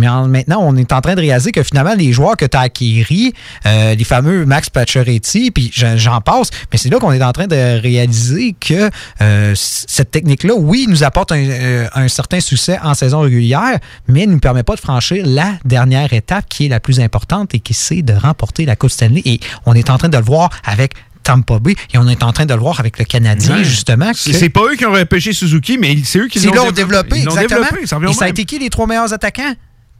mais 0.00 0.08
maintenant, 0.28 0.60
on 0.62 0.76
est 0.76 0.92
en 0.92 1.00
train 1.00 1.14
de 1.14 1.20
réaliser 1.20 1.52
que 1.52 1.62
finalement, 1.62 1.94
les 1.94 2.12
joueurs 2.12 2.36
que 2.36 2.46
tu 2.46 2.56
as 2.56 2.60
acquéris, 2.60 3.32
euh, 3.66 3.94
les 3.94 4.04
fameux 4.04 4.46
Max 4.46 4.70
Pacioretty, 4.70 5.50
puis 5.50 5.70
j'en 5.72 6.20
passe, 6.20 6.50
mais 6.72 6.78
c'est 6.78 6.88
là 6.88 6.98
qu'on 6.98 7.12
est 7.12 7.22
en 7.22 7.32
train 7.32 7.46
de 7.46 7.80
réaliser 7.80 8.54
que 8.58 8.90
euh, 9.20 9.52
cette 9.54 10.10
technique-là, 10.10 10.54
oui, 10.54 10.86
nous 10.88 11.04
apporte 11.04 11.32
euh, 11.32 11.86
un, 11.94 12.08
certain 12.08 12.40
succès 12.40 12.78
en 12.82 12.94
saison 12.94 13.20
régulière, 13.20 13.78
mais 14.08 14.26
ne 14.26 14.32
nous 14.32 14.40
permet 14.40 14.62
pas 14.62 14.74
de 14.74 14.80
franchir 14.80 15.24
la 15.26 15.52
dernière 15.64 16.12
étape 16.12 16.46
qui 16.48 16.66
est 16.66 16.68
la 16.68 16.80
plus 16.80 17.00
importante 17.00 17.54
et 17.54 17.60
qui 17.60 17.74
c'est 17.74 18.02
de 18.02 18.14
remporter 18.14 18.64
la 18.64 18.76
Coupe 18.76 18.90
Stanley. 18.90 19.22
Et 19.24 19.40
on 19.66 19.74
est 19.74 19.90
en 19.90 19.98
train 19.98 20.08
de 20.08 20.16
le 20.16 20.24
voir 20.24 20.50
avec 20.64 20.94
Tampa 21.22 21.58
Bay. 21.58 21.74
Et 21.92 21.98
on 21.98 22.08
est 22.08 22.22
en 22.22 22.32
train 22.32 22.46
de 22.46 22.54
le 22.54 22.60
voir 22.60 22.80
avec 22.80 22.98
le 22.98 23.04
Canadien, 23.04 23.62
justement. 23.62 24.12
C'est 24.14 24.48
pas 24.48 24.62
eux 24.70 24.76
qui 24.76 24.86
ont 24.86 24.92
repêché 24.92 25.32
Suzuki, 25.32 25.78
mais 25.78 25.96
c'est 26.04 26.18
eux 26.18 26.28
qui 26.28 26.40
l'ont 26.40 26.70
développé. 26.70 27.18
Ils 27.18 27.24
exactement. 27.24 27.60
Développé, 27.60 28.10
et 28.10 28.14
ça 28.14 28.24
a 28.24 28.28
été 28.28 28.44
qui 28.44 28.58
les 28.58 28.70
trois 28.70 28.86
meilleurs 28.86 29.12
attaquants? 29.12 29.54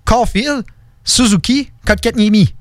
Caulfield, 0.04 0.64
Suzuki, 1.04 1.70
Kotkaniemi. 1.86 2.54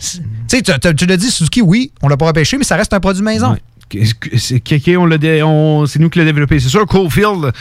Tu 0.00 0.20
sais, 0.46 0.62
tu 0.62 1.06
l'as 1.06 1.16
dit, 1.16 1.30
Suzuki, 1.30 1.60
oui, 1.60 1.92
on 2.02 2.08
l'a 2.08 2.16
pas 2.16 2.26
repêché, 2.26 2.56
mais 2.56 2.64
ça 2.64 2.76
reste 2.76 2.92
un 2.92 3.00
produit 3.00 3.22
maison. 3.22 3.56
C'est 3.90 5.98
nous 5.98 6.10
qui 6.10 6.18
l'a 6.18 6.24
développé. 6.24 6.60
C'est 6.60 6.68
sûr, 6.68 6.86
Caulfield, 6.86 7.52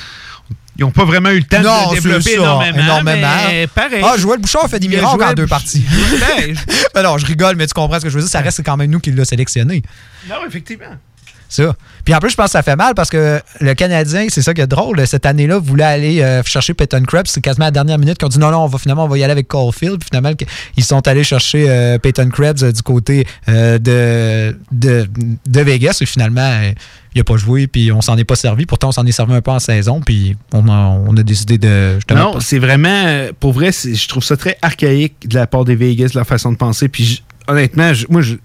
ils 0.77 0.81
n'ont 0.81 0.91
pas 0.91 1.06
vraiment 1.06 1.31
eu 1.31 1.39
le 1.39 1.44
temps 1.44 1.60
de 1.60 1.64
le 1.64 1.95
développer 1.95 2.34
énormément. 2.34 2.77
énormément. 2.77 3.27
Mais 3.48 3.68
pareil. 3.68 4.02
Ah, 4.03 4.15
Joël 4.18 4.39
Bouchard 4.39 4.69
fait 4.69 4.80
des 4.80 4.88
miracles 4.88 5.23
en 5.23 5.34
deux 5.34 5.48
parties. 5.48 5.84
ben 6.94 7.03
non, 7.03 7.18
je 7.18 7.26
rigole, 7.26 7.56
mais 7.56 7.65
tu 7.65 7.73
comprends 7.73 7.99
ce 7.99 8.03
que 8.03 8.10
je 8.10 8.15
veux 8.15 8.22
dire. 8.22 8.30
Ça 8.30 8.41
reste 8.41 8.64
quand 8.64 8.77
même 8.77 8.91
nous 8.91 8.99
qui 8.99 9.11
l'a 9.11 9.26
sélectionné. 9.26 9.81
Non, 10.30 10.35
effectivement. 10.48 10.85
Ça. 11.49 11.75
Puis 12.03 12.13
en 12.13 12.19
plus, 12.19 12.31
je 12.31 12.35
pense 12.35 12.47
que 12.47 12.51
ça 12.51 12.63
fait 12.63 12.75
mal 12.75 12.93
parce 12.93 13.09
que 13.09 13.41
le 13.61 13.73
Canadien, 13.73 14.27
c'est 14.29 14.41
ça 14.41 14.53
qui 14.53 14.61
est 14.61 14.67
drôle, 14.67 15.05
cette 15.07 15.25
année-là, 15.25 15.59
voulait 15.59 15.83
aller 15.83 16.21
euh, 16.21 16.43
chercher 16.43 16.73
Peyton 16.73 17.03
Krebs. 17.03 17.27
C'est 17.27 17.41
quasiment 17.41 17.65
à 17.65 17.67
la 17.67 17.71
dernière 17.71 17.97
minute 17.97 18.19
qu'on 18.19 18.27
dit 18.27 18.39
non, 18.39 18.51
non, 18.51 18.59
on 18.59 18.67
va 18.67 18.77
finalement 18.77 19.05
on 19.05 19.07
va 19.07 19.17
y 19.17 19.23
aller 19.23 19.31
avec 19.31 19.47
Caulfield. 19.47 19.99
Puis 19.99 20.09
finalement, 20.11 20.33
ils 20.75 20.83
sont 20.83 21.05
allés 21.07 21.23
chercher 21.23 21.69
euh, 21.69 21.97
Peyton 21.97 22.29
Krebs 22.29 22.63
euh, 22.63 22.71
du 22.71 22.81
côté 22.81 23.25
de, 23.47 24.57
de, 24.71 25.61
Vegas. 25.61 25.99
Et 26.01 26.05
finalement, 26.05 26.61
il 27.15 27.19
n'a 27.19 27.23
pas 27.23 27.37
joué, 27.37 27.67
puis 27.67 27.91
on 27.91 28.01
s'en 28.01 28.17
est 28.17 28.25
pas 28.25 28.35
servi. 28.35 28.65
Pourtant, 28.65 28.89
on 28.89 28.91
s'en 28.93 29.05
est 29.05 29.11
servi 29.11 29.33
un 29.33 29.41
peu 29.41 29.51
en 29.51 29.59
saison, 29.59 30.01
puis 30.01 30.35
on 30.53 30.67
a, 30.67 30.73
on 31.07 31.15
a 31.15 31.23
décidé 31.23 31.57
de. 31.57 31.97
Non, 32.13 32.39
c'est 32.39 32.59
vraiment. 32.59 33.27
Pour 33.39 33.53
vrai, 33.53 33.71
je 33.71 34.07
trouve 34.07 34.23
ça 34.23 34.35
très 34.35 34.57
archaïque 34.61 35.27
de 35.27 35.35
la 35.35 35.47
part 35.47 35.65
des 35.65 35.75
Vegas, 35.75 36.11
la 36.13 36.25
façon 36.25 36.51
de 36.51 36.57
penser. 36.57 36.89
Puis 36.89 37.23
honnêtement, 37.47 37.91
moi, 38.09 38.21
je 38.21 38.35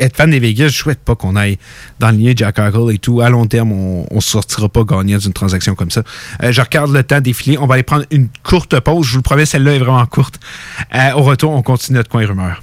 être 0.00 0.16
fan 0.16 0.30
des 0.30 0.38
Vegas, 0.38 0.68
je 0.68 0.78
souhaite 0.78 1.00
pas 1.00 1.14
qu'on 1.14 1.36
aille 1.36 1.58
dans 1.98 2.10
le 2.10 2.18
lien 2.18 2.32
de 2.32 2.38
Jack 2.38 2.58
Eichel 2.58 2.94
et 2.94 2.98
tout. 2.98 3.20
À 3.20 3.30
long 3.30 3.46
terme, 3.46 3.72
on 3.72 4.06
ne 4.10 4.20
sortira 4.20 4.68
pas 4.68 4.84
gagnant 4.84 5.18
d'une 5.18 5.32
transaction 5.32 5.74
comme 5.74 5.90
ça. 5.90 6.02
Euh, 6.42 6.52
je 6.52 6.60
regarde 6.60 6.92
le 6.92 7.02
temps 7.02 7.20
défiler. 7.20 7.58
On 7.58 7.66
va 7.66 7.74
aller 7.74 7.82
prendre 7.82 8.04
une 8.10 8.28
courte 8.42 8.78
pause. 8.80 9.06
Je 9.06 9.12
vous 9.12 9.18
le 9.18 9.22
promets, 9.22 9.46
celle-là 9.46 9.74
est 9.74 9.78
vraiment 9.78 10.04
courte. 10.06 10.40
Euh, 10.94 11.12
au 11.12 11.22
retour, 11.22 11.52
on 11.52 11.62
continue 11.62 11.98
notre 11.98 12.10
coin 12.10 12.26
rumeur. 12.26 12.62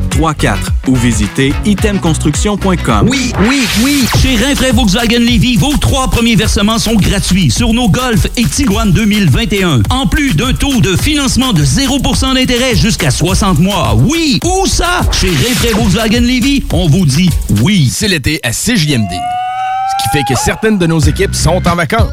418-454-8834 0.11 0.57
ou 0.87 0.95
visitez 0.95 1.53
itemconstruction.com. 1.65 3.07
Oui, 3.09 3.31
oui, 3.47 3.61
oui! 3.83 4.05
Chez 4.21 4.35
Rinfraie 4.35 4.71
Volkswagen 4.71 5.19
Levy, 5.19 5.57
vos 5.57 5.75
trois 5.77 6.09
premiers 6.09 6.35
versements 6.35 6.79
sont 6.79 6.95
gratuits 6.95 7.51
sur 7.51 7.73
nos 7.73 7.89
Golf 7.89 8.27
et 8.37 8.43
Tiguan 8.43 8.91
2021. 8.91 9.83
En 9.89 10.07
plus 10.07 10.33
d'un 10.33 10.53
taux 10.53 10.81
de 10.81 10.95
financement 10.95 11.53
de 11.53 11.63
0% 11.63 12.33
d'intérêt 12.35 12.75
jusqu'à 12.75 13.11
60 13.11 13.59
mois. 13.59 13.95
Oui! 13.95 14.39
Où 14.43 14.65
ça? 14.65 15.01
Chez 15.11 15.29
Rinfraie 15.29 15.73
Volkswagen 15.73 16.21
Levy, 16.21 16.63
on 16.73 16.87
vous 16.87 17.05
dit 17.05 17.29
oui. 17.61 17.89
C'est 17.91 18.07
l'été 18.07 18.39
à 18.43 18.51
CJMD. 18.51 19.11
Ce 19.11 20.03
qui 20.03 20.09
fait 20.17 20.23
que 20.27 20.39
certaines 20.39 20.77
de 20.77 20.87
nos 20.87 20.99
équipes 20.99 21.35
sont 21.35 21.61
en 21.67 21.75
vacances. 21.75 22.11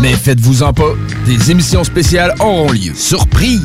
Mais 0.00 0.12
faites-vous-en 0.14 0.72
pas, 0.72 0.92
des 1.26 1.50
émissions 1.50 1.84
spéciales 1.84 2.34
auront 2.40 2.70
lieu. 2.70 2.92
Surprise! 2.94 3.60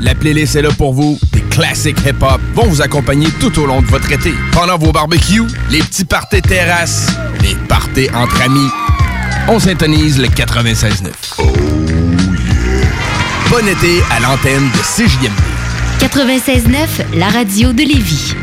La 0.00 0.14
playlist 0.14 0.56
est 0.56 0.62
là 0.62 0.70
pour 0.76 0.92
vous. 0.92 1.18
Des 1.46 1.56
classiques 1.56 1.98
hip-hop 2.06 2.40
vont 2.54 2.66
vous 2.66 2.82
accompagner 2.82 3.28
tout 3.40 3.58
au 3.60 3.66
long 3.66 3.80
de 3.80 3.86
votre 3.86 4.10
été. 4.10 4.32
Pendant 4.52 4.78
vos 4.78 4.92
barbecues, 4.92 5.46
les 5.70 5.78
petits 5.80 6.04
parties 6.04 6.42
terrasses, 6.42 7.08
les 7.42 7.54
parties 7.54 8.08
entre 8.14 8.40
amis. 8.42 8.68
On 9.48 9.58
s'intonise 9.58 10.18
le 10.18 10.28
96.9. 10.28 11.10
Oh 11.38 11.42
yeah! 11.42 12.86
Bon 13.50 13.66
été 13.66 14.02
à 14.10 14.20
l'antenne 14.20 14.70
de 14.70 14.78
CJMD. 14.78 15.32
96.9, 16.00 17.18
la 17.18 17.28
radio 17.28 17.72
de 17.72 17.82
Lévis. 17.82 18.34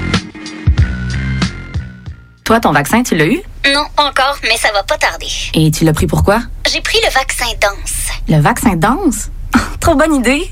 Toi, 2.44 2.60
ton 2.60 2.72
vaccin, 2.72 3.04
tu 3.04 3.16
l'as 3.16 3.26
eu? 3.26 3.42
Non, 3.74 3.86
encore, 3.98 4.38
mais 4.44 4.58
ça 4.58 4.72
va 4.74 4.84
pas 4.84 4.98
tarder. 4.98 5.28
Et 5.54 5.72
tu 5.72 5.84
l'as 5.86 5.94
pris 5.94 6.08
pourquoi? 6.08 6.42
J'ai 6.72 6.82
pris 6.82 6.98
le 7.06 7.14
vaccin 7.14 7.46
danse. 7.62 8.10
Le 8.28 8.42
vaccin 8.42 8.76
danse? 8.76 9.30
Trop 9.80 9.96
bonne 9.96 10.16
idée! 10.16 10.52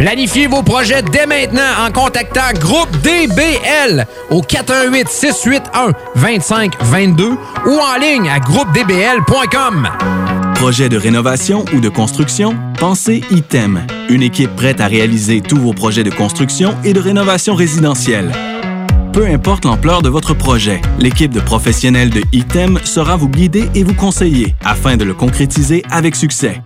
Planifiez 0.00 0.46
vos 0.46 0.62
projets 0.62 1.02
dès 1.02 1.26
maintenant 1.26 1.60
en 1.86 1.92
contactant 1.92 2.54
Groupe 2.58 2.90
DBL 3.02 4.06
au 4.30 4.40
418 4.40 5.06
681 5.06 5.92
2522 6.16 7.32
ou 7.66 7.78
en 7.78 8.00
ligne 8.00 8.30
à 8.30 8.38
groupedbl.com. 8.38 9.90
Projet 10.54 10.88
de 10.88 10.96
rénovation 10.96 11.66
ou 11.74 11.80
de 11.80 11.90
construction? 11.90 12.56
Pensez 12.78 13.22
ITEM, 13.30 13.86
une 14.08 14.22
équipe 14.22 14.56
prête 14.56 14.80
à 14.80 14.86
réaliser 14.86 15.42
tous 15.42 15.58
vos 15.58 15.74
projets 15.74 16.02
de 16.02 16.10
construction 16.10 16.74
et 16.82 16.94
de 16.94 17.00
rénovation 17.00 17.54
résidentielle. 17.54 18.32
Peu 19.12 19.26
importe 19.26 19.66
l'ampleur 19.66 20.00
de 20.00 20.08
votre 20.08 20.32
projet, 20.32 20.80
l'équipe 20.98 21.34
de 21.34 21.40
professionnels 21.40 22.08
de 22.08 22.22
ITEM 22.32 22.78
sera 22.84 23.16
vous 23.16 23.28
guider 23.28 23.68
et 23.74 23.84
vous 23.84 23.92
conseiller 23.94 24.54
afin 24.64 24.96
de 24.96 25.04
le 25.04 25.12
concrétiser 25.12 25.82
avec 25.90 26.16
succès. 26.16 26.62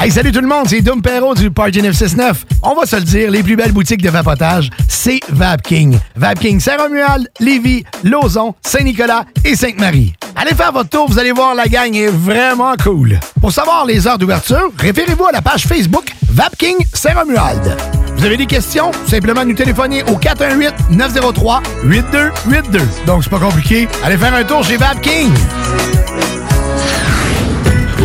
Hey, 0.00 0.10
salut 0.10 0.32
tout 0.32 0.40
le 0.40 0.48
monde, 0.48 0.66
c'est 0.68 0.80
Dom 0.80 1.02
Perrault 1.02 1.34
du 1.34 1.50
Party 1.50 1.80
969. 1.80 2.44
On 2.62 2.74
va 2.74 2.84
se 2.84 2.96
le 2.96 3.02
dire, 3.02 3.30
les 3.30 3.42
plus 3.42 3.56
belles 3.56 3.72
boutiques 3.72 4.02
de 4.02 4.10
vapotage, 4.10 4.70
c'est 4.88 5.20
Vapking. 5.28 5.98
Vapking 6.16 6.58
Saint-Romuald, 6.58 7.30
Lévis, 7.38 7.84
Lauson, 8.02 8.54
Saint-Nicolas 8.60 9.24
et 9.44 9.54
Sainte-Marie. 9.54 10.14
Allez 10.34 10.54
faire 10.54 10.72
votre 10.72 10.88
tour, 10.88 11.08
vous 11.08 11.18
allez 11.18 11.32
voir, 11.32 11.54
la 11.54 11.66
gang 11.66 11.94
est 11.94 12.08
vraiment 12.08 12.74
cool. 12.82 13.20
Pour 13.40 13.52
savoir 13.52 13.86
les 13.86 14.08
heures 14.08 14.18
d'ouverture, 14.18 14.72
référez-vous 14.78 15.26
à 15.26 15.32
la 15.32 15.42
page 15.42 15.66
Facebook 15.66 16.06
Vapking 16.28 16.76
Saint-Romuald. 16.92 17.76
Vous 18.16 18.24
avez 18.24 18.36
des 18.36 18.46
questions? 18.46 18.90
Simplement 19.06 19.44
nous 19.44 19.54
téléphoner 19.54 20.02
au 20.04 20.18
418-903-8282. 20.18 22.80
Donc, 23.06 23.24
c'est 23.24 23.30
pas 23.30 23.38
compliqué. 23.38 23.88
Allez 24.02 24.16
faire 24.16 24.34
un 24.34 24.44
tour 24.44 24.64
chez 24.64 24.76
Vapking. 24.76 25.30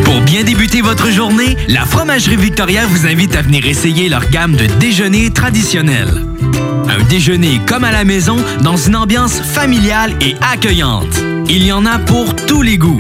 Pour 0.04 0.22
bien 0.22 0.44
débuter 0.44 0.82
votre 0.82 1.10
journée, 1.12 1.58
la 1.68 1.86
Fromagerie 1.86 2.38
Victoria 2.38 2.86
vous 2.88 3.08
invite 3.08 3.36
à 3.36 3.42
venir 3.42 3.66
essayer 3.66 4.10
leur 4.10 4.30
gamme 4.30 4.56
de 4.56 4.66
déjeuners 4.80 5.32
traditionnels. 5.32 6.26
Un 6.90 7.04
déjeuner 7.04 7.62
comme 7.68 7.84
à 7.84 7.92
la 7.92 8.04
maison 8.04 8.38
dans 8.62 8.78
une 8.78 8.96
ambiance 8.96 9.42
familiale 9.42 10.14
et 10.22 10.36
accueillante. 10.52 11.20
Il 11.48 11.64
y 11.64 11.72
en 11.72 11.86
a 11.86 12.00
pour 12.00 12.36
tous 12.36 12.64
les 12.64 12.78
goûts. 12.78 12.98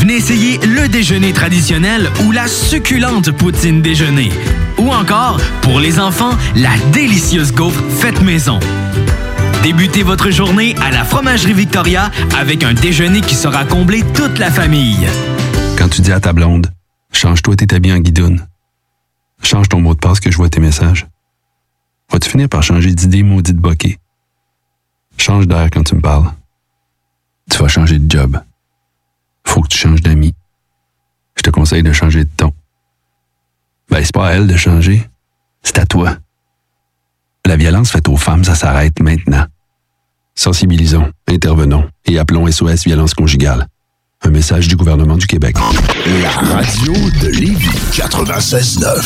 Venez 0.00 0.14
essayer 0.14 0.58
le 0.58 0.88
déjeuner 0.88 1.32
traditionnel 1.32 2.10
ou 2.24 2.32
la 2.32 2.48
succulente 2.48 3.30
poutine 3.32 3.82
déjeuner. 3.82 4.30
Ou 4.78 4.90
encore, 4.90 5.40
pour 5.62 5.80
les 5.80 5.98
enfants, 5.98 6.36
la 6.54 6.76
délicieuse 6.92 7.52
gaufre 7.52 7.82
faite 7.90 8.22
maison. 8.22 8.60
Débutez 9.62 10.04
votre 10.04 10.30
journée 10.30 10.76
à 10.80 10.90
la 10.90 11.04
Fromagerie 11.04 11.52
Victoria 11.52 12.10
avec 12.38 12.62
un 12.62 12.74
déjeuner 12.74 13.20
qui 13.20 13.34
sera 13.34 13.64
comblé 13.64 14.04
toute 14.14 14.38
la 14.38 14.50
famille. 14.50 15.08
Quand 15.76 15.88
tu 15.88 16.00
dis 16.00 16.12
à 16.12 16.20
ta 16.20 16.32
blonde, 16.32 16.72
change-toi 17.12 17.56
tes 17.56 17.74
habits 17.74 17.92
en 17.92 17.98
guidoune. 17.98 18.46
Change 19.42 19.68
ton 19.68 19.80
mot 19.80 19.94
de 19.94 19.98
passe 19.98 20.20
que 20.20 20.30
je 20.30 20.36
vois 20.36 20.48
tes 20.48 20.60
messages. 20.60 21.06
Vas-tu 22.12 22.30
finir 22.30 22.48
par 22.48 22.62
changer 22.62 22.94
d'idée 22.94 23.22
maudite 23.22 23.56
bokeh? 23.56 23.98
Change 25.16 25.46
d'air 25.48 25.68
quand 25.72 25.82
tu 25.82 25.96
me 25.96 26.00
parles. 26.00 26.32
Tu 27.50 27.58
vas 27.58 27.68
changer 27.68 27.98
de 27.98 28.10
job. 28.10 28.40
Faut 29.44 29.62
que 29.62 29.68
tu 29.68 29.78
changes 29.78 30.02
d'amis. 30.02 30.34
Je 31.36 31.42
te 31.42 31.50
conseille 31.50 31.82
de 31.82 31.92
changer 31.92 32.24
de 32.24 32.30
ton. 32.36 32.52
Ben, 33.90 34.04
c'est 34.04 34.14
pas 34.14 34.28
à 34.28 34.32
elle 34.32 34.46
de 34.46 34.56
changer. 34.56 35.08
C'est 35.62 35.78
à 35.78 35.86
toi. 35.86 36.16
La 37.46 37.56
violence 37.56 37.90
faite 37.90 38.08
aux 38.08 38.16
femmes, 38.16 38.44
ça 38.44 38.54
s'arrête 38.54 39.00
maintenant. 39.00 39.46
Sensibilisons, 40.34 41.10
intervenons 41.28 41.88
et 42.06 42.18
appelons 42.18 42.50
SOS 42.50 42.84
Violence 42.84 43.14
Conjugale. 43.14 43.66
Un 44.22 44.30
message 44.30 44.68
du 44.68 44.76
gouvernement 44.76 45.16
du 45.16 45.26
Québec. 45.26 45.56
La 46.22 46.30
radio 46.30 46.92
de 46.92 47.28
Lévis 47.28 47.68
96.9. 47.92 49.02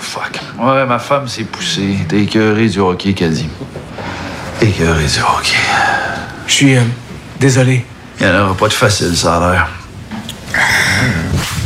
Fuck. 0.00 0.40
Ouais, 0.58 0.86
ma 0.86 0.98
femme 0.98 1.28
s'est 1.28 1.44
poussée. 1.44 1.98
T'es 2.08 2.22
écœuré 2.22 2.68
du 2.68 2.78
hockey, 2.78 3.12
qu'a 3.12 3.28
dit. 3.28 3.48
Écœuré 4.62 5.04
du 5.04 5.18
hockey. 5.20 5.56
Je 6.46 6.52
suis 6.52 6.76
euh, 6.76 6.82
désolé. 7.38 7.84
Il 8.20 8.26
n'y 8.26 8.32
en 8.32 8.44
aura 8.44 8.56
pas 8.56 8.68
de 8.68 8.72
facile, 8.72 9.16
ça 9.16 9.36
a 9.36 9.52
l'air. 9.52 9.68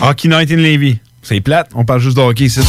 Hockey 0.02 0.28
Night 0.28 0.50
in 0.50 0.56
Levy. 0.56 0.98
C'est 1.24 1.40
plate, 1.40 1.70
on 1.76 1.84
parle 1.84 2.00
juste 2.00 2.16
de 2.16 2.22
hockey 2.22 2.46
ici. 2.46 2.60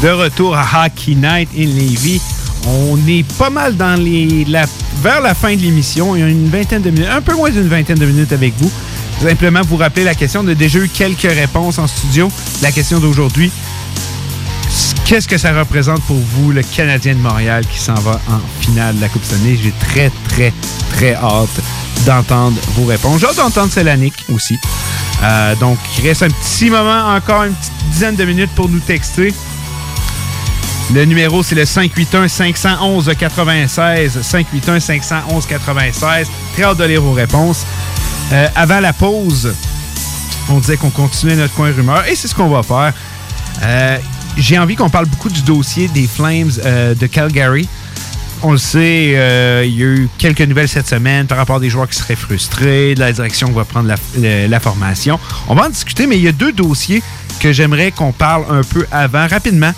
De 0.00 0.08
retour 0.08 0.56
à 0.56 0.86
Hockey 0.86 1.14
Night 1.16 1.48
in 1.54 1.66
Levy. 1.66 2.22
On 2.66 2.96
est 3.08 3.26
pas 3.36 3.50
mal 3.50 3.76
dans 3.76 4.00
les, 4.00 4.44
la, 4.44 4.64
vers 5.02 5.20
la 5.20 5.34
fin 5.34 5.54
de 5.56 5.60
l'émission. 5.60 6.14
Il 6.14 6.20
y 6.20 6.22
a 6.22 6.28
une 6.28 6.48
vingtaine 6.48 6.80
de 6.80 6.90
minutes, 6.90 7.08
un 7.10 7.20
peu 7.20 7.34
moins 7.34 7.50
d'une 7.50 7.66
vingtaine 7.68 7.98
de 7.98 8.06
minutes 8.06 8.32
avec 8.32 8.54
vous. 8.58 8.70
Simplement 9.22 9.60
vous 9.62 9.76
rappeler 9.76 10.04
la 10.04 10.14
question. 10.14 10.40
On 10.40 10.48
a 10.48 10.54
déjà 10.54 10.78
eu 10.78 10.88
quelques 10.88 11.30
réponses 11.30 11.78
en 11.78 11.86
studio. 11.86 12.30
La 12.62 12.72
question 12.72 13.00
d'aujourd'hui, 13.00 13.52
qu'est-ce 15.04 15.28
que 15.28 15.36
ça 15.36 15.52
représente 15.52 16.00
pour 16.02 16.16
vous, 16.16 16.52
le 16.52 16.62
Canadien 16.62 17.14
de 17.14 17.20
Montréal 17.20 17.66
qui 17.66 17.78
s'en 17.78 17.92
va 17.94 18.18
en 18.28 18.40
finale 18.62 18.96
de 18.96 19.02
la 19.02 19.08
Coupe 19.08 19.24
Stanley? 19.24 19.58
J'ai 19.62 19.72
très, 19.72 20.10
très, 20.28 20.54
très 20.94 21.14
hâte 21.14 21.60
d'entendre 22.06 22.56
vos 22.76 22.86
réponses. 22.86 23.20
J'ai 23.20 23.26
hâte 23.26 23.36
d'entendre 23.36 23.70
Célanic 23.70 24.14
aussi. 24.32 24.58
Euh, 25.22 25.54
donc, 25.56 25.76
il 25.98 26.08
reste 26.08 26.22
un 26.22 26.30
petit 26.30 26.70
moment, 26.70 27.14
encore 27.14 27.44
une 27.44 27.52
petite 27.52 27.72
dizaine 27.90 28.16
de 28.16 28.24
minutes 28.24 28.52
pour 28.54 28.70
nous 28.70 28.80
texter. 28.80 29.34
Le 30.94 31.04
numéro, 31.04 31.42
c'est 31.42 31.54
le 31.54 31.64
581-511-96. 31.64 34.22
581-511-96. 34.22 36.26
Très 36.54 36.64
hâte 36.64 36.78
de 36.78 36.84
lire 36.84 37.02
vos 37.02 37.12
réponses. 37.12 37.66
Euh, 38.32 38.46
avant 38.54 38.78
la 38.80 38.92
pause, 38.92 39.52
on 40.48 40.58
disait 40.58 40.76
qu'on 40.76 40.90
continuait 40.90 41.36
notre 41.36 41.54
coin 41.54 41.72
rumeur 41.72 42.06
et 42.06 42.14
c'est 42.14 42.28
ce 42.28 42.34
qu'on 42.34 42.48
va 42.48 42.62
faire. 42.62 42.92
Euh, 43.62 43.98
J'ai 44.36 44.58
envie 44.58 44.76
qu'on 44.76 44.88
parle 44.88 45.06
beaucoup 45.06 45.28
du 45.28 45.42
dossier 45.42 45.88
des 45.88 46.06
Flames 46.06 46.52
euh, 46.64 46.94
de 46.94 47.06
Calgary. 47.06 47.68
On 48.42 48.52
le 48.52 48.58
sait, 48.58 49.08
il 49.66 49.74
y 49.74 49.82
a 49.82 49.86
eu 49.86 50.08
quelques 50.16 50.40
nouvelles 50.40 50.68
cette 50.68 50.88
semaine 50.88 51.26
par 51.26 51.36
rapport 51.36 51.56
à 51.56 51.60
des 51.60 51.68
joueurs 51.68 51.86
qui 51.86 51.96
seraient 51.96 52.16
frustrés, 52.16 52.94
de 52.94 53.00
la 53.00 53.12
direction 53.12 53.48
qui 53.48 53.52
va 53.52 53.66
prendre 53.66 53.92
la, 54.16 54.60
formation. 54.60 55.20
On 55.46 55.54
va 55.54 55.66
en 55.66 55.68
discuter, 55.68 56.06
mais 56.06 56.16
il 56.16 56.22
y 56.22 56.28
a 56.28 56.32
deux 56.32 56.52
dossiers 56.52 57.02
que 57.38 57.52
j'aimerais 57.52 57.90
qu'on 57.90 58.12
parle 58.12 58.46
un 58.48 58.62
peu 58.62 58.86
avant, 58.90 59.26
rapidement. 59.28 59.74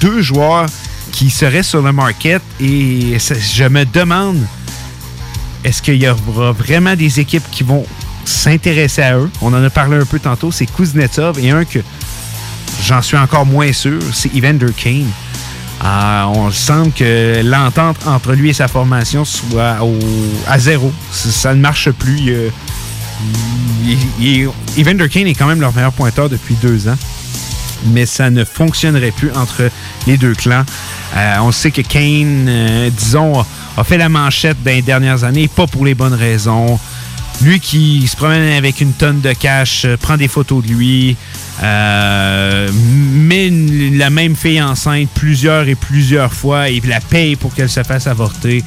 Deux 0.00 0.22
joueurs 0.22 0.66
qui 1.12 1.30
seraient 1.30 1.62
sur 1.62 1.80
le 1.80 1.92
market 1.92 2.42
et 2.60 3.16
je 3.18 3.64
me 3.68 3.84
demande 3.84 4.44
est-ce 5.64 5.82
qu'il 5.82 5.96
y 5.96 6.08
aura 6.08 6.52
vraiment 6.52 6.94
des 6.96 7.20
équipes 7.20 7.48
qui 7.50 7.62
vont 7.64 7.84
s'intéresser 8.24 9.02
à 9.02 9.16
eux? 9.18 9.30
On 9.42 9.52
en 9.52 9.62
a 9.62 9.70
parlé 9.70 9.96
un 9.96 10.04
peu 10.04 10.18
tantôt, 10.18 10.50
c'est 10.52 10.66
Kuznetsov 10.66 11.38
et 11.38 11.50
un 11.50 11.64
que 11.64 11.80
j'en 12.84 13.02
suis 13.02 13.16
encore 13.16 13.46
moins 13.46 13.72
sûr, 13.72 14.00
c'est 14.12 14.34
Evander 14.34 14.72
Kane. 14.76 15.06
Euh, 15.84 16.24
on 16.34 16.50
semble 16.50 16.90
que 16.92 17.40
l'entente 17.44 17.98
entre 18.06 18.32
lui 18.32 18.50
et 18.50 18.52
sa 18.52 18.66
formation 18.66 19.24
soit 19.24 19.76
à 20.48 20.58
zéro. 20.58 20.92
Ça, 21.12 21.54
ne 21.54 21.60
marche 21.60 21.90
plus. 21.92 22.32
Il- 24.20 24.48
Evander 24.76 25.08
Kane 25.08 25.26
est 25.26 25.34
quand 25.34 25.46
même 25.46 25.60
leur 25.60 25.74
meilleur 25.74 25.92
pointeur 25.92 26.28
depuis 26.28 26.56
deux 26.56 26.88
ans 26.88 26.96
mais 27.86 28.06
ça 28.06 28.30
ne 28.30 28.44
fonctionnerait 28.44 29.10
plus 29.12 29.30
entre 29.32 29.70
les 30.06 30.16
deux 30.16 30.34
clans. 30.34 30.64
Euh, 31.16 31.36
on 31.40 31.52
sait 31.52 31.70
que 31.70 31.80
Kane, 31.82 32.46
euh, 32.48 32.90
disons, 32.90 33.40
a, 33.40 33.46
a 33.76 33.84
fait 33.84 33.98
la 33.98 34.08
manchette 34.08 34.56
dans 34.64 34.70
les 34.72 34.82
dernières 34.82 35.24
années, 35.24 35.48
pas 35.48 35.66
pour 35.66 35.84
les 35.84 35.94
bonnes 35.94 36.14
raisons. 36.14 36.78
Lui 37.40 37.60
qui 37.60 38.06
se 38.08 38.16
promène 38.16 38.52
avec 38.56 38.80
une 38.80 38.92
tonne 38.92 39.20
de 39.20 39.32
cash, 39.32 39.84
euh, 39.84 39.96
prend 39.96 40.16
des 40.16 40.26
photos 40.28 40.64
de 40.64 40.72
lui, 40.72 41.16
met 41.62 43.46
une- 43.48 43.98
la 43.98 44.10
même 44.10 44.34
fille 44.36 44.60
enceinte 44.60 45.08
plusieurs 45.14 45.68
et 45.68 45.74
plusieurs 45.74 46.32
fois 46.32 46.68
et 46.68 46.80
la 46.86 47.00
paye 47.00 47.36
pour 47.36 47.54
qu'elle 47.54 47.68
se 47.70 47.82
fasse 47.82 48.06
avorter. 48.06 48.62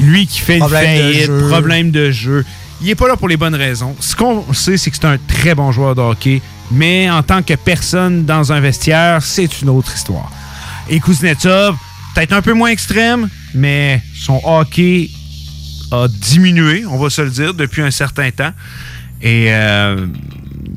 Lui 0.00 0.26
qui 0.26 0.40
fait 0.40 0.58
Problème 0.58 0.84
une 0.84 0.96
de 0.96 1.02
faillite, 1.12 1.26
jeu. 1.26 1.48
problème 1.48 1.90
de 1.90 2.10
jeu. 2.10 2.44
Il 2.82 2.90
est 2.90 2.94
pas 2.94 3.08
là 3.08 3.16
pour 3.16 3.28
les 3.28 3.36
bonnes 3.36 3.54
raisons. 3.54 3.94
Ce 4.00 4.14
qu'on 4.14 4.52
sait, 4.52 4.76
c'est 4.76 4.90
que 4.90 4.96
c'est 5.00 5.06
un 5.06 5.16
très 5.16 5.54
bon 5.54 5.72
joueur 5.72 5.94
de 5.94 6.00
hockey, 6.02 6.42
mais 6.70 7.10
en 7.10 7.22
tant 7.22 7.42
que 7.42 7.54
personne 7.54 8.24
dans 8.24 8.52
un 8.52 8.60
vestiaire, 8.60 9.22
c'est 9.22 9.60
une 9.60 9.68
autre 9.68 9.94
histoire. 9.94 10.30
Et 10.88 11.00
Kuznetsov, 11.00 11.76
peut-être 12.14 12.32
un 12.32 12.42
peu 12.42 12.52
moins 12.52 12.70
extrême, 12.70 13.28
mais 13.54 14.02
son 14.14 14.40
hockey 14.44 15.10
a 15.90 16.08
diminué, 16.08 16.84
on 16.86 16.98
va 16.98 17.10
se 17.10 17.22
le 17.22 17.30
dire, 17.30 17.54
depuis 17.54 17.82
un 17.82 17.90
certain 17.90 18.30
temps. 18.30 18.52
Et 19.22 19.46
euh, 19.48 20.06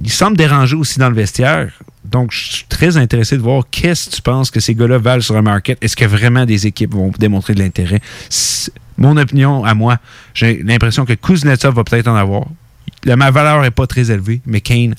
il 0.04 0.12
semble 0.12 0.38
déranger 0.38 0.76
aussi 0.76 1.00
dans 1.00 1.10
le 1.10 1.16
vestiaire. 1.16 1.72
Donc, 2.06 2.32
je 2.32 2.54
suis 2.54 2.66
très 2.70 2.96
intéressé 2.96 3.36
de 3.36 3.42
voir 3.42 3.64
qu'est-ce 3.70 4.10
que 4.10 4.16
tu 4.16 4.22
penses 4.22 4.50
que 4.50 4.60
ces 4.60 4.74
gars-là 4.74 4.98
valent 4.98 5.22
sur 5.22 5.36
un 5.36 5.42
market. 5.42 5.78
Est-ce 5.82 5.96
que 5.96 6.06
vraiment 6.06 6.46
des 6.46 6.66
équipes 6.66 6.94
vont 6.94 7.12
démontrer 7.20 7.54
de 7.54 7.60
l'intérêt? 7.60 8.00
Mon 8.98 9.18
opinion, 9.18 9.66
à 9.66 9.74
moi, 9.74 9.98
j'ai 10.34 10.64
l'impression 10.64 11.06
que 11.06 11.14
Kuznetsov 11.14 11.76
va 11.76 11.84
peut-être 11.84 12.08
en 12.08 12.16
avoir. 12.16 12.46
Ma 13.06 13.30
valeur 13.32 13.62
n'est 13.62 13.72
pas 13.72 13.88
très 13.88 14.10
élevée, 14.10 14.42
mais 14.46 14.62
Kane, 14.62 14.96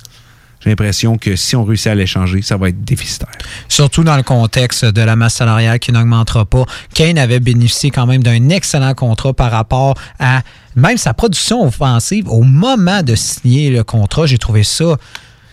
j'ai 0.61 0.71
l'impression 0.71 1.17
que 1.17 1.37
si 1.37 1.55
on 1.55 1.65
réussit 1.65 1.87
à 1.87 1.95
l'échanger, 1.95 2.43
ça 2.43 2.57
va 2.57 2.69
être 2.71 2.85
déficitaire. 2.85 3.31
Surtout 3.69 4.03
dans 4.03 4.17
le 4.17 4.25
contexte 4.25 4.85
de 4.85 5.01
la 5.03 5.15
masse 5.15 5.35
salariale 5.35 5.79
qui 5.79 5.93
n'augmentera 5.93 6.45
pas. 6.45 6.65
Kane 6.95 7.17
avait 7.17 7.39
bénéficié 7.41 7.91
quand 7.91 8.07
même 8.07 8.23
d'un 8.25 8.49
excellent 8.49 8.95
contrat 8.95 9.33
par 9.35 9.53
rapport 9.53 9.95
à 10.19 10.43
même 10.75 10.97
sa 10.99 11.15
production 11.15 11.63
offensive 11.65 12.29
au 12.29 12.43
moment 12.43 13.03
de 13.03 13.15
signer 13.15 13.71
le 13.71 13.85
contrat. 13.85 14.27
J'ai 14.27 14.39
trouvé 14.39 14.65
ça. 14.65 14.97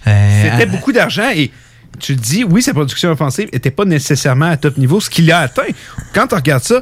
euh, 0.08 0.44
C'était 0.44 0.66
beaucoup 0.66 0.92
d'argent 0.92 1.30
et 1.36 1.52
tu 2.00 2.16
te 2.16 2.22
dis, 2.22 2.44
oui, 2.44 2.62
sa 2.64 2.74
production 2.74 3.12
offensive 3.12 3.48
n'était 3.54 3.72
pas 3.72 3.86
nécessairement 3.86 4.48
à 4.48 4.58
top 4.58 4.76
niveau, 4.78 5.00
ce 5.00 5.10
qu'il 5.10 5.32
a 5.32 5.40
atteint. 5.40 5.64
Quand 6.14 6.28
tu 6.28 6.36
regardes 6.36 6.64
ça, 6.64 6.82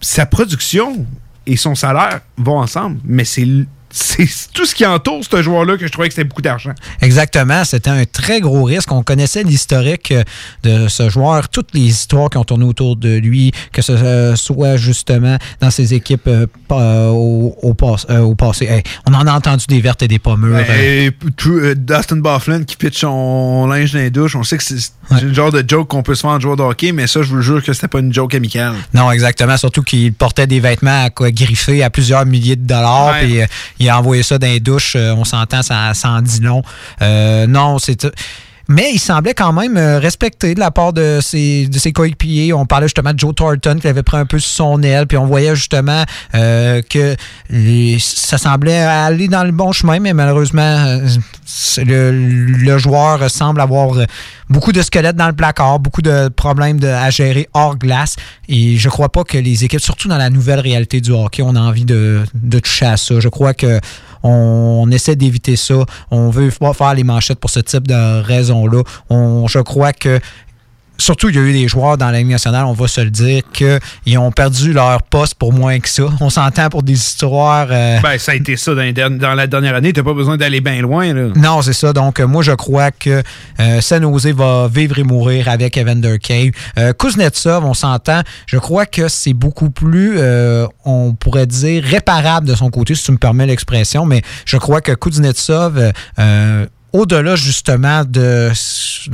sa 0.00 0.26
production 0.26 1.06
et 1.46 1.56
son 1.56 1.74
salaire 1.74 2.20
vont 2.36 2.58
ensemble, 2.58 2.98
mais 3.04 3.24
c'est 3.24 3.46
c'est 3.96 4.28
tout 4.52 4.66
ce 4.66 4.74
qui 4.74 4.84
entoure 4.84 5.22
ce 5.28 5.40
joueur-là 5.40 5.76
que 5.76 5.86
je 5.86 5.92
trouvais 5.92 6.08
que 6.08 6.14
c'était 6.14 6.24
beaucoup 6.28 6.42
d'argent. 6.42 6.72
Exactement, 7.00 7.64
c'était 7.64 7.90
un 7.90 8.04
très 8.04 8.40
gros 8.40 8.64
risque. 8.64 8.90
On 8.90 9.04
connaissait 9.04 9.44
l'historique 9.44 10.10
euh, 10.10 10.24
de 10.64 10.88
ce 10.88 11.08
joueur, 11.08 11.48
toutes 11.48 11.68
les 11.74 11.80
histoires 11.82 12.28
qui 12.28 12.36
ont 12.38 12.44
tourné 12.44 12.64
autour 12.64 12.96
de 12.96 13.16
lui, 13.18 13.52
que 13.72 13.82
ce 13.82 13.92
euh, 13.92 14.34
soit 14.36 14.76
justement 14.76 15.36
dans 15.60 15.70
ses 15.70 15.94
équipes 15.94 16.26
euh, 16.28 17.08
au, 17.10 17.54
au 17.62 17.74
pass- 17.74 18.06
euh, 18.10 18.18
au 18.20 18.34
passé. 18.34 18.64
Hey, 18.66 18.82
on 19.06 19.14
en 19.14 19.26
a 19.28 19.32
entendu 19.32 19.64
des 19.68 19.80
vertes 19.80 20.02
et 20.02 20.08
des 20.08 20.18
pommures. 20.18 20.58
Et 20.58 21.10
euh, 21.46 21.74
Dustin 21.76 22.16
Bufflin 22.16 22.64
qui 22.64 22.74
pitch 22.76 22.98
son 23.00 23.66
linge 23.68 23.92
dans 23.92 24.00
les 24.00 24.10
douches, 24.10 24.34
on 24.34 24.42
sait 24.42 24.56
que 24.58 24.64
c'est 24.64 24.90
le 25.22 25.32
genre 25.32 25.52
de 25.52 25.62
joke 25.66 25.86
qu'on 25.88 26.02
peut 26.02 26.14
se 26.16 26.22
faire 26.22 26.30
en 26.30 26.40
joueur 26.40 26.56
de 26.56 26.62
hockey, 26.62 26.90
mais 26.92 27.06
ça, 27.06 27.22
je 27.22 27.28
vous 27.28 27.42
jure 27.42 27.62
que 27.62 27.72
c'était 27.72 27.88
pas 27.88 28.00
une 28.00 28.12
joke 28.12 28.34
amicale. 28.34 28.74
Non, 28.92 29.10
exactement. 29.12 29.56
Surtout 29.56 29.82
qu'il 29.82 30.12
portait 30.12 30.46
des 30.48 30.58
vêtements 30.58 31.04
à 31.04 31.10
quoi, 31.10 31.30
griffés 31.30 31.82
à 31.84 31.90
plusieurs 31.90 32.26
milliers 32.26 32.56
de 32.56 32.66
dollars. 32.66 33.12
Ouais. 33.12 33.46
Il 33.84 33.90
a 33.90 33.98
envoyé 33.98 34.22
ça 34.22 34.38
dans 34.38 34.46
les 34.46 34.60
douches. 34.60 34.96
euh, 34.96 35.14
on 35.14 35.24
s'entend, 35.24 35.62
ça, 35.62 35.92
ça 35.94 36.10
en 36.10 36.22
dit 36.22 36.40
long. 36.40 36.62
Euh, 37.02 37.46
non, 37.46 37.78
c'est. 37.78 38.06
Mais 38.68 38.92
il 38.92 38.98
semblait 38.98 39.34
quand 39.34 39.52
même 39.52 39.76
euh, 39.76 39.98
respecté 39.98 40.54
de 40.54 40.60
la 40.60 40.70
part 40.70 40.92
de 40.92 41.18
ses, 41.20 41.68
coéquipiers. 41.94 42.52
On 42.52 42.66
parlait 42.66 42.86
justement 42.86 43.12
de 43.12 43.18
Joe 43.18 43.34
Thornton 43.34 43.76
qui 43.80 43.88
avait 43.88 44.02
pris 44.02 44.16
un 44.16 44.26
peu 44.26 44.38
son 44.38 44.82
aile, 44.82 45.06
puis 45.06 45.18
on 45.18 45.26
voyait 45.26 45.54
justement 45.54 46.04
euh, 46.34 46.80
que 46.88 47.16
ça 47.98 48.38
semblait 48.38 48.78
aller 48.78 49.28
dans 49.28 49.44
le 49.44 49.52
bon 49.52 49.72
chemin, 49.72 50.00
mais 50.00 50.14
malheureusement, 50.14 50.62
euh, 50.62 51.06
le, 51.78 52.78
joueur 52.78 53.30
semble 53.30 53.60
avoir 53.60 53.96
beaucoup 54.48 54.72
de 54.72 54.82
squelettes 54.82 55.16
dans 55.16 55.28
le 55.28 55.34
placard, 55.34 55.78
beaucoup 55.78 56.02
de 56.02 56.28
problèmes 56.28 56.82
à 56.82 57.10
gérer 57.10 57.48
hors 57.54 57.76
glace. 57.76 58.16
Et 58.48 58.76
je 58.76 58.88
crois 58.88 59.10
pas 59.10 59.24
que 59.24 59.38
les 59.38 59.64
équipes, 59.64 59.80
surtout 59.80 60.08
dans 60.08 60.18
la 60.18 60.30
nouvelle 60.30 60.60
réalité 60.60 61.00
du 61.00 61.12
hockey, 61.12 61.42
on 61.42 61.54
a 61.54 61.60
envie 61.60 61.84
de, 61.84 62.24
de 62.34 62.58
toucher 62.58 62.86
à 62.86 62.96
ça. 62.96 63.20
Je 63.20 63.28
crois 63.28 63.54
que 63.54 63.80
on, 64.24 64.90
essaie 64.90 65.14
d'éviter 65.16 65.54
ça. 65.56 65.84
On 66.10 66.30
veut 66.30 66.50
pas 66.50 66.72
faire 66.72 66.94
les 66.94 67.04
manchettes 67.04 67.38
pour 67.38 67.50
ce 67.50 67.60
type 67.60 67.86
de 67.86 68.20
raison-là. 68.22 68.82
On- 69.10 69.46
Je 69.46 69.58
crois 69.60 69.92
que 69.92 70.18
Surtout, 70.96 71.28
il 71.28 71.34
y 71.34 71.38
a 71.38 71.42
eu 71.42 71.52
des 71.52 71.66
joueurs 71.66 71.98
dans 71.98 72.10
la 72.10 72.18
Ligue 72.18 72.28
nationale, 72.28 72.64
on 72.66 72.72
va 72.72 72.86
se 72.86 73.00
le 73.00 73.10
dire, 73.10 73.42
qu'ils 73.52 74.18
ont 74.18 74.30
perdu 74.30 74.72
leur 74.72 75.02
poste 75.02 75.34
pour 75.34 75.52
moins 75.52 75.78
que 75.80 75.88
ça. 75.88 76.04
On 76.20 76.30
s'entend 76.30 76.68
pour 76.68 76.82
des 76.82 76.92
histoires. 76.92 77.66
euh, 77.70 77.98
Ben, 78.00 78.16
ça 78.18 78.32
a 78.32 78.34
été 78.36 78.56
ça 78.56 78.72
dans, 78.74 79.34
la 79.34 79.46
dernière 79.46 79.74
année. 79.74 79.92
T'as 79.92 80.02
pas 80.02 80.14
besoin 80.14 80.36
d'aller 80.36 80.60
bien 80.60 80.80
loin. 80.80 81.12
Là. 81.12 81.28
non, 81.34 81.62
c'est 81.62 81.72
ça. 81.72 81.92
Donc, 81.92 82.20
euh, 82.20 82.26
moi, 82.26 82.42
je 82.42 82.52
crois 82.52 82.90
que 82.92 83.22
euh, 83.60 83.80
San 83.80 84.02
Jose 84.02 84.26
va 84.28 84.68
vivre 84.72 84.98
et 84.98 85.02
mourir 85.02 85.48
avec 85.48 85.76
Evander 85.76 86.18
Kane. 86.18 86.52
Euh, 86.78 86.92
Kuznetsov, 86.92 87.64
on 87.64 87.74
s'entend. 87.74 88.22
Je 88.46 88.58
crois 88.58 88.86
que 88.86 89.08
c'est 89.08 89.34
beaucoup 89.34 89.70
plus, 89.70 90.18
on 90.84 91.14
pourrait 91.14 91.46
dire, 91.46 91.82
réparable 91.84 92.46
de 92.46 92.54
son 92.54 92.70
côté, 92.70 92.94
si 92.94 93.04
tu 93.04 93.12
me 93.12 93.18
permets 93.18 93.46
l'expression. 93.46 94.06
Mais 94.06 94.22
je 94.46 94.56
crois 94.56 94.80
que 94.80 94.92
Kuznetsov, 94.92 95.92
au-delà 96.94 97.34
justement 97.34 98.04
de, 98.06 98.52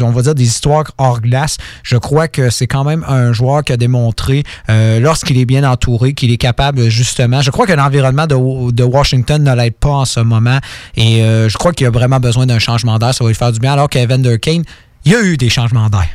on 0.00 0.10
va 0.10 0.22
dire, 0.22 0.34
des 0.34 0.44
histoires 0.44 0.84
hors 0.98 1.20
glace, 1.20 1.56
je 1.82 1.96
crois 1.96 2.28
que 2.28 2.50
c'est 2.50 2.66
quand 2.66 2.84
même 2.84 3.04
un 3.08 3.32
joueur 3.32 3.64
qui 3.64 3.72
a 3.72 3.78
démontré, 3.78 4.44
euh, 4.68 5.00
lorsqu'il 5.00 5.38
est 5.38 5.46
bien 5.46 5.64
entouré, 5.64 6.12
qu'il 6.12 6.30
est 6.30 6.36
capable 6.36 6.90
justement. 6.90 7.40
Je 7.40 7.50
crois 7.50 7.66
que 7.66 7.72
l'environnement 7.72 8.26
de, 8.26 8.70
de 8.70 8.84
Washington 8.84 9.42
ne 9.42 9.54
l'aide 9.54 9.74
pas 9.74 9.88
en 9.88 10.04
ce 10.04 10.20
moment. 10.20 10.58
Et 10.94 11.22
euh, 11.22 11.48
je 11.48 11.56
crois 11.56 11.72
qu'il 11.72 11.86
a 11.86 11.90
vraiment 11.90 12.20
besoin 12.20 12.44
d'un 12.44 12.58
changement 12.58 12.98
d'air. 12.98 13.14
Ça 13.14 13.24
va 13.24 13.30
lui 13.30 13.34
faire 13.34 13.50
du 13.50 13.58
bien. 13.60 13.72
Alors 13.72 13.88
qu'Evander 13.88 14.38
Kane, 14.38 14.62
il 15.06 15.12
y 15.12 15.14
a 15.14 15.22
eu 15.22 15.38
des 15.38 15.48
changements 15.48 15.88
d'air. 15.88 16.08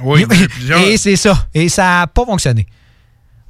Oui, 0.00 0.24
Et 0.86 0.96
c'est 0.96 1.16
ça. 1.16 1.46
Et 1.54 1.68
ça 1.68 1.82
n'a 1.82 2.06
pas 2.06 2.24
fonctionné. 2.24 2.66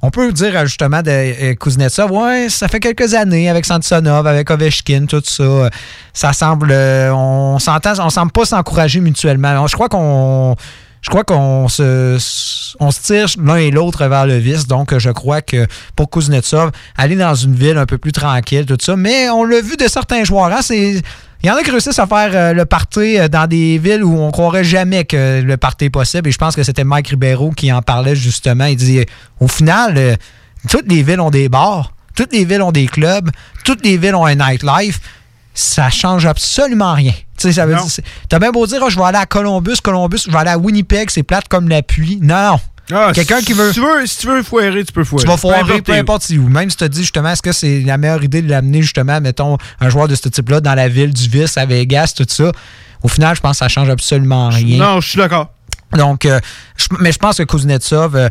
On 0.03 0.11
peut 0.11 0.31
dire 0.31 0.55
euh, 0.55 0.65
justement 0.65 1.01
de 1.01 1.09
euh, 1.09 1.55
Kuznetsov, 1.55 2.11
ouais, 2.11 2.49
ça 2.49 2.67
fait 2.67 2.79
quelques 2.79 3.15
années 3.15 3.49
avec 3.49 3.65
Samsonov, 3.65 4.27
avec 4.27 4.49
Ovechkin, 4.51 5.05
tout 5.07 5.21
ça. 5.23 5.43
euh, 5.43 5.69
Ça 6.13 6.33
semble, 6.33 6.69
euh, 6.71 7.11
on 7.13 7.57
s'entend, 7.57 7.93
on 7.99 8.09
semble 8.11 8.31
pas 8.31 8.45
s'encourager 8.45 8.99
mutuellement. 8.99 9.65
Je 9.65 9.75
crois 9.75 9.89
qu'on, 9.89 10.55
se, 11.67 12.17
on 12.79 12.91
se 12.91 13.01
tire 13.01 13.25
l'un 13.43 13.55
et 13.55 13.71
l'autre 13.71 14.05
vers 14.05 14.27
le 14.27 14.37
vice. 14.37 14.67
Donc, 14.67 14.93
euh, 14.93 14.99
je 14.99 15.09
crois 15.09 15.41
que 15.41 15.65
pour 15.95 16.11
Kuznetsov, 16.11 16.71
aller 16.95 17.15
dans 17.15 17.33
une 17.33 17.55
ville 17.55 17.77
un 17.77 17.85
peu 17.87 17.97
plus 17.97 18.11
tranquille, 18.11 18.65
tout 18.67 18.77
ça. 18.79 18.95
Mais 18.95 19.29
on 19.31 19.45
l'a 19.45 19.61
vu 19.61 19.77
de 19.77 19.87
certains 19.87 20.23
joueurs. 20.23 20.51
hein, 20.51 20.61
c'est 20.61 21.01
il 21.43 21.47
y 21.47 21.51
en 21.51 21.55
a 21.55 21.63
qui 21.63 21.71
réussissent 21.71 21.99
à 21.99 22.07
faire 22.07 22.31
euh, 22.33 22.53
le 22.53 22.65
party 22.65 23.17
euh, 23.19 23.27
dans 23.27 23.47
des 23.47 23.77
villes 23.77 24.03
où 24.03 24.17
on 24.19 24.31
croirait 24.31 24.63
jamais 24.63 25.05
que 25.05 25.41
le 25.41 25.57
party 25.57 25.85
est 25.85 25.89
possible. 25.89 26.27
Et 26.29 26.31
je 26.31 26.37
pense 26.37 26.55
que 26.55 26.63
c'était 26.63 26.83
Mike 26.83 27.09
Ribeiro 27.09 27.51
qui 27.51 27.71
en 27.71 27.81
parlait 27.81 28.15
justement. 28.15 28.65
Il 28.65 28.75
dit 28.75 29.05
au 29.39 29.47
final, 29.47 29.93
euh, 29.97 30.15
toutes 30.69 30.91
les 30.91 31.03
villes 31.03 31.19
ont 31.21 31.29
des 31.29 31.47
bars, 31.49 31.93
toutes 32.15 32.33
les 32.33 32.43
villes 32.45 32.61
ont 32.61 32.71
des 32.71 32.87
clubs, 32.87 33.29
toutes 33.63 33.85
les 33.85 33.97
villes 33.97 34.15
ont 34.15 34.25
un 34.25 34.35
nightlife. 34.35 34.99
Ça 35.53 35.89
change 35.89 36.25
absolument 36.25 36.93
rien. 36.93 37.13
Tu 37.37 37.47
sais, 37.47 37.53
ça 37.53 37.65
veut 37.65 37.73
Non. 37.75 37.81
dire, 37.81 37.91
c'est- 37.91 38.03
t'as 38.29 38.39
bien 38.39 38.51
beau 38.51 38.65
dire, 38.67 38.79
Ah, 38.83 38.89
je 38.89 38.97
vais 38.97 39.05
aller 39.05 39.17
à 39.17 39.25
Columbus, 39.25 39.77
Columbus, 39.83 40.23
je 40.27 40.31
vais 40.31 40.37
aller 40.37 40.49
à 40.51 40.57
Winnipeg, 40.57 41.09
c'est 41.11 41.23
plate 41.23 41.47
comme 41.47 41.67
la 41.69 41.81
pluie. 41.83 42.19
Non, 42.21 42.51
non. 42.53 42.59
Ah, 42.91 43.11
Quelqu'un 43.13 43.39
si 43.39 43.45
qui 43.45 43.53
veut. 43.53 43.71
tu 43.73 43.81
veux, 43.81 44.05
si 44.05 44.17
tu 44.19 44.27
veux 44.27 44.43
foirer, 44.43 44.83
tu 44.85 44.93
peux 44.93 45.03
foirer. 45.03 45.23
Tu 45.23 45.27
vas 45.27 45.35
Peu 45.35 45.41
foirer, 45.41 45.59
importe 45.61 45.83
peu 45.85 45.93
importe 45.93 46.21
si 46.23 46.37
où. 46.37 46.47
Même 46.47 46.69
si 46.69 46.77
tu 46.77 46.83
te 46.85 46.89
dis 46.89 47.01
justement, 47.01 47.29
est-ce 47.29 47.41
que 47.41 47.51
c'est 47.51 47.81
la 47.81 47.97
meilleure 47.97 48.23
idée 48.23 48.41
de 48.41 48.49
l'amener 48.49 48.81
justement, 48.81 49.19
mettons, 49.19 49.57
un 49.79 49.89
joueur 49.89 50.07
de 50.07 50.15
ce 50.15 50.29
type-là 50.29 50.61
dans 50.61 50.73
la 50.75 50.87
ville 50.87 51.13
du 51.13 51.27
vice 51.27 51.57
à 51.57 51.65
Vegas, 51.65 52.13
tout 52.15 52.25
ça. 52.27 52.51
Au 53.03 53.07
final, 53.07 53.35
je 53.35 53.41
pense 53.41 53.51
que 53.51 53.57
ça 53.57 53.67
change 53.67 53.89
absolument 53.89 54.49
rien. 54.49 54.77
Non, 54.77 55.01
je 55.01 55.09
suis 55.09 55.17
d'accord. 55.17 55.51
Donc, 55.95 56.25
euh, 56.25 56.39
mais 56.99 57.11
je 57.11 57.17
pense 57.17 57.37
que 57.37 57.43
Kuznetsov, 57.43 58.15
euh, 58.15 58.29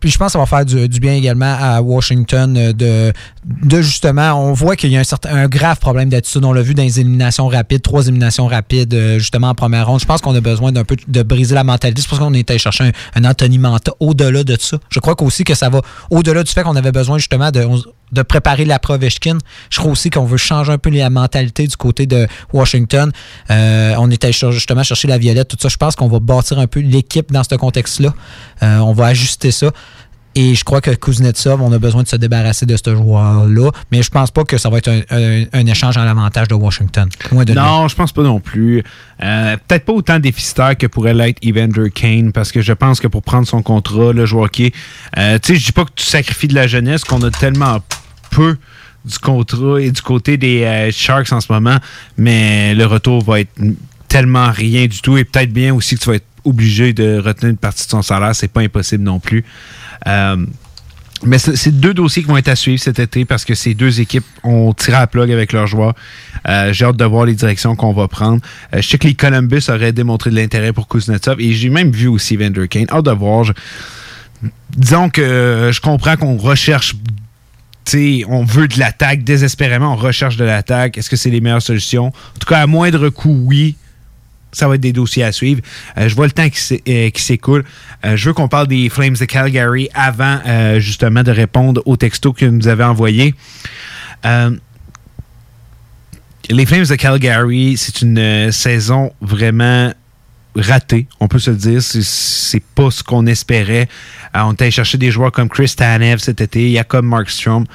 puis 0.00 0.10
je 0.10 0.18
pense 0.18 0.28
que 0.28 0.32
ça 0.32 0.38
va 0.38 0.46
faire 0.46 0.64
du, 0.64 1.00
bien 1.00 1.14
également 1.14 1.56
à 1.58 1.80
Washington 1.82 2.56
euh, 2.56 2.72
de, 2.72 3.12
de 3.44 3.82
justement, 3.82 4.32
on 4.34 4.52
voit 4.52 4.74
qu'il 4.76 4.90
y 4.90 4.96
a 4.96 5.00
un 5.00 5.04
certain 5.04 5.46
grave 5.48 5.78
problème 5.78 6.08
d'attitude. 6.08 6.44
On 6.44 6.52
l'a 6.52 6.62
vu 6.62 6.74
dans 6.74 6.82
les 6.82 7.00
éliminations 7.00 7.46
rapides, 7.48 7.82
trois 7.82 8.06
éliminations 8.06 8.46
rapides 8.46 8.94
euh, 8.94 9.18
justement 9.18 9.50
en 9.50 9.54
première 9.54 9.86
ronde. 9.86 10.00
Je 10.00 10.06
pense 10.06 10.22
qu'on 10.22 10.34
a 10.34 10.40
besoin 10.40 10.72
d'un 10.72 10.84
peu 10.84 10.96
de 11.06 11.22
briser 11.22 11.54
la 11.54 11.64
mentalité. 11.64 12.00
C'est 12.00 12.08
pour 12.08 12.18
ça 12.18 12.24
qu'on 12.24 12.32
allé 12.32 12.58
chercher 12.58 12.84
un, 12.84 12.92
un 13.22 13.30
Anthony 13.30 13.58
Manta 13.58 13.92
au-delà 14.00 14.42
de 14.42 14.56
ça. 14.58 14.78
Je 14.90 15.00
crois 15.00 15.14
qu'aussi 15.14 15.44
que 15.44 15.54
ça 15.54 15.68
va 15.68 15.82
au-delà 16.10 16.42
du 16.42 16.50
fait 16.50 16.62
qu'on 16.62 16.76
avait 16.76 16.92
besoin 16.92 17.18
justement 17.18 17.50
de, 17.50 17.66
de 18.14 18.22
préparer 18.22 18.64
la 18.64 18.80
Ovechkin. 18.88 19.38
Je 19.70 19.78
crois 19.78 19.92
aussi 19.92 20.10
qu'on 20.10 20.24
veut 20.24 20.36
changer 20.36 20.72
un 20.72 20.78
peu 20.78 20.90
la 20.90 21.10
mentalité 21.10 21.66
du 21.66 21.76
côté 21.76 22.06
de 22.06 22.26
Washington. 22.52 23.12
Euh, 23.50 23.94
on 23.98 24.08
cher- 24.32 24.52
justement 24.52 24.82
chercher 24.82 25.08
la 25.08 25.18
violette, 25.18 25.48
tout 25.48 25.56
ça. 25.60 25.68
Je 25.68 25.76
pense 25.76 25.96
qu'on 25.96 26.08
va 26.08 26.20
bâtir 26.20 26.58
un 26.58 26.66
peu 26.66 26.80
l'équipe 26.80 27.32
dans 27.32 27.44
ce 27.44 27.54
contexte-là. 27.54 28.14
Euh, 28.62 28.78
on 28.78 28.92
va 28.92 29.06
ajuster 29.06 29.50
ça. 29.50 29.70
Et 30.36 30.56
je 30.56 30.64
crois 30.64 30.80
que 30.80 30.90
Kuznetsov, 30.90 31.62
on 31.62 31.70
a 31.70 31.78
besoin 31.78 32.02
de 32.02 32.08
se 32.08 32.16
débarrasser 32.16 32.66
de 32.66 32.76
ce 32.76 32.92
joueur-là. 32.92 33.70
Mais 33.92 34.02
je 34.02 34.10
pense 34.10 34.32
pas 34.32 34.42
que 34.42 34.58
ça 34.58 34.68
va 34.68 34.78
être 34.78 34.90
un, 34.90 35.66
échange 35.66 35.96
à 35.96 36.04
l'avantage 36.04 36.48
de 36.48 36.54
Washington. 36.54 37.08
De. 37.30 37.52
Non, 37.52 37.86
je 37.86 37.94
pense 37.94 38.10
pas 38.10 38.22
non 38.22 38.40
plus. 38.40 38.82
Euh, 39.22 39.56
Peut-être 39.68 39.84
pas 39.84 39.92
autant 39.92 40.18
déficitaire 40.18 40.76
que 40.76 40.88
pourrait 40.88 41.14
l'être 41.14 41.38
Evander 41.44 41.88
Kane, 41.88 42.32
parce 42.32 42.50
que 42.50 42.62
je 42.62 42.72
pense 42.72 42.98
que 42.98 43.06
pour 43.06 43.22
prendre 43.22 43.46
son 43.46 43.62
contrat, 43.62 44.12
le 44.12 44.26
joueur 44.26 44.50
qui 44.50 44.66
est. 44.66 44.70
tu 45.38 45.54
sais, 45.54 45.54
je 45.54 45.66
dis 45.66 45.72
pas 45.72 45.84
que 45.84 45.92
tu 45.94 46.04
sacrifies 46.04 46.48
de 46.48 46.54
la 46.56 46.66
jeunesse, 46.66 47.04
qu'on 47.04 47.22
a 47.22 47.30
tellement 47.30 47.78
peu 48.34 48.56
du 49.04 49.18
contrat 49.18 49.80
et 49.80 49.90
du 49.90 50.02
côté 50.02 50.36
des 50.36 50.62
euh, 50.62 50.90
Sharks 50.90 51.32
en 51.32 51.40
ce 51.40 51.52
moment, 51.52 51.76
mais 52.16 52.74
le 52.74 52.86
retour 52.86 53.22
va 53.22 53.40
être 53.40 53.52
tellement 54.08 54.50
rien 54.50 54.86
du 54.86 55.00
tout 55.00 55.16
et 55.16 55.24
peut-être 55.24 55.52
bien 55.52 55.74
aussi 55.74 55.96
que 55.96 56.00
tu 56.00 56.08
vas 56.08 56.16
être 56.16 56.26
obligé 56.44 56.92
de 56.92 57.18
retenir 57.18 57.50
une 57.50 57.56
partie 57.56 57.84
de 57.84 57.90
son 57.90 58.02
salaire. 58.02 58.34
C'est 58.34 58.48
pas 58.48 58.60
impossible 58.60 59.02
non 59.02 59.18
plus. 59.18 59.44
Euh, 60.06 60.36
mais 61.24 61.38
c'est 61.38 61.80
deux 61.80 61.94
dossiers 61.94 62.22
qui 62.22 62.28
vont 62.28 62.36
être 62.36 62.48
à 62.48 62.56
suivre 62.56 62.80
cet 62.80 62.98
été 62.98 63.24
parce 63.24 63.46
que 63.46 63.54
ces 63.54 63.72
deux 63.72 64.00
équipes 64.00 64.26
ont 64.42 64.74
tiré 64.74 64.96
à 64.96 65.06
plug 65.06 65.30
avec 65.30 65.52
leurs 65.52 65.66
joueurs. 65.66 65.94
Euh, 66.48 66.72
j'ai 66.72 66.84
hâte 66.84 66.96
de 66.96 67.04
voir 67.04 67.24
les 67.24 67.34
directions 67.34 67.76
qu'on 67.76 67.94
va 67.94 68.08
prendre. 68.08 68.42
Je 68.74 68.82
sais 68.82 68.98
que 68.98 69.06
les 69.06 69.14
Columbus 69.14 69.62
auraient 69.68 69.92
démontré 69.92 70.30
de 70.30 70.36
l'intérêt 70.36 70.74
pour 70.74 70.86
Kuznetsov 70.86 71.40
et 71.40 71.52
j'ai 71.52 71.70
même 71.70 71.92
vu 71.92 72.08
aussi 72.08 72.36
Vander 72.36 72.68
Kane. 72.68 72.86
Hâte 72.90 73.06
de 73.06 73.10
voir. 73.10 73.46
Disons 74.76 75.08
que 75.08 75.70
je 75.72 75.80
comprends 75.80 76.16
qu'on 76.16 76.36
recherche 76.36 76.94
on 78.28 78.44
veut 78.44 78.68
de 78.68 78.78
l'attaque 78.78 79.24
désespérément, 79.24 79.92
on 79.92 79.96
recherche 79.96 80.36
de 80.36 80.44
l'attaque. 80.44 80.98
Est-ce 80.98 81.10
que 81.10 81.16
c'est 81.16 81.30
les 81.30 81.40
meilleures 81.40 81.62
solutions? 81.62 82.06
En 82.06 82.38
tout 82.38 82.48
cas, 82.48 82.60
à 82.60 82.66
moindre 82.66 83.08
coût, 83.08 83.42
oui. 83.44 83.76
Ça 84.52 84.68
va 84.68 84.76
être 84.76 84.80
des 84.80 84.92
dossiers 84.92 85.24
à 85.24 85.32
suivre. 85.32 85.62
Euh, 85.98 86.08
je 86.08 86.14
vois 86.14 86.26
le 86.26 86.32
temps 86.32 86.48
qui 86.48 86.80
euh, 86.88 87.10
s'écoule. 87.16 87.64
Euh, 88.04 88.16
je 88.16 88.28
veux 88.28 88.34
qu'on 88.34 88.46
parle 88.46 88.68
des 88.68 88.88
Flames 88.88 89.16
de 89.16 89.24
Calgary 89.24 89.88
avant 89.94 90.38
justement 90.78 91.24
de 91.24 91.32
répondre 91.32 91.82
au 91.86 91.96
texto 91.96 92.32
que 92.32 92.44
nous 92.44 92.68
avez 92.68 92.84
envoyé. 92.84 93.34
Euh, 94.24 94.56
les 96.50 96.66
Flames 96.66 96.84
de 96.84 96.94
Calgary, 96.94 97.76
c'est 97.76 98.02
une 98.02 98.52
saison 98.52 99.12
vraiment 99.20 99.92
ratée, 100.56 101.06
on 101.20 101.28
peut 101.28 101.38
se 101.38 101.50
le 101.50 101.56
dire. 101.56 101.82
C'est- 101.82 102.62
pas 102.74 102.90
ce 102.90 103.04
qu'on 103.04 103.26
espérait. 103.26 103.88
Euh, 104.34 104.40
on 104.44 104.52
est 104.52 104.62
allé 104.62 104.70
chercher 104.72 104.98
des 104.98 105.12
joueurs 105.12 105.30
comme 105.30 105.48
Chris 105.48 105.72
Tanev 105.76 106.18
cet 106.18 106.40
été, 106.40 106.72
Jakob 106.72 107.04
Markstrom. 107.04 107.66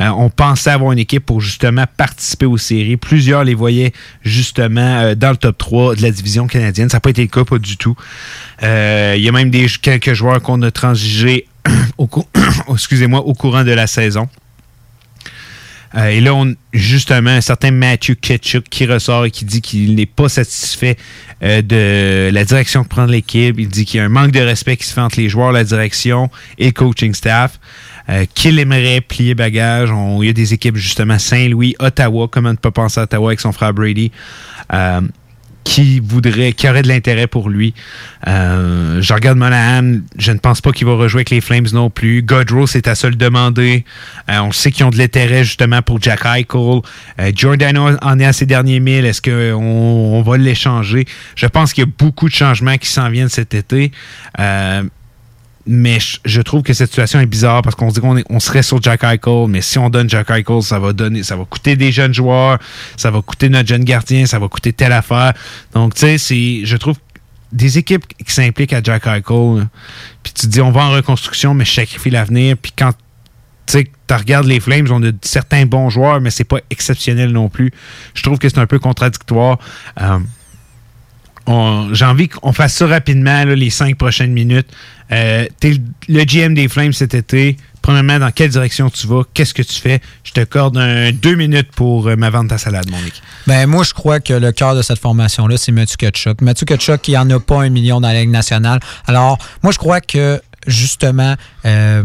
Euh, 0.00 0.08
on 0.10 0.30
pensait 0.30 0.70
avoir 0.70 0.92
une 0.92 1.00
équipe 1.00 1.26
pour 1.26 1.40
justement 1.40 1.84
participer 1.96 2.46
aux 2.46 2.56
séries. 2.56 2.96
Plusieurs 2.96 3.42
les 3.42 3.54
voyaient 3.54 3.92
justement 4.22 4.80
euh, 4.80 5.14
dans 5.16 5.30
le 5.30 5.36
top 5.36 5.58
3 5.58 5.96
de 5.96 6.02
la 6.02 6.12
division 6.12 6.46
canadienne. 6.46 6.88
Ça 6.88 6.98
n'a 6.98 7.00
pas 7.00 7.10
été 7.10 7.22
le 7.22 7.28
cas, 7.28 7.44
pas 7.44 7.58
du 7.58 7.76
tout. 7.76 7.96
Il 8.62 8.66
y 9.20 9.28
a 9.28 9.32
même 9.32 9.50
des, 9.50 9.66
quelques 9.82 10.12
joueurs 10.12 10.40
qu'on 10.40 10.62
a 10.62 10.70
transigés 10.70 11.46
au 11.98 12.06
courant 12.06 13.64
de 13.64 13.72
la 13.72 13.86
saison. 13.88 14.28
Euh, 15.96 16.08
et 16.08 16.20
là, 16.20 16.34
on, 16.34 16.54
justement, 16.72 17.30
un 17.30 17.40
certain 17.40 17.70
Matthew 17.70 18.14
Ketchuk 18.20 18.64
qui 18.68 18.86
ressort 18.86 19.26
et 19.26 19.30
qui 19.30 19.44
dit 19.44 19.60
qu'il 19.60 19.94
n'est 19.94 20.06
pas 20.06 20.28
satisfait 20.28 20.96
euh, 21.42 21.62
de 21.62 22.30
la 22.34 22.44
direction 22.44 22.82
que 22.82 22.88
prend 22.88 23.06
l'équipe. 23.06 23.56
Il 23.58 23.68
dit 23.68 23.84
qu'il 23.84 23.98
y 23.98 24.00
a 24.00 24.04
un 24.06 24.08
manque 24.08 24.32
de 24.32 24.40
respect 24.40 24.76
qui 24.76 24.84
se 24.84 24.92
fait 24.92 25.00
entre 25.00 25.20
les 25.20 25.28
joueurs, 25.28 25.52
la 25.52 25.62
direction 25.64 26.30
et 26.58 26.66
le 26.66 26.72
coaching 26.72 27.14
staff. 27.14 27.60
Euh, 28.10 28.26
qu'il 28.34 28.58
aimerait 28.58 29.00
plier 29.00 29.34
bagage. 29.34 29.90
On- 29.90 30.22
il 30.22 30.26
y 30.26 30.30
a 30.30 30.34
des 30.34 30.52
équipes, 30.52 30.76
justement, 30.76 31.18
Saint-Louis, 31.18 31.74
Ottawa, 31.78 32.28
comment 32.30 32.50
ne 32.50 32.56
pas 32.56 32.70
penser 32.70 33.00
à 33.00 33.04
Ottawa 33.04 33.30
avec 33.30 33.40
son 33.40 33.52
frère 33.52 33.72
Brady, 33.72 34.10
qui 35.64 35.98
voudrait, 35.98 36.52
qui 36.52 36.68
aurait 36.68 36.82
de 36.82 36.88
l'intérêt 36.88 37.26
pour 37.26 37.48
lui. 37.48 37.74
Euh, 38.28 39.00
je 39.00 39.12
regarde 39.12 39.38
Monahan, 39.38 40.00
je 40.16 40.32
ne 40.32 40.38
pense 40.38 40.60
pas 40.60 40.72
qu'il 40.72 40.86
va 40.86 40.94
rejouer 40.94 41.20
avec 41.20 41.30
les 41.30 41.40
Flames 41.40 41.66
non 41.72 41.90
plus. 41.90 42.22
Godrow, 42.22 42.66
c'est 42.66 42.86
à 42.86 42.94
se 42.94 43.06
le 43.06 43.16
demander. 43.16 43.84
Euh, 44.30 44.40
on 44.40 44.52
sait 44.52 44.70
qu'ils 44.70 44.84
ont 44.84 44.90
de 44.90 44.98
l'intérêt 44.98 45.42
justement 45.42 45.82
pour 45.82 46.00
Jack 46.00 46.20
Eichel. 46.26 46.82
Euh, 47.18 47.96
en 48.02 48.18
est 48.20 48.24
à 48.26 48.32
ses 48.32 48.46
derniers 48.46 48.80
milles. 48.80 49.06
Est-ce 49.06 49.22
qu'on 49.22 49.54
on 49.54 50.22
va 50.22 50.36
l'échanger? 50.36 51.06
Je 51.34 51.46
pense 51.46 51.72
qu'il 51.72 51.84
y 51.84 51.86
a 51.88 51.90
beaucoup 51.98 52.28
de 52.28 52.34
changements 52.34 52.76
qui 52.76 52.88
s'en 52.88 53.08
viennent 53.08 53.28
cet 53.28 53.54
été. 53.54 53.90
Mais 55.66 55.98
je, 56.24 56.40
trouve 56.42 56.62
que 56.62 56.74
cette 56.74 56.90
situation 56.90 57.20
est 57.20 57.26
bizarre 57.26 57.62
parce 57.62 57.74
qu'on 57.74 57.88
se 57.88 57.94
dit 57.94 58.00
qu'on 58.00 58.22
on 58.28 58.40
serait 58.40 58.62
sur 58.62 58.82
Jack 58.82 59.02
Eichel, 59.02 59.46
mais 59.48 59.62
si 59.62 59.78
on 59.78 59.88
donne 59.88 60.10
Jack 60.10 60.28
Eichel, 60.30 60.62
ça 60.62 60.78
va 60.78 60.92
donner, 60.92 61.22
ça 61.22 61.36
va 61.36 61.44
coûter 61.46 61.74
des 61.74 61.90
jeunes 61.90 62.12
joueurs, 62.12 62.58
ça 62.98 63.10
va 63.10 63.22
coûter 63.22 63.48
notre 63.48 63.68
jeune 63.68 63.84
gardien, 63.84 64.26
ça 64.26 64.38
va 64.38 64.48
coûter 64.48 64.74
telle 64.74 64.92
affaire. 64.92 65.32
Donc, 65.72 65.94
tu 65.94 66.00
sais, 66.00 66.18
c'est, 66.18 66.66
je 66.66 66.76
trouve 66.76 66.96
des 67.50 67.78
équipes 67.78 68.04
qui 68.06 68.32
s'impliquent 68.32 68.74
à 68.74 68.82
Jack 68.82 69.06
Eichel, 69.06 69.68
puis 70.22 70.32
tu 70.34 70.42
te 70.42 70.46
dis 70.48 70.60
on 70.60 70.70
va 70.70 70.84
en 70.84 70.90
reconstruction, 70.90 71.54
mais 71.54 71.64
je 71.64 71.72
sacrifie 71.72 72.10
l'avenir. 72.10 72.56
Puis 72.60 72.72
quand 72.76 72.92
tu 73.66 73.86
regardes 74.10 74.46
les 74.46 74.60
Flames, 74.60 74.86
on 74.90 75.02
a 75.02 75.10
certains 75.22 75.66
bons 75.66 75.88
joueurs, 75.90 76.20
mais 76.20 76.30
c'est 76.30 76.44
pas 76.44 76.58
exceptionnel 76.70 77.30
non 77.30 77.48
plus. 77.48 77.72
Je 78.14 78.22
trouve 78.22 78.38
que 78.38 78.48
c'est 78.48 78.58
un 78.58 78.66
peu 78.66 78.78
contradictoire. 78.78 79.58
Euh, 80.00 80.18
J'ai 81.92 82.04
envie 82.04 82.28
qu'on 82.28 82.52
fasse 82.52 82.74
ça 82.74 82.86
rapidement, 82.86 83.44
les 83.44 83.70
cinq 83.70 83.96
prochaines 83.96 84.32
minutes. 84.32 84.68
Euh, 85.12 85.46
T'es 85.60 85.74
le 86.08 86.24
GM 86.24 86.54
des 86.54 86.68
Flames 86.68 86.92
cet 86.92 87.14
été. 87.14 87.56
Premièrement, 87.82 88.18
dans 88.18 88.30
quelle 88.30 88.48
direction 88.48 88.88
tu 88.88 89.06
vas? 89.06 89.24
Qu'est-ce 89.34 89.52
que 89.52 89.62
tu 89.62 89.74
fais? 89.78 90.00
Je 90.22 90.32
te 90.32 90.42
corde 90.44 90.78
deux 91.20 91.34
minutes 91.34 91.70
pour 91.72 92.08
euh, 92.08 92.16
ma 92.16 92.30
vente 92.30 92.48
ta 92.48 92.56
salade, 92.56 92.90
mon 92.90 92.98
mec. 92.98 93.12
Ben, 93.46 93.66
moi, 93.66 93.84
je 93.84 93.92
crois 93.92 94.20
que 94.20 94.32
le 94.32 94.52
cœur 94.52 94.74
de 94.74 94.80
cette 94.80 94.98
formation-là, 94.98 95.58
c'est 95.58 95.70
Mathieu 95.70 95.96
Kachuk. 95.98 96.40
Mathieu 96.40 96.66
il 97.06 97.10
n'y 97.10 97.18
en 97.18 97.28
a 97.28 97.40
pas 97.40 97.62
un 97.62 97.68
million 97.68 98.00
dans 98.00 98.08
la 98.08 98.20
Ligue 98.20 98.30
nationale. 98.30 98.80
Alors, 99.06 99.36
moi, 99.62 99.70
je 99.70 99.76
crois 99.76 100.00
que, 100.00 100.40
justement, 100.66 101.34
euh, 101.66 102.04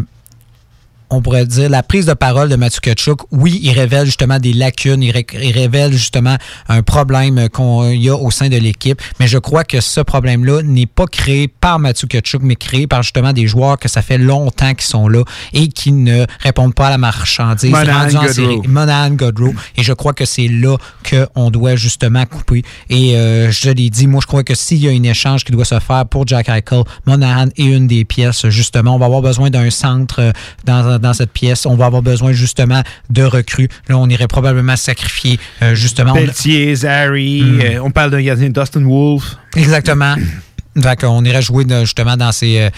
on 1.10 1.22
pourrait 1.22 1.46
dire, 1.46 1.70
la 1.70 1.84
prise 1.84 2.06
de 2.06 2.14
parole 2.14 2.50
de 2.50 2.56
Mathieu 2.56 2.82
Kachuk, 2.82 3.22
oui, 3.32 3.60
il 3.64 3.72
révèle 3.72 4.06
justement 4.06 4.40
des 4.40 4.54
lacunes, 4.54 5.02
il, 5.02 5.12
ré- 5.12 5.26
il 5.42 5.52
révèle 5.52 5.92
justement 5.92 6.36
un 6.68 6.82
problème 6.82 7.50
qu'on 7.50 7.90
y 7.90 8.10
a 8.10 8.16
au 8.16 8.32
sein 8.32 8.50
de 8.50 8.58
l'équipe, 8.58 9.02
mais 9.20 9.28
je 9.28 9.38
crois 9.38 9.64
que 9.64 9.82
ce 9.82 10.02
problème-là 10.02 10.62
n'est 10.64 10.86
pas 10.86 11.06
créé 11.06 11.48
par 11.48 11.80
Mathieu 11.80 12.08
Kachuk, 12.08 12.42
mais 12.44 12.56
créé 12.56 12.88
par 12.88 13.04
justement 13.04 13.34
des 13.34 13.48
joueurs 13.48 13.78
que 13.78 13.88
ça 13.90 14.02
fait 14.02 14.18
longtemps 14.18 14.74
qu'ils 14.74 14.88
sont 14.90 15.08
là 15.08 15.24
et 15.54 15.68
qui 15.68 15.92
ne 15.92 16.26
répondent 16.40 16.76
pas 16.76 16.88
à 16.88 16.92
la 16.92 16.98
marchandise. 16.98 17.72
Monahan, 17.72 18.28
série. 18.28 18.60
Monahan 18.68 19.12
Godrow. 19.12 19.54
Et 19.78 19.84
je 19.84 19.94
crois 19.94 20.14
que 20.14 20.26
c'est 20.26 20.48
là 20.48 20.78
qu'on 21.10 21.50
doit 21.50 21.76
justement 21.76 22.26
couper. 22.26 22.64
Et 22.90 23.16
euh, 23.16 23.52
je 23.52 23.70
l'ai 23.72 23.90
dit, 23.90 24.08
moi, 24.08 24.20
je 24.22 24.28
crois 24.28 24.44
que 24.44 24.54
s'il 24.56 24.78
y 24.78 24.88
a 24.88 24.92
un 24.92 25.04
échange 25.04 25.44
qui 25.44 25.52
doit 25.52 25.66
se 25.66 25.80
faire 25.80 26.06
pour 26.06 26.28
Jack 26.28 26.50
Eichel, 26.50 26.84
Monahan 27.06 27.48
est 27.58 27.64
une 27.64 27.88
des 27.88 28.06
pièces, 28.06 28.48
justement. 28.50 28.96
On 28.96 29.00
va 29.00 29.06
avoir 29.06 29.22
besoin 29.22 29.50
d'un 29.50 29.70
centre 29.70 30.20
euh, 30.20 30.32
dans, 30.66 30.99
dans 31.00 31.14
cette 31.14 31.32
pièce. 31.32 31.66
On 31.66 31.76
va 31.76 31.86
avoir 31.86 32.02
besoin, 32.02 32.32
justement, 32.32 32.82
de 33.10 33.24
recrues. 33.24 33.70
Là, 33.88 33.98
on 33.98 34.08
irait 34.10 34.28
probablement 34.28 34.76
sacrifier, 34.76 35.40
euh, 35.62 35.76
justement... 35.76 36.12
on- 36.12 36.16
Pelletier, 36.16 36.76
Zary, 36.76 37.42
Hmm. 37.42 37.62
euh, 37.62 37.80
on 37.84 37.92
parle 37.92 38.12
d'un 38.12 38.22
gardien 38.22 38.50
Dustin 38.50 38.84
Wolf. 38.86 39.38
Exactement. 39.56 40.16
Fait 40.82 41.00
qu'on 41.02 41.26
irait 41.26 41.42
jouer 41.42 41.66
de- 41.66 41.82
justement 41.82 42.16
dans 42.16 42.32
ces, 42.32 42.60
euh, 42.60 42.70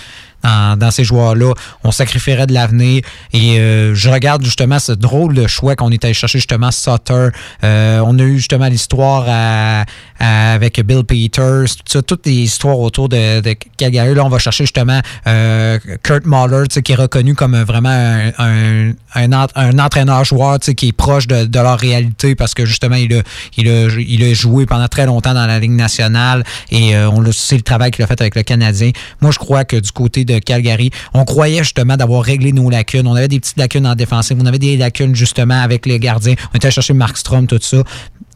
dans, 0.44 0.78
dans 0.80 0.90
ces 0.92 1.04
joueurs-là. 1.04 1.54
On 1.84 1.92
sacrifierait 1.92 2.48
de 2.48 2.54
l'avenir. 2.54 3.04
Et 3.34 3.60
euh, 3.60 3.94
je 3.94 4.10
regarde 4.10 4.44
justement 4.44 4.80
ce 4.80 4.92
drôle 4.94 5.36
de 5.36 5.46
choix 5.46 5.76
qu'on 5.76 5.92
est 5.92 6.04
allé 6.04 6.14
chercher 6.16 6.40
justement 6.40 6.72
Sutter. 6.72 7.28
Euh, 7.64 8.00
on 8.06 8.18
a 8.18 8.24
eu 8.24 8.38
justement 8.38 8.68
l'histoire 8.68 9.26
à- 9.28 9.86
avec 10.22 10.80
Bill 10.86 11.04
Peters, 11.04 11.66
tout 11.78 11.84
ça, 11.86 12.02
toutes 12.02 12.26
les 12.28 12.34
histoires 12.34 12.80
autour 12.80 13.10
de, 13.10 13.42
Calgary. 13.78 14.14
Là, 14.14 14.24
on 14.24 14.30
va 14.30 14.38
chercher 14.38 14.66
justement 14.66 15.00
euh, 15.28 15.80
Kurt 16.04 16.24
sais, 16.70 16.82
qui 16.84 16.92
est 16.92 16.96
reconnu 16.96 17.34
comme 17.34 17.58
vraiment 17.64 17.90
un, 17.90 18.32
un, 18.38 18.94
un, 19.16 19.48
un 19.56 19.80
entraîneur-joueur 19.80 20.60
qui 20.60 20.90
est 20.90 20.92
proche 20.92 21.26
de, 21.28 21.46
de 21.46 21.60
leur 21.60 21.80
réalité 21.80 22.36
parce 22.36 22.54
que 22.54 22.66
justement, 22.66 22.96
il 22.96 23.16
a, 23.16 23.22
il, 23.58 23.68
a, 23.68 23.88
il 23.98 24.24
a 24.24 24.34
joué 24.34 24.66
pendant 24.68 24.88
très 24.88 25.08
longtemps 25.08 25.34
dans 25.34 25.48
la 25.48 25.60
Ligue 25.60 25.72
nationale 25.72 26.44
et 26.70 26.96
euh, 26.96 27.10
on 27.10 27.20
le 27.20 27.32
sait 27.32 27.56
le 27.56 27.64
travail 27.64 27.90
qu'il 27.92 28.04
a 28.04 28.08
fait 28.08 28.22
avec 28.22 28.36
le 28.36 28.44
Canadien. 28.44 28.92
Moi, 29.22 29.32
je 29.32 29.40
crois 29.40 29.66
que 29.66 29.78
du 29.78 29.92
côté 29.92 30.24
de 30.24 30.38
Calgary, 30.38 30.92
on 31.14 31.26
croyait 31.26 31.64
justement 31.64 31.98
d'avoir 31.98 32.24
réglé 32.24 32.52
nos 32.52 32.70
lacunes. 32.70 33.08
On 33.08 33.16
avait 33.16 33.28
des 33.28 33.40
petites 33.40 33.58
lacunes 33.58 33.88
en 33.88 33.96
défensive, 33.96 34.38
on 34.40 34.46
avait 34.46 34.60
des 34.60 34.78
lacunes 34.78 35.16
justement 35.16 35.62
avec 35.62 35.86
les 35.88 36.00
gardiens. 36.00 36.36
On 36.54 36.58
était 36.58 36.70
chercher 36.70 36.94
Markstrom, 36.94 37.48
tout 37.48 37.60
ça. 37.62 37.84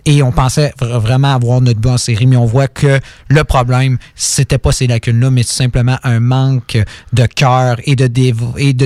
Et 0.06 0.22
on 0.22 0.32
pensait 0.32 0.72
vra- 0.80 1.00
vraiment 1.00 1.34
avoir 1.34 1.62
notre 1.62 1.80
but 1.80 1.98
série, 1.98 2.28
mais 2.28 2.36
on 2.38 2.46
voit 2.46 2.68
que 2.68 3.00
le 3.28 3.44
problème, 3.44 3.98
c'était 4.16 4.58
pas 4.60 4.72
ces 4.72 4.86
lacunes-là, 4.88 5.32
mais 5.32 5.44
tout 5.44 5.50
simplement 5.52 5.98
un 6.04 6.20
manque 6.20 6.78
de 7.14 7.26
cœur 7.26 7.78
et 7.86 7.96
de, 7.96 8.06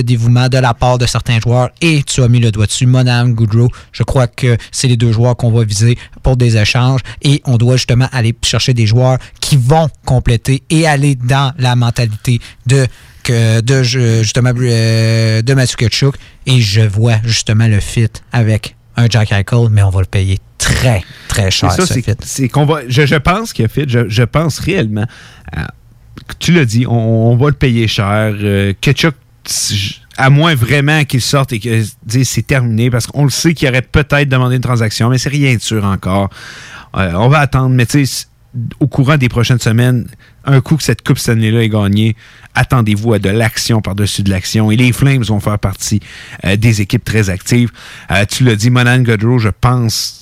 dévouement 0.00 0.48
de 0.48 0.58
la 0.58 0.72
part 0.74 0.96
de 0.98 1.06
certains 1.06 1.38
joueurs. 1.40 1.70
Et 1.82 2.02
tu 2.04 2.22
as 2.22 2.28
mis 2.28 2.40
le 2.40 2.50
doigt 2.50 2.66
dessus, 2.66 2.86
Monahan 2.86 3.28
Goodrow. 3.28 3.68
Je 3.92 4.02
crois 4.02 4.26
que 4.28 4.56
c'est 4.72 4.88
les 4.88 4.96
deux 4.96 5.12
joueurs 5.12 5.36
qu'on 5.36 5.50
va 5.50 5.62
viser 5.64 5.98
pour 6.22 6.36
des 6.36 6.56
échanges 6.56 7.00
et 7.22 7.42
on 7.44 7.58
doit 7.58 7.76
justement 7.76 8.08
aller 8.12 8.34
chercher 8.42 8.72
des 8.72 8.86
joueurs 8.86 9.18
qui 9.40 9.56
vont 9.56 9.88
compléter 10.06 10.62
et 10.70 10.86
aller 10.86 11.16
dans 11.16 11.52
la 11.58 11.76
mentalité 11.76 12.40
de 12.66 12.86
que 13.22 13.60
de 13.60 13.82
ju- 13.82 14.22
justement 14.22 14.52
euh, 14.56 15.42
de 15.42 15.52
Matthew 15.54 15.76
Kachuk 15.76 16.14
et 16.46 16.60
je 16.62 16.80
vois 16.80 17.16
justement 17.24 17.66
le 17.66 17.78
fit 17.80 18.08
avec 18.32 18.76
un 18.96 19.06
Jack 19.08 19.32
Eichel, 19.32 19.68
mais 19.70 19.82
on 19.82 19.90
va 19.90 20.00
le 20.00 20.06
payer 20.06 20.38
très, 20.58 21.02
très 21.28 21.50
cher. 21.50 21.72
Ça, 21.72 21.86
ce 21.86 21.94
fit. 21.94 22.48
qu'on 22.48 22.64
va. 22.66 22.80
Je, 22.88 23.06
je 23.06 23.16
pense 23.16 23.52
qu'il 23.52 23.64
a 23.64 23.68
fait. 23.68 23.88
Je, 23.88 24.08
je 24.08 24.22
pense 24.22 24.58
réellement. 24.58 25.06
euh, 25.56 25.62
tu 26.38 26.52
l'as 26.52 26.64
dit, 26.64 26.86
on, 26.86 27.32
on 27.32 27.36
va 27.36 27.46
le 27.48 27.54
payer 27.54 27.88
cher. 27.88 28.34
Euh, 28.38 28.72
Ketchup, 28.80 29.14
à 30.16 30.30
moins 30.30 30.54
vraiment 30.54 31.04
qu'il 31.04 31.20
sorte 31.22 31.52
et 31.52 31.60
que 31.60 31.82
dise 32.04 32.28
c'est 32.28 32.46
terminé, 32.46 32.90
parce 32.90 33.06
qu'on 33.06 33.24
le 33.24 33.30
sait 33.30 33.54
qu'il 33.54 33.68
aurait 33.68 33.82
peut-être 33.82 34.28
demandé 34.28 34.56
une 34.56 34.62
transaction, 34.62 35.08
mais 35.08 35.18
c'est 35.18 35.30
rien 35.30 35.54
de 35.54 35.60
sûr 35.60 35.84
encore. 35.84 36.28
Euh, 36.96 37.12
on 37.14 37.28
va 37.28 37.38
attendre, 37.38 37.70
mais 37.70 37.86
tu 37.86 38.04
sais, 38.04 38.26
au 38.80 38.86
courant 38.88 39.16
des 39.16 39.28
prochaines 39.28 39.60
semaines, 39.60 40.08
un 40.44 40.60
coup 40.60 40.76
que 40.76 40.82
cette 40.82 41.06
Coupe 41.06 41.18
Stanley-là 41.18 41.62
est 41.62 41.68
gagnée, 41.68 42.16
attendez-vous 42.54 43.14
à 43.14 43.18
de 43.18 43.30
l'action 43.30 43.80
par-dessus 43.80 44.22
de 44.22 44.30
l'action. 44.30 44.70
Et 44.70 44.76
les 44.76 44.92
Flames 44.92 45.22
vont 45.22 45.40
faire 45.40 45.58
partie 45.58 46.00
euh, 46.44 46.56
des 46.56 46.80
équipes 46.80 47.04
très 47.04 47.30
actives. 47.30 47.70
Euh, 48.10 48.24
tu 48.28 48.44
l'as 48.44 48.56
dit, 48.56 48.70
Monan 48.70 49.02
Godrow, 49.02 49.38
je 49.38 49.50
pense 49.50 50.19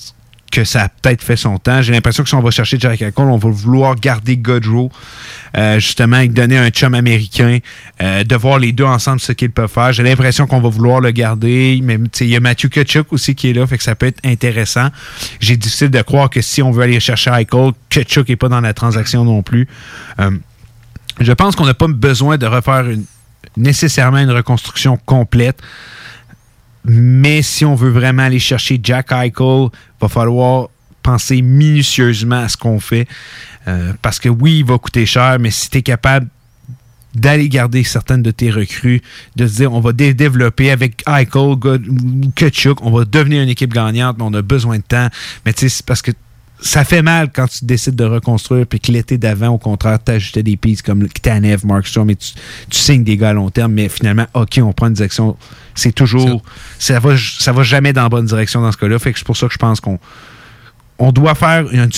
que 0.51 0.65
ça 0.65 0.85
a 0.85 0.89
peut-être 0.89 1.23
fait 1.23 1.37
son 1.37 1.59
temps. 1.59 1.83
J'ai 1.83 1.93
l'impression 1.93 2.23
que 2.23 2.29
si 2.29 2.35
on 2.35 2.41
va 2.41 2.51
chercher 2.51 2.79
Jack 2.79 3.03
Eichel, 3.03 3.13
on 3.17 3.37
va 3.37 3.51
vouloir 3.51 3.97
garder 3.97 4.37
Godrow, 4.37 4.91
euh, 5.57 5.79
justement, 5.79 6.19
et 6.19 6.29
donner 6.29 6.59
un 6.59 6.71
chum 6.71 6.95
américain, 6.95 7.59
euh, 8.03 8.25
de 8.25 8.37
voir 8.37 8.59
les 8.59 8.73
deux 8.73 8.85
ensemble 8.85 9.21
ce 9.21 9.33
qu'ils 9.33 9.51
peuvent 9.51 9.71
faire. 9.71 9.93
J'ai 9.93 10.03
l'impression 10.03 10.47
qu'on 10.47 10.61
va 10.61 10.69
vouloir 10.69 11.01
le 11.01 11.11
garder. 11.11 11.81
Il 11.81 12.27
y 12.27 12.37
a 12.37 12.41
Matthew 12.41 12.69
Kachuk 12.69 13.13
aussi 13.13 13.35
qui 13.35 13.51
est 13.51 13.53
là, 13.53 13.67
fait 13.67 13.79
que 13.79 13.85
ça 13.85 13.95
peut 13.95 14.07
être 14.07 14.25
intéressant. 14.25 14.89
J'ai 15.41 15.57
difficile 15.57 15.91
de 15.91 16.03
croire 16.03 16.31
que 16.31 16.41
si 16.41 16.63
on 16.63 16.71
veut 16.71 16.83
aller 16.83 17.01
chercher 17.01 17.31
Eichel, 17.31 17.73
Kachuk 17.91 18.29
n'est 18.29 18.37
pas 18.37 18.49
dans 18.49 18.61
la 18.61 18.75
transaction 18.75 19.25
non 19.25 19.43
plus. 19.43 19.69
Euh, 20.21 20.31
je 21.21 21.33
pense 21.33 21.57
qu'on 21.57 21.67
n'a 21.67 21.75
pas 21.75 21.89
besoin 21.89 22.39
de 22.39 22.47
refaire 22.47 22.85
nécessairement 23.57 24.19
une 24.19 24.31
reconstruction 24.31 24.97
complète. 25.05 25.61
Mais 26.89 27.43
si 27.43 27.65
on 27.65 27.75
veut 27.75 27.91
vraiment 27.91 28.23
aller 28.25 28.39
chercher 28.39 28.81
Jack 28.83 29.13
Eichel, 29.13 29.69
va 30.01 30.09
falloir 30.09 30.69
penser 31.03 31.43
minutieusement 31.43 32.41
à 32.41 32.49
ce 32.49 32.57
qu'on 32.57 32.81
fait. 32.81 33.07
Euh, 33.67 33.93
parce 34.03 34.19
que 34.19 34.29
oui, 34.29 34.61
il 34.61 34.65
va 34.65 34.79
coûter 34.79 35.05
cher, 35.07 35.37
mais 35.39 35.51
si 35.51 35.69
tu 35.71 35.79
es 35.79 35.83
capable 35.83 36.29
d'aller 37.15 37.49
garder 37.49 37.85
certaines 37.85 38.23
de 38.23 38.31
tes 38.31 38.51
recrues, 38.51 39.03
de 39.37 39.47
se 39.47 39.57
dire 39.57 39.73
on 39.73 39.81
va 39.81 39.93
dé- 39.93 40.15
développer 40.15 40.71
avec 40.71 41.03
Eichel, 41.07 41.57
Kachuk, 42.35 42.83
on 42.83 42.91
va 42.91 43.05
devenir 43.05 43.43
une 43.43 43.49
équipe 43.49 43.73
gagnante, 43.73 44.17
mais 44.19 44.25
on 44.25 44.35
a 44.35 44.43
besoin 44.43 44.77
de 44.79 44.83
temps. 44.83 45.09
Mais 45.45 45.53
tu 45.53 45.61
sais, 45.61 45.69
c'est 45.69 45.87
parce 45.87 46.03
que 46.03 46.13
ça 46.61 46.85
fait 46.85 47.03
mal 47.03 47.31
quand 47.33 47.47
tu 47.47 47.65
décides 47.65 47.95
de 47.95 48.05
reconstruire, 48.05 48.67
puis 48.67 48.81
que 48.81 48.91
l'été 48.91 49.17
d'avant, 49.19 49.49
au 49.49 49.59
contraire, 49.59 49.99
tu 50.05 50.13
ajoutais 50.13 50.43
des 50.43 50.57
pistes 50.57 50.83
comme 50.83 51.07
Tanev, 51.09 51.65
Markstrom, 51.65 52.11
et 52.11 52.17
tu, 52.17 52.33
tu 52.69 52.79
signes 52.79 53.05
des 53.05 53.17
gars 53.17 53.31
à 53.31 53.33
long 53.33 53.51
terme, 53.51 53.73
mais 53.73 53.89
finalement, 53.89 54.27
OK, 54.35 54.59
on 54.63 54.73
prend 54.73 54.89
une 54.89 54.95
direction. 54.95 55.37
C'est 55.75 55.93
toujours. 55.93 56.43
Ça 56.79 56.99
va, 57.01 57.15
ça 57.17 57.53
va 57.53 57.63
jamais 57.63 57.93
dans 57.93 58.03
la 58.03 58.09
bonne 58.09 58.27
direction 58.27 58.61
dans 58.61 58.73
ce 58.73 58.77
cas-là. 58.77 58.99
Fait 58.99 59.13
que 59.13 59.19
c'est 59.19 59.25
pour 59.27 59.37
ça 59.37 59.47
que 59.47 59.53
je 59.53 59.59
pense 59.59 59.81
qu'on 59.81 59.99
on 60.99 61.13
doit 61.13 61.35
faire. 61.35 61.73
une- 61.73 61.91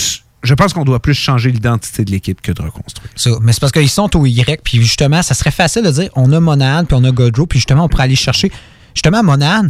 je 0.42 0.54
pense 0.54 0.72
qu'on 0.72 0.84
doit 0.84 1.00
plus 1.00 1.12
changer 1.14 1.50
l'identité 1.52 2.02
de 2.04 2.10
l'équipe 2.10 2.40
que 2.40 2.50
de 2.52 2.62
reconstruire. 2.62 3.10
Ça, 3.14 3.30
mais 3.42 3.52
c'est 3.52 3.60
parce 3.60 3.72
qu'ils 3.72 3.90
sont 3.90 4.14
au 4.16 4.24
Y, 4.24 4.60
puis 4.64 4.78
justement, 4.82 5.22
ça 5.22 5.34
serait 5.34 5.50
facile 5.50 5.82
de 5.82 5.90
dire 5.90 6.08
on 6.16 6.32
a 6.32 6.40
Monahan, 6.40 6.84
puis 6.86 6.96
on 6.98 7.04
a 7.04 7.10
Godrow, 7.10 7.46
puis 7.46 7.58
justement, 7.58 7.84
on 7.84 7.88
pourrait 7.88 8.04
aller 8.04 8.16
chercher 8.16 8.50
justement 8.94 9.22
Monahan 9.22 9.68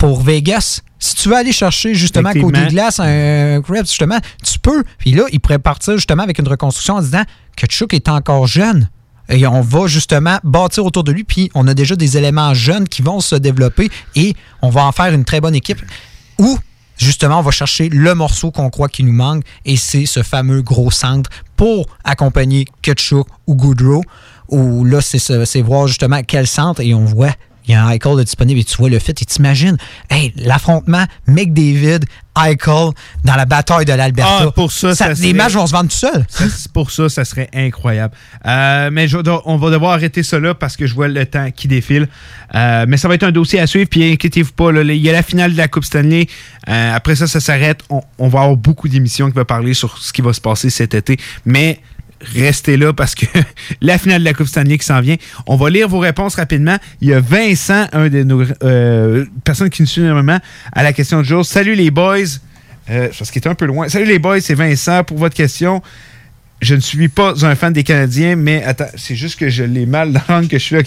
pour 0.00 0.20
Vegas. 0.22 0.80
Si 0.98 1.14
tu 1.14 1.28
veux 1.28 1.36
aller 1.36 1.52
chercher 1.52 1.94
justement 1.94 2.30
côté 2.40 2.58
glace 2.70 2.98
un 3.00 3.60
Krebs, 3.62 3.86
justement, 3.86 4.18
tu 4.42 4.58
peux. 4.58 4.82
Puis 4.98 5.12
là, 5.12 5.24
il 5.30 5.40
pourrait 5.40 5.58
partir 5.58 5.94
justement 5.94 6.22
avec 6.22 6.38
une 6.38 6.48
reconstruction 6.48 6.94
en 6.96 7.02
disant 7.02 7.22
que 7.56 7.66
Chuck 7.66 7.94
est 7.94 8.08
encore 8.08 8.46
jeune. 8.46 8.88
Et 9.28 9.46
on 9.46 9.60
va 9.60 9.86
justement 9.86 10.38
bâtir 10.42 10.84
autour 10.84 11.04
de 11.04 11.12
lui, 11.12 11.22
puis 11.22 11.50
on 11.54 11.68
a 11.68 11.74
déjà 11.74 11.94
des 11.94 12.16
éléments 12.16 12.52
jeunes 12.54 12.88
qui 12.88 13.00
vont 13.02 13.20
se 13.20 13.36
développer 13.36 13.88
et 14.16 14.34
on 14.60 14.70
va 14.70 14.84
en 14.84 14.90
faire 14.92 15.14
une 15.14 15.24
très 15.24 15.40
bonne 15.40 15.54
équipe. 15.54 15.80
Ou 16.38 16.58
justement, 16.96 17.38
on 17.38 17.42
va 17.42 17.50
chercher 17.52 17.88
le 17.90 18.14
morceau 18.14 18.50
qu'on 18.50 18.70
croit 18.70 18.88
qui 18.88 19.04
nous 19.04 19.12
manque 19.12 19.44
et 19.64 19.76
c'est 19.76 20.06
ce 20.06 20.22
fameux 20.24 20.62
gros 20.62 20.90
centre 20.90 21.30
pour 21.56 21.86
accompagner 22.02 22.64
Kutchuk 22.82 23.26
ou 23.46 23.54
Goodrow. 23.54 24.02
Où 24.48 24.84
là, 24.84 25.00
c'est 25.00 25.20
ce- 25.20 25.44
c'est 25.44 25.62
voir 25.62 25.86
justement 25.86 26.22
quel 26.26 26.46
centre 26.48 26.80
et 26.80 26.92
on 26.94 27.04
voit. 27.04 27.34
Il 27.66 27.72
y 27.72 27.74
a 27.74 27.84
un 27.84 27.90
Eichel 27.90 28.16
de 28.16 28.22
disponible 28.22 28.60
et 28.60 28.64
tu 28.64 28.76
vois 28.76 28.88
le 28.88 28.98
fit 28.98 29.10
et 29.12 29.14
t'imagines, 29.24 29.76
hey, 30.10 30.32
l'affrontement 30.36 31.04
McDavid, 31.26 32.00
Eichel 32.36 32.90
dans 33.24 33.36
la 33.36 33.44
bataille 33.44 33.84
de 33.84 33.92
l'Alberta. 33.92 34.46
Ah, 34.46 34.50
pour 34.50 34.72
ça, 34.72 34.94
ça 34.94 35.08
les 35.10 35.14
serait- 35.14 35.32
matchs 35.34 35.52
vont 35.52 35.66
se 35.66 35.72
vendre 35.72 35.90
tout 35.90 35.96
seuls. 35.96 36.24
Pour 36.72 36.90
ça, 36.90 37.08
ça 37.08 37.24
serait 37.24 37.48
incroyable. 37.54 38.14
Euh, 38.46 38.88
mais 38.92 39.08
je 39.08 39.18
on 39.44 39.56
va 39.56 39.70
devoir 39.70 39.92
arrêter 39.92 40.22
ça 40.22 40.38
là 40.40 40.54
parce 40.54 40.76
que 40.76 40.86
je 40.86 40.94
vois 40.94 41.08
le 41.08 41.26
temps 41.26 41.50
qui 41.50 41.68
défile. 41.68 42.08
Euh, 42.54 42.86
mais 42.88 42.96
ça 42.96 43.08
va 43.08 43.14
être 43.14 43.24
un 43.24 43.32
dossier 43.32 43.60
à 43.60 43.66
suivre. 43.66 43.88
Puis 43.90 44.12
inquiétez-vous 44.12 44.52
pas, 44.52 44.72
là, 44.72 44.82
il 44.82 44.96
y 44.96 45.08
a 45.08 45.12
la 45.12 45.22
finale 45.22 45.52
de 45.52 45.56
la 45.58 45.68
Coupe 45.68 45.84
Stanley. 45.84 46.26
Euh, 46.68 46.94
après 46.94 47.14
ça, 47.16 47.26
ça 47.26 47.40
s'arrête. 47.40 47.80
On, 47.90 48.00
on 48.18 48.28
va 48.28 48.40
avoir 48.40 48.56
beaucoup 48.56 48.88
d'émissions 48.88 49.28
qui 49.28 49.36
vont 49.36 49.44
parler 49.44 49.74
sur 49.74 49.98
ce 49.98 50.12
qui 50.12 50.22
va 50.22 50.32
se 50.32 50.40
passer 50.40 50.70
cet 50.70 50.94
été. 50.94 51.18
Mais 51.44 51.80
restez 52.20 52.76
là 52.76 52.92
parce 52.92 53.14
que 53.14 53.26
la 53.80 53.98
finale 53.98 54.20
de 54.20 54.24
la 54.24 54.34
Coupe 54.34 54.46
Stanley 54.46 54.78
qui 54.78 54.86
s'en 54.86 55.00
vient. 55.00 55.16
On 55.46 55.56
va 55.56 55.70
lire 55.70 55.88
vos 55.88 55.98
réponses 55.98 56.36
rapidement. 56.36 56.76
Il 57.00 57.08
y 57.08 57.14
a 57.14 57.20
Vincent, 57.20 57.86
un 57.92 58.08
de 58.08 58.22
nos 58.22 58.44
euh, 58.62 59.24
personnes 59.44 59.70
qui 59.70 59.82
nous 59.82 59.88
suit 59.88 60.02
énormément, 60.02 60.38
à 60.72 60.82
la 60.82 60.92
question 60.92 61.22
du 61.22 61.28
jour. 61.28 61.44
Salut 61.44 61.74
les 61.74 61.90
boys. 61.90 62.18
Euh, 62.90 63.08
parce 63.16 63.30
qu'il 63.30 63.42
est 63.42 63.48
un 63.48 63.54
peu 63.54 63.66
loin. 63.66 63.88
Salut 63.88 64.06
les 64.06 64.18
boys, 64.18 64.40
c'est 64.40 64.54
Vincent 64.54 65.04
pour 65.04 65.18
votre 65.18 65.34
question. 65.34 65.82
Je 66.60 66.74
ne 66.74 66.80
suis 66.80 67.08
pas 67.08 67.32
un 67.44 67.54
fan 67.54 67.72
des 67.72 67.84
Canadiens, 67.84 68.36
mais 68.36 68.62
attends, 68.64 68.88
c'est 68.96 69.14
juste 69.14 69.38
que 69.38 69.48
je 69.48 69.64
l'ai 69.64 69.86
mal 69.86 70.12
dans 70.12 70.46
que 70.46 70.58
je 70.58 70.62
suis 70.62 70.76
là. 70.76 70.82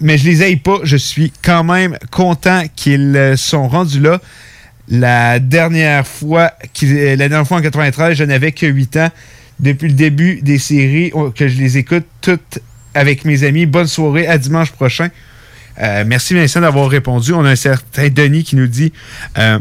Mais 0.00 0.18
je 0.18 0.24
les 0.24 0.42
aille 0.42 0.56
pas. 0.56 0.78
Je 0.82 0.96
suis 0.96 1.32
quand 1.42 1.62
même 1.62 1.96
content 2.10 2.62
qu'ils 2.74 3.16
euh, 3.16 3.36
sont 3.36 3.68
rendus 3.68 4.00
là. 4.00 4.20
La 4.88 5.38
dernière 5.38 6.06
fois, 6.06 6.52
la 6.82 7.16
dernière 7.16 7.46
fois 7.46 7.58
en 7.58 7.62
93, 7.62 8.16
je 8.16 8.24
n'avais 8.24 8.52
que 8.52 8.66
8 8.66 8.96
ans. 8.96 9.10
Depuis 9.60 9.88
le 9.88 9.94
début 9.94 10.40
des 10.42 10.58
séries, 10.58 11.12
que 11.34 11.48
je 11.48 11.58
les 11.58 11.78
écoute 11.78 12.04
toutes 12.20 12.60
avec 12.94 13.24
mes 13.24 13.44
amis. 13.44 13.66
Bonne 13.66 13.86
soirée, 13.86 14.26
à 14.26 14.38
dimanche 14.38 14.72
prochain. 14.72 15.08
Euh, 15.80 16.04
merci 16.06 16.34
Vincent 16.34 16.60
d'avoir 16.60 16.88
répondu. 16.88 17.32
On 17.32 17.44
a 17.44 17.50
un 17.50 17.56
certain 17.56 18.08
Denis 18.08 18.44
qui 18.44 18.56
nous 18.56 18.66
dit 18.66 18.92
euh, 19.36 19.58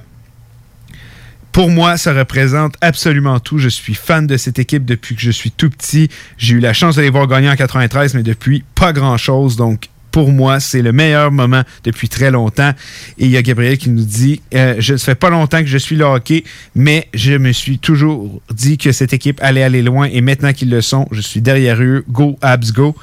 pour 1.57 1.71
moi, 1.71 1.97
ça 1.97 2.13
représente 2.13 2.75
absolument 2.81 3.39
tout. 3.39 3.57
Je 3.57 3.69
suis 3.69 3.95
fan 3.95 4.27
de 4.27 4.37
cette 4.37 4.59
équipe 4.59 4.85
depuis 4.85 5.15
que 5.15 5.21
je 5.21 5.31
suis 5.31 5.49
tout 5.49 5.71
petit. 5.71 6.07
J'ai 6.37 6.53
eu 6.53 6.59
la 6.59 6.71
chance 6.71 6.97
de 6.97 7.01
les 7.01 7.09
voir 7.09 7.25
gagner 7.25 7.49
en 7.49 7.55
93, 7.55 8.13
mais 8.13 8.21
depuis, 8.21 8.63
pas 8.75 8.93
grand-chose. 8.93 9.55
Donc, 9.55 9.89
pour 10.11 10.31
moi, 10.31 10.59
c'est 10.59 10.81
le 10.81 10.91
meilleur 10.91 11.31
moment 11.31 11.63
depuis 11.83 12.09
très 12.09 12.31
longtemps. 12.31 12.71
Et 13.17 13.25
il 13.25 13.31
y 13.31 13.37
a 13.37 13.41
Gabriel 13.41 13.77
qui 13.77 13.89
nous 13.89 14.03
dit 14.03 14.41
euh, 14.53 14.75
Je 14.79 14.93
ne 14.93 14.97
fait 14.97 15.15
pas 15.15 15.29
longtemps 15.29 15.59
que 15.59 15.67
je 15.67 15.77
suis 15.77 15.95
le 15.95 16.05
hockey, 16.05 16.43
mais 16.75 17.07
je 17.13 17.33
me 17.33 17.51
suis 17.51 17.79
toujours 17.79 18.41
dit 18.51 18.77
que 18.77 18.91
cette 18.91 19.13
équipe 19.13 19.39
allait 19.41 19.63
aller 19.63 19.81
loin. 19.81 20.05
Et 20.11 20.21
maintenant 20.21 20.53
qu'ils 20.53 20.69
le 20.69 20.81
sont, 20.81 21.07
je 21.11 21.21
suis 21.21 21.41
derrière 21.41 21.81
eux. 21.81 22.03
Go, 22.09 22.37
Abs, 22.41 22.71
go. 22.73 22.95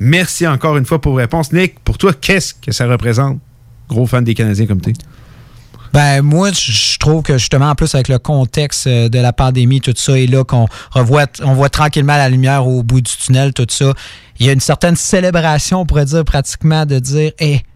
Merci 0.00 0.46
encore 0.46 0.76
une 0.76 0.84
fois 0.84 1.00
pour 1.00 1.12
vos 1.12 1.18
réponses. 1.18 1.52
Nick, 1.52 1.80
pour 1.80 1.98
toi, 1.98 2.12
qu'est-ce 2.12 2.54
que 2.54 2.72
ça 2.72 2.86
représente? 2.86 3.38
Gros 3.88 4.06
fan 4.06 4.24
des 4.24 4.34
Canadiens 4.34 4.66
comme 4.66 4.80
tu 4.80 4.92
Ben 5.96 6.20
moi, 6.20 6.50
je 6.52 6.98
trouve 6.98 7.22
que 7.22 7.38
justement, 7.38 7.70
en 7.70 7.74
plus 7.74 7.94
avec 7.94 8.08
le 8.08 8.18
contexte 8.18 8.86
euh, 8.86 9.08
de 9.08 9.18
la 9.18 9.32
pandémie, 9.32 9.80
tout 9.80 9.94
ça, 9.96 10.18
et 10.18 10.26
là 10.26 10.44
qu'on 10.44 10.66
revoit, 10.90 11.24
on 11.42 11.54
voit 11.54 11.70
tranquillement 11.70 12.18
la 12.18 12.28
lumière 12.28 12.66
au 12.66 12.82
bout 12.82 13.00
du 13.00 13.10
tunnel, 13.16 13.54
tout 13.54 13.64
ça, 13.70 13.94
il 14.38 14.44
y 14.44 14.50
a 14.50 14.52
une 14.52 14.60
certaine 14.60 14.94
célébration, 14.94 15.80
on 15.80 15.86
pourrait 15.86 16.04
dire 16.04 16.22
pratiquement, 16.26 16.84
de 16.84 16.98
dire, 16.98 17.32
hé, 17.38 17.62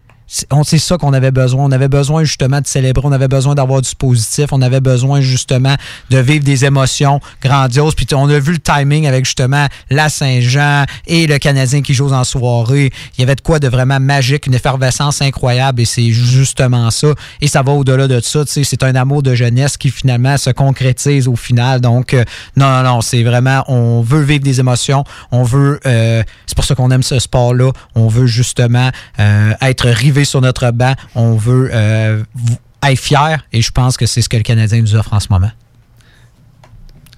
c'est 0.63 0.77
ça 0.77 0.97
qu'on 0.97 1.11
avait 1.13 1.31
besoin. 1.31 1.65
On 1.65 1.71
avait 1.71 1.89
besoin 1.89 2.23
justement 2.23 2.61
de 2.61 2.67
célébrer, 2.67 3.05
on 3.05 3.11
avait 3.11 3.27
besoin 3.27 3.53
d'avoir 3.53 3.81
du 3.81 3.93
positif, 3.95 4.47
on 4.51 4.61
avait 4.61 4.79
besoin 4.79 5.19
justement 5.19 5.75
de 6.09 6.17
vivre 6.17 6.43
des 6.43 6.63
émotions 6.63 7.19
grandioses. 7.41 7.95
Puis 7.95 8.07
on 8.13 8.29
a 8.29 8.39
vu 8.39 8.53
le 8.53 8.59
timing 8.59 9.07
avec 9.07 9.25
justement 9.25 9.67
la 9.89 10.09
Saint-Jean 10.09 10.85
et 11.05 11.27
le 11.27 11.37
Canadien 11.37 11.81
qui 11.81 11.93
joue 11.93 12.11
en 12.13 12.23
soirée. 12.23 12.91
Il 13.17 13.21
y 13.21 13.23
avait 13.23 13.35
de 13.35 13.41
quoi 13.41 13.59
de 13.59 13.67
vraiment 13.67 13.99
magique, 13.99 14.47
une 14.47 14.53
effervescence 14.53 15.21
incroyable 15.21 15.81
et 15.81 15.85
c'est 15.85 16.11
justement 16.11 16.89
ça. 16.91 17.09
Et 17.41 17.47
ça 17.47 17.61
va 17.61 17.73
au-delà 17.73 18.07
de 18.07 18.19
ça. 18.21 18.43
C'est 18.45 18.83
un 18.83 18.95
amour 18.95 19.23
de 19.23 19.35
jeunesse 19.35 19.75
qui 19.77 19.89
finalement 19.89 20.37
se 20.37 20.49
concrétise 20.49 21.27
au 21.27 21.35
final. 21.35 21.81
Donc, 21.81 22.13
euh, 22.13 22.23
non, 22.55 22.69
non, 22.69 22.83
non, 22.83 23.01
c'est 23.01 23.23
vraiment, 23.23 23.63
on 23.67 24.01
veut 24.01 24.21
vivre 24.21 24.43
des 24.43 24.59
émotions. 24.59 25.03
On 25.31 25.43
veut, 25.43 25.79
euh, 25.85 26.23
c'est 26.45 26.55
pour 26.55 26.65
ça 26.65 26.75
qu'on 26.75 26.91
aime 26.91 27.03
ce 27.03 27.19
sport-là. 27.19 27.71
On 27.95 28.07
veut 28.07 28.27
justement 28.27 28.89
euh, 29.19 29.53
être 29.61 29.87
rivé 29.87 30.20
sur 30.25 30.41
notre 30.41 30.71
banc. 30.71 30.93
On 31.15 31.35
veut 31.35 31.69
euh, 31.73 32.23
être 32.83 32.99
fier 32.99 33.45
et 33.53 33.61
je 33.61 33.71
pense 33.71 33.97
que 33.97 34.05
c'est 34.05 34.21
ce 34.21 34.29
que 34.29 34.37
le 34.37 34.43
Canadien 34.43 34.81
nous 34.81 34.95
offre 34.95 35.13
en 35.13 35.19
ce 35.19 35.27
moment. 35.29 35.51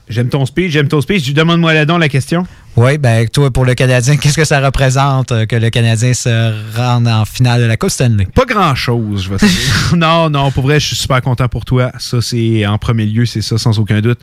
J'aime 0.10 0.28
ton 0.28 0.46
speech, 0.46 0.72
j'aime 0.74 0.90
ton 0.90 1.00
speech. 1.00 1.34
Demande-moi 1.34 1.74
là-dedans 1.74 1.98
la 1.98 2.10
question. 2.10 2.46
Oui, 2.76 2.98
ben 2.98 3.28
toi, 3.30 3.52
pour 3.52 3.64
le 3.64 3.74
Canadien, 3.74 4.18
qu'est-ce 4.22 4.36
que 4.36 4.44
ça 4.44 4.60
représente 4.60 5.32
euh, 5.32 5.46
que 5.46 5.56
le 5.56 5.70
Canadien 5.70 6.14
se 6.14 6.54
rende 6.76 7.08
en 7.08 7.24
finale 7.24 7.62
de 7.62 7.66
la 7.68 7.78
Coupe 7.78 7.90
Stanley? 7.90 8.26
Pas 8.26 8.44
grand-chose, 8.46 9.24
je 9.24 9.30
vais 9.30 9.38
te 9.38 9.46
dire. 9.46 9.96
non, 9.96 10.30
non, 10.30 10.52
pour 10.52 10.64
vrai, 10.64 10.80
je 10.82 10.88
suis 10.88 10.96
super 10.98 11.22
content 11.22 11.48
pour 11.48 11.64
toi. 11.64 11.92
Ça, 12.00 12.20
c'est 12.22 12.66
en 12.66 12.78
premier 12.78 13.06
lieu, 13.06 13.26
c'est 13.26 13.42
ça, 13.42 13.58
sans 13.58 13.80
aucun 13.80 14.02
doute. 14.02 14.20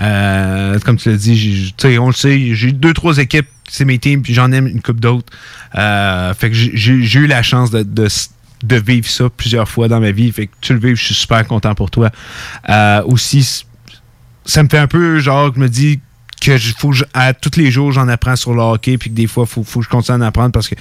Euh, 0.00 0.78
comme 0.84 0.96
tu 0.98 1.10
l'as 1.10 1.16
dit, 1.16 1.36
j'ai- 1.36 1.72
tu 1.76 1.88
sais, 1.88 1.98
on 1.98 2.06
le 2.06 2.12
sait, 2.14 2.54
j'ai 2.54 2.70
deux, 2.70 2.92
trois 2.94 3.18
équipes, 3.18 3.48
c'est 3.68 3.84
mes 3.84 3.98
teams, 3.98 4.22
puis 4.22 4.34
j'en 4.34 4.52
aime 4.52 4.66
une 4.66 4.82
coupe 4.82 5.00
d'autres. 5.00 5.32
Euh, 5.74 6.34
fait 6.34 6.50
que 6.50 6.56
j'ai- 6.56 7.18
eu 7.18 7.26
la 7.26 7.42
chance 7.42 7.70
de, 7.70 8.08
vivre 8.76 9.08
ça 9.08 9.28
plusieurs 9.28 9.68
fois 9.68 9.88
dans 9.88 10.00
ma 10.00 10.10
vie. 10.10 10.30
Fait 10.32 10.46
que 10.46 10.52
tu 10.60 10.72
le 10.74 10.78
vives, 10.78 10.96
je 10.96 11.04
suis 11.04 11.14
super 11.14 11.46
content 11.46 11.74
pour 11.74 11.90
toi. 11.90 12.10
Euh, 12.68 13.02
aussi, 13.04 13.64
ça 14.44 14.62
me 14.62 14.68
fait 14.68 14.78
un 14.78 14.86
peu 14.86 15.18
genre, 15.18 15.52
je 15.54 15.60
me 15.60 15.68
dis 15.68 16.00
que 16.40 16.58
faut 16.78 16.92
à 17.14 17.32
tous 17.32 17.56
les 17.56 17.70
jours, 17.70 17.92
j'en 17.92 18.08
apprends 18.08 18.36
sur 18.36 18.54
le 18.54 18.60
hockey, 18.60 18.98
puis 18.98 19.10
que 19.10 19.14
des 19.14 19.26
fois, 19.26 19.46
faut, 19.46 19.64
faut 19.64 19.80
que 19.80 19.86
je 19.86 19.90
continue 19.90 20.16
à 20.16 20.18
en 20.18 20.22
apprendre 20.22 20.52
parce 20.52 20.68
que 20.68 20.74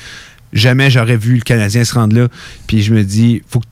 jamais 0.51 0.91
j'aurais 0.91 1.17
vu 1.17 1.35
le 1.35 1.41
Canadien 1.41 1.83
se 1.83 1.93
rendre 1.93 2.15
là. 2.15 2.27
Puis 2.67 2.83
je 2.83 2.93
me 2.93 3.03
dis, 3.03 3.41
faut 3.47 3.59
que 3.59 3.65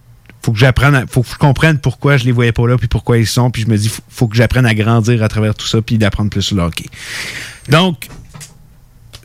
faut 0.43 0.51
que 0.53 0.57
j'apprenne, 0.57 1.05
faut 1.07 1.21
que 1.21 1.29
je 1.29 1.35
comprenne 1.35 1.77
pourquoi 1.77 2.17
je 2.17 2.25
les 2.25 2.31
voyais 2.31 2.51
pas 2.51 2.67
là, 2.67 2.75
puis 2.77 2.87
pourquoi 2.87 3.17
ils 3.19 3.27
sont. 3.27 3.51
Puis 3.51 3.61
je 3.63 3.67
me 3.67 3.77
dis, 3.77 3.89
faut, 3.89 4.01
faut 4.09 4.27
que 4.27 4.35
j'apprenne 4.35 4.65
à 4.65 4.73
grandir 4.73 5.21
à 5.23 5.27
travers 5.27 5.53
tout 5.53 5.67
ça, 5.67 5.81
puis 5.81 5.99
d'apprendre 5.99 6.31
plus 6.31 6.41
sur 6.41 6.55
le 6.55 6.63
hockey. 6.63 6.85
Donc, 7.69 8.07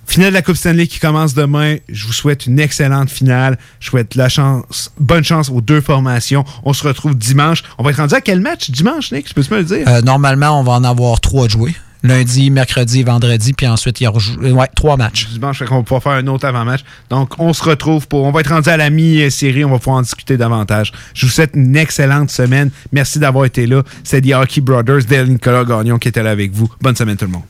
Finale 0.07 0.31
de 0.31 0.35
la 0.35 0.43
Coupe 0.43 0.57
Stanley 0.57 0.87
qui 0.87 0.99
commence 0.99 1.35
demain. 1.35 1.77
Je 1.89 2.07
vous 2.07 2.13
souhaite 2.13 2.47
une 2.47 2.61
excellente 2.61 3.11
finale. 3.11 3.59
Je 3.81 3.89
souhaite 3.89 4.15
la 4.15 4.29
chance, 4.29 4.93
bonne 4.99 5.25
chance 5.25 5.51
aux 5.51 5.61
deux 5.61 5.81
formations. 5.81 6.45
On 6.65 6.73
se 6.73 6.87
retrouve 6.87 7.17
dimanche. 7.17 7.63
On 7.79 7.83
va 7.83 7.91
être 7.91 7.99
rendu 7.99 8.15
à 8.15 8.21
quel 8.21 8.41
match 8.41 8.71
dimanche, 8.71 9.13
Nick? 9.13 9.33
Peux-tu 9.35 9.53
me 9.53 9.59
le 9.59 9.65
dire? 9.65 9.89
Euh, 9.89 10.01
normalement, 10.03 10.59
on 10.61 10.63
va 10.63 10.73
en 10.73 10.85
avoir 10.85 11.21
trois 11.21 11.47
de 11.47 11.51
joués. 11.51 11.75
Lundi, 12.03 12.51
mercredi, 12.51 13.03
vendredi, 13.03 13.53
puis 13.53 13.67
ensuite, 13.67 14.01
il 14.01 14.05
y 14.05 14.07
aura 14.07 14.21
ouais, 14.41 14.69
trois 14.77 14.97
matchs. 14.97 15.27
Dimanche, 15.29 15.63
on 15.69 15.77
va 15.79 15.83
pouvoir 15.83 16.03
faire 16.03 16.13
un 16.13 16.27
autre 16.29 16.47
avant-match. 16.47 16.83
Donc, 17.11 17.39
on 17.41 17.53
se 17.53 17.65
retrouve 17.65 18.07
pour. 18.07 18.25
On 18.25 18.31
va 18.31 18.41
être 18.41 18.51
rendu 18.51 18.69
à 18.69 18.77
la 18.77 18.91
mi-série. 18.91 19.65
On 19.65 19.71
va 19.71 19.79
pouvoir 19.79 19.97
en 19.97 20.03
discuter 20.03 20.37
davantage. 20.37 20.93
Je 21.15 21.27
vous 21.27 21.33
souhaite 21.33 21.53
une 21.55 21.77
excellente 21.77 22.31
semaine. 22.31 22.71
Merci 22.93 23.19
d'avoir 23.19 23.45
été 23.45 23.67
là. 23.67 23.83
C'est 24.05 24.21
The 24.21 24.35
Hockey 24.35 24.61
Brothers, 24.61 25.05
Dale 25.09 25.29
Nicolas 25.29 25.65
Gagnon 25.65 25.99
qui 25.99 26.09
était 26.09 26.23
là 26.23 26.31
avec 26.31 26.53
vous. 26.53 26.69
Bonne 26.81 26.97
semaine, 26.97 27.17
tout 27.17 27.25
le 27.25 27.33
monde. 27.33 27.43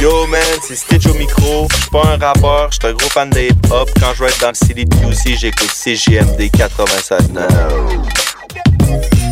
Yo 0.00 0.26
man, 0.26 0.40
c'est 0.66 0.74
Stitch 0.74 1.06
au 1.06 1.14
micro. 1.14 1.68
Je 1.70 1.76
suis 1.76 1.90
pas 1.90 2.02
un 2.04 2.16
rappeur, 2.16 2.72
je 2.72 2.80
suis 2.80 2.88
un 2.88 2.92
gros 2.92 3.08
fan 3.08 3.30
de 3.30 3.38
hip-hop. 3.38 3.88
Quand 4.00 4.12
je 4.14 4.24
vais 4.24 4.30
être 4.30 4.40
dans 4.40 4.48
le 4.48 4.54
de 4.84 4.96
QC, 4.96 5.36
j'écoute 5.36 5.70
CGMD 5.70 6.50
96.9. 6.50 9.23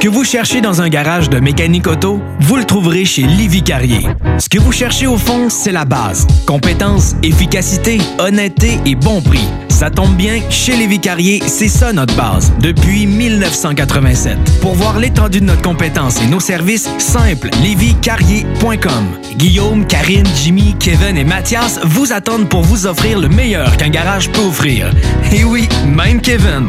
Que 0.00 0.06
vous 0.06 0.22
cherchez 0.22 0.60
dans 0.60 0.80
un 0.80 0.88
garage 0.88 1.28
de 1.28 1.40
mécanique 1.40 1.88
auto, 1.88 2.20
vous 2.38 2.54
le 2.54 2.64
trouverez 2.64 3.04
chez 3.04 3.22
Livy 3.22 3.64
Carrier. 3.64 4.06
Ce 4.38 4.48
que 4.48 4.60
vous 4.60 4.70
cherchez 4.70 5.08
au 5.08 5.16
fond, 5.16 5.48
c'est 5.50 5.72
la 5.72 5.84
base. 5.84 6.24
Compétence, 6.46 7.16
efficacité, 7.24 7.98
honnêteté 8.20 8.78
et 8.86 8.94
bon 8.94 9.20
prix. 9.20 9.48
Ça 9.68 9.90
tombe 9.90 10.14
bien, 10.14 10.40
chez 10.50 10.76
Lévi 10.76 11.00
Carrier, 11.00 11.42
c'est 11.46 11.68
ça 11.68 11.92
notre 11.92 12.14
base, 12.16 12.52
depuis 12.60 13.06
1987. 13.06 14.36
Pour 14.60 14.74
voir 14.74 15.00
l'étendue 15.00 15.40
de 15.40 15.46
notre 15.46 15.62
compétence 15.62 16.22
et 16.22 16.26
nos 16.26 16.40
services, 16.40 16.88
simple, 16.98 17.50
lévicarrier.com. 17.62 19.06
Guillaume, 19.36 19.84
Karine, 19.86 20.26
Jimmy, 20.36 20.76
Kevin 20.78 21.16
et 21.16 21.24
Mathias 21.24 21.80
vous 21.84 22.12
attendent 22.12 22.48
pour 22.48 22.62
vous 22.62 22.86
offrir 22.86 23.18
le 23.18 23.28
meilleur 23.28 23.76
qu'un 23.76 23.90
garage 23.90 24.30
peut 24.30 24.42
offrir. 24.42 24.92
Et 25.32 25.42
oui, 25.42 25.68
même 25.86 26.20
Kevin. 26.20 26.68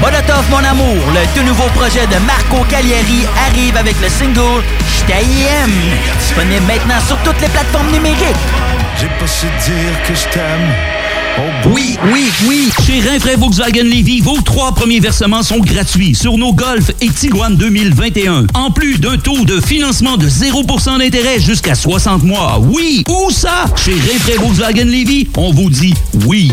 Molotov 0.00 0.48
mon 0.50 0.64
amour, 0.64 0.96
le 1.12 1.38
tout 1.38 1.46
nouveau 1.46 1.68
projet 1.74 2.06
de 2.06 2.16
Marco 2.24 2.64
Cagliari 2.68 3.26
arrive 3.48 3.76
avec 3.76 4.00
le 4.00 4.08
single 4.08 4.62
J't'aime. 4.96 5.70
Disponible 6.18 6.64
maintenant 6.66 7.00
sur 7.06 7.16
toutes 7.18 7.40
les 7.42 7.48
plateformes 7.48 7.90
numériques. 7.92 8.36
J'ai 8.98 9.08
pas 9.18 9.26
su 9.26 9.46
dire 9.46 10.02
que 10.06 10.14
je 10.14 10.24
t'aime. 10.32 10.74
Oui, 11.72 11.98
oui, 12.12 12.30
oui. 12.48 12.70
Chez 12.86 13.00
Rinfraie 13.00 13.36
Volkswagen 13.36 13.84
Levy, 13.84 14.20
vos 14.20 14.40
trois 14.40 14.72
premiers 14.74 15.00
versements 15.00 15.42
sont 15.42 15.58
gratuits 15.58 16.14
sur 16.14 16.36
nos 16.38 16.52
Golf 16.52 16.90
et 17.00 17.08
Tiguan 17.08 17.56
2021. 17.56 18.46
En 18.54 18.70
plus 18.70 18.98
d'un 18.98 19.16
taux 19.16 19.44
de 19.44 19.60
financement 19.60 20.16
de 20.16 20.28
0% 20.28 20.98
d'intérêt 20.98 21.40
jusqu'à 21.40 21.74
60 21.74 22.24
mois. 22.24 22.58
Oui, 22.58 23.04
où 23.08 23.30
ça? 23.30 23.64
Chez 23.76 23.92
Rinfraie 23.92 24.38
Volkswagen 24.38 24.84
Levy, 24.84 25.28
on 25.36 25.52
vous 25.52 25.70
dit 25.70 25.94
oui. 26.26 26.52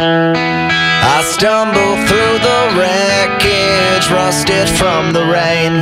I 0.00 1.22
stumble 1.30 1.94
through 2.08 2.38
the 2.42 2.74
wreckage, 2.74 4.10
rusted 4.10 4.68
from 4.68 5.12
the 5.12 5.24
rain. 5.30 5.78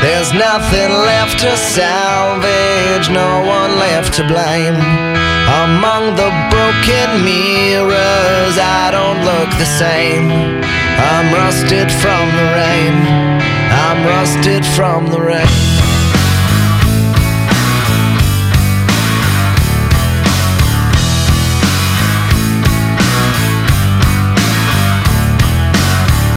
There's 0.00 0.32
nothing 0.32 0.88
left 0.88 1.38
to 1.40 1.56
salvage, 1.56 3.10
no 3.10 3.44
one 3.46 3.76
left 3.76 4.14
to 4.14 4.24
blame. 4.26 4.80
Among 5.64 6.16
the 6.16 6.32
broken 6.48 7.24
mirrors, 7.24 8.56
I 8.56 8.90
don't 8.90 9.20
look 9.24 9.50
the 9.58 9.66
same. 9.66 10.30
I'm 10.96 11.32
rusted 11.34 11.92
from 11.92 12.24
the 12.38 12.46
rain. 12.56 12.94
I'm 13.84 14.04
rusted 14.06 14.64
from 14.64 15.10
the 15.10 15.20
rain. 15.20 15.63